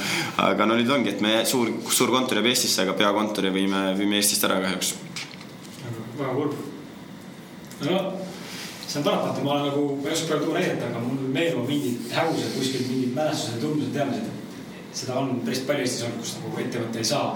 aga 0.48 0.68
no 0.70 0.78
nüüd 0.80 0.90
ongi, 0.96 1.14
et 1.14 1.24
me 1.24 1.36
suur, 1.50 1.72
suur 1.94 2.14
kontor 2.14 2.42
jääb 2.42 2.50
Eestisse, 2.54 2.82
aga 2.86 2.98
peakontori 2.98 3.54
viime, 3.54 3.86
viime 4.00 4.18
Eestist 4.22 4.46
ära 4.50 4.60
kahjuks. 4.64 4.94
väga 6.18 6.36
kurb. 6.40 6.60
no 7.86 8.04
see 8.88 9.00
on 9.00 9.06
paratamatu, 9.06 9.44
ma 9.46 9.58
olen 9.58 9.68
nagu, 9.72 9.88
ma 10.02 10.10
ei 10.10 10.16
oska 10.16 10.32
praegu 10.32 10.48
tuua 10.48 10.60
näidet, 10.62 10.86
aga 10.90 11.02
mul 11.02 11.28
meenuvad 11.34 11.70
mingid 11.70 12.14
hägused 12.14 12.56
kuskil 12.58 12.88
mingid 12.90 13.14
mälestused 13.18 13.62
tundmused, 13.62 13.94
teadmised. 13.94 14.32
seda 14.94 15.22
on 15.22 15.36
päris 15.46 15.68
palju 15.68 15.86
Eestis 15.86 16.08
olnud, 16.08 16.22
kus 16.22 16.40
nagu 16.42 16.66
ettevõte 16.66 17.02
ei 17.02 17.14
saa 17.14 17.28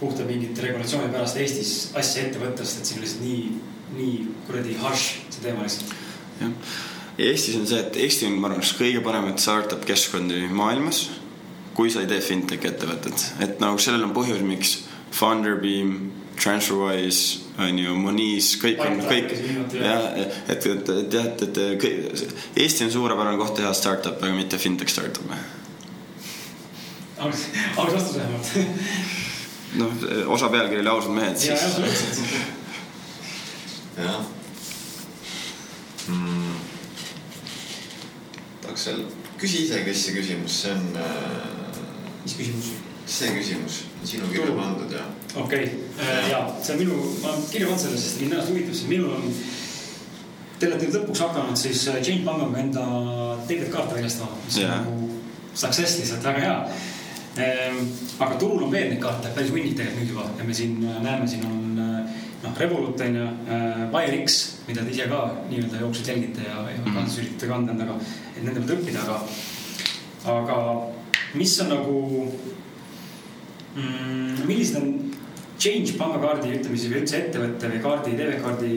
puhta 0.00 0.26
mingite 0.28 0.64
regulatsiooni 0.64 1.12
pärast 1.12 1.38
Eestis 1.40 1.72
asja 1.96 2.26
ette 2.26 2.40
võtta, 2.42 2.64
sest 2.64 2.82
et 2.82 2.90
see 2.90 2.98
on 2.98 3.04
lihtsalt 3.04 3.24
nii, 3.24 3.46
nii 3.96 4.16
kuradi 4.48 4.76
harš 4.82 5.06
see 5.30 5.44
teema 5.44 5.64
lihtsalt. 5.64 5.94
jah, 6.40 6.74
Eestis 7.28 7.56
on 7.56 7.64
see, 7.68 7.80
et 7.80 7.96
Eesti 8.04 8.28
on, 8.28 8.36
ma 8.40 8.50
arvan, 8.50 8.60
üks 8.64 8.74
kõige 8.76 9.00
paremaid 9.04 9.40
startup 9.40 9.86
keskkondi 9.88 10.42
maailmas, 10.52 11.06
kui 11.76 11.88
sa 11.92 12.02
ei 12.04 12.10
tee 12.10 12.20
fintech 12.24 12.68
ettevõtet, 12.68 13.30
et 13.44 13.58
nagu 13.62 13.80
sellel 13.80 14.04
on 14.08 14.14
põhjus, 14.16 14.44
miks 14.44 14.76
Funderbeam, 15.16 16.10
TransferWise 16.36 17.38
on 17.64 17.78
ju, 17.80 17.94
Moniz, 17.96 18.50
kõik 18.60 18.82
on, 18.84 18.98
kõik 19.06 19.30
jah, 19.72 20.10
et, 20.20 20.34
et, 20.52 20.66
et 20.66 21.14
jah, 21.16 21.30
et, 21.30 21.44
et, 21.46 21.60
et 21.86 22.60
Eesti 22.64 22.84
on 22.84 22.92
suurepärane 22.92 23.40
koht 23.40 23.56
teha 23.56 23.72
startup'e, 23.72 24.20
aga 24.28 24.36
mitte 24.36 24.60
fintech 24.60 24.92
startup'e. 24.92 25.40
aus, 27.16 27.46
aus 27.80 27.94
vastus 27.96 28.18
vähemalt 28.18 28.52
noh, 29.74 29.92
osa 30.26 30.48
pealkiri 30.48 30.80
oli 30.80 30.88
ausad 30.88 31.10
mehed. 31.10 31.44
ja, 31.48 31.54
absoluutselt. 31.54 32.18
jah 33.96 34.20
mm.. 36.08 36.56
tahaks 38.62 38.84
seal, 38.84 39.04
küsi 39.40 39.64
ise, 39.66 39.82
kes 39.84 40.04
see 40.06 40.16
küsimus, 40.16 40.62
see 40.62 40.74
on 40.74 40.98
äh.... 41.02 41.78
mis 42.24 42.38
küsimus? 42.38 42.72
see 43.06 43.34
küsimus, 43.36 43.82
sinu 44.04 44.30
kirja 44.32 44.54
pandud 44.56 44.92
ja. 44.92 45.04
okei 45.34 45.64
okay. 45.64 45.68
äh,, 46.00 46.30
ja 46.30 46.42
see 46.62 46.74
on 46.74 46.82
minu, 46.84 46.98
ma 47.22 47.34
olen 47.34 47.46
kirja 47.50 47.70
pannud 47.70 47.84
selle, 47.84 48.02
sest 48.02 48.20
mind 48.22 48.36
ennast 48.36 48.52
huvitab, 48.52 48.74
sest 48.74 48.90
minul 48.90 49.14
on. 49.18 49.30
Te 50.56 50.70
olete 50.70 50.86
nüüd 50.86 50.94
lõpuks 50.96 51.20
hakanud 51.20 51.58
siis 51.60 51.82
äh, 51.92 51.98
Change 52.00 52.24
Pangaga 52.24 52.60
enda 52.62 52.84
debitkaarte 53.48 53.98
väljastama, 53.98 54.38
mis 54.46 54.56
on 54.62 54.70
nagu 54.72 55.10
success 55.56 55.98
lihtsalt 56.00 56.24
väga 56.24 56.44
hea 56.46 56.54
aga 57.36 58.36
turul 58.40 58.64
on 58.64 58.72
veel 58.72 58.88
neid 58.90 59.00
kaarte 59.02 59.32
päris 59.36 59.50
hunnik 59.52 59.76
tegelikult 59.76 60.00
nüüd 60.00 60.12
juba 60.14 60.24
ja 60.38 60.44
me 60.48 60.54
siin 60.56 60.78
äh, 60.84 61.00
näeme, 61.04 61.28
siin 61.28 61.44
on 61.44 61.80
äh, 61.82 62.14
noh, 62.42 62.54
Revolut 62.60 63.00
on 63.04 63.18
ju, 63.18 63.26
WireX, 63.92 64.36
äh, 64.38 64.68
mida 64.70 64.84
te 64.84 64.94
ise 64.94 65.08
ka 65.10 65.20
nii-öelda 65.50 65.82
jooksvalt 65.82 66.08
jälgite 66.12 66.46
ja, 66.46 66.62
ja 66.70 66.78
mm 66.78 66.94
-hmm. 66.94 67.18
üritate 67.20 67.50
kanda 67.50 67.72
endaga, 67.72 67.98
et 68.36 68.42
nende 68.44 68.60
pealt 68.60 68.78
õppida, 68.78 69.04
aga, 69.04 69.20
aga 70.36 70.58
mis 71.34 71.60
on 71.60 71.68
nagu 71.74 71.98
mm,, 73.74 74.46
millised 74.46 74.80
on 74.80 74.88
change 75.58 75.92
pangakaardi 75.98 76.56
ütleme 76.56 76.78
siis 76.78 76.92
või 76.92 77.02
üldse 77.02 77.20
ettevõtte 77.20 77.68
või 77.68 77.82
kaardi, 77.84 78.16
debetkaardi 78.16 78.72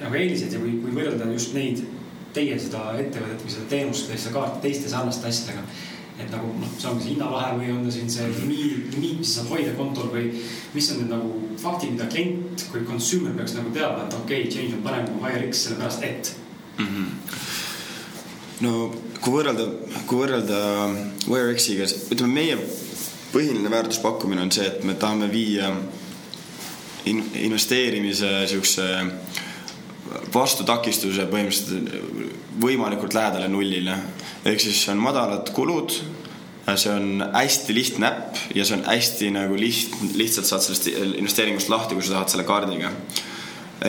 nagu 0.00 0.14
eelised 0.14 0.52
ja 0.52 0.60
kui, 0.60 0.78
kui 0.80 0.96
võrrelda 0.96 1.28
just 1.32 1.52
neid, 1.54 1.84
teie 2.32 2.56
seda 2.58 2.94
ettevõtet 2.96 3.44
või 3.44 3.52
seda 3.52 3.68
teenust 3.68 4.08
või 4.08 4.18
seda 4.18 4.36
kaarti 4.38 4.68
teiste 4.68 4.88
sarnaste 4.88 5.28
asjadega 5.28 5.64
et 6.20 6.32
nagu 6.32 6.52
noh, 6.60 6.72
see 6.76 6.88
ongi 6.90 7.04
see 7.04 7.14
hinnavahe 7.14 7.54
või 7.58 7.70
on 7.74 7.84
ta 7.86 7.94
siin 7.94 8.10
see 8.12 8.28
limiit, 8.34 8.90
limiit, 8.94 9.20
mis 9.22 9.34
saab 9.36 9.52
hoida 9.54 9.72
kontol 9.78 10.10
või 10.12 10.30
mis 10.74 10.90
on 10.92 11.02
need 11.02 11.12
nagu 11.14 11.30
faktid, 11.60 11.94
mida 11.96 12.08
klient 12.12 12.66
kui 12.72 12.84
consumer 12.88 13.34
peaks 13.36 13.56
nagu 13.58 13.72
teadma, 13.74 14.06
et 14.06 14.18
okei 14.18 14.44
okay,, 14.44 14.52
change 14.52 14.76
on 14.76 14.84
parem 14.86 15.08
kui 15.10 15.24
HireX 15.26 15.64
sellepärast, 15.66 16.02
et 16.02 16.34
mm. 16.78 16.86
-hmm. 16.86 17.08
no 18.66 18.74
kui 19.20 19.36
võrrelda, 19.38 19.66
kui 20.06 20.22
võrrelda 20.22 20.60
HireX-iga, 21.26 21.88
ütleme 22.10 22.32
meie 22.34 22.60
põhiline 23.32 23.70
väärtuspakkumine 23.70 24.42
on 24.42 24.52
see, 24.52 24.66
et 24.66 24.84
me 24.84 24.94
tahame 24.94 25.28
viia 25.32 25.70
in, 27.04 27.22
investeerimise 27.34 28.46
siukse 28.50 28.86
vastutakistuse 30.34 31.26
põhimõtteliselt 31.30 32.58
võimalikult 32.60 33.14
lähedale 33.14 33.48
nullile 33.48 33.96
ehk 34.44 34.62
siis 34.62 34.82
on 34.92 35.00
madalad 35.02 35.52
kulud 35.54 35.94
see 36.76 36.92
on 36.92 37.24
hästi 37.34 37.74
lihtne 37.74 38.06
äpp 38.06 38.36
ja 38.54 38.64
see 38.64 38.78
on 38.78 38.84
hästi 38.86 39.30
nagu 39.34 39.56
liht-, 39.58 39.96
lihtsalt 40.18 40.48
saad 40.48 40.64
sellest 40.64 40.90
investeeringust 40.92 41.70
lahti, 41.72 41.96
kui 41.96 42.04
sa 42.04 42.18
tahad 42.18 42.32
selle 42.32 42.46
kaardiga. 42.48 42.92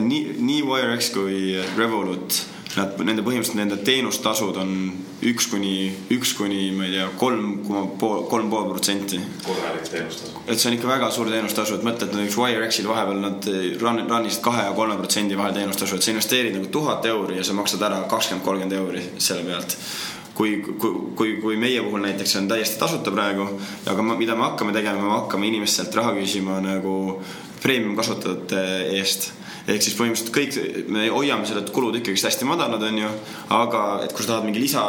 nii, 0.01 0.21
nii 0.39 0.63
WireX 0.65 1.11
kui 1.13 1.59
Revolut, 1.77 2.41
nad, 2.77 2.93
nende 3.03 3.23
põhimõtteliselt 3.25 3.59
nende 3.59 3.77
teenustasud 3.85 4.57
on 4.61 4.71
üks 5.27 5.47
kuni, 5.51 5.73
üks 6.15 6.33
kuni 6.37 6.69
ma 6.75 6.87
ei 6.87 6.93
tea, 6.95 7.07
kolm 7.19 7.57
koma 7.65 7.83
pool, 7.99 8.23
kolm 8.31 8.51
pool 8.53 8.69
protsenti. 8.69 9.19
korralik 9.45 9.89
teenustasu. 9.89 10.43
et 10.45 10.59
see 10.59 10.71
on 10.71 10.77
ikka 10.77 10.91
väga 10.91 11.11
suur 11.11 11.31
teenustasu, 11.31 11.77
et 11.77 11.85
mõtled 11.87 12.15
näiteks 12.15 12.39
WireX-il 12.39 12.87
vahepeal 12.91 13.19
nad 13.25 13.51
run, 13.81 14.01
run 14.07 14.29
isid 14.29 14.43
kahe 14.45 14.65
ja 14.69 14.77
kolme 14.77 14.97
protsendi 15.01 15.37
vahel 15.39 15.57
teenustasu, 15.57 15.97
et 15.97 16.07
sa 16.07 16.15
investeerid 16.15 16.55
nagu 16.57 16.71
tuhat 16.71 17.05
euri 17.11 17.41
ja 17.41 17.45
sa 17.47 17.57
maksad 17.57 17.83
ära 17.89 18.01
kakskümmend, 18.11 18.45
kolmkümmend 18.47 18.79
euri 18.79 19.05
selle 19.17 19.45
pealt 19.47 19.77
kui, 20.37 20.61
kui, 20.63 20.91
kui, 21.15 21.35
kui 21.43 21.59
meie 21.59 21.83
puhul 21.83 22.01
näiteks 22.05 22.37
on 22.39 22.47
täiesti 22.49 22.79
tasuta 22.79 23.11
praegu, 23.13 23.45
aga 23.91 24.05
ma, 24.05 24.15
mida 24.17 24.35
me 24.37 24.47
hakkame 24.47 24.73
tegema, 24.73 25.03
me 25.03 25.17
hakkame 25.19 25.51
inimestelt 25.51 25.95
raha 25.99 26.15
küsima 26.17 26.61
nagu 26.63 26.95
premium 27.61 27.97
kasutajate 27.99 28.63
eest 28.97 29.31
ehk 29.67 29.83
siis 29.83 29.95
põhimõtteliselt 29.97 30.33
kõik, 30.35 30.87
me 30.93 31.07
hoiame 31.13 31.45
selle 31.47 31.63
kulud 31.73 31.97
ikkagist 31.99 32.27
hästi 32.29 32.47
madalad, 32.49 32.83
onju. 32.87 33.11
aga 33.53 33.83
et 34.05 34.15
kui 34.15 34.25
sa 34.25 34.33
tahad 34.33 34.47
mingi 34.47 34.63
lisa 34.63 34.83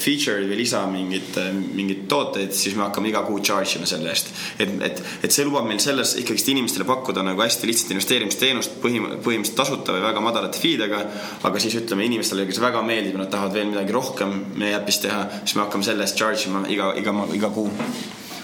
feature'i 0.00 0.48
või 0.50 0.60
lisa 0.60 0.82
mingit, 0.90 1.38
mingeid 1.76 2.04
tooteid, 2.10 2.52
siis 2.56 2.76
me 2.76 2.86
hakkame 2.86 3.12
iga 3.12 3.24
kuu 3.26 3.40
charge 3.44 3.78
ima 3.78 3.88
selle 3.88 4.12
eest. 4.12 4.32
et, 4.58 4.74
et, 4.90 5.02
et 5.24 5.34
see 5.34 5.46
lubab 5.48 5.66
meil 5.68 5.80
selles 5.82 6.14
ikkagist 6.22 6.52
inimestele 6.52 6.86
pakkuda 6.88 7.24
nagu 7.26 7.42
hästi 7.44 7.70
lihtsat 7.70 7.94
investeerimisteenust 7.96 8.78
põhim-, 8.84 9.10
põhimõtteliselt 9.24 9.58
tasuta 9.62 9.96
või 9.96 10.04
väga 10.04 10.24
madalate 10.24 10.62
feedega. 10.62 11.02
aga 11.48 11.64
siis 11.64 11.78
ütleme 11.80 12.06
inimestele, 12.08 12.46
kes 12.48 12.62
väga 12.62 12.84
meeldib 12.84 13.16
ja 13.16 13.24
nad 13.24 13.32
tahavad 13.32 13.58
veel 13.58 13.72
midagi 13.72 13.96
rohkem 13.96 14.38
meie 14.60 14.76
äpis 14.78 15.02
teha, 15.04 15.26
siis 15.42 15.56
me 15.56 15.66
hakkame 15.66 15.86
selle 15.86 16.06
eest 16.06 16.18
charge 16.20 16.48
ima 16.50 16.64
iga, 16.68 16.92
iga, 17.00 17.14
iga 17.34 17.52
kuu 17.54 17.70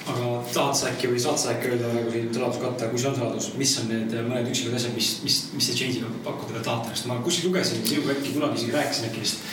aga 0.04 0.30
tahad 0.52 0.76
sa 0.76 0.88
äkki 0.90 1.08
või 1.12 1.20
saad 1.22 1.38
sa 1.40 1.52
äkki 1.54 1.70
öelda 1.72 1.92
nagu 1.94 2.10
siin 2.12 2.32
saladuskatte, 2.34 2.88
kui 2.92 3.00
see 3.00 3.10
on 3.10 3.18
saladus, 3.18 3.50
mis 3.60 3.76
on 3.80 3.86
need 3.92 4.16
mõned 4.28 4.50
üksikud 4.50 4.76
asjad, 4.76 4.96
mis, 4.96 5.12
mis, 5.24 5.38
mis 5.56 5.68
te 5.70 5.76
change'iga 5.78 6.10
pakkuda 6.26 6.64
tahate, 6.64 6.92
sest 6.92 7.08
ma 7.08 7.16
kuskil 7.24 7.48
lugesin, 7.50 7.80
sinuga 7.88 8.12
äkki 8.16 8.34
kunagi 8.36 8.60
isegi 8.60 8.76
rääkisin 8.76 9.08
äkki 9.08 9.24
vist. 9.24 9.46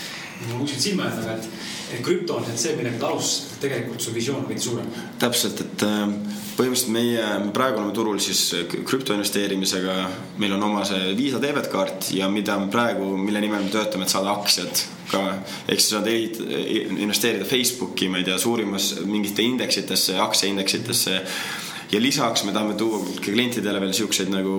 Mul 0.48 0.64
kuskilt 0.64 0.86
silma 0.86 1.08
jäänud, 1.08 1.24
aga 1.24 1.38
et, 1.38 1.50
et 1.96 2.04
krüpto 2.06 2.38
on 2.40 2.46
see, 2.56 2.76
millega 2.78 3.00
te 3.00 3.10
alustasite, 3.10 3.60
tegelikult 3.66 4.06
su 4.06 4.14
visioon 4.16 4.44
on 4.44 4.50
veidi 4.50 4.64
suurem. 4.64 4.88
täpselt, 5.22 5.62
et 5.66 5.86
äh, 5.88 6.00
põhimõtteliselt 6.58 6.94
meie, 6.96 7.28
me 7.46 7.54
praegu 7.56 7.82
oleme 7.82 7.96
turul 7.96 8.20
siis 8.24 8.42
krüptoinvesteerimisega, 8.88 9.98
meil 10.42 10.56
on 10.58 10.66
oma 10.70 10.84
see 10.88 11.14
Visa 11.18 11.42
debetkaart 11.44 12.12
ja 12.18 12.30
mida 12.32 12.58
me 12.62 12.72
praegu, 12.74 13.14
mille 13.18 13.44
nimel 13.44 13.66
me 13.66 13.74
töötame, 13.74 14.08
et 14.08 14.14
saada 14.14 14.34
aktsiad 14.36 14.84
ka, 15.12 15.24
ehk 15.68 15.82
siis 15.82 15.94
saad 15.96 16.10
investeerida 16.12 17.48
Facebooki, 17.48 18.10
ma 18.12 18.22
ei 18.22 18.28
tea, 18.28 18.38
suurimas 18.42 18.94
mingite 19.06 19.44
indeksitesse, 19.46 20.20
aktsiaindeksitesse. 20.24 21.22
ja 21.92 22.00
lisaks 22.02 22.46
me 22.48 22.54
tahame 22.56 22.74
tuua 22.80 23.02
klientidele 23.22 23.82
veel 23.82 23.94
siukseid 23.94 24.30
nagu 24.32 24.54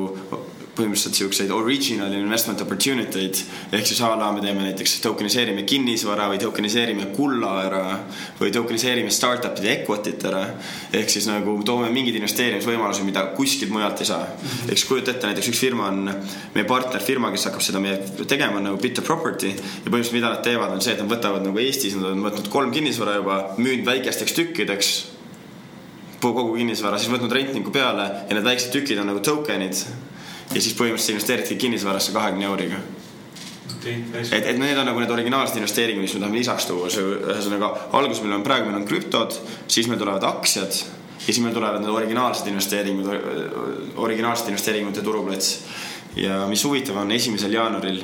põhimõtteliselt 0.73 1.19
siukseid 1.19 1.51
original 1.53 2.13
investment 2.17 2.63
opportunity 2.65 3.21
eid 3.21 3.41
ehk 3.77 3.89
siis 3.89 3.99
a 4.01 4.09
la 4.17 4.31
me 4.33 4.41
teeme 4.41 4.65
näiteks 4.65 4.95
tokeniseerime 5.05 5.67
kinnisvara 5.69 6.31
või 6.31 6.39
tokeniseerime 6.41 7.11
kulla 7.13 7.51
ära 7.67 7.83
või 8.39 8.53
tokeniseerime 8.55 9.11
startup'ide 9.13 9.69
equity't 9.75 10.25
ära. 10.31 10.43
ehk 10.93 11.11
siis 11.13 11.27
nagu 11.29 11.59
toome 11.69 11.91
mingeid 11.93 12.17
investeerimisvõimalusi, 12.23 13.05
mida 13.05 13.27
kuskilt 13.37 13.73
mujalt 13.73 14.01
ei 14.01 14.09
saa. 14.09 14.27
ehk 14.65 14.79
siis 14.79 14.89
kujuta 14.89 15.13
ette, 15.13 15.27
näiteks 15.29 15.51
üks 15.53 15.61
firma 15.61 15.91
on 15.91 16.07
meie 16.55 16.65
partnerfirma, 16.69 17.31
kes 17.35 17.45
hakkab 17.51 17.65
seda 17.67 17.83
meie 17.83 17.99
tegema 18.25 18.61
nagu 18.61 18.81
Bitter 18.81 19.05
Property 19.05 19.51
ja 19.53 19.59
põhimõtteliselt, 19.59 20.17
mida 20.17 20.31
nad 20.33 20.41
teevad, 20.47 20.73
on 20.73 20.81
see, 20.81 20.95
et 20.97 21.03
nad 21.05 21.11
võtavad 21.11 21.45
nagu 21.45 21.61
Eestis, 21.61 21.99
nad 21.99 22.15
on 22.15 22.25
võtnud 22.25 22.49
kolm 22.53 22.73
kinnisvara 22.73 23.19
juba, 23.19 23.43
müünud 23.59 23.85
väikesteks 23.87 24.33
tükkideks 24.41 24.95
kogu 26.23 26.57
kinnisvara, 26.57 26.97
siis 26.97 27.13
võtnud 27.13 27.35
rentniku 27.35 27.75
peale 27.75 28.09
ja 28.29 28.33
need 28.33 28.47
väiksed 28.47 28.73
tükid 28.73 29.01
on 29.03 29.11
nagu 29.11 29.21
token'id 29.27 29.85
ja 30.55 30.61
siis 30.61 30.75
põhimõtteliselt 30.79 31.17
investeeridki 31.17 31.57
kinnisvarasse 31.67 32.13
kahekümne 32.13 32.51
euriga 32.51 32.81
et, 33.87 34.47
et 34.47 34.59
need 34.59 34.79
on 34.79 34.87
nagu 34.87 35.03
need 35.03 35.11
originaalsed 35.11 35.59
investeeringud, 35.59 36.05
mis 36.05 36.15
me 36.15 36.23
tahame 36.23 36.41
lisaks 36.41 36.67
tuua, 36.69 36.91
see 36.93 37.05
ühesõnaga 37.19 37.71
alguses 37.99 38.23
meil 38.25 38.37
on 38.39 38.45
praegu 38.47 38.69
meil 38.69 38.81
on 38.81 38.89
krüptod, 38.89 39.39
siis 39.71 39.89
meil 39.91 40.01
tulevad 40.01 40.27
aktsiad 40.29 40.77
ja 41.23 41.29
siis 41.29 41.41
meil 41.43 41.55
tulevad 41.55 41.83
need 41.83 41.95
originaalsed 41.95 42.51
investeeringud, 42.51 43.09
originaalsete 44.03 44.53
investeeringute 44.55 45.03
turuplats. 45.07 45.57
ja 46.17 46.45
mis 46.49 46.65
huvitav 46.65 46.99
on, 47.03 47.11
esimesel 47.13 47.55
jaanuaril 47.55 48.03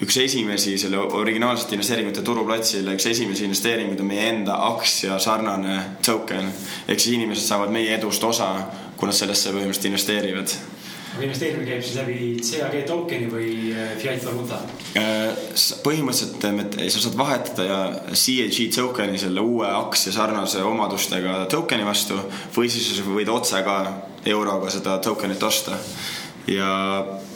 üks 0.00 0.16
esimesi 0.16 0.78
selle 0.80 0.98
originaalsete 0.98 1.76
investeeringute 1.76 2.22
turuplatsile, 2.24 2.94
üks 2.96 3.06
esimesi 3.06 3.44
investeeringuid 3.44 4.00
on 4.00 4.08
meie 4.08 4.28
enda 4.32 4.56
aktsia 4.70 5.18
sarnane 5.18 5.80
token. 6.06 6.52
ehk 6.88 7.00
siis 7.00 7.16
inimesed 7.16 7.44
saavad 7.44 7.72
meie 7.72 7.94
edust 7.96 8.24
osa, 8.24 8.52
kui 8.96 9.08
nad 9.08 9.16
sellesse 9.16 9.52
põhimõtteliselt 9.52 9.92
investeerivad 9.92 10.56
aga 11.10 11.24
investeerimine 11.26 11.66
käib 11.66 11.82
siis 11.82 11.96
läbi 11.98 12.18
CAG 12.44 12.76
tokeni 12.86 13.30
või 13.30 13.48
äh, 13.74 13.94
fiat 13.98 14.22
valuuta? 14.24 14.60
Äh, 14.98 15.40
põhimõtteliselt 15.84 16.78
sa 16.94 17.02
saad 17.02 17.18
vahetada 17.18 17.66
ja 17.66 17.80
CAG 18.14 18.60
tokeni 18.76 19.18
selle 19.18 19.42
uue 19.42 19.66
aktsia 19.66 20.14
sarnase 20.14 20.62
omadustega 20.66 21.44
tokeni 21.50 21.86
vastu 21.86 22.20
või 22.54 22.70
siis 22.70 23.02
võid 23.06 23.32
otse 23.32 23.64
ka 23.66 23.80
euroga 24.30 24.70
seda 24.70 24.98
tokenit 25.02 25.42
osta. 25.42 25.78
ja 26.46 26.70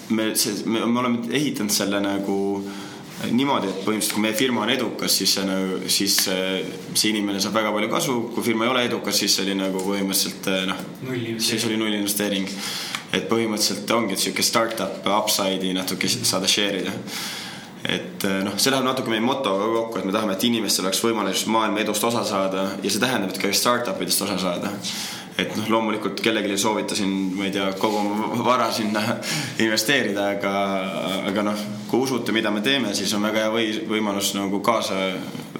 me, 0.09 0.33
see, 0.39 0.62
me, 0.66 0.87
me 0.87 1.01
oleme 1.01 1.35
ehitanud 1.35 1.75
selle 1.75 2.01
nagu 2.03 2.39
niimoodi, 3.25 3.70
et 3.70 3.85
põhimõtteliselt 3.87 4.14
kui 4.14 4.22
meie 4.22 4.35
firma 4.37 4.64
on 4.64 4.70
edukas, 4.75 5.14
siis 5.18 5.35
see 5.35 5.45
nagu, 5.49 5.79
siis 5.89 6.16
see 6.27 7.11
inimene 7.11 7.41
saab 7.41 7.57
väga 7.57 7.70
palju 7.72 7.91
kasu, 7.91 8.16
kui 8.35 8.45
firma 8.45 8.66
ei 8.66 8.72
ole 8.72 8.83
edukas, 8.89 9.18
siis 9.18 9.35
see 9.35 9.47
oli 9.47 9.55
nagu 9.59 9.83
põhimõtteliselt 9.83 10.51
noh, 10.68 10.83
siis 11.43 11.64
oli 11.66 11.79
null 11.81 11.97
investeering 11.97 12.51
et 13.15 13.29
põhimõtteliselt 13.31 13.91
ongi 13.95 14.19
sihuke 14.19 14.43
startup 14.43 15.07
upside'i 15.21 15.73
natuke 15.77 16.11
saada 16.11 16.51
share 16.51 16.83
ida 16.83 16.95
et 17.85 18.25
eh, 18.25 18.39
noh, 18.45 18.55
see 18.57 18.73
läheb 18.73 18.87
natuke 18.87 19.12
meie 19.12 19.23
motoga 19.25 19.67
kokku, 19.69 20.01
et 20.01 20.09
me 20.09 20.15
tahame, 20.15 20.37
et 20.39 20.47
inimestel 20.49 20.87
oleks 20.87 21.03
võimalus 21.05 21.45
maailma 21.53 21.83
edust 21.83 22.07
osa 22.09 22.25
saada 22.27 22.71
ja 22.81 22.91
see 22.91 23.03
tähendab, 23.03 23.35
et 23.35 23.41
ka 23.43 23.53
startup 23.53 24.01
idest 24.01 24.25
osa 24.25 24.39
saada. 24.41 24.73
et 25.37 25.51
noh, 25.59 25.67
loomulikult 25.69 26.21
kellelegi 26.23 26.55
ei 26.55 26.62
soovita 26.62 26.95
siin, 26.95 27.11
ma 27.35 27.49
ei 27.49 27.53
tea, 27.53 27.67
kogu 27.79 27.99
oma 27.99 28.45
vara 28.47 28.69
sinna 28.73 29.03
investeerida, 29.65 30.29
aga, 30.37 30.53
aga 31.33 31.45
noh, 31.51 31.65
kui 31.91 32.07
usute, 32.07 32.33
mida 32.33 32.53
me 32.55 32.62
teeme, 32.65 32.95
siis 32.95 33.12
on 33.19 33.27
väga 33.27 33.43
hea 33.43 33.53
või, 33.53 33.73
võimalus 33.91 34.31
nagu 34.39 34.62
kaasa 34.65 35.11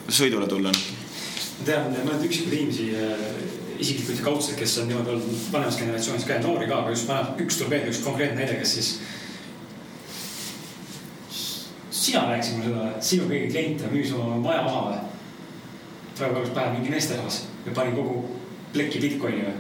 sõidule 0.09 0.49
tulla. 0.49 0.71
ma 0.71 1.67
tean 1.67 1.91
mõned 1.91 2.25
üksikud 2.25 2.55
inimesi 2.55 2.89
isiklikult 3.79 4.18
ja 4.18 4.25
kaudselt, 4.25 4.59
kes 4.59 4.79
on 4.79 4.89
niimoodi 4.89 5.11
olnud 5.11 5.43
vanemas 5.53 5.79
generatsioonis 5.79 6.25
ka 6.29 6.39
ja 6.39 6.45
noori 6.45 6.68
ka, 6.70 6.79
aga 6.83 6.95
just 6.95 7.09
vanem, 7.09 7.35
üks 7.45 7.59
tuleb 7.59 7.75
meelde, 7.77 7.93
üks 7.93 8.03
konkreetne 8.05 8.41
näide, 8.41 8.59
kes 8.61 8.75
siis. 8.79 8.95
sina 12.05 12.27
rääkisid 12.29 12.59
mulle 12.59 12.68
seda, 12.68 12.89
et 12.91 13.07
sinu 13.09 13.27
kõige 13.31 13.47
kliente 13.51 13.89
müüs 13.89 14.11
oma 14.12 14.37
maja 14.37 14.64
maha 14.66 14.81
või? 14.89 14.99
praegu 16.18 16.37
oleks 16.41 16.51
päev 16.55 16.75
mingi 16.75 16.93
naisterahvas 16.93 17.39
ja 17.64 17.72
pani 17.75 17.95
kogu 17.97 18.18
pleki 18.75 19.01
Bitcoini 19.01 19.47
või? 19.47 19.55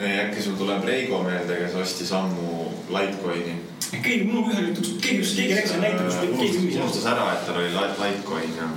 ei, 0.00 0.18
äkki 0.24 0.42
sul 0.42 0.58
tuleb 0.58 0.84
Reigo 0.84 1.22
meelde, 1.22 1.60
kes 1.60 1.78
ostis 1.80 2.12
ammu 2.12 2.66
Litecoini. 2.90 3.54
keegi, 3.92 4.24
mul 4.24 4.50
ühel 4.50 4.68
juhul, 4.72 4.98
keegi 5.00 5.22
just, 5.22 5.38
keegi 5.38 5.54
rääkis 5.54 5.78
näite, 5.80 6.02
kus 6.04 6.18
keegi 6.40 6.64
müüs. 6.66 6.76
unustas 6.82 7.08
ära, 7.14 7.30
et 7.32 7.46
tal 7.46 7.62
oli 7.62 7.72
Litecoin 7.76 8.58
ja 8.58 8.68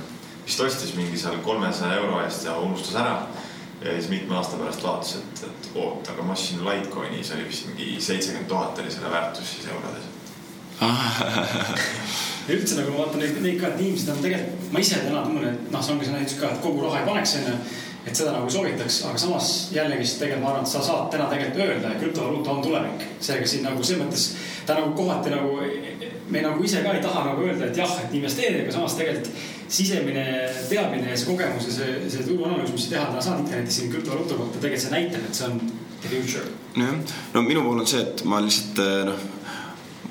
vist 0.46 0.60
ostis 0.60 0.94
mingi 0.96 1.18
seal 1.18 1.42
kolmesaja 1.44 2.00
euro 2.00 2.22
eest 2.24 2.46
ja 2.46 2.56
unustas 2.58 2.96
ära 3.02 3.16
ja 3.84 3.92
siis 3.96 4.08
mitme 4.12 4.36
aasta 4.36 4.56
pärast 4.60 4.82
vaatas, 4.82 5.14
et, 5.16 5.44
et 5.48 5.70
oot, 5.74 6.08
aga 6.12 6.22
ma 6.22 6.32
ostsin 6.36 6.64
Litecoinis 6.64 7.32
oli 7.36 7.48
vist 7.48 7.66
mingi 7.70 8.00
seitsekümmend 8.00 8.48
tuhat 8.48 8.78
oli 8.78 8.90
selle 8.92 9.10
väärtus 9.10 9.54
siis 9.54 9.68
eurodes 9.72 10.10
üldse 12.54 12.78
nagu 12.78 12.94
ma 12.94 13.04
vaatan 13.04 13.20
neid, 13.22 13.38
neid 13.44 13.60
ka, 13.60 13.70
et 13.70 13.82
inimesed 13.84 14.10
on 14.14 14.20
tegelikult, 14.24 14.66
ma 14.72 14.82
ise 14.82 15.00
täna 15.04 15.22
tunnen, 15.26 15.46
et 15.50 15.72
noh, 15.72 15.84
see 15.84 15.94
ongi 15.94 16.08
see 16.08 16.16
näitus 16.16 16.36
ka, 16.40 16.50
et 16.50 16.62
kogu 16.64 16.84
raha 16.86 17.02
ei 17.02 17.08
paneks 17.08 17.36
onju. 17.40 17.56
et 18.08 18.16
seda 18.16 18.30
nagu 18.32 18.48
soovitaks, 18.50 19.02
aga 19.10 19.18
samas 19.20 19.48
jällegist 19.74 20.22
tegelikult 20.22 20.46
ma 20.46 20.52
arvan, 20.54 20.64
et 20.64 20.72
sa 20.72 20.80
saad 20.84 21.10
täna 21.12 21.26
tegelikult 21.28 21.66
öelda, 21.66 21.90
et 21.90 22.00
krüptovaluuta 22.00 22.54
on 22.54 22.62
tulevik. 22.64 23.04
seega 23.20 23.46
siin 23.46 23.66
nagu 23.68 23.84
selles 23.84 24.06
mõttes 24.06 24.24
ta 24.66 24.78
nagu 24.78 24.94
kohati 24.96 25.34
nagu, 25.34 25.58
me 26.30 26.42
nagu 26.44 26.64
ise 26.64 26.82
ka 26.84 26.94
ei 26.96 27.02
taha 27.02 27.24
nagu 27.30 27.46
öelda, 27.46 27.66
et 27.70 27.80
jah, 27.82 27.96
et 28.04 28.14
investeerida, 28.18 28.64
aga 28.66 28.76
samas 28.76 28.96
tegelikult 28.98 29.32
sisemine 29.70 30.24
teadmine 30.68 31.10
ja 31.12 31.18
see 31.18 31.30
kogemus 31.30 31.68
ja 31.68 31.74
see, 31.78 31.98
see 32.10 32.26
turuanalüüs, 32.26 32.72
mis 32.74 32.86
sa 32.86 32.94
teha 32.94 33.04
täna 33.10 33.26
saad 33.26 33.44
internetis 33.44 33.80
siin 33.80 33.92
krüptovaluuta 33.92 34.38
kohta, 34.38 34.62
tegelikult 34.62 34.86
see 34.86 34.94
näitab, 34.96 35.26
et 35.26 35.40
see 35.40 35.50
on 35.50 35.60
the 36.00 36.08
future. 36.08 36.46
jah, 36.76 37.12
no 37.34 37.44
minu 37.46 37.66
puhul 37.66 37.84
on 37.84 37.90
see, 37.90 38.02
et 38.06 38.24
ma 38.30 38.42
lihtsalt 38.44 38.82
eh, 38.86 39.04
noh 39.10 39.28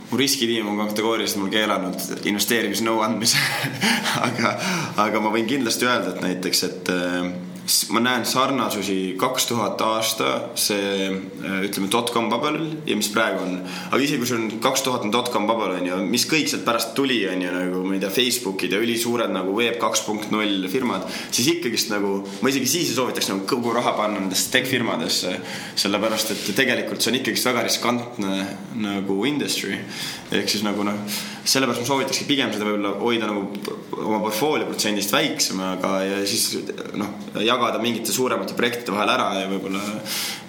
mu 0.10 0.18
riskitiim 0.18 0.68
on 0.68 0.80
kategooriliselt 0.80 1.38
mul 1.38 1.52
keelanud 1.54 2.26
investeerimisnõu 2.26 3.04
andmise 3.06 3.38
aga, 4.28 4.56
aga 5.06 5.22
ma 5.22 5.30
võin 5.34 5.46
kindlasti 5.50 5.86
öelda, 5.86 6.16
et 6.16 6.24
näiteks, 6.24 6.64
et 6.66 6.90
äh, 6.94 7.30
ma 7.94 8.02
näen 8.02 8.26
sarnasusi 8.26 9.16
kaks 9.20 9.46
tuhat 9.50 9.82
aasta 9.86 10.30
see 10.58 11.10
äh, 11.10 11.60
ütleme 11.68 11.90
dotcom 11.92 12.30
bubble'il 12.32 12.80
ja 12.88 12.98
mis 12.98 13.10
praegu 13.14 13.44
on. 13.44 13.58
aga 13.92 14.00
isegi 14.02 14.22
kui 14.22 14.30
sul 14.30 14.40
on 14.42 14.62
kaks 14.64 14.84
tuhat 14.86 15.06
on 15.06 15.14
dotcom 15.14 15.48
bubble 15.50 15.78
on 15.78 15.90
ju, 15.90 16.00
mis 16.10 16.26
kõik 16.30 16.50
sealt 16.50 16.66
pärast 16.66 16.96
tuli, 16.98 17.20
on 17.30 17.44
ju 17.46 17.54
nagu 17.54 17.84
ma 17.86 17.96
ei 17.98 18.04
tea, 18.04 18.12
Facebookid 18.14 18.74
ja 18.74 18.82
ülisuured 18.82 19.34
nagu 19.34 19.54
web 19.58 19.78
kaks 19.82 20.04
punkt 20.08 20.34
null 20.34 20.66
firmad, 20.72 21.06
siis 21.30 21.52
ikkagist 21.56 21.94
nagu 21.94 22.16
ma 22.42 22.54
isegi 22.54 22.72
siis 22.74 22.94
ei 22.94 22.98
soovitaks 22.98 23.30
nagu 23.34 23.46
kogu 23.50 23.74
raha 23.76 23.94
panna 23.98 24.20
nendesse 24.20 24.50
tech 24.54 24.70
firmadesse. 24.70 25.36
sellepärast, 25.80 26.34
et 26.34 26.56
tegelikult 26.58 27.04
see 27.04 27.14
on 27.14 27.20
ikkagist 27.22 27.50
väga 27.52 27.66
riskantne 27.68 28.40
nagu 28.80 29.20
industry 29.30 29.78
ehk 30.32 30.50
siis 30.50 30.66
nagu 30.66 30.84
noh, 30.86 30.98
sellepärast 31.50 31.82
ma 31.82 31.88
soovitakski 31.88 32.28
pigem 32.30 32.52
seda 32.54 32.68
võib-olla 32.68 32.92
hoida 33.02 33.30
nagu 33.30 33.46
oma 34.00 34.20
portfoolio 34.24 34.68
protsendist 34.70 35.14
väiksemaga 35.14 35.94
ja 36.06 36.20
siis 36.30 36.46
noh, 37.00 37.16
jagada 37.46 37.82
mingite 37.82 38.14
suuremate 38.14 38.58
projektide 38.58 38.94
vahel 38.96 39.14
ära 39.16 39.30
ja 39.42 39.48
võib-olla 39.50 39.82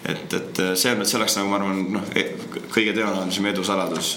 et, 0.04 0.26
et 0.36 0.62
see 0.78 0.92
on, 0.92 1.04
see 1.06 1.20
oleks 1.20 1.38
nagu 1.38 1.50
ma 1.52 1.60
arvan, 1.60 1.84
noh, 1.96 2.10
kõige 2.74 2.94
tõenäolisem 2.96 3.48
edu 3.52 3.64
saladus 3.66 4.16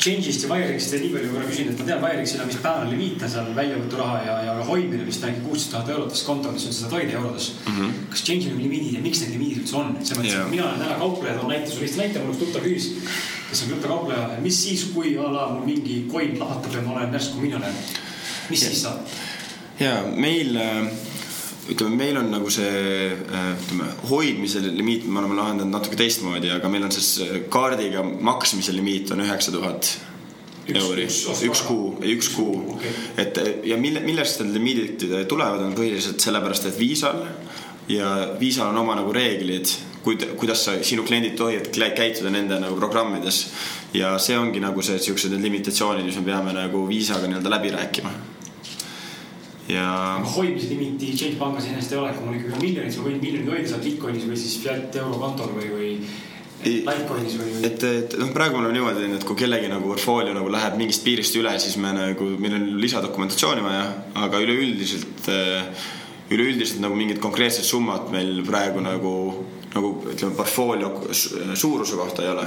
Change'ist 0.00 0.46
ja 0.46 0.48
Wirexist 0.48 0.94
nii 0.96 1.10
palju 1.12 1.32
korra 1.34 1.48
küsin, 1.50 1.72
et 1.72 1.80
ma 1.80 1.86
tean, 1.88 2.04
Wirexil 2.04 2.40
on 2.40 2.48
vist 2.48 2.62
päevane 2.64 2.92
limiit 2.94 3.24
on 3.26 3.32
seal 3.34 3.50
väljavõturaha 3.56 4.20
ja, 4.24 4.36
ja 4.46 4.54
hoidmine 4.64 5.04
vist 5.08 5.26
äkki 5.28 5.42
kuusteist 5.44 5.74
tuhat 5.74 5.92
eurot 5.92 6.14
vist 6.14 6.26
kontol, 6.28 6.54
mis 6.56 6.64
on 6.70 6.76
seda 6.76 6.92
toide 6.94 7.18
eurodes 7.18 7.50
mm. 7.66 7.74
-hmm. 7.76 7.98
kas 8.14 8.24
Change'il 8.24 8.54
on 8.54 8.62
limiidid 8.62 8.96
ja 8.96 9.02
miks 9.04 9.20
need 9.20 9.34
limiidid 9.36 9.60
üldse 9.64 9.76
on? 9.76 9.92
selles 10.00 10.22
mõttes 10.22 10.32
yeah., 10.32 10.46
et 10.46 10.54
mina 10.56 10.68
olen 10.68 10.80
täna 10.86 10.96
kaupleja, 11.04 11.36
toon 11.36 11.52
näite 11.52 11.70
sulle 11.70 11.84
lihtsalt 11.84 12.04
näite, 12.06 12.24
mul 12.24 12.34
üks 12.34 12.42
tuttav 12.44 12.64
küsis 12.64 12.88
kes 13.50 13.62
on 13.62 13.72
krüptokaupleja, 13.72 14.40
mis 14.44 14.62
siis, 14.62 14.84
kui 14.94 15.16
a 15.18 15.26
la 15.32 15.48
mul 15.52 15.66
mingi 15.66 16.04
coin 16.10 16.38
lahvatab 16.38 16.74
ja 16.78 16.82
ma 16.86 16.96
olen 16.96 17.12
järsku 17.18 17.42
miljonär, 17.42 17.72
mis 18.50 18.62
ja. 18.62 18.68
siis 18.68 18.82
saab? 18.86 19.16
ja 19.80 19.94
meil 20.14 20.56
äh, 20.56 20.86
ütleme, 21.68 21.96
meil 21.96 22.20
on 22.20 22.30
nagu 22.32 22.50
see 22.52 23.10
äh, 23.10 23.50
ütleme, 23.56 23.88
hoidmise 24.10 24.62
limiit, 24.64 25.04
me 25.06 25.20
oleme 25.22 25.38
lahendanud 25.38 25.74
natuke 25.74 25.98
teistmoodi, 26.00 26.52
aga 26.54 26.70
meil 26.72 26.86
on 26.88 26.94
siis 26.94 27.10
äh, 27.26 27.36
kaardiga 27.52 28.04
maksmise 28.04 28.74
limiit 28.76 29.12
on 29.14 29.24
üheksa 29.26 29.54
tuhat 29.54 29.92
euri, 30.70 31.06
üks 31.48 31.62
kuu, 31.66 31.92
üks 32.14 32.32
kuu. 32.36 32.56
Okay.. 32.76 32.96
et 33.18 33.40
ja 33.66 33.78
mille, 33.80 34.02
millest 34.04 34.42
need 34.44 34.54
limiidid 34.56 35.06
tulevad, 35.28 35.62
on 35.66 35.76
põhiliselt 35.76 36.22
sellepärast, 36.22 36.70
et 36.70 36.78
Viisal. 36.78 37.24
Ja 37.90 38.10
Viisal 38.38 38.68
on 38.70 38.84
oma 38.84 38.94
nagu 38.94 39.10
reeglid 39.10 39.66
kuidas 40.02 40.64
sa, 40.64 40.78
sinu 40.82 41.04
kliendid 41.04 41.36
tohivad 41.36 41.68
käituda 41.96 42.30
nende 42.32 42.58
nagu 42.60 42.76
programmides. 42.76 43.46
ja 43.94 44.18
see 44.18 44.38
ongi 44.38 44.60
nagu 44.60 44.82
see, 44.82 44.98
siuksed 44.98 45.34
limitatsioonid, 45.34 46.04
mis 46.06 46.16
me 46.16 46.24
peame 46.24 46.54
nagu 46.54 46.86
viisaga 46.88 47.26
nii-öelda 47.26 47.50
läbi 47.50 47.72
rääkima. 47.74 48.12
Ja. 49.68 50.22
hoidmise 50.36 50.72
limiiti 50.72 51.12
Change 51.16 51.38
pangas 51.40 51.68
ennast 51.68 51.92
ei 51.92 52.00
ole, 52.00 52.14
kui 52.16 52.26
mul 52.26 52.40
ikkagi 52.40 52.64
miljonid, 52.64 52.94
sa 52.94 53.04
võid 53.04 53.20
miljonit 53.22 53.52
hoida 53.52 53.68
seal 53.68 53.84
Bitcoinis 53.84 54.26
või 54.30 54.40
siis 54.40 54.58
fiat 54.62 55.00
eurokontol 55.02 55.54
või, 55.56 55.70
või 55.74 55.92
Litecoinis 56.60 57.38
või, 57.40 57.52
et, 57.64 57.84
et 57.88 58.14
noh, 58.20 58.32
praegu 58.36 58.58
me 58.58 58.66
oleme 58.66 58.76
niimoodi 58.76 59.06
et 59.16 59.22
kui 59.24 59.38
kellegi 59.38 59.70
nagu 59.72 59.88
portfoolio 59.88 60.34
nagu 60.36 60.50
läheb 60.52 60.76
mingist 60.76 61.04
piirist 61.06 61.36
üle, 61.40 61.54
siis 61.62 61.78
me 61.80 61.94
nagu, 61.96 62.26
meil 62.36 62.58
on 62.58 62.66
lisadokumentatsiooni 62.82 63.64
vaja, 63.64 63.86
aga 64.26 64.42
üleüldiselt, 64.44 65.30
üleüldiselt 66.30 66.82
nagu 66.84 66.98
mingid 66.98 67.22
konkreetsed 67.22 67.64
summad 67.64 68.12
meil 68.12 68.42
praegu 68.44 68.84
nagu 68.84 69.14
nagu 69.70 69.90
ütleme, 70.10 70.34
portfoolio 70.34 70.90
suuruse 71.54 71.96
kohta 71.96 72.24
ei 72.24 72.32
ole. 72.32 72.46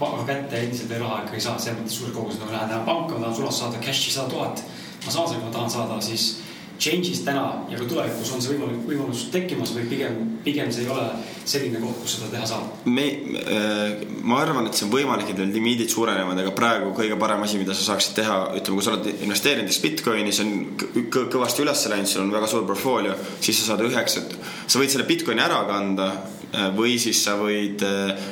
aga 0.00 0.24
kätte 0.26 0.60
endiselt 0.62 0.90
veel 0.90 1.04
raha 1.04 1.22
ikka 1.24 1.36
ei 1.36 1.44
saa, 1.44 1.58
selles 1.60 1.78
mõttes 1.80 1.98
suures 2.00 2.14
koguses, 2.16 2.40
nagu 2.40 2.54
lähen 2.54 2.70
täna 2.72 2.82
panka, 2.88 3.14
ma 3.14 3.26
tahan 3.26 3.36
sulast 3.36 3.62
saada 3.62 3.82
cash'i 3.84 4.12
sada 4.14 4.32
tuhat. 4.32 4.64
ma 5.04 5.12
saan 5.12 5.28
selle, 5.28 5.42
kui 5.42 5.50
ma 5.50 5.54
tahan 5.58 5.70
saada, 5.70 6.00
siis 6.00 6.24
change'is 6.78 7.22
täna 7.24 7.44
ja 7.70 7.78
ka 7.78 7.86
tulevikus 7.88 8.30
on 8.34 8.42
see 8.44 8.54
võimalik, 8.54 8.82
võimalus 8.88 9.26
tekkimas 9.32 9.72
või 9.76 9.86
pigem, 9.90 10.18
pigem 10.44 10.70
see 10.72 10.84
ei 10.84 10.90
ole 10.92 11.06
selline 11.48 11.80
koht, 11.82 11.98
kus 12.02 12.16
seda 12.18 12.30
teha 12.34 12.48
saab? 12.48 12.84
me, 12.84 13.06
äh, 13.40 14.04
ma 14.26 14.40
arvan, 14.42 14.68
et 14.68 14.76
see 14.76 14.86
on 14.86 14.92
võimalik, 14.92 15.30
et 15.32 15.40
need 15.40 15.56
limiidid 15.56 15.92
suurenevad, 15.92 16.40
aga 16.42 16.54
praegu 16.56 16.92
kõige 16.96 17.18
parem 17.20 17.44
asi, 17.46 17.60
mida 17.60 17.76
sa 17.76 17.88
saaksid 17.90 18.16
teha, 18.20 18.38
ütleme, 18.60 18.78
kui 18.78 18.86
sa 18.86 18.94
oled 18.94 19.10
investeerinud 19.14 19.66
näiteks 19.66 19.82
Bitcoini, 19.82 20.32
see 20.36 20.46
on 20.46 21.20
kõvasti 21.32 21.64
üles 21.64 21.84
läinud, 21.92 22.10
sul 22.10 22.24
on 22.26 22.32
väga 22.34 22.50
suur 22.50 22.66
portfoolio, 22.68 23.16
siis 23.40 23.60
sa 23.60 23.72
saad 23.72 23.84
üheksa, 23.86 24.24
sa 24.66 24.82
võid 24.82 24.92
selle 24.92 25.08
Bitcoini 25.08 25.44
ära 25.44 25.62
kanda 25.68 26.10
äh, 26.12 26.68
või 26.76 26.98
siis 27.02 27.24
sa 27.24 27.38
võid 27.40 27.84
äh, 27.86 28.26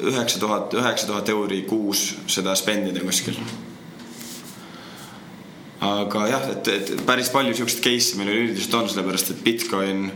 üheksa 0.00 0.40
tuhat, 0.42 0.78
üheksa 0.80 1.10
tuhat 1.10 1.34
euri 1.34 1.64
kuus 1.68 2.08
seda 2.30 2.56
spendida 2.58 3.04
kuskil 3.04 3.38
aga 5.80 6.26
jah, 6.28 6.46
et, 6.52 6.68
et 6.68 7.02
päris 7.08 7.30
palju 7.32 7.54
siukseid 7.56 7.82
case'e 7.84 8.20
meil 8.20 8.34
üldiselt 8.34 8.76
on, 8.76 8.88
sellepärast 8.90 9.32
et 9.32 9.42
Bitcoin 9.44 10.08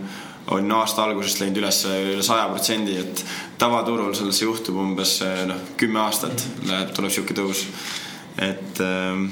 on 0.53 0.73
aasta 0.77 1.07
algusest 1.07 1.41
läinud 1.41 1.63
üles 1.63 1.81
üle 1.89 2.25
saja 2.25 2.51
protsendi, 2.51 2.99
et 3.01 3.25
tavaturul 3.61 4.13
sellesse 4.17 4.45
juhtub 4.45 4.77
umbes 4.83 5.17
noh, 5.49 5.63
kümme 5.81 6.03
aastat 6.05 6.45
läheb, 6.69 6.93
tuleb 6.97 7.15
sihuke 7.15 7.37
tõus. 7.37 7.65
et, 8.37 8.81
ähm, 8.85 9.29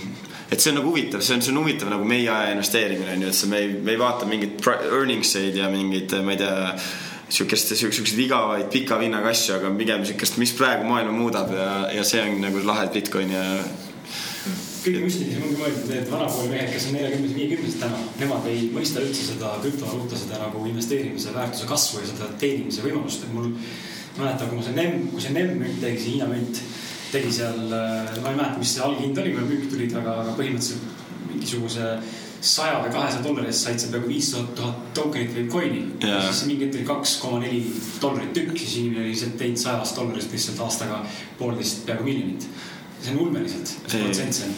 et 0.48 0.60
see 0.60 0.70
on 0.72 0.78
nagu 0.80 0.88
huvitav, 0.88 1.20
see 1.20 1.36
on, 1.36 1.44
see 1.44 1.52
on 1.52 1.60
huvitav 1.60 1.90
nagu 1.92 2.04
meie 2.08 2.30
aja 2.30 2.52
investeerimine 2.54 3.16
on 3.16 3.26
ju, 3.26 3.28
et 3.28 3.36
see 3.36 3.50
me 3.50 3.60
ei, 3.60 3.72
me 3.76 3.92
ei 3.92 4.00
vaata 4.00 4.28
mingeid 4.30 4.68
earnings 4.88 5.36
eid 5.36 5.58
ja 5.58 5.68
mingeid, 5.72 6.16
ma 6.24 6.32
ei 6.32 6.40
tea 6.40 6.74
sihukest, 7.32 7.74
sihukeseid 7.76 8.24
igavaid 8.24 8.68
pika 8.72 8.96
vinnaga 9.00 9.32
asju, 9.32 9.58
aga 9.58 9.72
pigem 9.76 10.04
sihukest, 10.08 10.38
mis 10.40 10.52
praegu 10.56 10.88
maailma 10.88 11.12
muudab 11.16 11.52
ja, 11.56 11.70
ja 11.92 12.04
see 12.08 12.24
on 12.24 12.40
nagu 12.44 12.64
lahe 12.64 12.88
Bitcoin 12.94 13.32
ja 13.36 13.44
kõige 14.82 15.02
müstilisem 15.04 15.42
ongi 15.46 15.58
mõeldud 15.60 15.90
need 15.92 16.10
vanakooli 16.10 16.52
mehed, 16.52 16.70
kes 16.74 16.88
on 16.88 16.96
neljakümnesed, 16.96 17.36
viiekümnesed 17.38 17.82
täna. 17.82 17.98
Nemad 18.20 18.48
ei 18.50 18.64
mõista 18.74 19.02
üldse 19.04 19.26
seda 19.28 19.52
krüptovaluuta, 19.62 20.18
seda 20.18 20.40
nagu 20.42 20.64
investeerimise 20.70 21.34
väärtuse 21.36 21.68
kasvu 21.70 22.02
ja 22.02 22.08
seda 22.10 22.30
teenimise 22.42 22.84
võimalust, 22.86 23.26
et 23.26 23.34
mul. 23.36 23.52
mäletan, 24.18 24.48
kui 24.48 24.58
ma 24.58 24.64
see 24.66 24.74
NEM, 24.76 25.06
kui 25.12 25.22
see 25.24 25.32
NEM 25.32 25.54
münt 25.56 25.78
tegi, 25.80 26.00
see 26.00 26.10
Hiina 26.16 26.26
münt 26.28 26.58
tegi 27.12 27.30
seal, 27.32 27.62
ma 27.70 28.32
ei 28.32 28.36
mäleta, 28.36 28.58
mis 28.60 28.74
see 28.74 28.82
alghind 28.84 29.20
oli, 29.22 29.32
kui 29.36 29.46
müük 29.48 29.70
tulid, 29.72 29.94
aga, 30.00 30.18
aga 30.24 30.34
põhimõtteliselt 30.36 31.30
mingisuguse 31.30 31.86
saja 32.42 32.80
või 32.82 32.90
kahesaja 32.90 33.22
dollari 33.22 33.50
eest 33.52 33.66
said 33.66 33.78
sa 33.78 33.88
peaaegu 33.92 34.10
viissada 34.10 34.50
tuhat 34.58 34.78
tokenit 34.98 35.30
või 35.36 35.44
coin'i 35.52 35.82
yeah.. 36.02 36.24
siis 36.26 36.42
mingi 36.48 36.66
hetk 36.66 36.80
oli 36.80 36.86
kaks 36.88 37.14
koma 37.22 37.38
neli 37.44 37.60
dollarit 38.02 38.32
tükk, 38.34 38.56
siis 38.58 38.80
inimene 38.80 39.06
lihtsalt 39.06 39.36
teinud 39.38 39.62
sajast 39.62 40.00
dollarist 40.00 40.34
lihtsalt 40.34 40.62
aastaga 40.66 40.98
poolteist 41.38 41.84
peaaegu 41.86 42.08
miljonit. 42.08 42.48
See 43.02 43.16
on 43.16 43.32
mis 43.34 43.58
protsent 43.98 44.40
see 44.40 44.48
on 44.48 44.56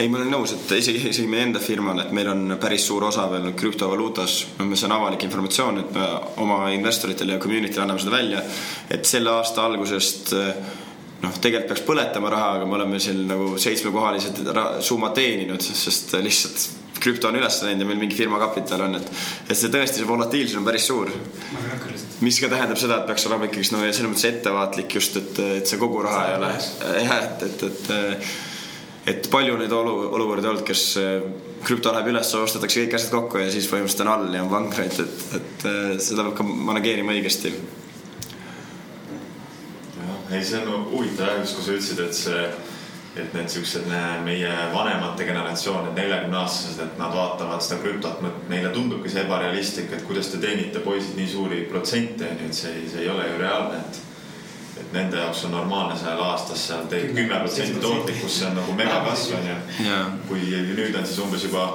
ei, 0.00 0.08
ma 0.08 0.20
olen 0.20 0.30
nõus, 0.32 0.54
et 0.54 0.70
isegi, 0.78 1.00
isegi 1.10 1.28
meie 1.28 1.44
enda 1.48 1.60
firmal, 1.60 1.98
et 2.00 2.12
meil 2.16 2.30
on 2.30 2.54
päris 2.62 2.86
suur 2.88 3.04
osa 3.04 3.26
veel 3.28 3.50
krüptovaluutas, 3.58 4.36
noh, 4.60 4.70
see 4.72 4.86
on 4.88 4.94
avalik 4.96 5.26
informatsioon, 5.26 5.80
et 5.82 5.90
me 5.92 6.06
oma 6.40 6.60
investoritele 6.72 7.36
ja 7.36 7.42
community'le 7.42 7.84
anname 7.84 8.00
seda 8.00 8.14
välja. 8.14 8.42
et 8.90 9.04
selle 9.04 9.34
aasta 9.34 9.66
algusest 9.66 10.32
noh, 10.32 11.38
tegelikult 11.42 11.74
peaks 11.74 11.86
põletama 11.86 12.32
raha, 12.32 12.52
aga 12.58 12.68
me 12.68 12.78
oleme 12.78 13.00
siin 13.02 13.26
nagu 13.28 13.56
seitsmekohalised 13.60 14.40
summad 14.86 15.16
teeninud, 15.18 15.60
sest 15.60 16.14
lihtsalt 16.22 16.79
krüpto 17.00 17.30
on 17.30 17.38
üles 17.40 17.60
läinud 17.64 17.84
ja 17.84 17.88
meil 17.88 18.00
mingi 18.02 18.18
firma 18.18 18.40
kapital 18.42 18.84
on, 18.86 18.98
et, 19.00 19.08
et 19.48 19.56
see 19.56 19.72
tõesti, 19.72 20.02
see 20.02 20.08
volatiilsus 20.08 20.60
on 20.60 20.68
päris 20.68 20.86
suur. 20.90 21.10
mis 22.20 22.40
ka 22.42 22.52
tähendab 22.52 22.80
seda, 22.80 23.00
et 23.00 23.10
peaks 23.10 23.26
olema 23.30 23.48
ikkagist 23.48 23.74
no 23.74 23.82
selles 23.86 24.12
mõttes 24.12 24.28
ettevaatlik 24.28 25.00
just, 25.00 25.16
et, 25.20 25.42
et 25.60 25.66
see 25.70 25.80
kogu 25.80 26.04
raha 26.04 26.28
ei 26.28 26.38
ole 26.38 26.54
jah, 27.06 27.18
et, 27.24 27.44
et, 27.48 27.68
et 27.70 28.30
et 29.10 29.28
palju 29.32 29.56
neid 29.60 29.72
olu, 29.72 29.94
olukordi 30.14 30.48
olnud, 30.50 30.64
kes 30.66 30.84
äh, 31.00 31.22
krüpto 31.64 31.92
läheb 31.94 32.10
üles, 32.12 32.32
ostetakse 32.36 32.84
kõik 32.84 32.96
asjad 32.98 33.14
kokku 33.14 33.40
ja 33.40 33.50
siis 33.52 33.68
põhimõtteliselt 33.70 34.04
on 34.06 34.12
all 34.12 34.34
ja 34.34 34.42
on 34.44 34.50
pankrot, 34.52 34.98
et, 35.04 35.22
et 35.38 35.68
äh, 35.68 35.92
seda 36.02 36.26
peab 36.26 36.36
ka 36.38 36.46
manageerima 36.48 37.14
õigesti. 37.16 37.52
jah, 40.00 40.18
ei, 40.30 40.44
see 40.44 40.60
on 40.60 40.84
huvitav 40.92 41.32
jah, 41.32 41.40
just 41.40 41.58
kui 41.58 41.66
sa 41.66 41.78
ütlesid, 41.78 42.04
et 42.04 42.18
see, 42.18 42.44
et 43.16 43.32
need 43.34 43.50
siuksed 43.50 43.88
meie 44.24 44.50
vanemate 44.74 45.24
generatsioon, 45.26 45.88
need 45.88 45.98
neljakümneaastased, 45.98 46.82
et 46.84 47.00
nad 47.00 47.14
vaatavad 47.14 47.64
seda 47.64 47.80
krüptot, 47.82 48.22
neile 48.52 48.70
tundubki 48.74 49.10
see 49.10 49.24
ebarealistlik, 49.24 49.90
et 49.96 50.06
kuidas 50.06 50.30
te 50.30 50.38
teenite 50.42 50.82
poisid 50.84 51.18
nii 51.18 51.32
suuri 51.32 51.64
protsente, 51.72 52.28
onju, 52.30 52.46
et 52.46 52.60
see, 52.60 52.86
see 52.92 53.02
ei 53.04 53.10
ole 53.10 53.26
ju 53.32 53.42
reaalne, 53.42 53.82
et 53.82 54.06
et 54.80 54.94
nende 54.94 55.18
jaoks 55.18 55.42
on 55.44 55.52
normaalne 55.52 55.96
seal 55.98 56.20
aastas 56.24 56.62
seal 56.70 56.86
teeb 56.88 57.10
kümme 57.12 57.40
protsenti 57.42 57.82
tootlikkus, 57.82 58.38
see 58.38 58.46
on 58.48 58.54
nagu 58.56 58.76
megakasv 58.78 59.34
onju. 59.36 59.56
kui 60.28 60.46
nüüd 60.78 60.96
on 60.96 61.06
siis 61.06 61.20
umbes 61.20 61.44
juba 61.44 61.66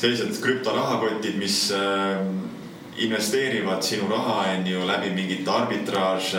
sellised 0.00 0.40
krüptorahakotid, 0.42 1.36
mis 1.38 1.58
äh, 1.76 2.24
investeerivad 2.96 3.82
sinu 3.82 4.08
raha 4.08 4.44
onju 4.52 4.86
läbi 4.86 5.10
mingite 5.10 5.50
arbitraaž 5.50 6.34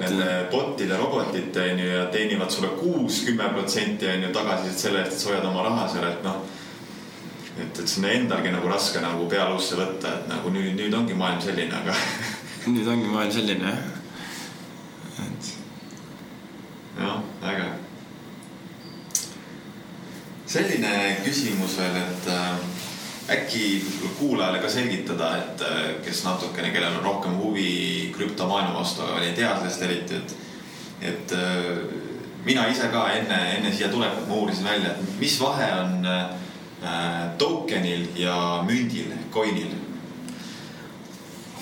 nende 0.00 0.48
bot'ide, 0.52 0.96
robotite 0.96 1.66
onju 1.72 1.86
ja 1.86 2.06
teenivad 2.06 2.50
sulle 2.50 2.68
kuus, 2.80 3.22
kümme 3.26 3.48
protsenti 3.52 4.08
onju 4.08 4.32
tagasisidet 4.32 4.78
selle 4.78 5.02
eest, 5.02 5.12
et 5.12 5.20
sa 5.20 5.32
hoiad 5.32 5.48
oma 5.50 5.66
raha 5.68 5.88
seal, 5.92 6.08
et 6.08 6.24
noh 6.24 6.40
et, 7.60 7.78
et 7.78 7.96
on 7.98 8.08
endalgi 8.08 8.52
nagu 8.52 8.68
raske 8.68 9.00
nagu 9.04 9.26
pealuusse 9.28 9.76
võtta, 9.76 10.16
et 10.16 10.30
nagu 10.32 10.52
nüüd, 10.54 10.72
nüüd 10.78 10.94
ongi 10.96 11.16
maailm 11.18 11.42
selline, 11.44 11.82
aga 11.82 11.96
nüüd 12.72 12.88
ongi 12.88 13.12
maailm 13.12 13.34
selline 13.34 13.74
jah 13.76 13.90
et 15.22 15.52
jah, 17.00 17.20
äge. 17.52 17.68
selline 20.46 20.94
küsimus 21.24 21.76
veel, 21.80 22.00
et 22.00 22.30
äh, 22.32 22.71
äkki 23.30 23.84
kuulajale 24.18 24.58
ka 24.58 24.68
selgitada, 24.68 25.36
et 25.36 25.62
äh, 25.62 25.82
kes 26.04 26.24
natukene, 26.24 26.70
kellel 26.74 26.98
on 26.98 27.04
rohkem 27.04 27.36
huvi 27.38 28.10
krüptomaailma 28.16 28.80
vastu, 28.80 29.04
aga 29.06 29.22
ei 29.22 29.36
tea 29.36 29.52
sellest 29.58 29.86
eriti, 29.86 30.18
et, 30.18 30.34
et 31.12 31.36
äh, 31.38 31.84
mina 32.44 32.66
ise 32.70 32.90
ka 32.92 33.06
enne, 33.14 33.38
enne 33.58 33.72
siia 33.74 33.92
tulekut 33.92 34.26
ma 34.28 34.40
uurisin 34.42 34.66
välja, 34.66 34.96
et 34.96 35.20
mis 35.20 35.38
vahe 35.40 35.70
on 35.78 36.10
äh, 36.10 36.26
tokenil 37.38 38.10
ja 38.18 38.36
mündil, 38.66 39.14
coin'il 39.30 39.80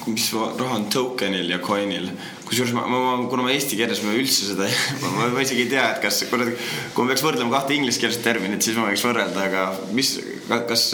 mis 0.07 0.31
raha 0.33 0.77
on 0.79 0.87
tokenil 0.91 1.51
ja 1.51 1.59
coin'il. 1.59 2.09
kusjuures 2.49 2.73
ma, 2.75 2.87
ma, 2.89 3.01
kuna 3.31 3.45
ma 3.45 3.53
eesti 3.55 3.77
keeles 3.79 4.01
ma 4.03 4.15
üldse 4.17 4.49
seda 4.49 4.67
ma, 5.03 5.11
ma, 5.19 5.29
ma 5.37 5.43
isegi 5.45 5.67
ei 5.67 5.71
tea, 5.71 5.85
et 5.93 6.01
kas, 6.03 6.23
kui 6.31 6.41
me 6.41 7.13
peaks 7.13 7.23
võrdlema 7.23 7.53
kahte 7.53 7.77
inglise-keelset 7.77 8.25
terminit, 8.25 8.65
siis 8.65 8.79
ma 8.79 8.89
võiks 8.89 9.05
võrrelda, 9.07 9.45
aga 9.45 9.67
mis, 9.95 10.15
kas 10.51 10.91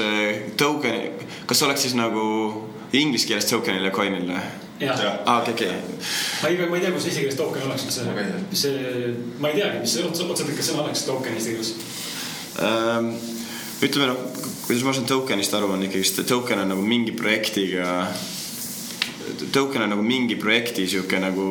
token, 0.61 1.27
kas 1.49 1.63
oleks 1.67 1.87
siis 1.87 1.97
nagu 1.99 2.23
inglise 2.97 3.29
keeles 3.29 3.49
tokenil 3.51 3.89
ja 3.89 3.93
coin'il 3.95 4.29
või? 4.29 4.45
aa, 4.87 5.41
okei, 5.41 5.55
okei. 5.55 5.71
ma 6.43 6.49
ei, 6.49 6.69
ma 6.69 6.77
ei 6.77 6.85
tea, 6.85 6.93
kus 6.93 7.09
eesti 7.09 7.25
keeles 7.25 7.39
token 7.39 7.65
oleks 7.69 7.87
üldse. 7.89 8.05
see, 8.53 9.15
ma 9.41 9.51
ei 9.51 9.61
teagi, 9.61 9.81
mis 9.81 9.97
see 9.97 10.05
otseselt 10.05 10.53
ikka 10.53 10.67
sõna 10.67 10.85
oleks 10.85 11.07
token 11.09 11.39
eesti 11.39 11.57
keeles 11.57 11.73
ähm,? 12.61 13.13
ütleme 13.85 14.13
noh, 14.13 14.21
kuidas 14.67 14.85
ma 14.85 14.97
saan 14.97 15.09
tokenist 15.09 15.55
aru, 15.57 15.73
on 15.73 15.85
ikkagist, 15.89 16.23
token 16.29 16.65
on 16.65 16.75
nagu 16.75 16.85
mingi 16.85 17.17
projektiga 17.17 18.07
Token 19.53 19.83
on 19.83 19.91
nagu 19.91 20.03
mingi 20.07 20.37
projekti 20.39 20.87
sihuke 20.87 21.19
nagu 21.19 21.47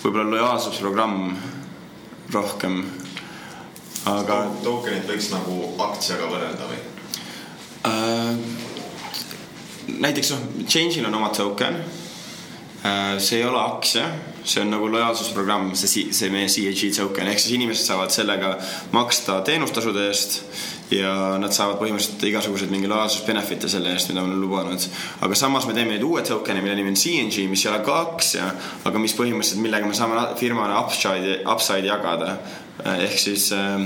võib-olla 0.00 0.30
lojaalsusprogramm 0.30 1.34
rohkem. 2.32 2.78
aga. 4.06 4.38
Tokenit 4.64 5.08
võiks 5.10 5.28
nagu 5.34 5.58
aktsiaga 5.90 6.30
võrrelda 6.30 6.70
või 6.70 6.78
äh,? 7.86 8.36
näiteks 9.86 10.32
noh, 10.34 10.46
Change'il 10.66 11.06
on 11.06 11.14
oma 11.14 11.28
token 11.34 11.76
äh,. 12.84 13.18
see 13.18 13.40
ei 13.40 13.44
ole 13.46 13.60
aktsia, 13.60 14.08
see 14.44 14.62
on 14.62 14.70
nagu 14.70 14.88
lojaalsusprogramm, 14.92 15.74
see, 15.74 16.08
see 16.14 16.30
meie 16.30 16.48
CAG 16.50 16.88
token 16.96 17.30
ehk 17.32 17.42
siis 17.42 17.56
inimesed 17.58 17.86
saavad 17.88 18.14
sellega 18.14 18.56
maksta 18.94 19.40
teenustasude 19.46 20.08
eest 20.10 20.40
ja 20.94 21.12
nad 21.42 21.54
saavad 21.54 21.80
põhimõtteliselt 21.80 22.22
igasuguseid 22.28 22.70
mingi 22.70 22.90
lojaalsusbenefit'e 22.90 23.70
selle 23.70 23.90
eest, 23.94 24.10
mida 24.10 24.22
me 24.22 24.30
oleme 24.30 24.42
lubanud. 24.44 24.86
aga 25.26 25.38
samas 25.38 25.66
me 25.66 25.74
teeme 25.74 25.96
nüüd 25.96 26.06
uue 26.06 26.22
token'i, 26.26 26.62
mille 26.62 26.76
nimi 26.78 26.92
on 26.94 27.00
CNG, 27.00 27.48
mis 27.50 27.64
ei 27.66 27.72
ole 27.72 27.80
ka 27.86 27.96
aktsia, 28.04 28.46
aga 28.86 29.02
mis 29.02 29.16
põhimõtteliselt, 29.18 29.62
millega 29.64 29.88
me 29.88 29.98
saame 29.98 30.28
firmana 30.38 30.78
upside'i, 30.84 31.40
upside'i 31.42 31.90
jagada. 31.90 32.38
ehk 32.86 33.18
siis 33.18 33.50
äh,, 33.56 33.82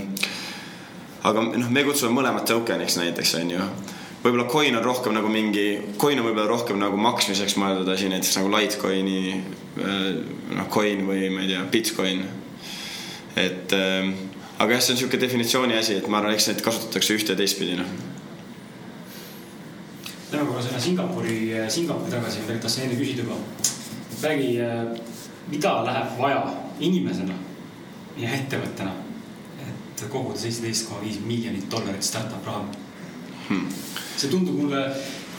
aga 1.23 1.43
noh, 1.53 1.71
me 1.73 1.85
kutsume 1.85 2.15
mõlemat 2.17 2.47
token'iks 2.49 2.97
näiteks, 3.01 3.35
on 3.41 3.51
ju 3.55 3.65
võib-olla 4.25 4.47
coin 4.53 4.77
on 4.77 4.85
rohkem 4.85 5.15
nagu 5.17 5.31
mingi, 5.33 5.67
coin 6.01 6.21
on 6.21 6.29
võib-olla 6.29 6.49
rohkem 6.51 6.81
nagu 6.81 6.99
maksmiseks 7.01 7.57
mõeldud 7.61 7.89
asi, 7.93 8.11
näiteks 8.13 8.37
nagu 8.41 8.53
Litecoini 8.53 9.21
äh, 9.33 10.07
noh, 10.57 10.69
coin 10.73 11.05
või 11.09 11.31
ma 11.33 11.45
ei 11.45 11.53
tea, 11.55 11.65
Bitcoin. 11.73 12.25
et 13.37 13.73
äh, 13.77 14.13
aga 14.61 14.77
jah, 14.77 14.83
see 14.85 14.95
on 14.95 14.99
niisugune 14.99 15.25
definitsiooni 15.25 15.77
asi, 15.79 15.99
et 16.01 16.09
ma 16.09 16.21
arvan, 16.21 16.37
eks 16.37 16.51
neid 16.51 16.65
kasutatakse 16.65 17.17
ühte 17.17 17.35
ja 17.35 17.41
teistpidi, 17.41 17.79
noh. 17.81 17.93
Lähme 20.31 20.47
korra 20.47 20.63
sinna 20.63 20.81
Singapuri, 20.81 21.39
Singapuri 21.73 22.13
tagasi, 22.13 22.45
tegelikult 22.45 22.67
tahtsin 22.69 22.85
enne 22.87 22.99
küsida 23.01 23.25
juba. 23.25 23.39
räägi, 24.23 24.51
mida 25.51 25.73
läheb 25.85 26.19
vaja 26.19 26.43
inimesena 26.79 27.35
ja 28.21 28.35
ettevõttena, 28.37 28.93
et 28.93 29.10
koguda 30.09 30.39
seitseteist 30.39 30.89
koma 30.89 31.05
viis 31.05 31.21
miljonit 31.21 31.71
dollarit 31.71 32.03
startup 32.03 32.47
raha 32.47 32.65
hmm.? 33.49 33.67
see 34.17 34.31
tundub 34.31 34.57
mulle 34.57 34.85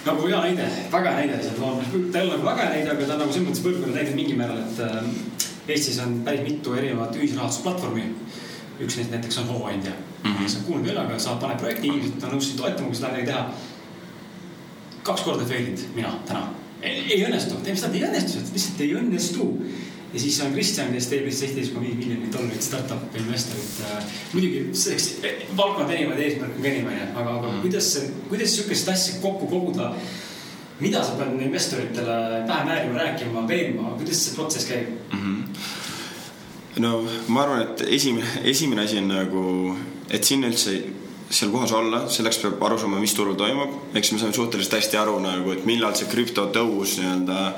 nagu 0.06 0.28
hea 0.28 0.42
näide, 0.42 0.68
väga 0.92 1.12
näide, 1.18 1.38
ta 1.38 2.20
ei 2.20 2.26
ole 2.26 2.36
nagu 2.36 2.46
väga 2.46 2.70
näide, 2.70 2.92
aga 2.92 3.06
ta 3.06 3.14
on 3.16 3.24
nagu 3.24 3.34
selles 3.34 3.50
mõttes 3.50 3.66
põlvkonna 3.66 3.98
näide 3.98 4.16
mingil 4.18 4.40
määral, 4.40 4.64
et 4.64 4.80
äh, 4.86 5.12
Eestis 5.72 6.00
on 6.02 6.22
päris 6.26 6.42
mitu 6.42 6.74
erinevat 6.74 7.16
ühisrahastusplatvormi. 7.16 8.08
üks 8.82 8.96
neist 8.98 9.12
näiteks 9.14 9.38
on 9.38 9.48
Hooandja 9.48 9.92
mm, 9.92 10.32
-hmm. 10.32 10.44
kes 10.44 10.56
on 10.56 10.64
kuulnud 10.64 10.88
küll, 10.88 10.98
aga 10.98 11.20
saab, 11.20 11.40
paneb 11.40 11.60
projekti, 11.62 11.88
inimesed 11.88 12.24
on 12.24 12.34
nõus 12.34 12.48
sind 12.48 12.58
toetama, 12.58 12.88
kui 12.88 12.96
seda 12.96 13.12
midagi 13.12 13.28
teha. 13.28 13.54
kaks 15.04 15.22
korda 15.22 15.46
fail 15.46 15.68
inud 15.68 15.84
mina 15.96 16.14
täna, 16.26 16.50
ei 16.82 17.22
õnnestu, 17.26 17.62
teeme 17.64 17.80
seda, 17.80 17.94
ei 17.94 18.04
õnnestu, 18.10 18.42
lihtsalt 18.54 18.82
ei 18.82 18.96
õnnestu 18.96 19.48
ja 20.14 20.20
siis 20.20 20.42
on 20.44 20.54
Kristjan, 20.54 20.92
kes 20.94 21.08
teeb 21.12 21.26
vist 21.26 21.44
seitseteist 21.44 21.74
koma 21.74 21.86
viis 21.86 22.00
miljonit 22.00 22.34
dollarit 22.34 22.66
startup 22.66 23.16
investorit 23.20 23.84
muidugi 24.34 24.64
selleks 24.74 25.08
valdkonnad 25.58 25.94
erinevad, 25.96 26.20
eesmärk 26.26 26.58
on 26.60 26.68
erinev, 26.72 27.16
aga, 27.16 27.38
aga 27.38 27.52
mm. 27.52 27.62
kuidas, 27.66 27.92
kuidas 28.30 28.56
sihukest 28.56 28.92
asja 28.96 29.22
kokku 29.24 29.48
koguda? 29.52 29.94
mida 30.82 31.04
sa 31.06 31.14
pead 31.14 31.42
investoritele 31.46 32.16
pähe 32.48 32.66
määrima, 32.66 32.98
rääkima, 32.98 33.48
veenma, 33.48 33.94
kuidas 34.00 34.24
see 34.26 34.36
protsess 34.36 34.66
käib 34.66 34.90
mm? 35.14 35.20
-hmm. 35.20 36.82
no 36.82 37.06
ma 37.28 37.44
arvan, 37.44 37.62
et 37.62 37.86
esimene, 37.88 38.28
esimene 38.44 38.84
asi 38.84 38.98
on 38.98 39.08
nagu, 39.08 39.44
et 40.10 40.24
sinna 40.24 40.50
üldse 40.50 40.80
seal 41.32 41.52
kohas 41.52 41.72
olla, 41.72 42.10
selleks 42.10 42.42
peab 42.42 42.64
aru 42.68 42.78
saama, 42.80 43.00
mis 43.00 43.14
turul 43.14 43.36
toimub. 43.40 43.96
eks 43.96 44.12
me 44.12 44.20
saame 44.20 44.34
suhteliselt 44.34 44.74
hästi 44.74 44.98
aru 44.98 45.20
nagu, 45.20 45.52
et 45.52 45.66
millal 45.66 45.96
see 45.96 46.10
krüptotõus 46.12 46.98
nii-öelda 47.00 47.54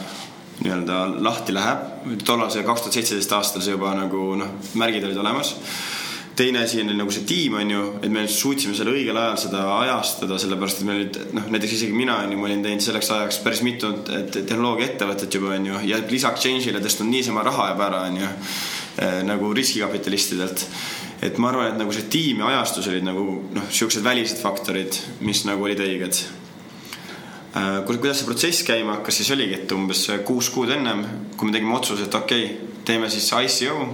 nii-öelda 0.64 1.00
lahti 1.24 1.54
läheb. 1.56 1.90
tollal 2.26 2.52
see 2.52 2.64
kaks 2.64 2.86
tuhat 2.86 3.00
seitseteist 3.00 3.36
aastal 3.38 3.64
see 3.64 3.76
juba 3.76 3.94
nagu 3.98 4.34
noh, 4.40 4.56
märgid 4.80 5.06
olid 5.08 5.20
olemas. 5.20 5.56
teine 6.36 6.64
asi 6.64 6.82
on 6.82 6.90
nagu 6.98 7.12
see 7.14 7.28
tiim 7.30 7.60
on 7.60 7.72
ju, 7.72 7.82
et 8.02 8.12
me 8.12 8.24
suutsime 8.28 8.74
selle 8.74 8.96
õigel 8.96 9.18
ajal 9.22 9.38
seda 9.38 9.66
ajastada, 9.78 10.40
sellepärast 10.42 10.82
et 10.82 10.88
meil 10.88 11.02
olid 11.04 11.20
noh, 11.38 11.50
näiteks 11.54 11.76
isegi 11.78 11.94
mina 11.94 12.18
on 12.24 12.32
ju, 12.34 12.40
ma 12.42 12.50
olin 12.50 12.64
teinud 12.66 12.82
selleks 12.82 13.12
ajaks 13.18 13.40
päris 13.46 13.62
mitu 13.68 13.92
tehnoloogiaettevõtet 14.08 15.38
juba 15.38 15.54
on 15.54 15.70
ju 15.70 15.84
ja 15.92 16.02
lisaks 16.10 16.42
Change'ile 16.48 16.82
tõstnud 16.82 17.12
niisama 17.12 17.46
raha 17.46 17.70
juba 17.74 17.90
ära 17.92 18.04
on 18.10 18.22
ju 18.24 18.28
eh, 18.28 19.20
nagu 19.28 19.54
riskikapitalistidelt 19.54 20.68
et 21.24 21.38
ma 21.40 21.52
arvan, 21.52 21.72
et 21.72 21.80
nagu 21.80 21.94
see 21.96 22.10
tiim 22.12 22.42
ja 22.42 22.50
ajastus 22.52 22.90
olid 22.92 23.06
nagu 23.06 23.28
noh, 23.56 23.68
siuksed 23.72 24.04
välised 24.04 24.42
faktorid, 24.42 24.98
mis 25.24 25.46
nagu 25.48 25.64
olid 25.68 25.84
õiged 25.86 26.24
Äh, 27.54 27.84
kuidas 27.86 28.18
see 28.18 28.26
protsess 28.26 28.64
käima 28.66 28.96
hakkas, 28.96 29.20
siis 29.20 29.28
oligi, 29.36 29.60
et 29.60 29.72
umbes 29.76 30.08
kuus 30.26 30.48
kuud 30.50 30.72
ennem, 30.74 31.04
kui 31.38 31.46
me 31.46 31.54
tegime 31.54 31.76
otsuse, 31.78 32.08
et 32.08 32.16
okei 32.18 32.48
okay,, 32.48 32.70
teeme 32.88 33.10
siis 33.14 33.28
ICO, 33.30 33.92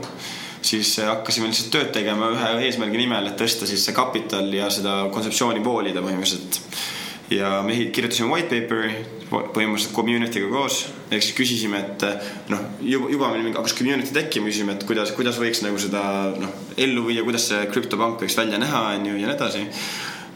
siis 0.64 0.94
hakkasime 1.04 1.50
lihtsalt 1.50 1.74
tööd 1.74 1.90
tegema 1.92 2.30
ühe 2.32 2.54
eesmärgi 2.70 3.02
nimel, 3.02 3.28
et 3.28 3.36
tõsta 3.40 3.68
siis 3.68 3.84
see 3.84 3.96
kapital 3.98 4.48
ja 4.56 4.70
seda 4.72 5.02
kontseptsiooni 5.12 5.60
poolida 5.66 6.00
põhimõtteliselt. 6.06 6.62
ja 7.36 7.50
me 7.66 7.76
kirjutasime 7.92 8.32
white 8.32 8.48
paper'i 8.48 8.94
põhimõtteliselt 9.30 9.92
community'ga 9.98 10.48
koos, 10.54 10.78
ehk 11.12 11.26
siis 11.26 11.36
küsisime, 11.38 11.82
et 11.84 12.06
noh, 12.54 12.64
juba, 12.80 13.12
juba 13.12 13.34
meil 13.34 13.52
hakkas 13.58 13.76
community 13.76 14.16
tekkima, 14.16 14.48
küsisime, 14.48 14.78
et 14.80 14.88
kuidas, 14.88 15.12
kuidas 15.20 15.36
võiks 15.42 15.66
nagu 15.68 15.84
seda 15.84 16.06
noh, 16.40 16.56
ellu 16.80 17.04
viia, 17.12 17.28
kuidas 17.28 17.52
see 17.52 17.68
krüptopank 17.76 18.24
võiks 18.24 18.40
välja 18.40 18.62
näha, 18.64 18.86
on 18.96 19.12
ju, 19.12 19.20
ja 19.20 19.28
nii 19.28 19.36
edasi 19.36 19.68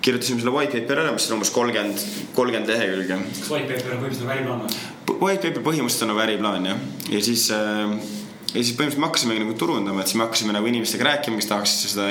kirjutasime 0.03 0.41
selle 0.41 0.55
white 0.55 0.81
paper'i 0.81 1.05
ära, 1.05 1.13
mis 1.15 1.30
on 1.30 1.38
umbes 1.38 1.53
kolmkümmend, 1.55 2.01
kolmkümmend 2.35 2.73
lehekülge. 2.73 3.19
kas 3.39 3.53
white 3.53 3.69
paper 3.69 3.95
on 3.95 4.03
põhimõtteliselt 4.03 4.27
nagu 4.27 4.35
äriplaan 4.35 4.65
või? 4.65 4.81
White 5.23 5.47
paper 5.47 5.63
põhimõtteliselt 5.69 6.05
on 6.05 6.11
nagu 6.11 6.23
äriplaan 6.25 6.67
jah, 6.67 6.84
ja 7.13 7.21
siis 7.23 7.45
äh, 7.55 7.93
ja 8.53 8.61
siis 8.61 8.73
põhimõtteliselt 8.77 9.01
me 9.01 9.07
hakkasimegi 9.07 9.43
nagu 9.43 9.55
turundama, 9.57 10.01
et 10.03 10.11
siis 10.11 10.19
me 10.19 10.25
hakkasime 10.27 10.55
nagu 10.55 10.67
inimestega 10.69 11.07
rääkima, 11.07 11.39
kes 11.39 11.49
tahaksid 11.49 11.93
seda 11.93 12.09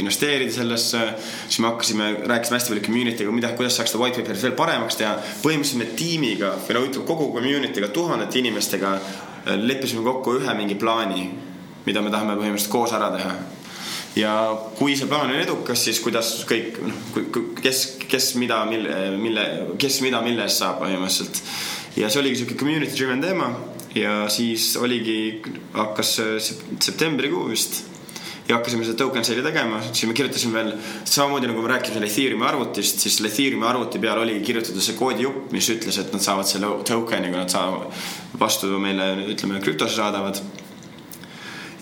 investeerida 0.00 0.54
sellesse. 0.54 1.02
siis 1.48 1.60
me 1.60 1.70
hakkasime, 1.70 2.08
rääkisime 2.32 2.58
hästi 2.58 2.72
palju 2.72 2.86
community'ga, 2.88 3.34
mida, 3.36 3.52
kuidas 3.58 3.76
saaks 3.78 3.92
seda 3.94 4.02
white 4.02 4.22
paper'it 4.22 4.46
veel 4.48 4.56
paremaks 4.58 4.98
teha. 5.02 5.12
põhimõtteliselt 5.44 5.82
me 5.82 5.90
tiimiga 6.00 6.54
või 6.68 6.78
no 6.78 6.86
ütleme 6.88 7.10
kogu 7.12 7.28
community'ga, 7.36 7.92
tuhandete 7.94 8.40
inimestega 8.42 8.94
äh, 8.96 9.60
leppisime 9.60 10.02
kokku 10.06 10.40
ühe 10.40 10.56
mingi 10.58 10.74
plaani, 10.80 11.28
mida 11.86 12.02
me 12.02 12.10
tahame 12.10 12.40
põhimõtteliselt 12.40 12.72
koos 12.72 12.96
ära 12.96 13.12
teha 13.14 13.36
ja 14.16 14.32
kui 14.78 14.96
see 14.96 15.08
plaan 15.10 15.30
on 15.30 15.40
edukas, 15.40 15.82
siis 15.88 16.00
kuidas 16.04 16.32
kõik 16.48 16.78
noh, 16.84 17.40
kes, 17.60 17.82
kes 18.08 18.34
mida, 18.40 18.62
mille, 18.68 18.94
mille, 19.20 19.46
kes 19.80 20.00
mida, 20.04 20.22
mille 20.24 20.46
eest 20.46 20.62
saab 20.62 20.80
põhimõtteliselt. 20.84 21.42
ja 22.00 22.08
see 22.10 22.22
oligi 22.22 22.40
sihuke 22.40 22.56
community 22.60 22.96
driven 22.96 23.20
teema 23.24 23.50
ja 23.96 24.24
siis 24.32 24.74
oligi, 24.80 25.42
hakkas 25.76 26.16
septembrikuu 26.84 27.50
vist 27.50 27.82
ja 28.48 28.56
hakkasime 28.56 28.86
seda 28.86 29.00
token 29.00 29.24
sale'i 29.26 29.42
tegema, 29.42 29.80
siis 29.90 30.06
me 30.06 30.14
kirjutasime 30.14 30.54
veel 30.54 30.68
samamoodi 31.04 31.48
nagu 31.50 31.64
me 31.64 31.72
rääkisime 31.72 32.06
Ethereumi 32.06 32.46
arvutist, 32.46 33.02
siis 33.02 33.18
Ethereumi 33.20 33.66
arvuti 33.66 33.98
peal 34.02 34.20
oligi 34.22 34.44
kirjutatud 34.46 34.84
see 34.84 34.94
koodijupp, 34.98 35.50
mis 35.56 35.66
ütles, 35.74 35.98
et 35.98 36.14
nad 36.14 36.22
saavad 36.22 36.46
selle 36.46 36.70
token'i, 36.86 37.32
kui 37.32 37.40
nad 37.40 37.50
saavad 37.50 37.90
vastu 38.38 38.70
meile 38.82 39.10
ütleme 39.26 39.60
krüptose 39.64 39.98
saadavad. 39.98 40.40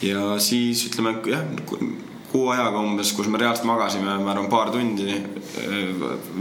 ja 0.02 0.35
siis 0.40 0.86
ütleme 0.89 1.19
jah 1.28 1.44
kuu 2.35 2.48
ajaga 2.51 2.81
umbes, 2.82 3.12
kus 3.15 3.28
me 3.31 3.39
reaalselt 3.39 3.69
magasime, 3.70 4.16
ma 4.19 4.32
arvan, 4.32 4.48
paar 4.51 4.73
tundi 4.74 5.15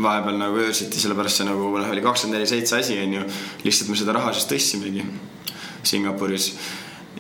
vahepeal 0.02 0.40
nagu 0.40 0.64
öösiti, 0.64 0.98
sellepärast 0.98 1.42
see 1.44 1.46
nagu 1.46 1.70
noh, 1.70 1.92
oli 1.94 2.02
kakskümmend 2.02 2.40
neli 2.40 2.50
seitse 2.50 2.80
asi 2.80 2.98
onju. 3.04 3.28
lihtsalt 3.62 3.92
me 3.92 3.98
seda 4.00 4.16
raha 4.18 4.34
siis 4.34 4.50
tõstsimegi 4.50 5.06
Singapuris 5.86 6.50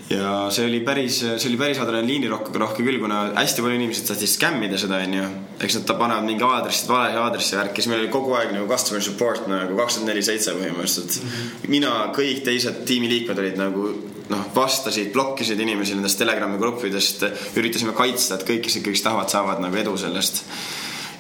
ja 0.10 0.32
see 0.54 0.66
oli 0.68 0.80
päris, 0.86 1.20
see 1.24 1.50
oli 1.50 1.58
päris 1.60 1.80
adrenaliinirohke 1.84 2.60
rohke 2.60 2.84
küll, 2.86 3.00
kuna 3.02 3.22
hästi 3.38 3.64
palju 3.66 3.80
inimesed 3.80 4.10
said 4.10 4.22
siis 4.22 4.36
skämmida 4.38 4.80
seda, 4.80 5.00
onju. 5.06 5.28
eks 5.64 5.78
nad 5.80 5.94
panevad 6.00 6.28
mingi 6.28 6.44
aadressid, 6.48 6.90
vale 6.92 7.20
aadressi 7.22 7.58
värki, 7.58 7.82
siis 7.82 7.92
meil 7.92 8.04
oli 8.04 8.12
kogu 8.14 8.36
aeg 8.38 8.52
nagu 8.56 8.68
customer 8.70 9.04
support 9.04 9.48
nagu 9.52 9.78
kakskümmend 9.80 10.12
neli 10.12 10.26
seitse 10.26 10.56
põhimõtteliselt 10.58 11.20
mm. 11.20 11.30
-hmm. 11.30 11.70
mina, 11.76 11.94
kõik 12.16 12.44
teised 12.48 12.84
tiimiliikmed 12.90 13.44
olid 13.46 13.62
nagu 13.62 13.92
noh, 14.30 14.48
vastasid, 14.56 15.12
blokkisid 15.14 15.60
inimesi 15.60 15.96
nendest 15.98 16.20
Telegrami 16.22 16.58
gruppidest, 16.62 17.26
üritasime 17.60 17.96
kaitsta, 17.98 18.40
et 18.40 18.48
kõik, 18.48 18.64
kes 18.68 18.80
ikkagi 18.82 19.04
tahavad, 19.04 19.32
saavad 19.32 19.64
nagu 19.64 19.80
edu 19.80 19.96
sellest. 20.00 20.44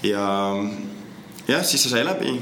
ja 0.03 0.25
jah, 1.47 1.63
siis 1.63 1.83
see 1.83 1.91
sai 1.91 2.05
läbi. 2.07 2.35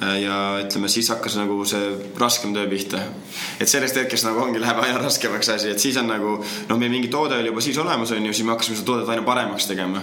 Ja 0.00 0.38
ütleme, 0.60 0.90
siis 0.92 1.08
hakkas 1.08 1.38
nagu 1.40 1.62
see 1.68 1.92
raskem 2.20 2.52
töö 2.54 2.66
pihta. 2.68 3.00
et 3.60 3.68
sellest 3.68 3.96
hetkest 3.96 4.28
nagu 4.28 4.42
ongi, 4.44 4.60
läheb 4.60 4.80
aina 4.84 4.98
raskemaks 5.00 5.48
asi, 5.54 5.70
et 5.72 5.80
siis 5.80 5.96
on 5.96 6.10
nagu 6.10 6.36
noh, 6.42 6.78
meil 6.78 6.92
mingi 6.92 7.08
toode 7.12 7.38
oli 7.38 7.52
juba 7.52 7.64
siis 7.64 7.78
olemas, 7.80 8.12
on 8.12 8.26
ju, 8.26 8.32
siis 8.32 8.44
me 8.44 8.52
hakkasime 8.52 8.76
seda 8.76 8.90
toodet 8.92 9.12
aina 9.14 9.24
paremaks 9.24 9.70
tegema. 9.70 10.02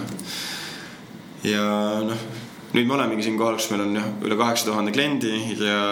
ja 1.44 1.66
noh 2.04 2.30
nüüd 2.74 2.88
me 2.90 2.96
olemegi 2.96 3.22
siinkohal, 3.28 3.54
kus 3.60 3.68
meil 3.70 3.84
on 3.84 3.98
jah, 4.00 4.06
üle 4.26 4.38
kaheksa 4.38 4.66
tuhande 4.66 4.90
kliendi 4.94 5.34
ja 5.62 5.82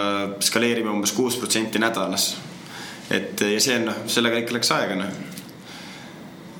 skaleerime 0.43 0.91
umbes 0.91 1.15
kuus 1.15 1.37
protsenti 1.39 1.79
nädalas 1.79 2.33
et 3.11 3.41
ja 3.41 3.59
see 3.61 3.77
on 3.79 3.87
noh, 3.89 4.01
sellega 4.11 4.39
ikka 4.41 4.57
läks 4.57 4.71
aega 4.75 4.97
noh. 4.99 5.13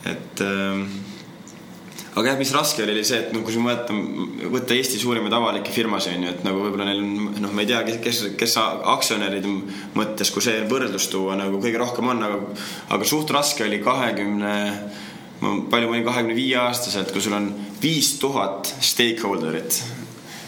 et 0.09 0.43
ähm, 0.45 0.85
aga 2.13 2.29
jah, 2.29 2.37
mis 2.39 2.53
raske 2.53 2.83
oli, 2.83 2.93
oli 2.95 3.05
see, 3.07 3.19
et 3.23 3.33
noh, 3.33 3.43
kui 3.45 3.57
võtta, 3.63 3.95
võtta 4.53 4.77
Eesti 4.77 5.01
suurimaid 5.01 5.33
avalikke 5.33 5.73
firmasid 5.73 6.17
on 6.17 6.27
ju, 6.27 6.33
et 6.35 6.45
nagu 6.45 6.61
võib-olla 6.65 6.87
neil 6.89 7.01
on 7.01 7.41
noh, 7.41 7.55
ma 7.55 7.63
ei 7.63 7.71
tea, 7.71 7.81
kes, 8.03 8.21
kes 8.39 8.57
aktsionäride 8.59 9.55
mõttes, 9.97 10.33
kui 10.33 10.45
see 10.45 10.61
võrdlus 10.69 11.09
tuua 11.13 11.37
nagu 11.39 11.61
kõige 11.63 11.81
rohkem 11.81 12.13
on, 12.13 12.23
aga, 12.27 12.39
aga 12.97 13.09
suht 13.09 13.33
raske 13.33 13.65
oli 13.65 13.81
kahekümne, 13.83 14.53
palju 15.41 15.89
ma 15.89 15.97
olin 15.97 16.07
kahekümne 16.07 16.37
viie 16.37 16.59
aastaselt, 16.61 17.11
kui 17.13 17.23
sul 17.23 17.37
on 17.39 17.51
viis 17.81 18.15
tuhat 18.21 18.75
stakeholder'it 18.79 20.02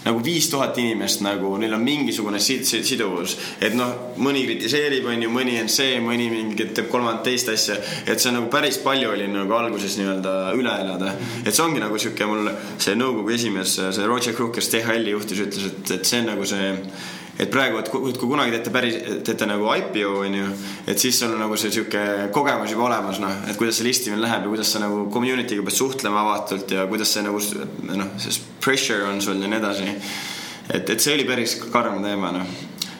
nagu 0.05 0.21
viis 0.23 0.49
tuhat 0.51 0.77
inimest 0.81 1.23
nagu 1.25 1.55
neil 1.61 1.73
on 1.73 1.83
mingisugune 1.83 2.39
sid-, 2.41 2.65
sid, 2.67 2.85
siduvus. 2.87 3.35
et 3.61 3.73
noh, 3.77 4.13
mõni 4.21 4.45
kritiseerib, 4.45 5.07
on 5.09 5.25
ju, 5.25 5.31
mõni 5.33 5.57
on 5.61 5.71
see, 5.71 5.97
mõni 6.03 6.29
mingi 6.31 6.69
teeb 6.77 6.89
kolmandat 6.91 7.25
teist 7.29 7.49
asja. 7.53 7.79
et 8.05 8.21
see 8.21 8.33
nagu 8.35 8.49
päris 8.53 8.79
palju 8.83 9.11
oli 9.15 9.27
nagu 9.31 9.57
alguses 9.57 9.97
nii-öelda 9.99 10.35
üle 10.57 10.77
elada. 10.85 11.15
et 11.43 11.51
see 11.51 11.65
ongi 11.65 11.83
nagu 11.83 11.99
sihuke 11.99 12.29
mul 12.29 12.51
see 12.77 12.95
nõukogu 12.99 13.35
esimees, 13.35 13.77
see 13.79 14.09
Roger 14.09 14.37
Crook, 14.37 14.55
kes 14.59 14.71
THL-i 14.73 15.15
juhtis, 15.15 15.45
ütles, 15.47 15.69
et, 15.71 15.93
et 15.99 16.09
see 16.09 16.21
on 16.21 16.33
nagu 16.33 16.49
see 16.49 16.73
et 17.39 17.51
praegu, 17.51 17.79
et 17.81 17.89
kui, 17.91 18.13
kui 18.15 18.29
kunagi 18.29 18.53
teete 18.53 18.71
päris, 18.71 18.95
teete 19.27 19.47
nagu 19.49 19.67
IPO 19.67 20.13
onju, 20.21 20.45
et 20.87 21.01
siis 21.01 21.17
sul 21.19 21.33
on 21.35 21.41
nagu 21.43 21.57
see 21.59 21.73
sihuke 21.73 22.03
kogemus 22.35 22.71
juba 22.71 22.87
olemas, 22.87 23.19
noh, 23.23 23.33
et 23.49 23.59
kuidas 23.59 23.79
see 23.79 23.87
listimine 23.89 24.21
läheb 24.23 24.45
ja 24.45 24.53
kuidas 24.53 24.71
sa 24.71 24.83
nagu 24.83 25.05
community'ga 25.13 25.65
pead 25.65 25.77
suhtlema 25.79 26.23
avatult 26.23 26.71
ja 26.71 26.85
kuidas 26.91 27.11
see 27.11 27.25
nagu 27.25 27.41
noh, 27.91 28.13
see 28.23 28.39
pressure 28.63 29.09
on 29.09 29.19
sul 29.23 29.41
ja 29.41 29.51
nii 29.51 29.59
edasi. 29.59 29.89
et, 30.69 30.89
et 30.89 30.99
see 30.99 31.17
oli 31.17 31.27
päris 31.27 31.59
karm 31.71 32.01
teema, 32.05 32.31
noh. 32.39 32.55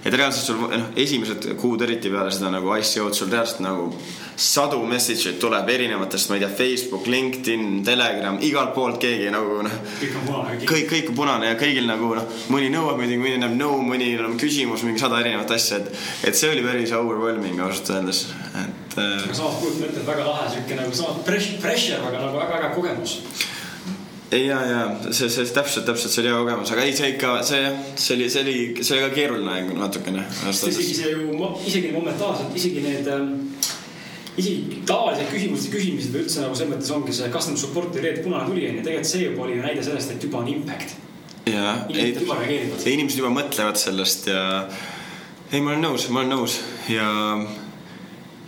Et 0.06 0.14
reaalselt 0.14 0.46
sul 0.46 0.60
noh, 0.70 0.92
esimesed 1.02 1.48
kuud 1.58 1.82
eriti 1.82 2.12
peale 2.14 2.30
seda 2.34 2.52
nagu 2.54 2.70
ICO-d 2.78 3.18
sul 3.18 3.32
reaalselt 3.32 3.64
nagu 3.66 3.88
sadu 4.38 4.82
message 4.86 5.32
eid 5.32 5.40
tuleb 5.42 5.70
erinevatest, 5.72 6.30
ma 6.30 6.38
ei 6.38 6.44
tea, 6.44 6.52
Facebook, 6.60 7.08
LinkedIn, 7.10 7.82
Telegram, 7.88 8.38
igalt 8.44 8.74
poolt 8.76 9.00
keegi 9.02 9.32
nagu 9.34 9.62
noh, 9.66 9.78
kõik 10.02 10.20
on 10.20 10.28
punane, 10.28 10.60
kõik. 10.62 10.86
kõik, 10.92 11.10
on 11.10 11.18
punane 11.22 11.50
ja 11.50 11.58
kõigil 11.60 11.90
nagu 11.90 12.12
noh, 12.20 12.30
mõni 12.54 12.70
nõuab 12.74 13.02
midagi, 13.02 13.20
mõni 13.24 13.42
näeb 13.42 13.58
no, 13.58 13.72
mõnil 13.88 14.22
on 14.28 14.38
küsimus, 14.42 14.86
mingi 14.86 15.02
sada 15.02 15.24
erinevat 15.24 15.56
asja, 15.58 15.82
et 15.82 16.30
et 16.30 16.38
see 16.38 16.52
oli 16.52 16.64
päris 16.66 16.94
overwhelming 16.96 17.64
ausalt 17.64 17.94
öeldes, 17.96 18.26
et 18.62 19.00
äh, 19.02 19.28
samas 19.32 19.60
kujutan 19.64 19.90
ette, 19.90 20.04
et 20.04 20.08
väga 20.08 20.28
lahe 20.28 20.48
sihuke 20.54 20.80
nagu 20.84 20.96
samas 21.02 21.26
pressure, 21.26 21.62
pressure, 21.64 22.02
aga 22.04 22.28
nagu 22.28 22.42
väga-väga 22.44 22.74
kogemus. 22.76 23.18
ja, 24.38 24.60
ja 24.70 24.82
see, 25.12 25.30
see 25.30 25.46
täpselt, 25.56 25.86
täpselt 25.88 26.14
see 26.14 26.24
oli 26.24 26.32
hea 26.32 26.42
kogemus, 26.42 26.74
aga 26.74 26.84
ei, 26.86 26.96
see 26.98 27.14
ikka, 27.14 27.38
see 27.48 27.62
jah, 27.62 27.80
see 27.96 28.18
oli, 28.18 28.30
see 28.34 28.44
oli, 28.46 28.58
see 28.82 28.98
oli 28.98 29.06
ka 29.06 29.16
keeruline 29.16 29.54
aeg 29.54 29.72
natukene. 29.80 30.26
isegi 30.52 30.98
see 30.98 31.14
ju, 31.14 31.52
isegi 31.66 31.94
momentaalselt, 31.96 32.56
isegi 32.58 32.84
need 32.86 33.10
ähm, 33.14 33.32
isegi 34.36 34.82
tavalised 34.88 35.32
küsimuste 35.32 35.72
küsimised 35.74 36.14
või 36.14 36.26
üldse 36.26 36.44
nagu 36.44 36.58
selles 36.58 36.74
mõttes 36.74 36.94
ongi 36.96 37.16
see 37.16 37.32
customer 37.34 37.62
support'i 37.62 38.04
reed 38.04 38.22
punane 38.26 38.50
tuli 38.50 38.68
onju, 38.70 38.84
tegelikult 38.84 39.12
see 39.12 39.24
juba 39.30 39.48
oli 39.48 39.58
ju 39.58 39.66
näide 39.66 39.86
sellest, 39.88 40.16
et 40.16 40.28
juba 40.28 40.42
on 40.44 40.52
impact. 40.52 40.98
ja, 41.48 41.78
ei 41.94 42.98
inimesed 42.98 43.22
juba 43.22 43.32
mõtlevad 43.34 43.80
sellest 43.80 44.28
ja 44.32 44.44
ei, 45.52 45.62
ma 45.62 45.72
olen 45.72 45.86
nõus, 45.86 46.10
ma 46.10 46.24
olen 46.24 46.34
nõus. 46.34 46.58
Ja 46.92 47.06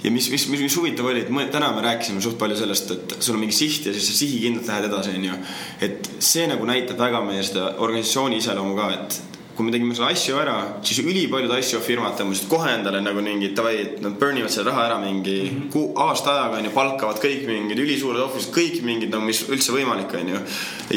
ja 0.03 0.11
mis, 0.11 0.29
mis, 0.29 0.47
mis, 0.51 0.61
mis 0.61 0.77
huvitav 0.77 1.09
oli, 1.09 1.23
et 1.25 1.31
me, 1.33 1.47
täna 1.53 1.71
me 1.75 1.81
rääkisime 1.85 2.21
suht 2.23 2.37
palju 2.39 2.57
sellest, 2.59 2.91
et 2.93 3.15
sul 3.19 3.37
on 3.37 3.41
mingi 3.43 3.55
siht 3.55 3.87
ja 3.89 3.95
siis 3.95 4.11
sa 4.11 4.19
sihikindlalt 4.19 4.69
lähed 4.71 4.89
edasi, 4.89 5.15
onju. 5.17 5.39
et 5.87 6.11
see 6.19 6.45
nagu 6.49 6.67
näitab 6.69 6.99
väga 7.01 7.23
meie 7.25 7.43
seda 7.45 7.73
organisatsiooni 7.85 8.41
iseloomu 8.43 8.77
ka, 8.77 8.91
et 8.93 9.36
kui 9.57 9.65
me 9.65 9.71
tegime 9.73 9.95
selle 9.97 10.13
asju 10.13 10.37
ära, 10.37 10.55
siis 10.85 10.99
ülipaljud 11.01 11.51
asju 11.55 11.79
firmad 11.81 12.13
tõmbasid 12.19 12.45
kohe 12.51 12.69
endale 12.75 12.99
nagu 13.01 13.23
mingi 13.25 13.49
davai, 13.57 13.73
et 13.81 13.95
nad 14.03 14.13
burn 14.19 14.37
ivad 14.37 14.53
selle 14.53 14.69
raha 14.69 14.83
ära 14.85 14.99
mingi 15.01 15.37
mm 15.39 15.47
-hmm. 15.47 15.71
kuu, 15.73 15.87
aasta 16.03 16.35
ajaga 16.35 16.59
onju, 16.59 16.73
palkavad 16.75 17.17
kõik 17.23 17.47
mingid 17.49 17.81
ülisuured 17.81 18.21
office'id, 18.21 18.53
kõik 18.53 18.83
mingid 18.85 19.09
no 19.09 19.21
mis 19.25 19.41
üldse 19.49 19.73
võimalik 19.73 20.13
onju. 20.21 20.39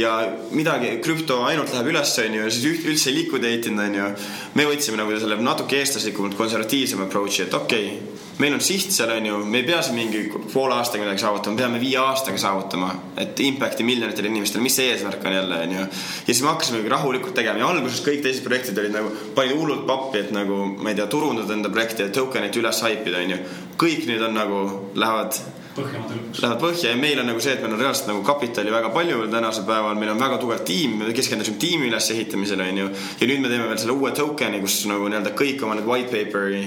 ja 0.02 0.12
midagi, 0.50 0.98
krüpto 1.00 1.42
ainult 1.44 1.72
läheb 1.72 1.88
üles 1.94 2.18
onju 2.26 2.44
ja 2.44 2.50
siis 2.50 2.64
üht- 2.72 2.86
üldse 2.92 3.10
ei 3.10 3.16
liquidate 3.16 3.72
inud 3.72 3.84
onju. 3.84 4.08
me 4.54 4.64
võtsime 4.64 4.96
nagu 4.96 5.20
selle 5.20 5.36
natuke 5.36 5.80
eestlaslikumalt 5.80 6.36
konservatiivsema 6.36 7.04
approach'i, 7.08 7.42
et 7.42 7.54
okei 7.54 7.86
okay, 7.86 8.20
meil 8.40 8.56
on 8.56 8.62
siht 8.64 8.92
seal 8.94 9.12
onju, 9.12 9.42
me 9.44 9.60
ei 9.60 9.66
pea 9.68 9.80
siin 9.84 9.98
mingi 9.98 10.22
poole 10.52 10.74
aastaga 10.78 11.04
midagi 11.04 11.22
saavutama, 11.22 11.58
peame 11.60 11.80
viie 11.82 11.98
aastaga 12.00 12.40
saavutama, 12.40 12.90
et 13.20 13.40
impact'i 13.44 13.84
miljonitele 13.86 14.30
inimestele, 14.30 14.64
mis 14.64 14.76
see 14.78 14.88
eesmärk 14.94 15.24
on 15.28 15.36
jälle 15.36 15.58
onju. 15.66 15.80
ja 15.80 15.88
siis 16.26 16.42
me 16.42 16.52
hakkasimegi 16.52 16.92
rahulikult 16.92 17.36
tegema 17.36 17.60
ja 17.60 17.68
alguses 17.68 18.00
kõik 18.06 18.22
teised 18.24 18.44
projektid 18.50 18.82
olid 18.82 18.98
nagu, 18.98 19.14
panid 19.36 19.56
hullult 19.56 19.86
pappi, 19.88 20.24
et 20.24 20.34
nagu 20.34 20.60
ma 20.76 20.92
ei 20.92 20.98
tea, 20.98 21.08
turundada 21.10 21.56
enda 21.56 21.72
projekti 21.72 22.06
ja 22.06 22.12
token'it 22.14 22.60
üles 22.60 22.84
haipida 22.84 23.22
onju. 23.22 23.40
kõik 23.80 24.04
nüüd 24.10 24.26
on 24.26 24.36
nagu, 24.36 24.60
lähevad 24.98 25.38
lähevad 25.78 26.58
põhja 26.58 26.90
ja 26.90 26.98
meil 26.98 27.20
on 27.22 27.28
nagu 27.30 27.40
see, 27.42 27.52
et 27.54 27.62
meil 27.62 27.74
on 27.76 27.80
reaalselt 27.80 28.08
nagu 28.10 28.22
kapitali 28.26 28.72
väga 28.72 28.90
palju 28.94 29.20
veel 29.20 29.30
tänasel 29.30 29.66
päeval, 29.68 29.94
meil 29.98 30.10
on 30.12 30.20
väga 30.20 30.38
tugev 30.42 30.64
tiim, 30.66 30.96
me 30.98 31.12
keskendusime 31.14 31.60
tiimi 31.62 31.86
ülesehitamisele, 31.88 32.66
onju. 32.72 32.88
ja 33.20 33.28
nüüd 33.30 33.44
me 33.44 33.52
teeme 33.52 33.68
veel 33.70 33.78
selle 33.78 33.94
uue 33.94 34.10
token'i, 34.16 34.60
kus 34.64 34.80
nagu 34.90 35.06
nii-öelda 35.06 35.32
kõik 35.38 35.62
oma 35.66 35.78
need 35.78 35.86
white 35.88 36.10
paper'i 36.10 36.64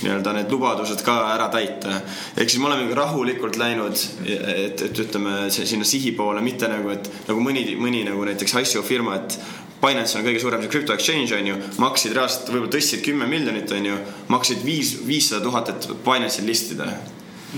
nii-öelda 0.00 0.34
need 0.38 0.54
lubadused 0.54 1.04
ka 1.04 1.18
ära 1.34 1.50
täita. 1.52 2.00
ehk 2.36 2.48
siis 2.48 2.62
me 2.62 2.70
oleme 2.70 2.96
rahulikult 2.96 3.60
läinud, 3.60 4.04
et, 4.24 4.86
et 4.88 5.04
ütleme 5.04 5.48
sinna 5.52 5.84
sihi 5.84 6.14
poole, 6.16 6.40
mitte 6.44 6.72
nagu, 6.72 6.92
et 6.96 7.12
nagu 7.28 7.44
mõni, 7.44 7.68
mõni 7.76 8.04
nagu 8.08 8.24
näiteks 8.28 8.56
ICO 8.64 8.82
firma, 8.86 9.20
et 9.20 9.40
Binance 9.82 10.18
on 10.18 10.26
kõige 10.26 10.40
suurem 10.42 10.64
see 10.64 10.72
crypto 10.72 10.96
exchange 10.96 11.36
onju, 11.36 11.58
maksid 11.78 12.16
reaalselt, 12.16 12.50
võib-olla 12.50 12.72
tõstsid 12.74 13.04
kümme 13.04 13.28
miljonit 13.30 13.70
onju, 13.72 14.00
maksid 14.32 14.64
viis, 14.66 14.96
viissada 15.06 15.44
tuhat, 15.44 15.70
et 15.74 15.88
Binance'il 16.04 16.48
listida 16.50 16.90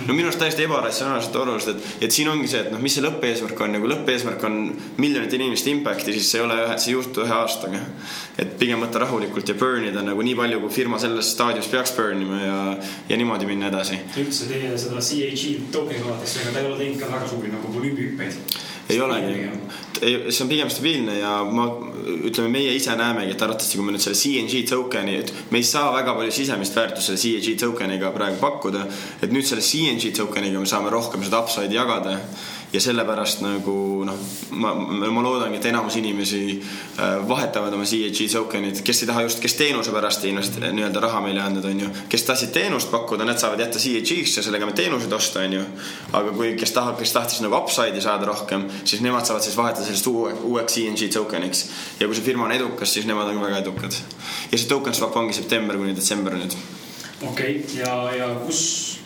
no 0.07 0.15
minu 0.15 0.29
arust 0.29 0.39
täiesti 0.39 0.65
ebaratsionaalselt 0.67 1.37
olulised, 1.41 1.79
et, 1.79 2.05
et 2.07 2.15
siin 2.15 2.29
ongi 2.31 2.49
see, 2.51 2.61
et 2.63 2.71
noh, 2.71 2.79
mis 2.83 2.95
see 2.95 3.03
lõppeesmärk 3.03 3.63
on, 3.65 3.73
nagu 3.75 3.91
lõppeesmärk 3.91 4.45
on 4.47 4.59
miljonite 5.03 5.39
inimeste 5.39 5.73
impact'i, 5.73 6.15
siis 6.15 6.31
see 6.31 6.41
ei 6.41 6.45
ole 6.47 6.59
ühe, 6.63 6.77
see 6.79 6.93
ei 6.93 6.97
juhtu 6.97 7.25
ühe 7.25 7.35
aastaga. 7.35 7.83
et 8.41 8.55
pigem 8.61 8.81
võtta 8.85 9.03
rahulikult 9.03 9.51
ja 9.51 9.57
burn 9.59 9.89
ida 9.91 10.05
nagu 10.07 10.23
nii 10.25 10.37
palju, 10.39 10.61
kui 10.63 10.75
firma 10.79 11.01
selles 11.03 11.33
staadiumis 11.35 11.71
peaks 11.73 11.95
burn 11.97 12.23
ima 12.23 12.41
ja, 12.41 12.59
ja 13.11 13.19
niimoodi 13.19 13.49
minna 13.51 13.69
edasi. 13.73 13.99
üldse 14.23 14.47
teie 14.51 14.71
seda 14.79 15.03
CHE 15.03 15.57
token'i 15.75 16.05
vaadates, 16.07 16.39
ega 16.45 16.55
ta 16.55 16.63
ei 16.63 16.71
ole 16.71 16.79
teinud 16.79 17.03
ka 17.03 17.11
väga 17.11 17.33
suuri 17.35 17.51
nagu 17.53 17.75
volüümihüppeid. 17.75 18.61
Ei 18.91 19.01
olegi, 19.01 19.49
see 20.01 20.45
on 20.45 20.51
pigem 20.51 20.71
stabiilne 20.73 21.19
ja 21.19 21.33
ma 21.45 21.67
ütleme, 22.27 22.51
meie 22.53 22.75
ise 22.77 22.95
näemegi, 22.99 23.35
et 23.35 23.43
arvatavasti 23.45 23.79
kui 23.79 23.87
me 23.87 23.95
nüüd 23.95 24.05
selle 24.05 24.19
CNG 24.19 24.63
token'i, 24.71 25.19
et 25.23 25.33
me 25.53 25.61
ei 25.61 25.67
saa 25.67 25.91
väga 25.95 26.15
palju 26.19 26.35
sisemist 26.35 26.77
väärtust 26.77 27.11
selle 27.11 27.21
CNG 27.21 27.57
token'iga 27.61 28.13
praegu 28.15 28.41
pakkuda, 28.43 28.87
et 29.23 29.35
nüüd 29.35 29.47
selle 29.47 29.65
CNG 29.65 30.15
token'iga 30.17 30.63
me 30.63 30.71
saame 30.71 30.93
rohkem 30.93 31.25
seda 31.27 31.43
upside'i 31.45 31.79
jagada 31.79 32.19
ja 32.73 32.81
sellepärast 32.81 33.41
nagu 33.43 34.05
noh, 34.07 34.19
ma, 34.51 34.73
ma 34.75 35.23
loodangi, 35.25 35.59
et 35.59 35.67
enamus 35.71 35.97
inimesi 35.99 36.41
äh, 36.55 37.17
vahetavad 37.29 37.75
oma 37.75 37.87
CNG 37.89 38.29
token'id, 38.31 38.83
kes 38.87 39.03
ei 39.03 39.09
taha 39.11 39.25
just, 39.27 39.41
kes 39.43 39.57
teenuse 39.59 39.95
pärast 39.95 40.25
ei 40.25 40.35
invest- 40.35 40.61
nii-öelda 40.63 41.03
raha 41.03 41.23
meile 41.25 41.43
andnud, 41.43 41.67
onju. 41.67 41.91
kes 42.13 42.27
tahtsid 42.29 42.53
teenust 42.55 42.91
pakkuda, 42.93 43.27
need 43.27 43.43
saavad 43.43 43.63
jätta 43.65 43.83
CNG-ks 43.83 44.37
ja 44.39 44.45
sellega 44.47 44.69
me 44.71 44.77
teenuseid 44.79 45.13
osta, 45.13 45.43
onju. 45.47 45.65
aga 46.13 46.37
kui, 46.37 46.53
kes 46.61 46.75
tahab, 46.77 46.99
kes 47.01 47.15
tahtis 47.17 47.43
nagu 47.45 47.59
upside'i 47.59 48.05
saada 48.05 48.31
rohkem, 48.31 48.69
siis 48.85 49.03
nemad 49.03 49.27
saavad 49.27 49.47
siis 49.47 49.59
vahetada 49.59 49.89
sellest 49.89 50.07
uue, 50.13 50.35
uueks 50.53 50.79
CNG 50.79 51.11
token'iks. 51.17 51.67
ja 52.01 52.07
kui 52.07 52.19
see 52.19 52.29
firma 52.31 52.47
on 52.47 52.55
edukas, 52.55 52.95
siis 52.95 53.09
nemad 53.11 53.33
on 53.35 53.43
väga 53.43 53.65
edukad. 53.65 53.99
ja 54.53 54.59
see 54.59 54.71
token 54.71 54.95
swap 54.95 55.17
ongi 55.17 55.35
september 55.35 55.79
kuni 55.79 55.97
detsember 55.97 56.39
nüüd. 56.39 56.55
okei 57.27 57.59
okay., 57.59 57.83
ja, 57.83 57.97
ja 58.15 58.35
kus 58.47 59.00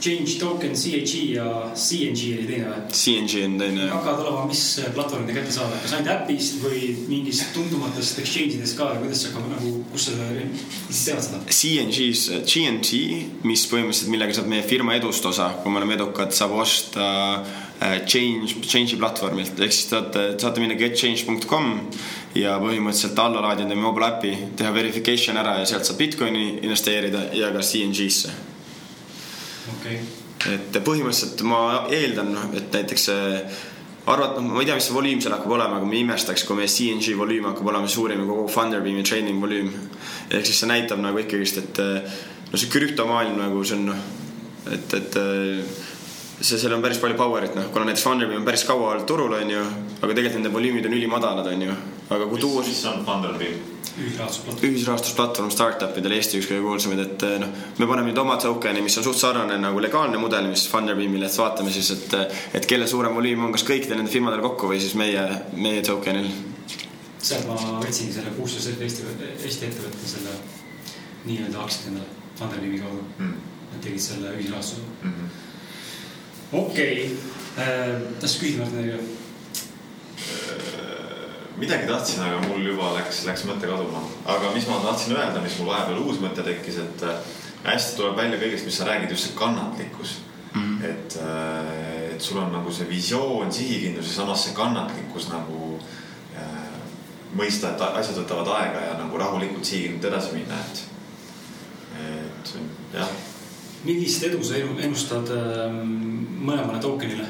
Change 0.00 0.38
token, 0.38 0.74
CHE 0.76 1.20
ja 1.32 1.44
CNG 1.74 2.32
oli 2.36 2.46
teine 2.50 2.68
või? 2.68 2.80
CNG 2.92 3.44
on 3.46 3.54
teine. 3.60 3.86
hakkavad 3.88 4.22
olema, 4.26 4.42
mis 4.50 4.62
platvormide 4.94 5.36
kätte 5.38 5.54
saada, 5.54 5.78
kas 5.80 5.94
ainult 5.96 6.10
äpist 6.12 6.58
või 6.60 6.80
mingist 7.08 7.54
tuntumatest 7.54 8.20
exchange 8.20 8.58
idest 8.58 8.76
ka, 8.76 8.90
kuidas 9.00 9.22
see 9.22 9.32
hakkab 9.32 9.46
nagu, 9.54 9.70
kus 9.92 10.08
sa 10.08 10.16
tead 10.18 11.22
seda? 11.24 11.40
CNG-s, 11.48 12.42
GNT, 12.44 13.00
mis 13.48 13.64
põhimõtteliselt, 13.70 14.12
millega 14.12 14.36
saab 14.36 14.50
meie 14.52 14.66
firma 14.66 14.98
edust 14.98 15.24
osa, 15.28 15.48
kui 15.62 15.72
me 15.72 15.80
oleme 15.80 15.96
edukad, 15.96 16.34
saab 16.36 16.52
osta 16.60 17.06
äh, 17.80 17.96
Change, 18.04 18.60
Change'i 18.66 18.98
platvormilt, 19.00 19.56
ehk 19.56 19.72
siis 19.72 19.88
saate, 19.94 20.26
saate 20.40 20.60
minna 20.60 20.76
getchange.com 20.80 21.72
ja 22.36 22.58
põhimõtteliselt 22.60 23.24
alla 23.24 23.46
laadida 23.48 23.78
mobile 23.80 24.12
äpi, 24.12 24.34
teha 24.60 24.74
verification 24.76 25.40
ära 25.40 25.56
ja 25.62 25.70
sealt 25.72 25.88
saab 25.88 26.04
Bitcoini 26.04 26.60
investeerida 26.60 27.30
ja 27.36 27.48
ka 27.56 27.64
CNG-sse. 27.64 28.55
okay., 29.74 29.98
et 30.52 30.78
põhimõtteliselt 30.84 31.42
ma 31.48 31.60
eeldan, 31.90 32.34
et 32.54 32.68
näiteks 32.74 33.08
see 33.08 33.40
arvat-, 34.06 34.36
noh, 34.38 34.52
ma 34.52 34.62
ei 34.62 34.68
tea, 34.68 34.76
mis 34.78 34.86
see 34.88 34.94
volüüm 34.96 35.22
seal 35.22 35.34
hakkab 35.34 35.56
olema, 35.56 35.80
aga 35.80 35.88
ma 35.88 35.96
ei 35.96 36.04
imestaks, 36.04 36.44
kui 36.46 36.58
meie 36.58 36.70
CNG 36.70 37.16
volüüm 37.18 37.48
hakkab 37.50 37.72
olema 37.72 37.90
suurim 37.90 38.22
ja 38.22 38.28
kogu 38.28 38.46
Funderbeami 38.52 39.04
training 39.06 39.42
volüüm. 39.42 39.72
ehk 40.30 40.46
siis 40.46 40.62
see 40.62 40.70
näitab 40.70 41.02
nagu 41.02 41.18
ikkagist, 41.22 41.62
et 41.62 41.82
no 42.52 42.60
see 42.60 42.70
krüptomaailm 42.70 43.38
nagu 43.40 43.64
see 43.64 43.78
on 43.78 43.86
noh, 43.90 44.02
et, 44.72 44.98
et 45.00 45.18
see, 46.40 46.58
seal 46.58 46.76
on 46.76 46.84
päris 46.84 47.00
palju 47.02 47.18
power'it, 47.18 47.56
noh, 47.58 47.70
kuna 47.74 47.88
näiteks 47.88 48.04
Funderbeam 48.06 48.42
on 48.42 48.48
päris 48.48 48.66
kaua 48.68 48.92
olnud 48.94 49.08
turul, 49.08 49.38
onju, 49.40 49.62
aga 50.02 50.12
tegelikult 50.12 50.40
nende 50.40 50.52
volüümid 50.54 50.90
on 50.90 50.98
ülimadalad, 51.00 51.54
onju. 51.54 51.80
aga 52.10 52.28
kui 52.30 52.42
tuua 52.42 52.66
mis 52.66 52.84
on 52.92 53.02
Funderbeam? 53.06 53.75
ühisrahastusplatvorm. 53.96 54.68
ühisrahastusplatvorm 54.68 55.50
startup 55.52 55.96
idel 55.98 56.16
Eesti 56.16 56.40
üks 56.40 56.48
kõige 56.50 56.64
kuulsamaid, 56.64 57.02
et 57.04 57.24
noh, 57.42 57.52
me 57.78 57.88
paneme 57.88 58.10
nüüd 58.10 58.20
oma 58.20 58.36
token'i, 58.40 58.82
mis 58.84 58.96
on 59.00 59.06
suht 59.06 59.20
sarnane 59.20 59.56
nagu 59.60 59.80
legaalne 59.82 60.20
mudel, 60.20 60.48
mis 60.50 60.66
Funderbeamil, 60.72 61.24
et 61.26 61.38
vaatame 61.40 61.72
siis, 61.72 61.90
et, 61.94 62.16
et 62.58 62.68
kelle 62.68 62.88
suurem 62.90 63.16
volüüm 63.16 63.46
on, 63.46 63.54
kas 63.56 63.64
kõikidel 63.68 64.00
nendel 64.00 64.12
firmadel 64.12 64.44
kokku 64.44 64.70
või 64.72 64.82
siis 64.82 64.94
meie, 65.00 65.24
meie 65.56 65.82
token'il. 65.86 66.28
sealt 67.26 67.48
ma 67.48 67.56
võtsingi 67.80 68.12
selle 68.18 68.34
kuussada 68.36 68.76
Eesti, 68.84 69.08
Eesti 69.42 69.70
ettevõtte 69.70 70.12
selle 70.12 70.36
nii-öelda 71.26 71.64
aktsiad 71.64 71.92
endale 71.92 72.08
Funderbeami 72.36 72.78
kaudu. 72.84 73.02
Nad 73.72 73.80
tegid 73.82 74.00
selle 74.00 74.34
ühisrahastuse. 74.36 74.82
okei 76.52 77.06
okay., 77.08 77.14
tahtsid 78.20 78.40
küsida 78.42 78.58
Martin 78.62 78.78
midagi? 78.84 79.24
Midagi 81.60 81.88
tahtsin, 81.88 82.22
aga 82.22 82.40
mul 82.46 82.64
juba 82.64 82.92
läks, 82.98 83.24
läks 83.28 83.44
mõte 83.48 83.68
kaduma. 83.68 84.02
aga 84.24 84.52
mis 84.54 84.68
ma 84.68 84.80
tahtsin 84.84 85.16
öelda, 85.16 85.42
mis 85.44 85.58
mul 85.58 85.70
vahepeal 85.72 86.02
uus 86.04 86.20
mõte 86.22 86.44
tekkis, 86.46 86.80
et 86.84 87.04
äh, 87.06 87.36
hästi 87.66 87.98
tuleb 87.98 88.16
välja 88.16 88.40
kõigest, 88.40 88.68
mis 88.68 88.78
sa 88.78 88.88
räägid, 88.88 89.10
just 89.10 89.28
see 89.28 89.38
kannatlikkus 89.38 90.16
mm. 90.52 90.62
-hmm. 90.62 90.84
et, 90.90 91.18
et 92.14 92.22
sul 92.22 92.40
on 92.42 92.52
nagu 92.52 92.72
see 92.72 92.88
visioon, 92.88 93.52
sihikindlus 93.52 94.10
ja 94.12 94.22
samas 94.22 94.44
see 94.44 94.54
kannatlikkus 94.54 95.30
nagu 95.32 95.78
äh, 96.36 96.74
mõista, 97.36 97.72
et 97.72 97.80
asjad 97.80 98.20
võtavad 98.24 98.52
aega 98.58 98.84
ja 98.90 98.98
nagu 98.98 99.18
rahulikult 99.18 99.64
sihikindlalt 99.64 100.12
edasi 100.12 100.36
minna, 100.36 100.60
et, 100.66 100.84
et 102.02 102.54
jah 102.94 103.16
millist 103.86 104.24
edu 104.26 104.42
sa 104.44 104.58
ennustad 104.58 105.30
ähm, 105.34 105.82
mõlemale 106.46 106.80
tokenile? 106.82 107.26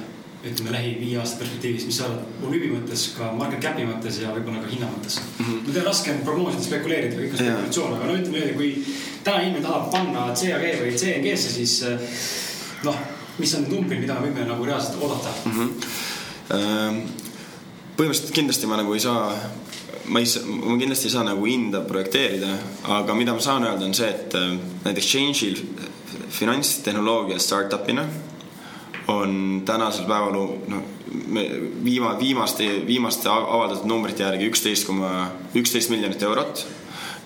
Ütleme 0.51 0.73
lähi 0.75 0.93
viie 1.01 1.19
aasta 1.21 1.41
perspektiivis, 1.41 1.87
mis 1.89 1.99
sa 1.99 2.07
arvad 2.07 2.39
volüümi 2.43 2.71
mõttes, 2.75 3.09
ka 3.17 3.31
market 3.37 3.63
cap'i 3.65 3.87
mõttes 3.89 4.21
ja 4.23 4.33
võib-olla 4.35 4.63
ka 4.63 4.71
hinna 4.71 4.89
mõttes 4.93 5.19
mm? 5.21 5.45
-hmm. 5.45 5.67
mul 5.67 5.81
on 5.81 5.87
raske 5.89 6.17
prognoosida, 6.25 6.65
spekuleerida, 6.69 7.19
kõik 7.21 7.37
on 7.37 7.43
spekulatsioon, 7.43 7.95
aga 7.97 8.09
no 8.09 8.17
ütleme 8.21 8.39
niimoodi, 8.39 8.57
kui 8.57 8.97
täna 9.27 9.43
inimene 9.43 9.67
tahab 9.67 9.91
panna 9.93 10.27
CAG 10.35 10.67
või 10.83 10.97
CNG-sse, 11.03 11.53
siis 11.59 11.77
noh, 12.87 12.99
mis 13.39 13.55
on 13.59 13.69
numbrid, 13.71 14.01
mida 14.01 14.19
me 14.19 14.29
võime 14.29 14.49
nagu 14.49 14.65
reaalselt 14.65 15.03
oodata 15.03 15.35
mm? 15.45 15.53
-hmm. 15.61 17.03
põhimõtteliselt 17.97 18.35
kindlasti 18.35 18.67
ma 18.71 18.81
nagu 18.83 18.95
ei 18.95 19.01
saa 19.01 19.31
ma 20.07 20.19
ei 20.23 20.27
saa, 20.27 20.45
ma 20.47 20.77
kindlasti 20.79 21.09
ei 21.09 21.15
saa 21.17 21.25
nagu 21.27 21.45
hinda 21.45 21.81
projekteerida, 21.87 22.53
aga 22.99 23.15
mida 23.15 23.35
ma 23.35 23.43
saan 23.43 23.67
öelda, 23.67 23.85
on 23.87 23.95
see, 23.95 24.09
et 24.09 24.35
äh, 24.39 24.55
näiteks 24.85 25.11
Change'il 25.13 25.61
finantstehnoloogia 26.31 27.39
startup'ina 27.43 28.07
on 29.09 29.63
tänasel 29.65 30.07
päeval 30.07 30.33
noh, 30.35 30.83
viima-, 31.85 32.17
viimaste, 32.19 32.67
viimaste 32.87 33.29
avaldatud 33.31 33.87
numbrite 33.89 34.27
järgi 34.27 34.51
üksteist 34.51 34.87
koma 34.87 35.31
üksteist 35.55 35.91
miljonit 35.91 36.23
eurot. 36.23 36.67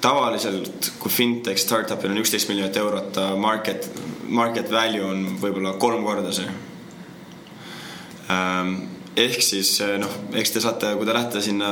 tavaliselt, 0.01 0.93
kui 0.99 1.13
fintech 1.13 1.61
startup'il 1.61 2.13
on 2.13 2.21
üksteist 2.23 2.49
miljonit 2.49 2.77
eurot, 2.77 3.19
market, 3.37 3.91
market 4.29 4.71
value 4.73 5.05
on 5.05 5.27
võib-olla 5.43 5.75
kolm 5.79 6.05
korda 6.05 6.33
see 6.33 6.49
ähm, 8.33 8.77
ehk 9.19 9.43
siis 9.43 9.73
eh, 9.83 9.97
noh, 10.01 10.13
eks 10.39 10.53
te 10.55 10.63
saate, 10.63 10.93
kui 10.99 11.07
te 11.09 11.15
lähete 11.15 11.43
sinna 11.43 11.71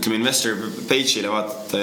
ütleme 0.00 0.18
investor 0.18 0.56
page'ile 0.88 1.32
vaatate 1.32 1.82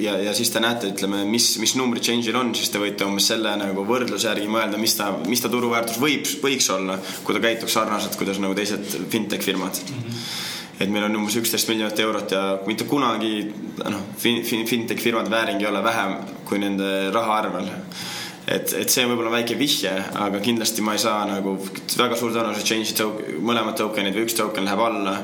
ja, 0.00 0.16
ja 0.26 0.32
siis 0.36 0.50
te 0.50 0.62
näete, 0.62 0.90
ütleme, 0.94 1.22
mis, 1.28 1.52
mis 1.62 1.76
numbrid 1.78 2.04
change'il 2.06 2.38
on, 2.38 2.54
siis 2.58 2.72
te 2.74 2.82
võite 2.82 3.06
umbes 3.06 3.28
selle 3.30 3.54
nagu 3.60 3.86
võrdluse 3.86 4.28
järgi 4.30 4.50
mõelda, 4.50 4.80
mis 4.80 4.96
ta, 4.98 5.12
mis 5.28 5.44
ta 5.44 5.52
turuväärtus 5.52 6.00
võib, 6.02 6.26
võiks 6.42 6.70
olla, 6.74 6.98
kui 7.24 7.36
ta 7.36 7.44
käituks 7.46 7.78
sarnaselt, 7.78 8.18
kuidas 8.18 8.42
nagu 8.42 8.56
teised 8.58 8.98
fintech 9.12 9.46
firmad 9.46 9.78
mm. 9.84 10.02
-hmm 10.02 10.42
et 10.74 10.90
meil 10.90 11.04
on 11.06 11.20
umbes 11.20 11.36
üksteist 11.38 11.68
miljonit 11.70 12.00
eurot 12.02 12.32
ja 12.34 12.40
mitte 12.66 12.86
kunagi 12.90 13.44
noh 13.78 14.00
fin, 14.18 14.42
fin, 14.42 14.64
fintech 14.66 15.02
firmade 15.02 15.30
vääring 15.30 15.62
ei 15.62 15.68
ole 15.70 15.82
vähem 15.84 16.16
kui 16.48 16.58
nende 16.58 17.10
raha 17.14 17.36
arvel 17.38 17.68
et, 18.46 18.72
et 18.76 18.90
see 18.92 19.04
on 19.04 19.12
võib-olla 19.12 19.32
väike 19.38 19.56
vihje, 19.58 19.92
aga 20.20 20.40
kindlasti 20.44 20.84
ma 20.84 20.96
ei 20.96 21.02
saa 21.02 21.24
nagu 21.28 21.56
väga 21.96 22.18
suur 22.18 22.34
tõenäosus 22.34 22.66
change'i 22.68 22.96
token, 22.98 23.38
mõlemad 23.44 23.78
tokenid 23.78 24.16
või 24.16 24.26
üks 24.26 24.36
token 24.38 24.68
läheb 24.68 24.82
alla. 24.84 25.16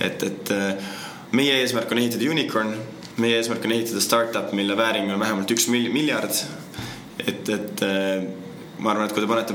et, 0.00 0.22
et 0.26 0.54
äh, 0.54 0.96
meie 1.36 1.60
eesmärk 1.62 1.92
on 1.92 2.02
ehitada 2.02 2.30
unicorn, 2.30 2.74
meie 3.22 3.38
eesmärk 3.38 3.64
on 3.68 3.76
ehitada 3.76 4.02
startup, 4.02 4.50
mille 4.56 4.76
vääring 4.78 5.12
on 5.12 5.22
vähemalt 5.22 5.54
üks 5.54 5.68
miljard. 5.70 6.42
et, 7.22 7.48
et 7.48 7.86
äh, 7.86 8.26
ma 8.78 8.92
arvan, 8.92 9.06
et 9.06 9.14
kui 9.14 9.24
te 9.24 9.30
panete 9.30 9.54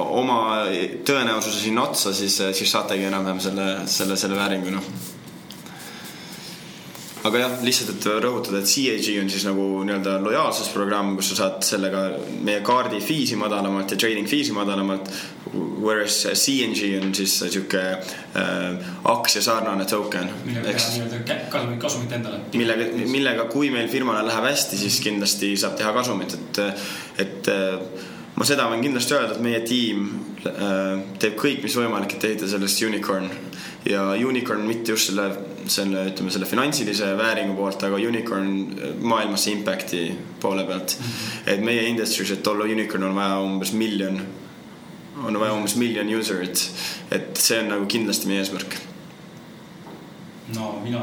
oma 0.00 0.38
tõenäosuse 1.04 1.60
sinna 1.66 1.90
otsa, 1.90 2.14
siis, 2.16 2.38
siis 2.56 2.72
saategi 2.72 3.04
enam-vähem 3.10 3.42
selle, 3.42 3.68
selle, 3.90 4.16
selle 4.16 4.38
vääringu, 4.38 4.72
noh 4.72 5.15
aga 7.26 7.40
jah, 7.42 7.54
lihtsalt, 7.66 7.92
et 7.94 8.06
rõhutada, 8.22 8.60
et 8.60 8.70
CAG 8.70 9.08
on 9.20 9.30
siis 9.32 9.46
nagu 9.48 9.64
nii-öelda 9.86 10.16
lojaalsusprogramm, 10.24 11.14
kus 11.18 11.32
sa 11.32 11.38
saad 11.40 11.66
sellega 11.66 12.04
meie 12.46 12.62
kaardi 12.66 13.00
fee'si 13.02 13.38
madalamalt 13.40 13.94
ja 13.94 13.98
trading 14.00 14.28
fee'si 14.30 14.54
madalamalt. 14.56 15.10
Whereas 15.56 16.18
CNG 16.36 16.90
on 16.98 17.14
siis 17.14 17.36
sihuke 17.38 17.80
äh, 17.80 18.88
aktsia 19.12 19.42
sarnane 19.44 19.86
token. 19.88 20.28
millega 20.44 20.74
teha 20.74 20.92
nii-öelda 20.96 21.38
kasumit, 21.52 21.78
kasumit 21.80 22.12
endale. 22.18 22.42
millega, 22.54 22.90
millega, 23.06 23.46
kui 23.52 23.70
meil 23.74 23.88
firmale 23.92 24.26
läheb 24.26 24.50
hästi, 24.50 24.80
siis 24.80 24.98
kindlasti 25.04 25.54
saab 25.60 25.78
teha 25.78 25.94
kasumit, 25.96 26.36
et, 26.36 26.62
et 27.22 27.52
ma 28.36 28.48
seda 28.48 28.68
võin 28.70 28.84
kindlasti 28.84 29.16
öelda, 29.16 29.36
et 29.36 29.44
meie 29.44 29.62
tiim 29.66 30.08
äh, 30.50 31.04
teeb 31.22 31.38
kõik, 31.40 31.62
mis 31.64 31.78
võimalik, 31.78 32.16
et 32.16 32.30
ehitada 32.30 32.52
sellest 32.56 32.82
unicorn 32.86 33.30
ja 33.90 34.08
unicorn 34.28 34.66
mitte 34.66 34.92
just 34.92 35.12
selle 35.12 35.30
selle, 35.70 36.06
ütleme 36.10 36.32
selle 36.32 36.46
finantsilise 36.48 37.12
vääringu 37.18 37.56
poolt, 37.58 37.82
aga 37.86 37.98
unicorn 38.08 38.50
maailmasse 39.02 39.50
impact'i 39.52 40.02
poole 40.40 40.64
pealt. 40.64 40.96
-hmm. 40.98 41.52
et 41.52 41.60
meie 41.60 41.88
industry's, 41.88 42.30
et 42.32 42.46
olla 42.46 42.64
unicorn 42.64 43.04
on 43.04 43.14
vaja 43.14 43.40
umbes 43.40 43.72
miljon, 43.72 44.20
on 45.24 45.40
vaja 45.40 45.52
umbes 45.52 45.76
miljon 45.76 46.14
user'it, 46.18 46.70
et 47.10 47.36
see 47.36 47.60
on 47.60 47.68
nagu 47.68 47.86
kindlasti 47.86 48.26
meie 48.26 48.40
eesmärk. 48.40 48.78
no 50.56 50.80
mina 50.84 51.02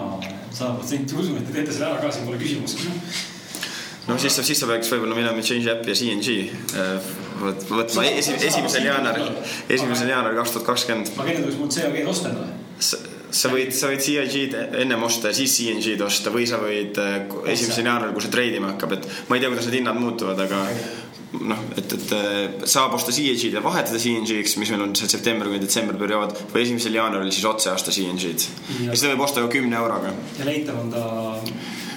sada 0.51 0.73
protsenti 0.73 1.15
usun, 1.15 1.38
et 1.38 1.47
te 1.47 1.53
teete 1.53 1.72
selle 1.72 1.85
ära 1.91 2.01
ka, 2.01 2.11
siin 2.11 2.26
pole 2.26 2.38
küsimust 2.38 2.80
no 4.07 4.18
siis, 4.18 4.35
siis 4.47 4.60
sa 4.60 4.68
peaks 4.68 4.91
võib-olla 4.91 5.15
minema 5.15 5.41
Change 5.41 5.72
App 5.72 5.88
ja 5.88 5.95
CNG 5.95 6.49
võtma 7.69 8.05
esi, 8.07 8.38
esimesel 8.39 8.85
jaanuaril, 8.88 9.31
esimesel 9.69 10.07
jaanuaril 10.07 10.39
kaks 10.39 10.51
tuhat 10.55 10.68
kakskümmend. 10.72 11.11
aga 11.18 11.30
enne 11.30 11.43
tuleks 11.43 11.60
mul 11.60 11.73
COG-d 11.76 12.07
osta 12.07 12.30
endale 12.30 12.62
sa 12.79 13.51
võid, 13.53 13.71
sa 13.75 13.89
võid 13.91 14.03
CIG-d 14.03 14.65
ennem 14.83 15.05
osta 15.05 15.31
ja 15.31 15.37
siis 15.37 15.55
CNG-d 15.57 16.05
osta 16.05 16.33
või 16.33 16.45
sa 16.49 16.59
võid 16.61 16.99
äh, 17.01 17.23
esimesel 17.53 17.87
jaanuaril, 17.89 18.13
kui 18.15 18.25
see 18.25 18.33
treidima 18.33 18.73
hakkab, 18.73 18.97
et 18.97 19.07
ma 19.29 19.37
ei 19.37 19.43
tea, 19.43 19.51
kuidas 19.53 19.69
need 19.69 19.79
hinnad 19.79 19.99
muutuvad, 19.99 20.41
aga 20.45 20.61
noh, 21.49 21.63
et, 21.79 21.95
et 21.97 22.13
äh, 22.17 22.67
saab 22.69 22.93
osta 22.97 23.13
CNG-d 23.15 23.57
ja 23.57 23.63
vahetada 23.65 24.01
CNG-ks, 24.01 24.57
mis 24.61 24.73
meil 24.73 24.85
on 24.85 24.95
see 24.97 25.09
september 25.11 25.49
kuni 25.49 25.61
detsember 25.63 25.97
periood 25.99 26.35
või 26.53 26.65
esimesel 26.65 26.99
jaanuaril 26.99 27.33
siis 27.33 27.49
otse 27.49 27.73
osta 27.73 27.93
CNG-d. 27.95 28.49
ja 28.89 28.93
seda 28.93 29.15
võib 29.15 29.25
osta 29.25 29.45
ka 29.45 29.51
kümne 29.57 29.79
euroga. 29.81 30.13
ja 30.39 30.49
leitav 30.49 30.79
on 30.83 30.93
ta 30.93 31.05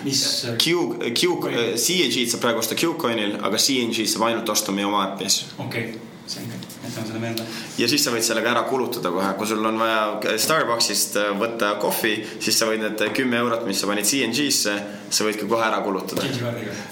mis? 0.06 0.24
Q, 0.62 1.12
Q, 1.12 1.36
CNG-d 1.76 2.28
saab 2.32 2.46
praegu 2.46 2.64
osta 2.64 2.78
Qcoinil, 2.78 3.38
aga 3.44 3.60
CNG-d 3.60 4.08
saab 4.14 4.30
ainult 4.30 4.56
osta 4.56 4.76
meie 4.76 4.88
oma 4.88 5.04
äpis. 5.10 5.44
okei 5.58 5.90
okay 5.90 6.14
selge, 6.26 6.58
jätame 6.86 7.06
selle 7.06 7.20
meelde. 7.22 7.46
ja 7.78 7.88
siis 7.90 8.04
sa 8.04 8.12
võid 8.14 8.24
sellega 8.26 8.52
ära 8.52 8.62
kulutada 8.68 9.10
kohe, 9.14 9.28
kui 9.38 9.48
sul 9.50 9.64
on 9.66 9.78
vaja 9.80 10.38
Starbucksist 10.40 11.18
äh, 11.20 11.30
võtta 11.38 11.74
kohvi, 11.82 12.14
siis 12.42 12.58
sa 12.58 12.68
võid 12.70 12.82
need 12.84 13.04
kümme 13.16 13.40
eurot, 13.42 13.66
mis 13.68 13.80
sa 13.80 13.90
panid 13.90 14.08
CNG-sse, 14.08 14.74
sa 15.10 15.26
võid 15.26 15.38
ka 15.40 15.48
kohe 15.50 15.66
ära 15.66 15.82
kulutada. 15.84 16.24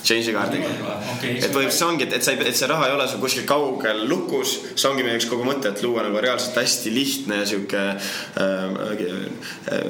Change'i 0.05 0.35
kaardiga. 0.35 0.71
Okay,. 1.17 1.39
et 1.39 1.51
põhimõtteliselt 1.51 1.79
see 1.79 1.89
ongi, 1.89 2.09
et, 2.09 2.17
et 2.19 2.27
sa 2.27 2.35
ei, 2.35 2.41
et 2.53 2.59
see 2.59 2.71
raha 2.71 2.89
ei 2.91 2.97
ole 2.97 3.09
sul 3.11 3.23
kuskil 3.23 3.47
kaugel 3.49 4.05
lukus, 4.11 4.57
see 4.75 4.91
ongi 4.91 5.07
meie 5.07 5.19
üks 5.21 5.29
kogu 5.31 5.47
mõte, 5.47 5.73
et 5.73 5.83
luua 5.85 6.07
nagu 6.07 6.23
reaalselt 6.23 6.59
hästi 6.61 6.95
lihtne 6.95 7.43
ja 7.43 7.51
sihuke 7.51 7.85
äh, 7.95 9.15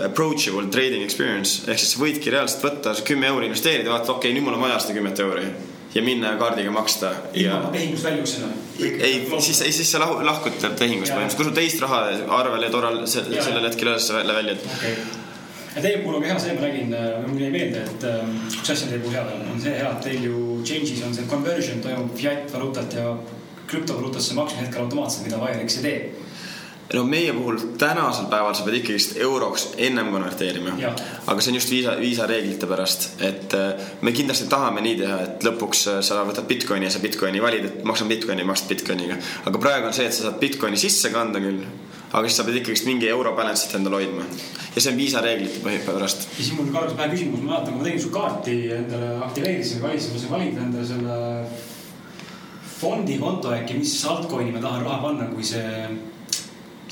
approachable 0.05 0.69
trading 0.73 1.05
experience 1.05 1.65
ehk 1.71 1.81
siis 1.81 1.95
sa 1.95 2.03
võidki 2.03 2.33
reaalselt 2.35 2.65
võtta 2.65 2.95
kümme 3.07 3.31
euri 3.31 3.51
investeerida, 3.51 3.93
vaata, 3.93 4.15
okei 4.15 4.31
okay,, 4.31 4.37
nüüd 4.37 4.47
mul 4.49 4.59
on 4.59 4.67
vaja 4.67 4.83
seda 4.83 4.99
kümmet 4.99 5.25
euri 5.25 5.49
ja 5.95 6.03
minna 6.03 6.37
kaardiga 6.37 6.71
maksta. 6.75 7.13
ilma 7.35 7.71
tehingust 7.73 8.05
väljuksena? 8.05 8.49
ei, 8.81 9.29
siis, 9.39 9.61
siis 9.77 9.93
sa 9.93 10.01
lahu, 10.03 10.19
lahkud 10.27 10.57
tehingust 10.63 11.13
põhimõtteliselt, 11.13 11.37
kui 11.37 11.51
sul 11.51 11.59
teist 11.59 11.85
raha 11.85 12.07
arvel 12.41 12.67
ja 12.67 12.73
toral 12.75 13.05
sellel 13.07 13.69
hetkel 13.69 13.93
ei 13.93 13.95
ole, 13.95 14.01
siis 14.01 14.11
sa 14.11 14.41
väljad 14.41 14.67
okay 14.79 14.97
ja 15.75 15.83
teie 15.83 15.99
puhul 16.03 16.21
on 16.21 16.25
hea 16.25 16.37
see, 16.39 16.55
ma 16.55 16.67
räägin, 16.67 16.93
äh, 16.95 17.25
mul 17.27 17.41
jäi 17.43 17.51
meelde, 17.51 17.81
et 17.83 18.05
ähm, 18.07 18.37
üks 18.47 18.71
asi 18.71 18.87
on 18.87 18.93
teie 18.93 19.01
puhul 19.03 19.17
hea, 19.17 19.25
on 19.53 19.63
see 19.63 19.73
hea, 19.75 19.89
et 19.91 20.05
teil 20.07 20.29
ju 20.29 20.43
change'is 20.63 21.03
on 21.07 21.17
see 21.17 21.27
conversion 21.31 21.83
toimub 21.83 22.13
fiat 22.19 22.53
valuutat 22.53 22.95
ja 22.95 23.09
krüptovaluutasse 23.67 24.37
maksmise 24.39 24.67
hetkel 24.67 24.85
automaatselt, 24.85 25.27
mida 25.27 25.41
Wirex 25.43 25.81
ei 25.81 25.87
tee 25.89 25.99
no 26.93 27.05
meie 27.09 27.33
puhul 27.33 27.59
tänasel 27.79 28.27
päeval 28.31 28.55
sa 28.55 28.65
pead 28.67 28.77
ikkagist 28.81 29.17
euroks 29.17 29.71
ennem 29.77 30.11
konverteerima. 30.13 30.75
aga 31.27 31.41
see 31.41 31.53
on 31.53 31.57
just 31.59 31.71
viisa, 31.71 31.95
viisareeglite 32.01 32.69
pärast, 32.69 33.09
et 33.25 33.57
äh, 33.57 33.89
me 34.03 34.13
kindlasti 34.13 34.49
tahame 34.53 34.85
nii 34.85 34.99
teha, 35.01 35.19
et 35.25 35.49
lõpuks 35.49 35.87
äh, 35.95 36.03
sa 36.05 36.21
võtad 36.29 36.49
Bitcoini 36.51 36.89
ja 36.89 36.93
sa 36.93 37.01
Bitcoini 37.01 37.43
valid, 37.43 37.71
et 37.71 37.89
maksan 37.89 38.09
Bitcoini, 38.09 38.45
maksad 38.45 38.69
Bitcoiniga. 38.69 39.17
aga 39.47 39.59
praegu 39.59 39.89
on 39.89 39.97
see, 39.97 40.07
et 40.11 40.17
sa 40.17 40.29
saad 40.29 40.39
Bitcoini 40.43 40.81
sisse 40.81 41.13
kanda 41.15 41.41
küll, 41.43 41.65
aga 42.13 42.25
siis 42.29 42.39
sa 42.39 42.47
pead 42.47 42.61
ikkagist 42.61 42.89
mingi 42.91 43.09
euro 43.09 43.33
balance'it 43.37 43.77
endal 43.81 43.99
hoidma. 43.99 44.29
ja 44.75 44.81
see 44.81 44.93
on 44.93 45.01
viisareeglite 45.01 45.79
pärast. 45.87 46.29
ja 46.37 46.43
siis 46.43 46.57
mul 46.59 46.73
kargus 46.73 46.99
pähe 47.01 47.15
küsimus, 47.17 47.41
ma 47.41 47.55
mäletan, 47.55 47.73
kui 47.73 47.81
ma 47.83 47.89
tegin 47.89 48.03
su 48.07 48.13
kaarti 48.15 48.59
endale 48.81 49.15
aktiveerisin, 49.25 49.83
valisin, 49.83 50.13
ma 50.13 50.21
sain 50.27 50.37
valida 50.37 50.67
endale 50.69 50.87
selle 50.93 51.21
fondikonto 52.75 53.55
äkki, 53.55 53.79
mis 53.81 53.95
altcoin'i 54.05 54.53
ma 54.53 54.61
tahan 54.61 54.85
raha 54.85 54.99
panna, 55.01 55.31
kui 55.33 55.47
see 55.47 55.89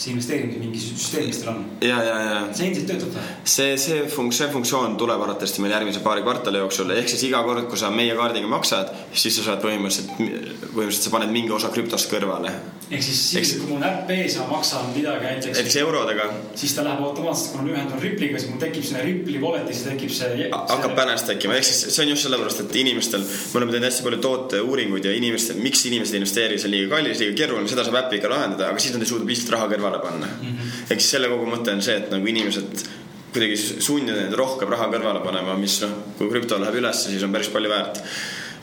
see 0.02 0.12
investeerimine 0.12 0.58
mingi 0.58 0.80
süsteem, 0.82 1.28
mis 1.30 1.38
teil 1.40 1.52
on? 1.52 1.62
ja, 1.84 1.98
ja, 2.02 2.16
ja. 2.26 2.38
see 2.50 2.68
endiselt 2.68 2.88
töötab 2.90 3.14
või? 3.14 3.24
see, 3.54 3.76
see 3.80 4.02
funk-, 4.10 4.34
see 4.36 4.48
funktsioon 4.52 4.96
tuleb 5.00 5.22
arvatavasti 5.22 5.62
meil 5.62 5.74
järgmise 5.76 6.02
paari 6.04 6.24
kvartali 6.26 6.62
jooksul, 6.62 6.90
ehk 6.96 7.10
siis 7.12 7.22
iga 7.28 7.42
kord, 7.46 7.68
kui 7.70 7.80
sa 7.80 7.90
meie 7.94 8.16
kaardiga 8.18 8.50
maksad, 8.50 8.90
siis 9.14 9.38
sa 9.38 9.46
saad 9.50 9.62
põhimõtteliselt, 9.62 10.14
põhimõtteliselt 10.18 11.08
sa 11.08 11.14
paned 11.14 11.34
mingi 11.34 11.54
osa 11.54 11.70
krüptost 11.74 12.10
kõrvale. 12.10 12.52
ehk 12.90 13.04
siis, 13.06 13.20
siis 13.30 13.54
kui 13.60 13.70
mul 13.70 13.78
on 13.80 13.86
äpp 13.88 14.10
ees 14.16 14.36
ja 14.36 14.46
ma 14.46 14.58
maksan 14.58 14.90
midagi 14.96 15.28
näiteks. 15.28 15.60
näiteks 15.60 15.78
eurodega. 15.84 16.28
siis 16.64 16.74
ta 16.76 16.86
läheb 16.86 17.04
automaatselt, 17.06 17.54
kui 17.54 17.62
ma 17.62 17.76
ühendan 17.76 18.02
Ripple'iga, 18.02 18.42
siis 18.42 18.50
mul 18.50 18.62
tekib 18.62 18.88
sinna 18.88 19.04
Ripple'i 19.06 19.42
wallet'isse 19.42 19.92
tekib 19.92 20.12
see. 20.16 20.50
hakkab 20.50 20.96
balance 20.98 21.28
tekkima, 21.30 21.56
ehk 21.60 21.68
siis 21.70 21.94
see 21.94 22.06
on 22.06 22.14
just 22.14 22.26
sellepärast, 22.26 22.64
et 22.66 22.76
inimestel, 22.82 23.22
me 23.22 23.62
oleme 23.62 23.76
teinud 23.76 23.88
hästi 23.90 24.08
palju 24.08 24.20
tooteuuringuid 24.26 25.08
ja 25.08 25.14
inimestel, 25.16 25.62
miks 25.62 25.86
inimesed 25.90 26.16
ei 26.16 26.22
investeeri, 26.22 26.58
see 26.58 26.70
on 26.70 26.76
liiga 26.76 26.96
kallis, 26.96 27.22
liiga 27.22 27.38
keeruline, 27.42 27.70
seda 27.70 27.86
saab 27.86 28.00
äpiga 28.04 28.30
lahendada, 28.32 28.70
aga 28.72 28.82
siis 28.82 28.96
nad 28.96 29.04
ei 29.04 29.10
suuda 29.12 29.28
piisavalt 29.28 29.56
raha 29.56 29.70
kõrvale 29.72 29.91
panna 29.98 30.26
mm. 30.26 30.48
-hmm. 30.48 30.90
ehk 30.90 31.00
siis 31.00 31.10
selle 31.10 31.28
kogu 31.28 31.46
mõte 31.46 31.72
on 31.72 31.82
see, 31.82 31.96
et 31.96 32.10
nagu 32.10 32.26
inimesed 32.26 32.84
kuidagi 33.32 33.56
sundida 33.56 34.20
neid 34.20 34.36
rohkem 34.36 34.68
raha 34.68 34.88
kõrvale 34.92 35.22
panema, 35.24 35.56
mis 35.56 35.78
noh, 35.84 35.92
kui 36.18 36.28
krüpto 36.30 36.58
läheb 36.60 36.80
üles, 36.82 37.04
siis 37.08 37.22
on 37.24 37.32
päris 37.32 37.48
palju 37.52 37.70
väärt. 37.70 38.02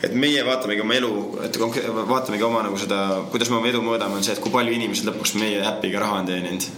et 0.02 0.14
meie 0.14 0.44
vaatamegi 0.44 0.80
oma 0.80 0.94
elu, 0.94 1.14
et 1.44 1.58
vaatamegi 1.60 2.42
oma 2.42 2.62
nagu 2.62 2.78
seda, 2.78 3.00
kuidas 3.30 3.50
me 3.50 3.56
oma 3.56 3.68
edu 3.68 3.82
mõõdame, 3.84 4.16
on 4.16 4.24
see, 4.24 4.32
et 4.32 4.40
kui 4.40 4.52
palju 4.52 4.72
inimesed 4.72 5.10
lõpuks 5.10 5.34
meie 5.40 5.60
äpiga 5.72 6.00
raha 6.00 6.22
on 6.22 6.30
teeninud 6.30 6.70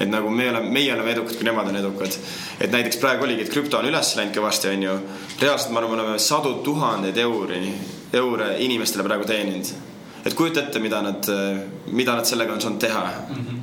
et 0.00 0.08
nagu 0.10 0.30
me 0.30 0.48
oleme, 0.50 0.70
meie 0.70 0.94
oleme 0.94 1.12
edukad, 1.12 1.36
kui 1.36 1.46
nemad 1.46 1.68
on 1.68 1.76
edukad. 1.76 2.16
et 2.60 2.72
näiteks 2.72 2.96
praegu 2.96 3.24
oligi, 3.24 3.42
et 3.42 3.52
krüpto 3.52 3.78
on 3.78 3.88
üles 3.90 4.14
läinud 4.16 4.34
kõvasti, 4.34 4.70
onju. 4.72 4.98
reaalselt 5.40 5.72
ma 5.72 5.82
arvan, 5.82 5.96
me 5.96 6.02
oleme 6.02 6.18
sadu 6.18 6.54
tuhandeid 6.64 7.18
euri, 7.18 7.74
eure 8.12 8.54
inimestele 8.58 9.04
praegu 9.06 9.28
teeninud. 9.28 9.74
et 10.24 10.34
kujuta 10.34 10.64
ette, 10.64 10.78
mida 10.78 11.02
nad, 11.02 11.28
mida 11.92 12.16
nad 12.16 12.26
sellega 12.26 12.54
on 12.54 12.60
saanud 12.60 12.80
teha 12.80 13.04
mm. 13.28 13.34
-hmm 13.36 13.61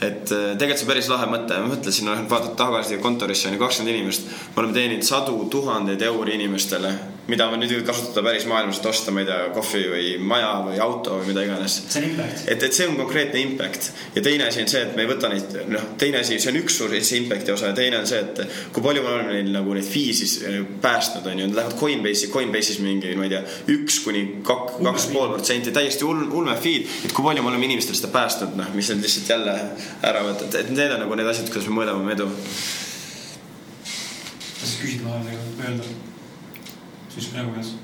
et 0.00 0.32
äh, 0.32 0.52
tegelikult 0.56 0.80
see 0.80 0.88
päris 0.88 1.08
lahe 1.12 1.28
mõte, 1.28 1.56
ma 1.60 1.74
mõtlesin, 1.74 2.08
noh, 2.08 2.24
vaatad 2.30 2.56
tagasi 2.58 3.00
kontorisse 3.02 3.48
on 3.48 3.56
ju 3.56 3.62
kakskümmend 3.62 3.94
inimest. 3.94 4.28
me 4.54 4.62
oleme 4.62 4.76
teeninud 4.76 5.06
sadu 5.06 5.36
tuhandeid 5.52 6.02
euri 6.08 6.38
inimestele 6.40 6.94
mida 7.30 7.46
nüüd 7.54 7.86
kasutada 7.86 8.24
päris 8.26 8.46
maailmas, 8.50 8.80
et 8.80 8.86
osta, 8.90 9.12
ma 9.14 9.22
ei 9.22 9.28
tea, 9.28 9.38
kohvi 9.54 9.82
või 9.92 10.06
maja 10.32 10.50
või 10.66 10.80
auto 10.82 11.18
või 11.20 11.30
mida 11.30 11.44
iganes. 11.46 11.76
see 11.86 12.02
on 12.02 12.08
impact. 12.10 12.44
et, 12.50 12.62
et 12.66 12.76
see 12.76 12.88
on 12.88 12.96
konkreetne 12.98 13.42
impact 13.44 13.90
ja 14.16 14.22
teine 14.24 14.48
asi 14.48 14.64
on 14.64 14.70
see, 14.72 14.82
et 14.86 14.96
me 14.96 15.04
ei 15.04 15.10
võta 15.10 15.30
neid, 15.32 15.56
noh, 15.70 15.86
teine 16.00 16.22
asi, 16.24 16.38
see 16.42 16.52
on 16.52 16.60
üks 16.62 16.78
suur 16.80 16.94
see 16.98 17.22
impact'i 17.22 17.54
osa 17.54 17.70
ja 17.70 17.76
teine 17.76 18.00
on 18.00 18.08
see, 18.10 18.20
et 18.24 18.42
kui 18.74 18.84
palju 18.84 19.04
me 19.04 19.12
oleme 19.14 19.36
neil 19.36 19.52
nagu 19.54 19.76
neid 19.76 19.86
fee 19.86 20.14
siis 20.16 20.36
äh, 20.48 20.58
päästnud, 20.82 21.30
on 21.30 21.42
ju, 21.44 21.48
nad 21.50 21.60
lähevad 21.60 21.78
Coinbase'i, 21.80 22.30
Coinbase'is 22.34 22.82
mingi, 22.84 23.14
ma 23.18 23.28
ei 23.28 23.34
tea, 23.34 23.42
üks 23.76 24.00
kuni 24.04 24.26
kaks, 24.46 24.80
kaks 24.84 25.08
pool 25.14 25.32
protsenti, 25.34 25.74
täiesti 25.74 26.06
ulme, 26.08 26.28
ulme 26.42 26.58
feed, 26.60 26.88
et 27.06 27.16
kui 27.16 27.26
palju 27.26 27.46
me 27.46 27.52
oleme 27.54 27.68
inimestele 27.70 27.98
seda 28.00 28.12
päästnud, 28.14 28.58
noh, 28.58 28.74
mis 28.76 28.92
nad 28.92 29.02
lihtsalt 29.04 29.34
jälle 29.36 29.56
ära 30.10 30.26
võtavad, 30.26 30.60
et 30.62 30.70
need 30.74 30.94
on 30.96 31.04
nagu 31.06 31.18
need 31.20 31.32
asjad, 31.32 31.50
kuidas 31.52 31.70
me 31.70 31.80
mõõdame 31.80 32.04
oma 32.04 32.14
edu. 32.18 32.30
sa 34.60 34.76
küsid 34.82 35.02
vahele 35.04 35.38
öelda? 35.64 36.09
Siis 37.14 37.30
praegu 37.32 37.54
peas 37.56 37.74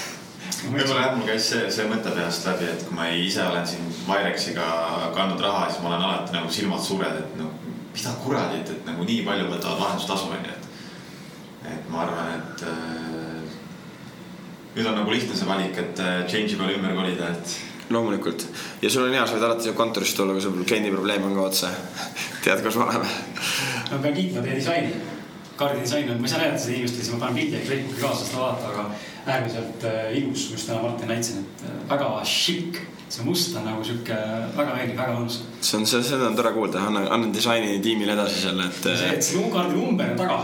võib-olla 0.72 1.00
jah, 1.02 1.16
mul 1.18 1.28
käis 1.28 1.48
see, 1.52 1.66
see 1.72 1.88
mõte 1.90 2.12
peast 2.14 2.46
läbi, 2.48 2.70
et 2.72 2.86
kui 2.86 2.96
ma 2.96 3.08
ise 3.12 3.44
olen 3.44 3.66
siin 3.68 3.90
Virexiga 4.06 4.68
kandnud 5.16 5.42
raha, 5.44 5.68
siis 5.70 5.82
ma 5.84 5.92
olen 5.92 6.06
alati 6.08 6.36
nagu 6.36 6.52
silmad 6.52 6.82
suured, 6.84 7.20
et 7.20 7.36
no 7.40 7.50
mida 7.94 8.14
kuradit, 8.24 8.72
et 8.72 8.88
nagu 8.88 9.06
nii 9.06 9.20
palju 9.26 9.50
võtavad 9.52 9.82
vahendustasu 9.82 10.32
onju, 10.32 10.56
et. 10.56 10.64
et 11.74 11.92
ma 11.92 12.02
arvan, 12.06 12.32
et 12.38 12.64
äh, 12.70 13.60
nüüd 14.74 14.90
on 14.90 14.98
nagu 15.02 15.14
lihtne 15.14 15.36
see 15.38 15.48
valik, 15.48 15.78
et 15.78 16.02
äh, 16.02 16.18
change'i 16.30 16.58
peale 16.58 16.78
ümber 16.78 16.96
kolida, 16.96 17.30
et. 17.36 17.56
loomulikult 17.92 18.46
ja 18.82 18.90
sul 18.90 19.06
on 19.06 19.14
hea, 19.14 19.26
sa 19.28 19.36
võid 19.36 19.48
alati 19.50 19.68
siia 19.68 19.76
kontorisse 19.78 20.16
tulla, 20.18 20.36
kui 20.36 20.44
sul 20.44 20.64
kliendi 20.64 20.92
probleem 20.94 21.28
on 21.28 21.36
ka 21.36 21.50
otse. 21.50 21.72
tead, 22.46 22.64
kus 22.64 22.80
me 22.80 22.88
oleme. 22.88 23.10
ma 23.90 24.00
pean 24.00 24.16
kiitma 24.16 24.46
teie 24.46 24.62
disaini 24.62 25.13
kaardidisain 25.56 26.10
on, 26.10 26.20
ma 26.20 26.26
ei 26.26 26.32
saa 26.32 26.40
näidata 26.42 26.62
seda 26.62 26.76
inimestele, 26.76 27.04
siis 27.04 27.14
ma 27.14 27.20
panen 27.22 27.38
pildi 27.40 27.58
äkki 27.58 27.68
Facebooki 27.68 28.00
kaasa, 28.00 28.26
seda 28.26 28.40
vaadata, 28.40 28.72
aga 28.72 29.34
äärmiselt 29.36 29.86
äh, 29.90 30.16
ilus, 30.18 30.48
just 30.50 30.66
täna 30.68 30.82
Martin 30.82 31.12
näitasin, 31.12 31.44
et 31.44 31.64
äh, 31.68 31.78
väga 31.94 32.10
šikk. 32.24 32.82
see 33.14 33.22
must 33.22 33.54
on 33.56 33.66
nagu 33.68 33.84
sihuke 33.84 34.14
väga 34.56 34.72
meeldiv, 34.74 34.96
väga 34.98 35.12
mõnus. 35.14 35.36
see 35.60 35.76
on, 35.78 35.84
seda 35.86 36.26
on 36.26 36.36
tore 36.36 36.50
kuulda, 36.56 36.80
annan, 36.88 37.06
annan 37.12 37.34
disaini 37.34 37.76
tiimile 37.84 38.16
edasi 38.16 38.40
selle, 38.48 38.66
et. 38.66 38.80
see, 38.82 39.10
et 39.12 39.22
see 39.22 39.44
kaardi 39.52 39.76
number 39.76 40.10
on 40.10 40.18
taga. 40.18 40.38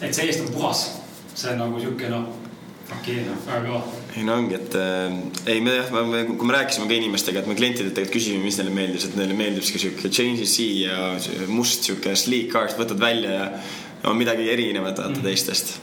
et 0.00 0.14
see 0.14 0.28
eest 0.28 0.44
on 0.44 0.52
puhas, 0.54 0.84
see 1.34 1.50
on 1.50 1.62
nagu 1.64 1.80
sihuke 1.80 2.12
noh 2.12 2.28
okei 2.92 3.20
okay,, 3.20 3.24
noh, 3.26 3.38
väga 3.46 3.60
kõva. 3.64 4.02
ei 4.14 4.24
no 4.26 4.36
ongi, 4.38 4.58
et 4.58 4.76
äh, 4.78 5.16
ei, 5.50 5.62
me 5.64 5.76
jah, 5.78 5.88
kui 5.90 6.48
me 6.48 6.56
rääkisime 6.56 6.88
ka 6.90 6.98
inimestega, 6.98 7.42
et 7.42 7.48
me 7.50 7.56
klientidelt 7.58 7.96
tegelikult 7.96 8.18
küsisime, 8.18 8.44
mis 8.44 8.58
neile 8.60 8.74
meeldis, 8.76 9.08
et 9.08 9.16
neile 9.18 9.36
meeldib 9.38 9.64
sihuke 9.64 9.82
sihuke 9.82 10.12
Change'i 10.12 10.48
C 10.48 10.68
ja 10.84 11.48
must 11.50 11.88
sihuke 11.88 12.14
sleek 12.18 12.52
card, 12.52 12.76
võtad 12.78 13.00
välja 13.00 13.38
ja 13.38 13.48
on 14.04 14.16
midagi 14.16 14.50
erinevat 14.50 14.98
vaata 14.98 15.08
mm. 15.08 15.22
teistest. 15.22 15.74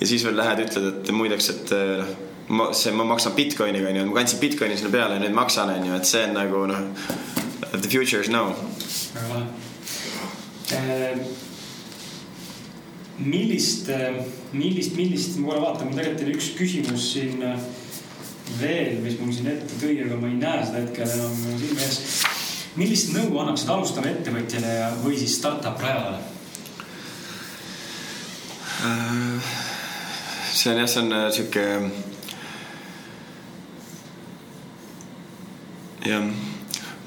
ja 0.00 0.06
siis 0.06 0.24
veel 0.24 0.36
lähed, 0.36 0.64
ütled, 0.64 0.88
et 0.90 1.10
muideks, 1.12 1.50
et 1.52 1.72
noh, 1.74 2.14
ma, 2.56 2.70
see, 2.76 2.92
ma 2.96 3.04
maksan 3.06 3.36
Bitcoiniga 3.36 3.90
onju, 3.90 4.06
ma 4.08 4.20
kandsin 4.20 4.40
Bitcoini 4.40 4.78
sinna 4.78 4.92
peale 4.94 5.18
ja 5.18 5.24
nüüd 5.24 5.36
maksan 5.36 5.72
onju, 5.76 5.92
et 5.96 6.08
see 6.08 6.24
on 6.28 6.34
nagu 6.38 6.64
noh, 6.70 6.80
the 7.72 7.88
future 7.88 8.22
is 8.22 8.30
now. 8.32 8.54
väga 9.14 9.28
lahe 9.34 9.44
eh,. 10.78 11.20
millist, 13.20 13.90
millist, 14.56 14.96
millist, 14.96 15.36
ma 15.38 15.52
korra 15.52 15.66
vaatan, 15.66 15.90
mul 15.90 16.00
tegelikult 16.00 16.26
oli 16.26 16.36
üks 16.38 16.50
küsimus 16.56 17.12
siin 17.12 17.44
veel, 18.58 18.98
mis 19.04 19.18
mul 19.20 19.32
siin 19.36 19.50
ette 19.52 19.76
tõi, 19.82 19.98
aga 20.06 20.18
ma 20.18 20.30
ei 20.30 20.38
näe 20.40 20.66
seda 20.66 20.82
hetkel 20.82 21.14
enam 21.18 21.36
silme 21.60 21.86
ees. 21.86 22.00
millist 22.80 23.12
nõu 23.14 23.38
annaksid 23.42 23.70
alustavale 23.70 24.16
ettevõtjale 24.16 24.76
või 25.04 25.20
siis 25.20 25.36
startup 25.38 25.78
rajajale? 25.84 26.29
Äh, 28.80 29.40
see 30.52 30.70
on 30.70 30.78
jah, 30.78 30.86
see 30.88 31.00
on 31.00 31.12
äh, 31.12 31.30
sihuke. 31.30 31.64
jah, 36.06 36.24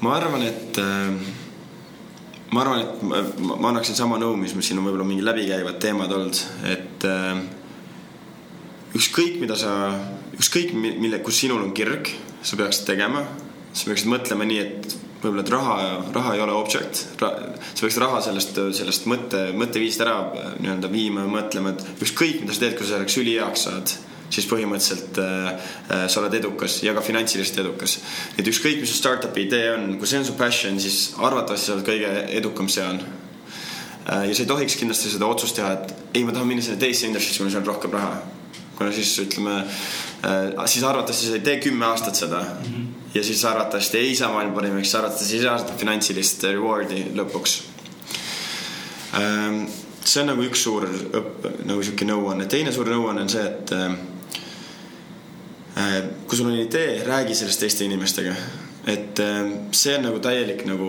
ma 0.00 0.12
arvan, 0.14 0.42
et 0.46 0.78
äh, 0.78 1.10
ma 2.52 2.62
arvan, 2.62 2.84
et 2.84 3.02
ma, 3.02 3.24
ma 3.58 3.72
annaksin 3.72 3.98
sama 3.98 4.20
nõu, 4.22 4.36
mis 4.38 4.54
siin 4.54 4.78
on 4.78 4.86
võib-olla 4.86 5.08
mingi 5.08 5.26
läbikäivad 5.26 5.80
teemad 5.82 6.14
olnud, 6.14 6.38
et 6.70 7.08
ükskõik, 8.94 9.40
mida 9.42 9.58
sa, 9.58 9.74
ükskõik 10.38 10.76
mille, 10.78 11.18
kus 11.26 11.42
sinul 11.42 11.64
on 11.64 11.74
kirg, 11.74 12.12
sa 12.46 12.60
peaksid 12.60 12.86
tegema, 12.86 13.24
sa 13.74 13.90
peaksid 13.90 14.14
mõtlema 14.14 14.46
nii, 14.46 14.62
et 14.62 14.94
võib-olla, 15.24 15.44
et 15.44 15.52
raha, 15.52 15.76
raha 16.14 16.34
ei 16.36 16.42
ole 16.44 16.56
object 16.56 17.20
Ra,. 17.22 17.30
sa 17.72 17.80
peaks 17.80 18.00
raha 18.02 18.20
sellest, 18.24 18.58
sellest 18.78 19.06
mõtte, 19.10 19.46
mõtteviisist 19.56 20.04
ära 20.04 20.18
nii-öelda 20.60 20.90
viima 20.92 21.24
ja 21.24 21.32
mõtlema, 21.32 21.74
et 21.74 22.04
ükskõik, 22.04 22.42
mida 22.42 22.56
sa 22.56 22.64
teed, 22.64 22.76
kui 22.78 22.86
sa 22.86 22.96
selleks 22.96 23.18
üliheaks 23.22 23.66
saad, 23.68 23.94
siis 24.34 24.48
põhimõtteliselt 24.50 25.20
äh, 25.22 25.50
äh, 25.50 26.06
sa 26.10 26.22
oled 26.22 26.34
edukas 26.38 26.78
ja 26.84 26.94
ka 26.96 27.02
finantsiliselt 27.04 27.60
edukas. 27.64 27.98
et 28.38 28.48
ükskõik, 28.50 28.80
mis 28.82 28.90
su 28.92 28.98
startup'i 28.98 29.46
idee 29.46 29.68
on, 29.74 29.92
kui 29.98 30.10
see 30.10 30.20
on 30.20 30.26
su 30.28 30.36
passion, 30.38 30.80
siis 30.82 31.14
arvatavasti 31.18 31.70
sa 31.70 31.76
oled 31.76 31.86
kõige 31.88 32.14
edukam 32.40 32.70
seal 32.72 32.98
äh,. 33.00 34.26
ja 34.28 34.34
sa 34.34 34.44
ei 34.44 34.50
tohiks 34.50 34.78
kindlasti 34.80 35.14
seda 35.14 35.30
otsust 35.30 35.60
teha, 35.60 35.76
et 35.78 35.94
ei, 36.14 36.24
ma 36.24 36.34
tahan 36.34 36.50
minna 36.50 36.64
sinna 36.64 36.80
teise 36.80 37.08
industrisse, 37.08 37.42
kui 37.42 37.52
seal 37.52 37.64
on 37.64 37.70
rohkem 37.72 37.94
raha. 37.94 38.18
kuna 38.74 38.90
siis 38.92 39.14
ütleme 39.22 39.60
äh,, 39.62 40.66
siis 40.66 40.84
arvatavasti 40.84 41.30
sa 41.30 41.40
ei 41.40 41.46
tee 41.46 41.62
kümme 41.68 41.86
aastat 41.92 42.24
seda 42.24 42.42
mm. 42.42 42.74
-hmm 42.74 43.03
ja 43.14 43.24
siis 43.24 43.44
arvatavasti 43.44 43.98
ei 43.98 44.16
saa 44.16 44.32
maailma 44.32 44.54
parimaks, 44.54 44.88
siis 44.88 44.94
arvatavasti 44.94 45.36
ei 45.36 45.42
saa 45.42 45.58
seda 45.62 45.76
finantsilist 45.78 46.46
reward'i 46.50 47.04
lõpuks. 47.14 47.56
Ähm, 49.20 49.60
see 50.04 50.22
on 50.22 50.32
nagu 50.32 50.46
üks 50.48 50.64
suur 50.66 50.88
õpp, 50.88 51.46
nagu 51.68 51.82
sihuke 51.82 52.08
nõuanne, 52.08 52.48
teine 52.50 52.72
suur 52.74 52.90
nõuanne 52.90 53.24
on 53.24 53.30
see, 53.30 53.44
et 53.46 53.74
äh, 53.76 53.94
äh, 55.78 56.00
kui 56.26 56.40
sul 56.40 56.50
on 56.50 56.58
idee, 56.58 56.98
räägi 57.06 57.38
sellest 57.38 57.62
teiste 57.64 57.86
inimestega. 57.86 58.34
et 58.84 59.20
see 59.72 59.94
on 59.96 60.02
nagu 60.04 60.18
täielik 60.20 60.66
nagu 60.68 60.88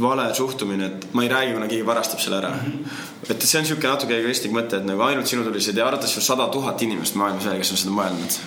vale 0.00 0.34
suhtumine, 0.34 0.86
et 0.86 1.06
ma 1.12 1.22
ei 1.22 1.28
räägi, 1.28 1.52
kuna 1.52 1.68
keegi 1.68 1.86
varastab 1.86 2.20
selle 2.20 2.38
ära 2.38 2.48
mm. 2.48 2.60
-hmm. 2.60 3.30
et 3.30 3.42
see 3.42 3.58
on 3.58 3.64
niisugune 3.64 3.92
natuke 3.92 4.16
egoistlik 4.18 4.52
mõte, 4.52 4.78
et 4.80 4.86
nagu 4.88 5.02
ainult 5.02 5.26
sinul 5.26 5.44
tuli 5.44 5.60
see 5.60 5.72
idee, 5.72 5.84
arvatavasti 5.84 6.18
on 6.18 6.26
sada 6.30 6.48
tuhat 6.48 6.82
inimest 6.82 7.14
maailmas 7.14 7.44
veel, 7.44 7.58
kes 7.58 7.70
on 7.70 7.82
seda 7.82 7.94
mõelnud 7.94 8.38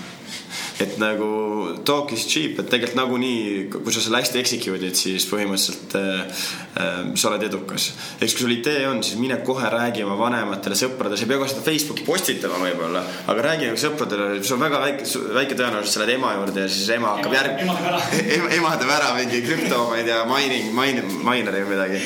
et 0.83 0.97
nagu 1.01 1.27
talk 1.85 2.11
is 2.13 2.25
cheap, 2.29 2.59
et 2.61 2.69
tegelikult 2.69 2.99
nagunii, 2.99 3.39
kui 3.73 3.93
sa 3.93 4.03
selle 4.03 4.21
hästi 4.21 4.41
execute'id, 4.41 4.97
siis 4.97 5.25
põhimõtteliselt 5.29 5.95
äh, 5.97 6.43
äh, 6.83 6.99
sa 7.17 7.31
oled 7.31 7.45
edukas. 7.47 7.89
eks 8.21 8.35
kui 8.37 8.45
sul 8.45 8.53
idee 8.53 8.85
on, 8.89 9.01
siis 9.05 9.17
mine 9.21 9.39
kohe 9.47 9.71
räägi 9.73 10.05
oma 10.05 10.17
vanematele, 10.19 10.77
sõpradele, 10.77 11.17
sa 11.17 11.25
ei 11.25 11.31
pea 11.33 11.41
ka 11.41 11.49
seda 11.51 11.65
Facebooki 11.65 12.05
postitama 12.07 12.61
võib-olla, 12.61 13.03
aga 13.33 13.47
räägi 13.49 13.71
nagu 13.71 13.81
sõpradele, 13.81 14.29
sul 14.43 14.59
on 14.59 14.65
väga 14.67 14.83
väike, 14.85 15.09
väike 15.41 15.59
tõenäosus, 15.59 15.97
sa 15.97 16.03
lähed 16.03 16.15
ema 16.17 16.35
juurde 16.37 16.65
ja 16.67 16.71
siis 16.71 16.93
ema 16.97 17.17
hakkab 17.17 17.37
järg-. 17.39 17.65
ema, 18.37 18.55
ema 18.61 18.77
teeb 18.77 18.95
ära 18.99 19.13
mingi 19.17 19.43
krüpto, 19.47 19.83
ma 19.91 20.01
ei 20.01 20.07
tea, 20.07 20.23
mining, 20.29 20.73
mine, 20.77 21.05
mineri 21.25 21.65
või 21.65 21.73
midagi. 21.73 22.03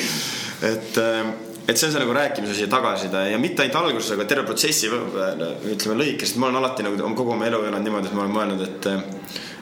et 0.71 1.01
äh, 1.01 1.33
et 1.71 1.79
see 1.79 1.87
on 1.87 1.93
see 1.93 2.01
nagu 2.03 2.15
rääkimise 2.15 2.55
asi 2.55 2.65
ja 2.65 2.71
tagasiside 2.71 3.21
ja 3.31 3.37
mitte 3.39 3.63
ainult 3.63 3.79
alguses, 3.79 4.11
aga 4.15 4.25
terve 4.27 4.43
protsessi 4.49 4.89
ütleme 4.91 5.97
lõikes, 6.03 6.33
et 6.33 6.41
ma 6.41 6.49
olen 6.49 6.59
alati 6.59 6.85
nagu 6.85 7.13
kogu 7.15 7.35
oma 7.35 7.47
elu 7.47 7.63
elanud 7.69 7.87
niimoodi, 7.87 8.11
et 8.11 8.17
ma 8.17 8.25
olen 8.25 8.35
mõelnud, 8.35 8.61
et 8.67 8.89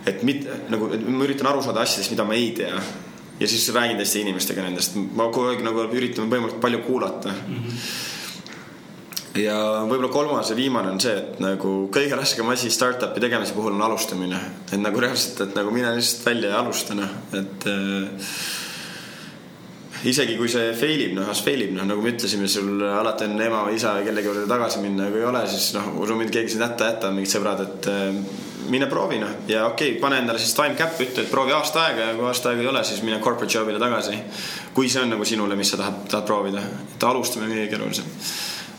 et 0.10 0.24
mitte 0.26 0.62
nagu, 0.72 0.90
ma 0.90 1.26
üritan 1.28 1.50
aru 1.52 1.64
saada 1.64 1.84
asjadest, 1.84 2.14
mida 2.14 2.26
ma 2.26 2.38
ei 2.38 2.52
tea. 2.58 2.82
ja 3.40 3.48
siis 3.48 3.70
räägin 3.72 3.98
teiste 3.98 4.20
inimestega 4.20 4.64
nendest, 4.66 4.96
ma 5.16 5.30
kogu 5.32 5.54
aeg 5.54 5.62
nagu 5.64 5.86
üritan 5.96 6.28
võimalikult 6.32 6.62
palju 6.62 6.80
kuulata 6.84 7.30
mm. 7.32 7.60
-hmm. 7.60 7.76
ja 9.44 9.60
võib-olla 9.88 10.10
kolmas 10.12 10.50
ja 10.50 10.56
viimane 10.56 10.92
on 10.92 11.00
see, 11.00 11.14
et 11.16 11.40
nagu 11.40 11.90
kõige 11.94 12.18
raskem 12.20 12.50
asi 12.50 12.70
startup'i 12.70 13.20
tegemise 13.24 13.54
puhul 13.54 13.78
on 13.78 13.82
alustamine, 13.82 14.40
et 14.72 14.82
nagu 14.82 15.00
reaalselt, 15.00 15.42
et 15.48 15.56
nagu 15.56 15.72
mine 15.72 15.96
lihtsalt 15.96 16.26
välja 16.26 16.50
ja 16.50 16.60
alusta 16.60 16.98
noh, 17.00 17.16
et 17.34 17.68
äh, 17.68 18.10
isegi 20.08 20.38
kui 20.40 20.48
see 20.52 20.72
fail 20.80 21.02
ib, 21.04 21.16
noh, 21.18 21.28
as 21.32 21.42
fail 21.44 21.64
ib, 21.66 21.74
noh, 21.76 21.88
nagu 21.88 22.04
me 22.04 22.14
ütlesime, 22.14 22.48
sul 22.52 22.84
alati 22.88 23.28
on 23.28 23.42
ema 23.44 23.66
või 23.68 23.76
isa 23.76 23.98
kellegi 24.06 24.30
juurde 24.30 24.46
tagasi 24.48 24.84
minna, 24.84 25.10
kui 25.12 25.20
ei 25.20 25.28
ole, 25.28 25.42
siis 25.52 25.74
noh, 25.76 25.90
usu 26.00 26.16
mind, 26.16 26.32
keegi 26.34 26.54
sind 26.54 26.64
hätta 26.64 26.88
jätta, 26.94 27.12
mingid 27.16 27.34
sõbrad, 27.34 27.64
et 27.66 27.90
äh, 27.92 28.22
mine 28.72 28.88
proovi, 28.92 29.20
noh, 29.20 29.34
ja 29.50 29.66
okei 29.68 29.94
okay,, 29.94 30.02
pane 30.02 30.22
endale 30.24 30.40
siis 30.40 30.54
time 30.56 30.78
cap, 30.80 30.96
ütle, 31.04 31.26
et 31.26 31.32
proovi 31.32 31.56
aasta 31.56 31.84
aega 31.88 32.12
ja 32.12 32.14
kui 32.16 32.28
aasta 32.30 32.54
aega 32.54 32.64
ei 32.64 32.70
ole, 32.72 32.84
siis 32.88 33.02
mine 33.04 33.20
corporate 33.24 33.58
job'ile 33.58 33.82
tagasi. 33.82 34.22
kui 34.74 34.88
see 34.90 35.04
on 35.04 35.12
nagu 35.16 35.28
sinule, 35.28 35.58
mis 35.60 35.74
sa 35.74 35.82
tahad, 35.82 36.06
tahad 36.12 36.30
proovida, 36.30 36.64
et 36.96 37.08
alustamine 37.10 37.52
on 37.52 37.58
kõige 37.58 37.74
keerulisem. 37.74 38.08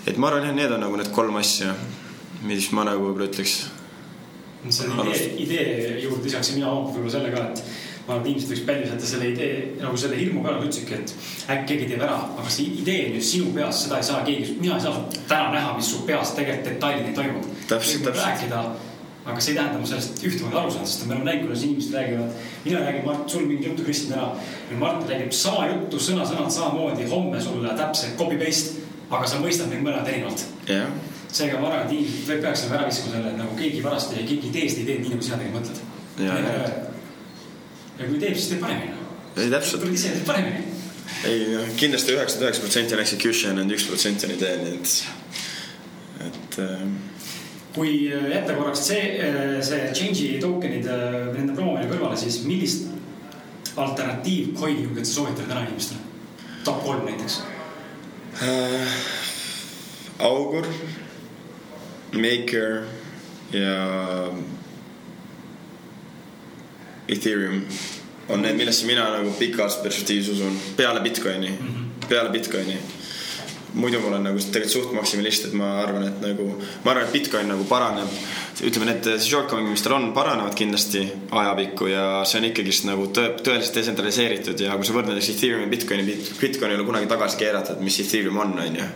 et 0.07 0.17
ma 0.17 0.31
arvan, 0.31 0.49
jah, 0.49 0.57
need 0.57 0.73
on 0.73 0.85
nagu 0.87 0.97
need 0.97 1.13
kolm 1.13 1.37
asja, 1.43 1.75
mis 2.49 2.71
ma 2.73 2.87
nagu 2.89 3.11
võib-olla 3.11 3.29
ütleks. 3.29 3.59
see 4.71 4.89
on 4.89 5.05
idee, 5.05 5.31
idee 5.45 6.01
juurde 6.07 6.25
lisaksin 6.25 6.61
mina 6.61 6.73
võib-olla 6.73 7.13
selle 7.19 7.35
ka, 7.35 7.47
et 7.51 7.80
ma 8.11 8.17
arvan, 8.17 8.27
et 8.27 8.31
inimesed 8.33 8.51
võiks 8.51 8.67
välja 8.67 8.87
visata 8.89 9.09
selle 9.13 9.31
idee 9.31 9.57
nagu 9.79 9.99
selle 10.03 10.19
hirmu 10.19 10.43
peale, 10.43 10.59
nagu 10.59 10.69
ütlesidki, 10.69 10.99
et 10.99 11.51
äkki 11.55 11.67
keegi 11.71 11.89
teeb 11.93 12.05
ära, 12.07 12.19
aga 12.43 12.53
see 12.53 12.77
idee 12.83 13.09
on 13.09 13.19
ju 13.19 13.25
sinu 13.31 13.51
peas, 13.55 13.83
seda 13.85 14.01
ei 14.01 14.07
saa 14.11 14.23
keegi, 14.27 14.55
mina 14.61 14.79
ei 14.79 14.85
saa 14.85 15.03
täna 15.31 15.51
näha, 15.55 15.75
mis 15.79 15.91
su 15.93 16.03
peas 16.09 16.35
tegelikult 16.37 16.71
detailideni 16.73 17.17
toimub. 17.19 17.51
täpselt, 17.69 18.07
täpselt. 18.09 18.25
rääkida, 18.27 18.63
aga 19.25 19.45
see 19.45 19.55
ei 19.55 19.61
tähenda, 19.61 19.83
ma 19.83 19.91
sellest 19.93 20.25
ühtemoodi 20.27 20.61
aru 20.63 20.75
saan, 20.75 20.89
sest 20.91 21.07
me 21.07 21.15
oleme 21.15 21.31
näinud, 21.31 21.47
kuidas 21.47 21.65
inimesed 21.69 21.95
räägivad. 22.01 22.43
mina 22.65 22.83
räägin, 22.87 23.07
Mart, 23.07 23.29
sul 23.31 23.47
mingit 23.47 23.71
juttu, 23.71 23.87
Kristjan 23.87 24.19
täna. 24.19 24.81
Mart 24.83 25.07
räägib 25.09 25.33
sama 25.37 25.69
juttu 25.71 26.03
sõna-sõnalt 26.03 26.51
samamoodi 26.57 27.07
homme 27.13 27.41
sulle 27.41 27.77
täpselt 27.79 28.19
copy 28.19 28.41
paste, 28.43 28.83
aga 29.11 29.27
sa 29.27 29.39
mõistad 29.39 29.71
neid 29.71 29.87
mõned 29.87 30.09
erinevalt. 30.09 30.45
jah 30.67 30.91
seega 31.31 31.61
ma 31.61 31.69
arvan, 31.71 31.87
et 31.87 31.93
inimesed 31.95 32.43
peaks 32.43 32.65
nagu 32.67 32.75
ära 32.75 32.87
viskama 32.89 33.13
selle, 33.15 33.31
et 33.31 33.39
nagu 33.39 33.57
keegi 33.59 33.83
pärast 33.85 34.15
ei, 34.17 34.27
keegi 34.27 34.49
ei 34.49 34.55
tee 34.57 34.71
seda 34.73 34.83
ideed 34.83 35.05
nii, 35.05 35.13
nagu 35.15 35.27
sina 35.27 35.39
tegelikult 35.39 35.69
mõtled. 35.71 36.90
Ja, 38.01 38.09
kui 38.09 38.21
teeb, 38.21 38.37
siis 38.37 38.55
teeb 38.55 38.65
paremini. 38.65 38.97
ei 39.37 39.51
täpselt. 39.53 39.87
ise, 39.93 40.15
teed 40.17 40.27
paremini. 40.27 40.65
ei 41.29 41.47
noh, 41.53 41.71
kindlasti 41.81 42.17
üheksakümmend 42.17 42.49
üheksa 42.49 42.65
protsenti 42.65 42.97
on 42.97 43.05
execution, 43.05 43.61
ainult 43.61 43.77
üks 43.77 43.89
protsent 43.91 44.27
on 44.27 44.35
idee, 44.37 44.57
nii 44.65 44.77
et, 44.79 44.95
et 46.29 46.61
äh.... 46.65 46.87
kui 47.77 47.97
jätta 48.09 48.57
korraks 48.57 48.87
see, 48.91 49.03
see 49.67 49.91
change'i 49.97 50.41
token'id 50.43 50.89
nende 51.37 51.57
promomine 51.57 51.91
kõrvale, 51.91 52.19
siis 52.21 52.43
millist 52.49 52.89
alternatiivcoin'i 53.81 54.87
julged 54.87 55.07
sa 55.07 55.21
soovitada 55.21 55.53
täna 55.53 55.67
inimestele? 55.69 56.07
top 56.65 56.83
kolm 56.85 57.05
näiteks 57.09 57.41
äh,. 58.43 58.97
augur 60.19 60.67
Maker 62.13 62.83
ja 63.53 63.77
Ethereum 67.11 67.63
on 68.31 68.43
need, 68.43 68.57
millesse 68.57 68.87
mina 68.87 69.09
nagu 69.11 69.33
pikas 69.39 69.81
perspektiivis 69.83 70.31
usun, 70.37 70.57
peale 70.77 71.01
Bitcoini 71.01 71.51
mm, 71.51 71.69
-hmm. 71.69 72.09
peale 72.09 72.31
Bitcoini. 72.31 72.79
muidu 73.75 74.01
ma 74.01 74.07
olen 74.09 74.23
nagu 74.23 74.39
tegelikult 74.39 74.73
suht 74.73 74.93
maksimalist, 74.93 75.45
et 75.45 75.53
ma 75.53 75.67
arvan, 75.79 76.03
et 76.03 76.21
nagu, 76.21 76.47
ma 76.85 76.91
arvan, 76.91 77.05
et 77.05 77.13
Bitcoin 77.13 77.49
nagu 77.49 77.65
paraneb. 77.65 78.09
ütleme, 78.63 78.85
need 78.85 79.21
shortcoming'id, 79.21 79.71
mis 79.71 79.83
tal 79.83 79.93
on, 79.93 80.13
paranevad 80.13 80.55
kindlasti 80.55 81.13
ajapikku 81.31 81.87
ja 81.87 82.25
see 82.25 82.41
on 82.41 82.45
ikkagist 82.45 82.85
nagu 82.85 83.07
tõe, 83.07 83.29
tõeliselt 83.43 83.75
detsentraliseeritud 83.75 84.61
ja 84.61 84.75
kui 84.77 84.85
sa 84.85 84.93
võrdled 84.93 85.23
Ethereumi 85.23 85.67
Bitcoini, 85.67 86.19
Bitcoin 86.41 86.71
ei 86.71 86.77
ole 86.77 86.85
kunagi 86.85 87.07
tagasi 87.07 87.37
keeratud, 87.37 87.81
mis 87.81 88.01
Ethereum 88.01 88.39
on, 88.39 88.59
on 88.59 88.77
ju 88.77 88.89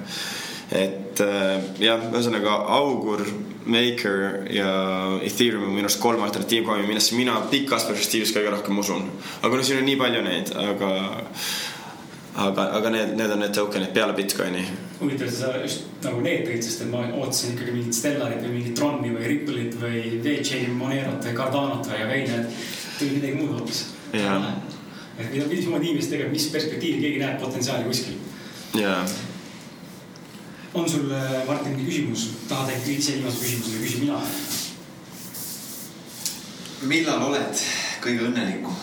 et 0.72 1.20
äh, 1.20 1.66
jah, 1.82 2.06
ühesõnaga 2.12 2.56
Augur, 2.78 3.24
Maker 3.64 4.44
ja 4.52 4.70
Ethereum 5.24 5.68
on 5.68 5.76
minu 5.76 5.88
arust 5.88 6.00
kolm 6.02 6.24
alternatiivkomi, 6.24 6.86
millesse 6.88 7.16
mina 7.16 7.36
pikas 7.50 7.86
perspektiivis 7.88 8.34
kõige 8.36 8.52
rohkem 8.52 8.80
usun. 8.80 9.06
aga 9.42 9.56
noh, 9.56 9.64
siin 9.64 9.80
on 9.80 9.88
nii 9.88 10.00
palju 10.00 10.22
neid, 10.24 10.52
aga 10.60 10.90
aga, 12.34 12.66
aga 12.80 12.92
need, 12.92 13.14
need 13.18 13.34
on 13.36 13.44
need 13.44 13.54
token'id 13.56 13.92
peale 13.96 14.16
Bitcoini. 14.16 14.64
huvitav, 15.00 15.30
sa 15.32 15.52
just 15.62 15.84
nagu 16.04 16.22
need 16.24 16.46
tõid, 16.48 16.64
sest 16.64 16.86
et 16.86 16.90
ma 16.92 17.04
ootasin 17.10 17.54
ikkagi 17.54 17.76
mingit 17.76 17.98
Stellarit 18.00 18.40
või 18.44 18.56
mingit 18.58 18.78
Troni 18.78 19.12
või 19.14 19.28
Ripple'it 19.32 19.76
või 19.80 20.00
VeChain'i 20.24 20.72
Monerot 20.78 21.28
või 21.28 21.36
Cardano't 21.36 21.92
või, 21.92 22.00
aga 22.06 22.16
ei, 22.16 22.26
need 22.30 22.64
tulid 22.98 23.20
midagi 23.20 23.36
muud 23.38 23.54
hoopis. 23.58 23.84
et 24.14 25.30
mida, 25.30 25.46
mismoodi 25.46 25.92
inimesed 25.92 26.10
tegelikult, 26.10 26.34
mis 26.38 26.50
perspektiivi 26.56 27.06
keegi 27.06 27.22
näeb 27.22 27.40
potentsiaali 27.42 27.88
kuskil. 27.88 28.18
jaa 28.80 29.04
on 30.74 30.90
sul, 30.90 31.10
äh, 31.12 31.46
Martin, 31.46 31.78
küsimus, 31.86 32.28
tahad 32.48 32.72
äkki 32.74 32.98
ise 32.98 33.14
viimase 33.18 33.38
küsimuse 33.38 33.74
või 33.76 33.86
küsin 33.86 34.04
mina? 34.04 34.20
millal 36.84 37.22
oled 37.30 37.62
kõige 38.04 38.26
õnnelikum? 38.28 38.76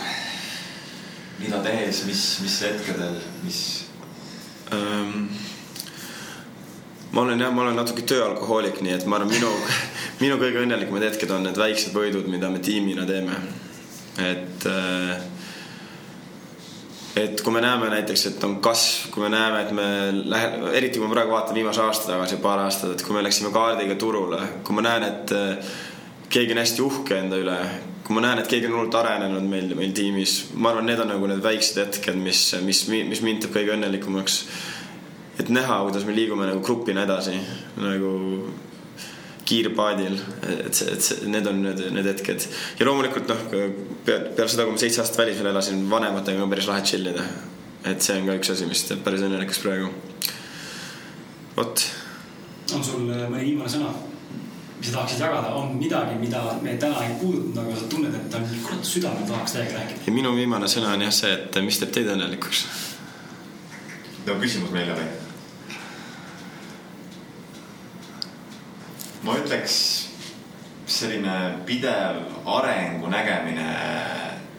mida 1.41 1.59
tehes, 1.65 2.03
mis, 2.07 2.23
mis 2.45 2.59
hetkedel, 2.65 3.17
mis 3.43 3.61
um,? 4.73 5.27
ma 7.11 7.25
olen 7.25 7.43
jah, 7.43 7.51
ma 7.51 7.65
olen 7.65 7.75
natuke 7.81 8.05
tööalkohoolik, 8.07 8.79
nii 8.85 8.95
et 8.95 9.05
ma 9.05 9.19
arvan, 9.19 9.33
minu, 9.33 9.51
minu 10.23 10.39
kõige 10.41 10.63
õnnelikumad 10.63 11.09
hetked 11.09 11.33
on 11.35 11.43
need 11.49 11.59
väiksed 11.59 11.95
võidud, 11.97 12.29
mida 12.31 12.49
me 12.49 12.63
tiimina 12.63 13.05
teeme. 13.09 13.35
et 14.31 14.67
äh, 14.69 15.27
et 17.15 17.41
kui 17.43 17.53
me 17.53 17.61
näeme 17.63 17.89
näiteks, 17.91 18.25
et 18.29 18.43
on 18.47 18.57
kasv, 18.63 19.09
kui 19.11 19.23
me 19.25 19.29
näeme, 19.33 19.61
et 19.65 19.71
me 19.75 19.85
lähe-, 20.31 20.73
eriti 20.79 20.99
kui 20.99 21.07
ma 21.07 21.15
praegu 21.15 21.35
vaatan 21.35 21.57
viimase 21.57 21.83
aasta 21.83 22.13
tagasi, 22.13 22.39
paar 22.43 22.63
aastat, 22.65 22.95
et 22.95 23.05
kui 23.05 23.15
me 23.15 23.23
läksime 23.25 23.51
kaardiga 23.53 23.97
turule, 23.99 24.39
kui 24.63 24.77
ma 24.77 24.85
näen, 24.85 25.07
et 25.07 25.33
äh, 25.35 25.73
keegi 26.31 26.55
on 26.55 26.61
hästi 26.63 26.85
uhke 26.85 27.19
enda 27.19 27.39
üle, 27.41 27.57
kui 28.07 28.15
ma 28.15 28.23
näen, 28.27 28.41
et 28.41 28.51
keegi 28.51 28.69
on 28.69 28.77
hullult 28.77 28.99
arenenud 29.01 29.47
meil, 29.47 29.75
meil 29.77 29.95
tiimis, 29.97 30.37
ma 30.55 30.71
arvan, 30.71 30.87
need 30.87 31.03
on 31.03 31.11
nagu 31.11 31.31
need 31.31 31.43
väiksed 31.43 31.81
hetked, 31.83 32.19
mis, 32.19 32.45
mis, 32.63 32.85
mis 32.87 33.23
mind 33.25 33.45
teeb 33.45 33.55
kõige 33.59 33.75
õnnelikumaks. 33.75 34.41
et 35.41 35.49
näha, 35.49 35.81
kuidas 35.87 36.03
me 36.05 36.15
liigume 36.15 36.45
nagu 36.47 36.61
grupina 36.63 37.03
edasi, 37.07 37.33
nagu 37.81 38.11
kiirpaadil, 39.45 40.17
et 40.65 40.75
see, 40.77 40.91
et 40.93 41.03
see, 41.03 41.29
need 41.31 41.47
on 41.49 41.61
need, 41.63 41.81
need 41.95 42.07
hetked. 42.11 42.45
ja 42.79 42.85
loomulikult 42.87 43.31
noh, 43.31 43.41
peale, 44.05 44.47
seda, 44.47 44.65
kui 44.67 44.75
ma 44.75 44.81
seitse 44.81 45.01
aastat 45.01 45.23
välismaal 45.23 45.51
elasin, 45.53 45.81
vanematega 45.89 46.43
on 46.43 46.51
päris 46.51 46.69
lahe 46.69 46.83
chill 46.85 47.09
ida. 47.11 47.25
et 47.89 48.05
see 48.05 48.19
on 48.19 48.29
ka 48.29 48.37
üks 48.37 48.53
asi, 48.53 48.69
mis 48.69 48.85
teeb 48.87 49.01
päris 49.05 49.25
õnnelikuks 49.25 49.63
praegu. 49.63 49.89
vot. 51.57 51.85
on 52.75 52.85
sul 52.85 53.09
äh, 53.09 53.25
mõni 53.31 53.49
viimane 53.49 53.73
sõna, 53.73 53.89
mis 54.77 54.91
sa 54.91 54.99
tahaksid 54.99 55.25
jagada, 55.25 55.55
on 55.57 55.73
midagi, 55.79 56.19
mida 56.21 56.43
me 56.61 56.77
täna 56.81 57.01
ei 57.07 57.17
puudutanud, 57.21 57.63
aga 57.65 57.79
sa 57.81 57.89
tunned, 57.95 58.15
et 58.21 58.37
on 58.37 58.47
kurat 58.67 58.93
südamel 58.93 59.27
tahaks 59.29 59.57
täiega 59.57 59.79
rääkida? 59.79 60.05
ja 60.05 60.15
minu 60.19 60.35
viimane 60.37 60.69
sõna 60.71 60.93
on 60.93 61.07
jah 61.07 61.17
see, 61.23 61.33
et 61.39 61.61
mis 61.65 61.81
teeb 61.81 61.97
teid 61.97 62.13
õnnelikuks? 62.13 62.63
no 64.29 64.39
küsimus 64.45 64.73
meile 64.75 65.01
või? 65.01 65.20
Ma 69.23 69.37
ütleks 69.37 69.75
selline 70.91 71.35
pidev 71.65 72.21
arengu 72.49 73.09
nägemine, 73.11 73.67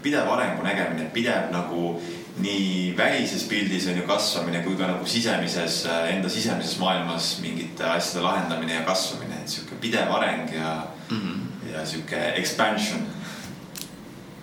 pidev 0.03 0.31
arengu 0.33 0.65
nägemine, 0.65 1.09
pidev 1.15 1.51
nagu 1.53 1.97
nii 2.41 2.95
välises 2.97 3.45
pildis 3.49 3.87
on 3.91 3.99
ju 4.01 4.07
kasvamine 4.09 4.63
kui 4.65 4.77
ka 4.79 4.89
nagu 4.89 5.07
sisemises, 5.07 5.83
enda 6.09 6.31
sisemises 6.33 6.79
maailmas 6.81 7.35
mingite 7.43 7.85
asjade 7.85 8.25
lahendamine 8.25 8.79
ja 8.79 8.85
kasvamine, 8.89 9.43
et 9.43 9.53
sihuke 9.53 9.77
pidev 9.81 10.13
areng 10.17 10.55
ja 10.55 10.87
mm, 11.11 11.19
-hmm. 11.19 11.73
ja 11.73 11.87
sihuke 11.87 12.33
expansion. 12.37 13.07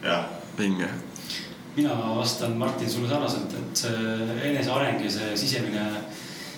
jah. 0.04 0.26
vinge. 0.58 0.88
mina 1.76 2.16
vastan 2.16 2.52
Martin 2.52 2.90
sulle 2.90 3.10
sarnaselt, 3.10 3.54
et 3.54 3.78
see 3.78 4.42
eneseareng 4.44 5.04
ja 5.04 5.12
see 5.12 5.38
sisemine, 5.38 5.86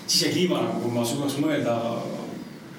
sisekliima 0.06 0.62
nagu, 0.62 0.80
kui 0.80 0.90
ma 0.90 1.04
suudaks 1.04 1.36
mõelda 1.38 1.76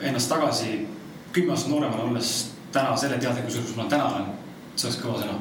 ennast 0.02 0.30
tagasi 0.30 0.88
kümme 1.34 1.54
aastat 1.54 1.72
nooremana 1.72 2.04
olles 2.04 2.34
täna 2.74 2.98
selle 2.98 3.20
teadlikkusega, 3.22 3.66
kus 3.68 3.78
ma 3.78 3.86
täna 3.90 4.10
olen. 4.10 4.26
see 4.76 4.90
oleks 4.90 5.00
kõva 5.04 5.22
sõna. 5.22 5.38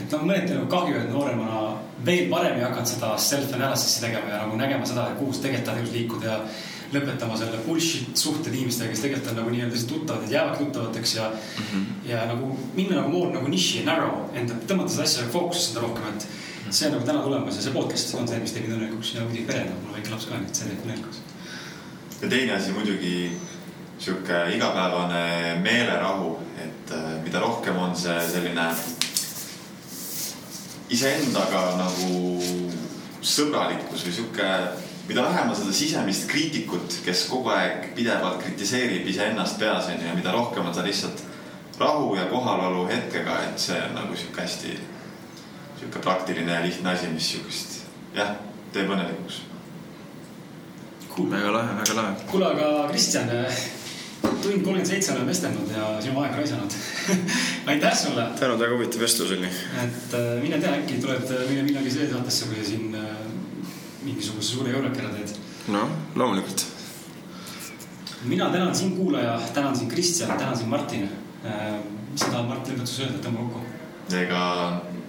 et 0.00 0.12
noh, 0.12 0.22
mõneti 0.28 0.54
nagu 0.54 0.68
kahju, 0.68 1.00
et 1.00 1.10
nooremana 1.12 1.64
veel 2.04 2.30
varem 2.30 2.58
ei 2.58 2.64
hakanud 2.66 2.90
seda 2.90 3.14
self-analysis'i 3.16 4.04
tegema 4.04 4.32
ja 4.32 4.44
nagu 4.44 4.56
nägema 4.60 4.86
seda, 4.86 5.08
kuhu 5.18 5.32
sa 5.32 5.42
tegelikult 5.46 5.68
tahad 5.70 5.82
elus 5.82 5.92
liikuda 5.94 6.30
ja 6.30 6.38
lõpetama 6.94 7.36
selle 7.38 7.60
bullshit 7.66 8.16
suhted 8.18 8.54
inimestega, 8.54 8.92
kes 8.92 9.02
tegelikult 9.04 9.30
on 9.32 9.38
nagu 9.40 9.52
nii-öelda 9.54 9.82
tuttavad, 9.88 10.24
need 10.24 10.34
jäävadki 10.34 10.64
tuttavateks 10.64 11.14
ja 11.14 11.28
mm, 11.30 11.64
-hmm. 11.70 12.08
ja 12.10 12.26
nagu 12.30 12.58
minna 12.74 13.00
nagu 13.00 13.12
more 13.12 13.32
nagu 13.34 13.48
niši, 13.48 13.84
narrow, 13.88 14.28
enda, 14.34 14.58
tõmmata 14.68 14.94
seda 14.94 15.08
asja 15.08 15.28
fookusesse 15.32 15.80
rohkem, 15.80 16.04
et 16.12 16.26
see 16.70 16.88
on 16.88 16.94
nagu 16.96 17.06
täna 17.06 17.22
tulemas 17.22 17.56
ja 17.56 17.62
see 17.62 17.72
podcast 17.72 18.14
on 18.14 18.28
see, 18.28 18.38
mis 18.38 18.54
mind 18.54 18.76
õnnelikuks 18.76 19.14
ja 19.14 19.24
muidugi 19.24 19.46
pere, 19.48 19.64
mul 19.70 19.90
on 19.90 19.98
väike 19.98 20.10
laps 20.12 20.28
ka, 20.28 20.38
nii 20.38 20.50
et 20.50 20.60
see 20.60 20.70
teeb 20.70 20.86
õnnelikuks. 20.86 21.18
ja 22.22 22.28
teine 22.28 22.56
asi 22.58 22.72
muidugi 22.72 23.14
sihuke 23.98 24.40
igapäevane 24.56 25.58
meelerahu, 25.62 26.38
et 26.64 26.92
äh, 26.92 27.10
mida 27.24 27.40
rohkem 27.40 27.76
on 27.78 27.96
see 27.96 28.16
selline 28.28 28.66
iseendaga 30.94 31.62
nagu 31.78 32.18
sõbralikkus 33.24 34.04
või 34.04 34.16
sihuke, 34.18 34.48
mida 35.08 35.24
vähem 35.24 35.52
on 35.52 35.56
seda 35.56 35.72
sisemist 35.74 36.26
kriitikut, 36.28 36.98
kes 37.04 37.26
kogu 37.30 37.52
aeg 37.54 37.92
pidevalt 37.96 38.42
kritiseerib 38.42 39.06
iseennast 39.08 39.58
peas 39.60 39.88
onju 39.92 40.10
ja 40.10 40.16
mida 40.16 40.34
rohkem 40.34 40.66
on 40.66 40.76
ta 40.76 40.84
lihtsalt 40.84 41.24
rahu 41.78 42.14
ja 42.18 42.28
kohalolu 42.30 42.86
hetkega, 42.90 43.40
et 43.48 43.58
see 43.58 43.80
on 43.88 43.96
nagu 43.98 44.16
sihuke 44.16 44.44
hästi 44.44 44.76
sihuke 45.78 45.98
praktiline 46.04 46.52
ja 46.52 46.62
lihtne 46.62 46.92
asi, 46.92 47.10
mis 47.12 47.30
sihukest 47.32 47.80
jah, 48.14 48.36
teeb 48.72 48.92
õnnelikuks 48.94 49.40
cool.. 51.14 51.30
väga 51.30 51.52
lahe, 51.52 51.78
väga 51.80 51.96
lahe. 51.98 52.14
kuule, 52.30 52.50
aga 52.52 52.88
Kristjan 52.92 53.32
tund 54.24 54.64
kolmkümmend 54.64 54.86
seitse 54.86 55.12
oleme 55.12 55.26
vestelnud 55.32 55.70
ja 55.76 55.88
sinu 56.04 56.20
aega 56.22 56.36
raisanud 56.36 56.76
aitäh 57.72 57.96
sulle. 57.98 58.26
tänud, 58.40 58.60
väga 58.60 58.76
huvitav 58.76 59.00
vestlus 59.00 59.32
oli. 59.36 59.50
et 59.84 60.14
äh, 60.18 60.30
mine 60.42 60.60
tea, 60.60 60.76
äkki 60.80 61.00
tuled 61.02 61.30
äh, 61.30 61.44
meile 61.48 61.66
millalgi 61.66 61.92
siia 61.94 62.10
saatesse, 62.12 62.48
kui 62.50 62.60
sa 62.60 62.68
siin 62.68 62.94
äh, 63.00 63.10
mingisuguse 64.04 64.56
suure 64.56 64.72
eureka 64.72 65.04
ära 65.04 65.12
teed. 65.16 65.36
noh, 65.74 65.92
loomulikult. 66.14 66.66
mina 68.24 68.50
tänan 68.50 68.74
sind, 68.74 68.96
kuulaja, 68.96 69.38
tänan 69.54 69.76
sind, 69.76 69.92
Kristjan, 69.92 70.38
tänan 70.38 70.56
sind, 70.56 70.68
Martin. 70.68 71.08
mis 72.12 72.20
sa 72.20 72.30
tahad, 72.30 72.48
Mart, 72.48 72.68
lõpetuseks 72.68 73.04
öelda, 73.04 73.22
tõmba 73.24 73.48
kokku? 73.48 73.64
ega 74.16 74.42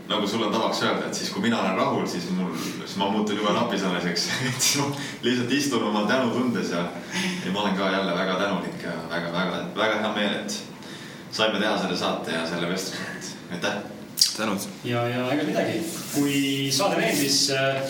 nagu 0.10 0.28
sul 0.28 0.44
on 0.46 0.54
tavaks 0.54 0.82
öelda, 0.86 1.08
et 1.08 1.18
siis 1.18 1.32
kui 1.34 1.42
mina 1.42 1.60
olen 1.62 1.76
rahul, 1.80 2.06
siis 2.10 2.28
mul, 2.38 2.54
siis 2.84 2.96
ma 3.02 3.10
muutun 3.14 3.40
juba 3.40 3.56
napisõnaliseks 3.58 4.28
et 4.50 4.62
siis 4.62 4.82
ma 4.84 4.90
lihtsalt 5.26 5.54
istun 5.58 5.88
oma 5.90 6.06
tänutundes 6.10 6.72
ja, 6.76 6.86
ja 7.46 7.54
ma 7.54 7.66
olen 7.66 7.78
ka 7.80 7.92
jälle 7.92 8.18
väga 8.18 8.40
tänulik 8.44 8.86
ja 8.86 8.96
väga-väga, 9.10 9.62
väga 9.76 10.02
hea 10.04 10.16
meel, 10.18 10.40
et 10.44 10.58
saime 11.36 11.60
teha 11.60 11.78
selle 11.82 11.98
saate 12.00 12.36
ja 12.38 12.44
selle 12.50 12.70
vestluse, 12.70 13.14
et 13.18 13.56
aitäh. 13.58 13.80
tänud. 14.38 14.68
ja, 14.84 15.08
ja 15.10 15.30
ega 15.34 15.48
midagi, 15.48 15.80
kui 16.14 16.36
saade 16.76 17.02
meeldis 17.02 17.40
äh, 17.56 17.82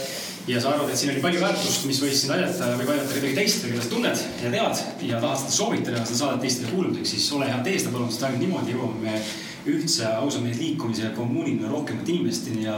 ja 0.48 0.62
sa 0.62 0.72
arvad, 0.72 0.90
et 0.94 1.00
siin 1.00 1.12
oli 1.14 1.24
palju 1.24 1.42
väärtust, 1.42 1.86
mis 1.90 2.00
võis 2.04 2.22
sind 2.22 2.36
aidata, 2.36 2.72
võib 2.80 2.92
aidata 2.94 3.18
kedagi 3.18 3.36
teist, 3.38 3.66
keda 3.66 3.82
sa 3.82 3.92
tunned 3.92 4.24
ja 4.44 4.52
tead 4.54 5.10
ja 5.10 5.20
tahad 5.24 5.42
seda 5.42 5.56
soovitada, 5.58 6.06
seda 6.06 6.22
saadet 6.22 6.46
teistele 6.46 6.72
kuulamiseks, 6.72 7.16
siis 7.16 7.28
ole 7.36 7.50
hea, 7.50 7.60
tee 7.66 7.80
seda 7.82 7.94
palun, 7.96 8.12
sest 8.14 8.28
ainult 8.28 8.44
niimoodi 8.46 8.76
jõuame 8.76 9.04
me 9.04 9.22
ühtse 9.68 10.08
ausamees 10.08 10.58
liikumise 10.60 11.10
kommuunina 11.16 11.70
rohkemate 11.70 12.12
inimesteni 12.12 12.64
ja 12.64 12.78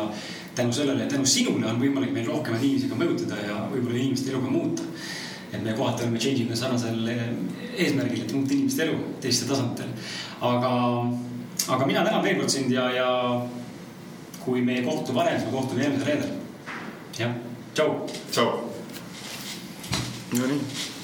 tänu 0.56 0.74
sellele 0.74 1.04
ja 1.04 1.10
tänu 1.10 1.26
sinule 1.26 1.68
on 1.68 1.80
võimalik 1.82 2.14
meil 2.14 2.28
rohkemaid 2.28 2.64
inimesi 2.64 2.90
ka 2.90 3.00
mõjutada 3.00 3.40
ja 3.44 3.60
võib-olla 3.72 4.00
inimeste 4.00 4.32
elu 4.32 4.42
ka 4.42 4.52
muuta. 4.52 4.84
et 5.54 5.64
me 5.64 5.74
kohati 5.74 6.04
oleme 6.04 6.20
change'ing 6.20 6.56
sarnasel 6.56 7.08
eesmärgil, 7.78 8.22
et 8.22 8.34
muuta 8.34 8.54
inimeste 8.54 8.84
elu 8.84 8.98
teistel 9.22 9.48
tasanditel. 9.48 9.94
aga, 10.42 10.74
aga 11.68 11.86
mina 11.86 12.04
tänan 12.04 12.24
veel 12.24 12.40
kord 12.40 12.50
sind 12.50 12.72
ja, 12.72 12.90
ja 12.92 13.10
kui 14.46 14.62
me 14.62 14.80
ei 14.80 14.86
kohtu 14.86 15.16
varem, 15.16 15.40
siis 15.40 15.52
me 15.52 15.58
kohtume 15.58 15.84
järgmisel 15.84 16.08
reedel. 16.08 16.30
jah, 17.20 17.34
tšau. 17.74 18.06
tšau. 18.32 18.52
Nonii 20.38 20.97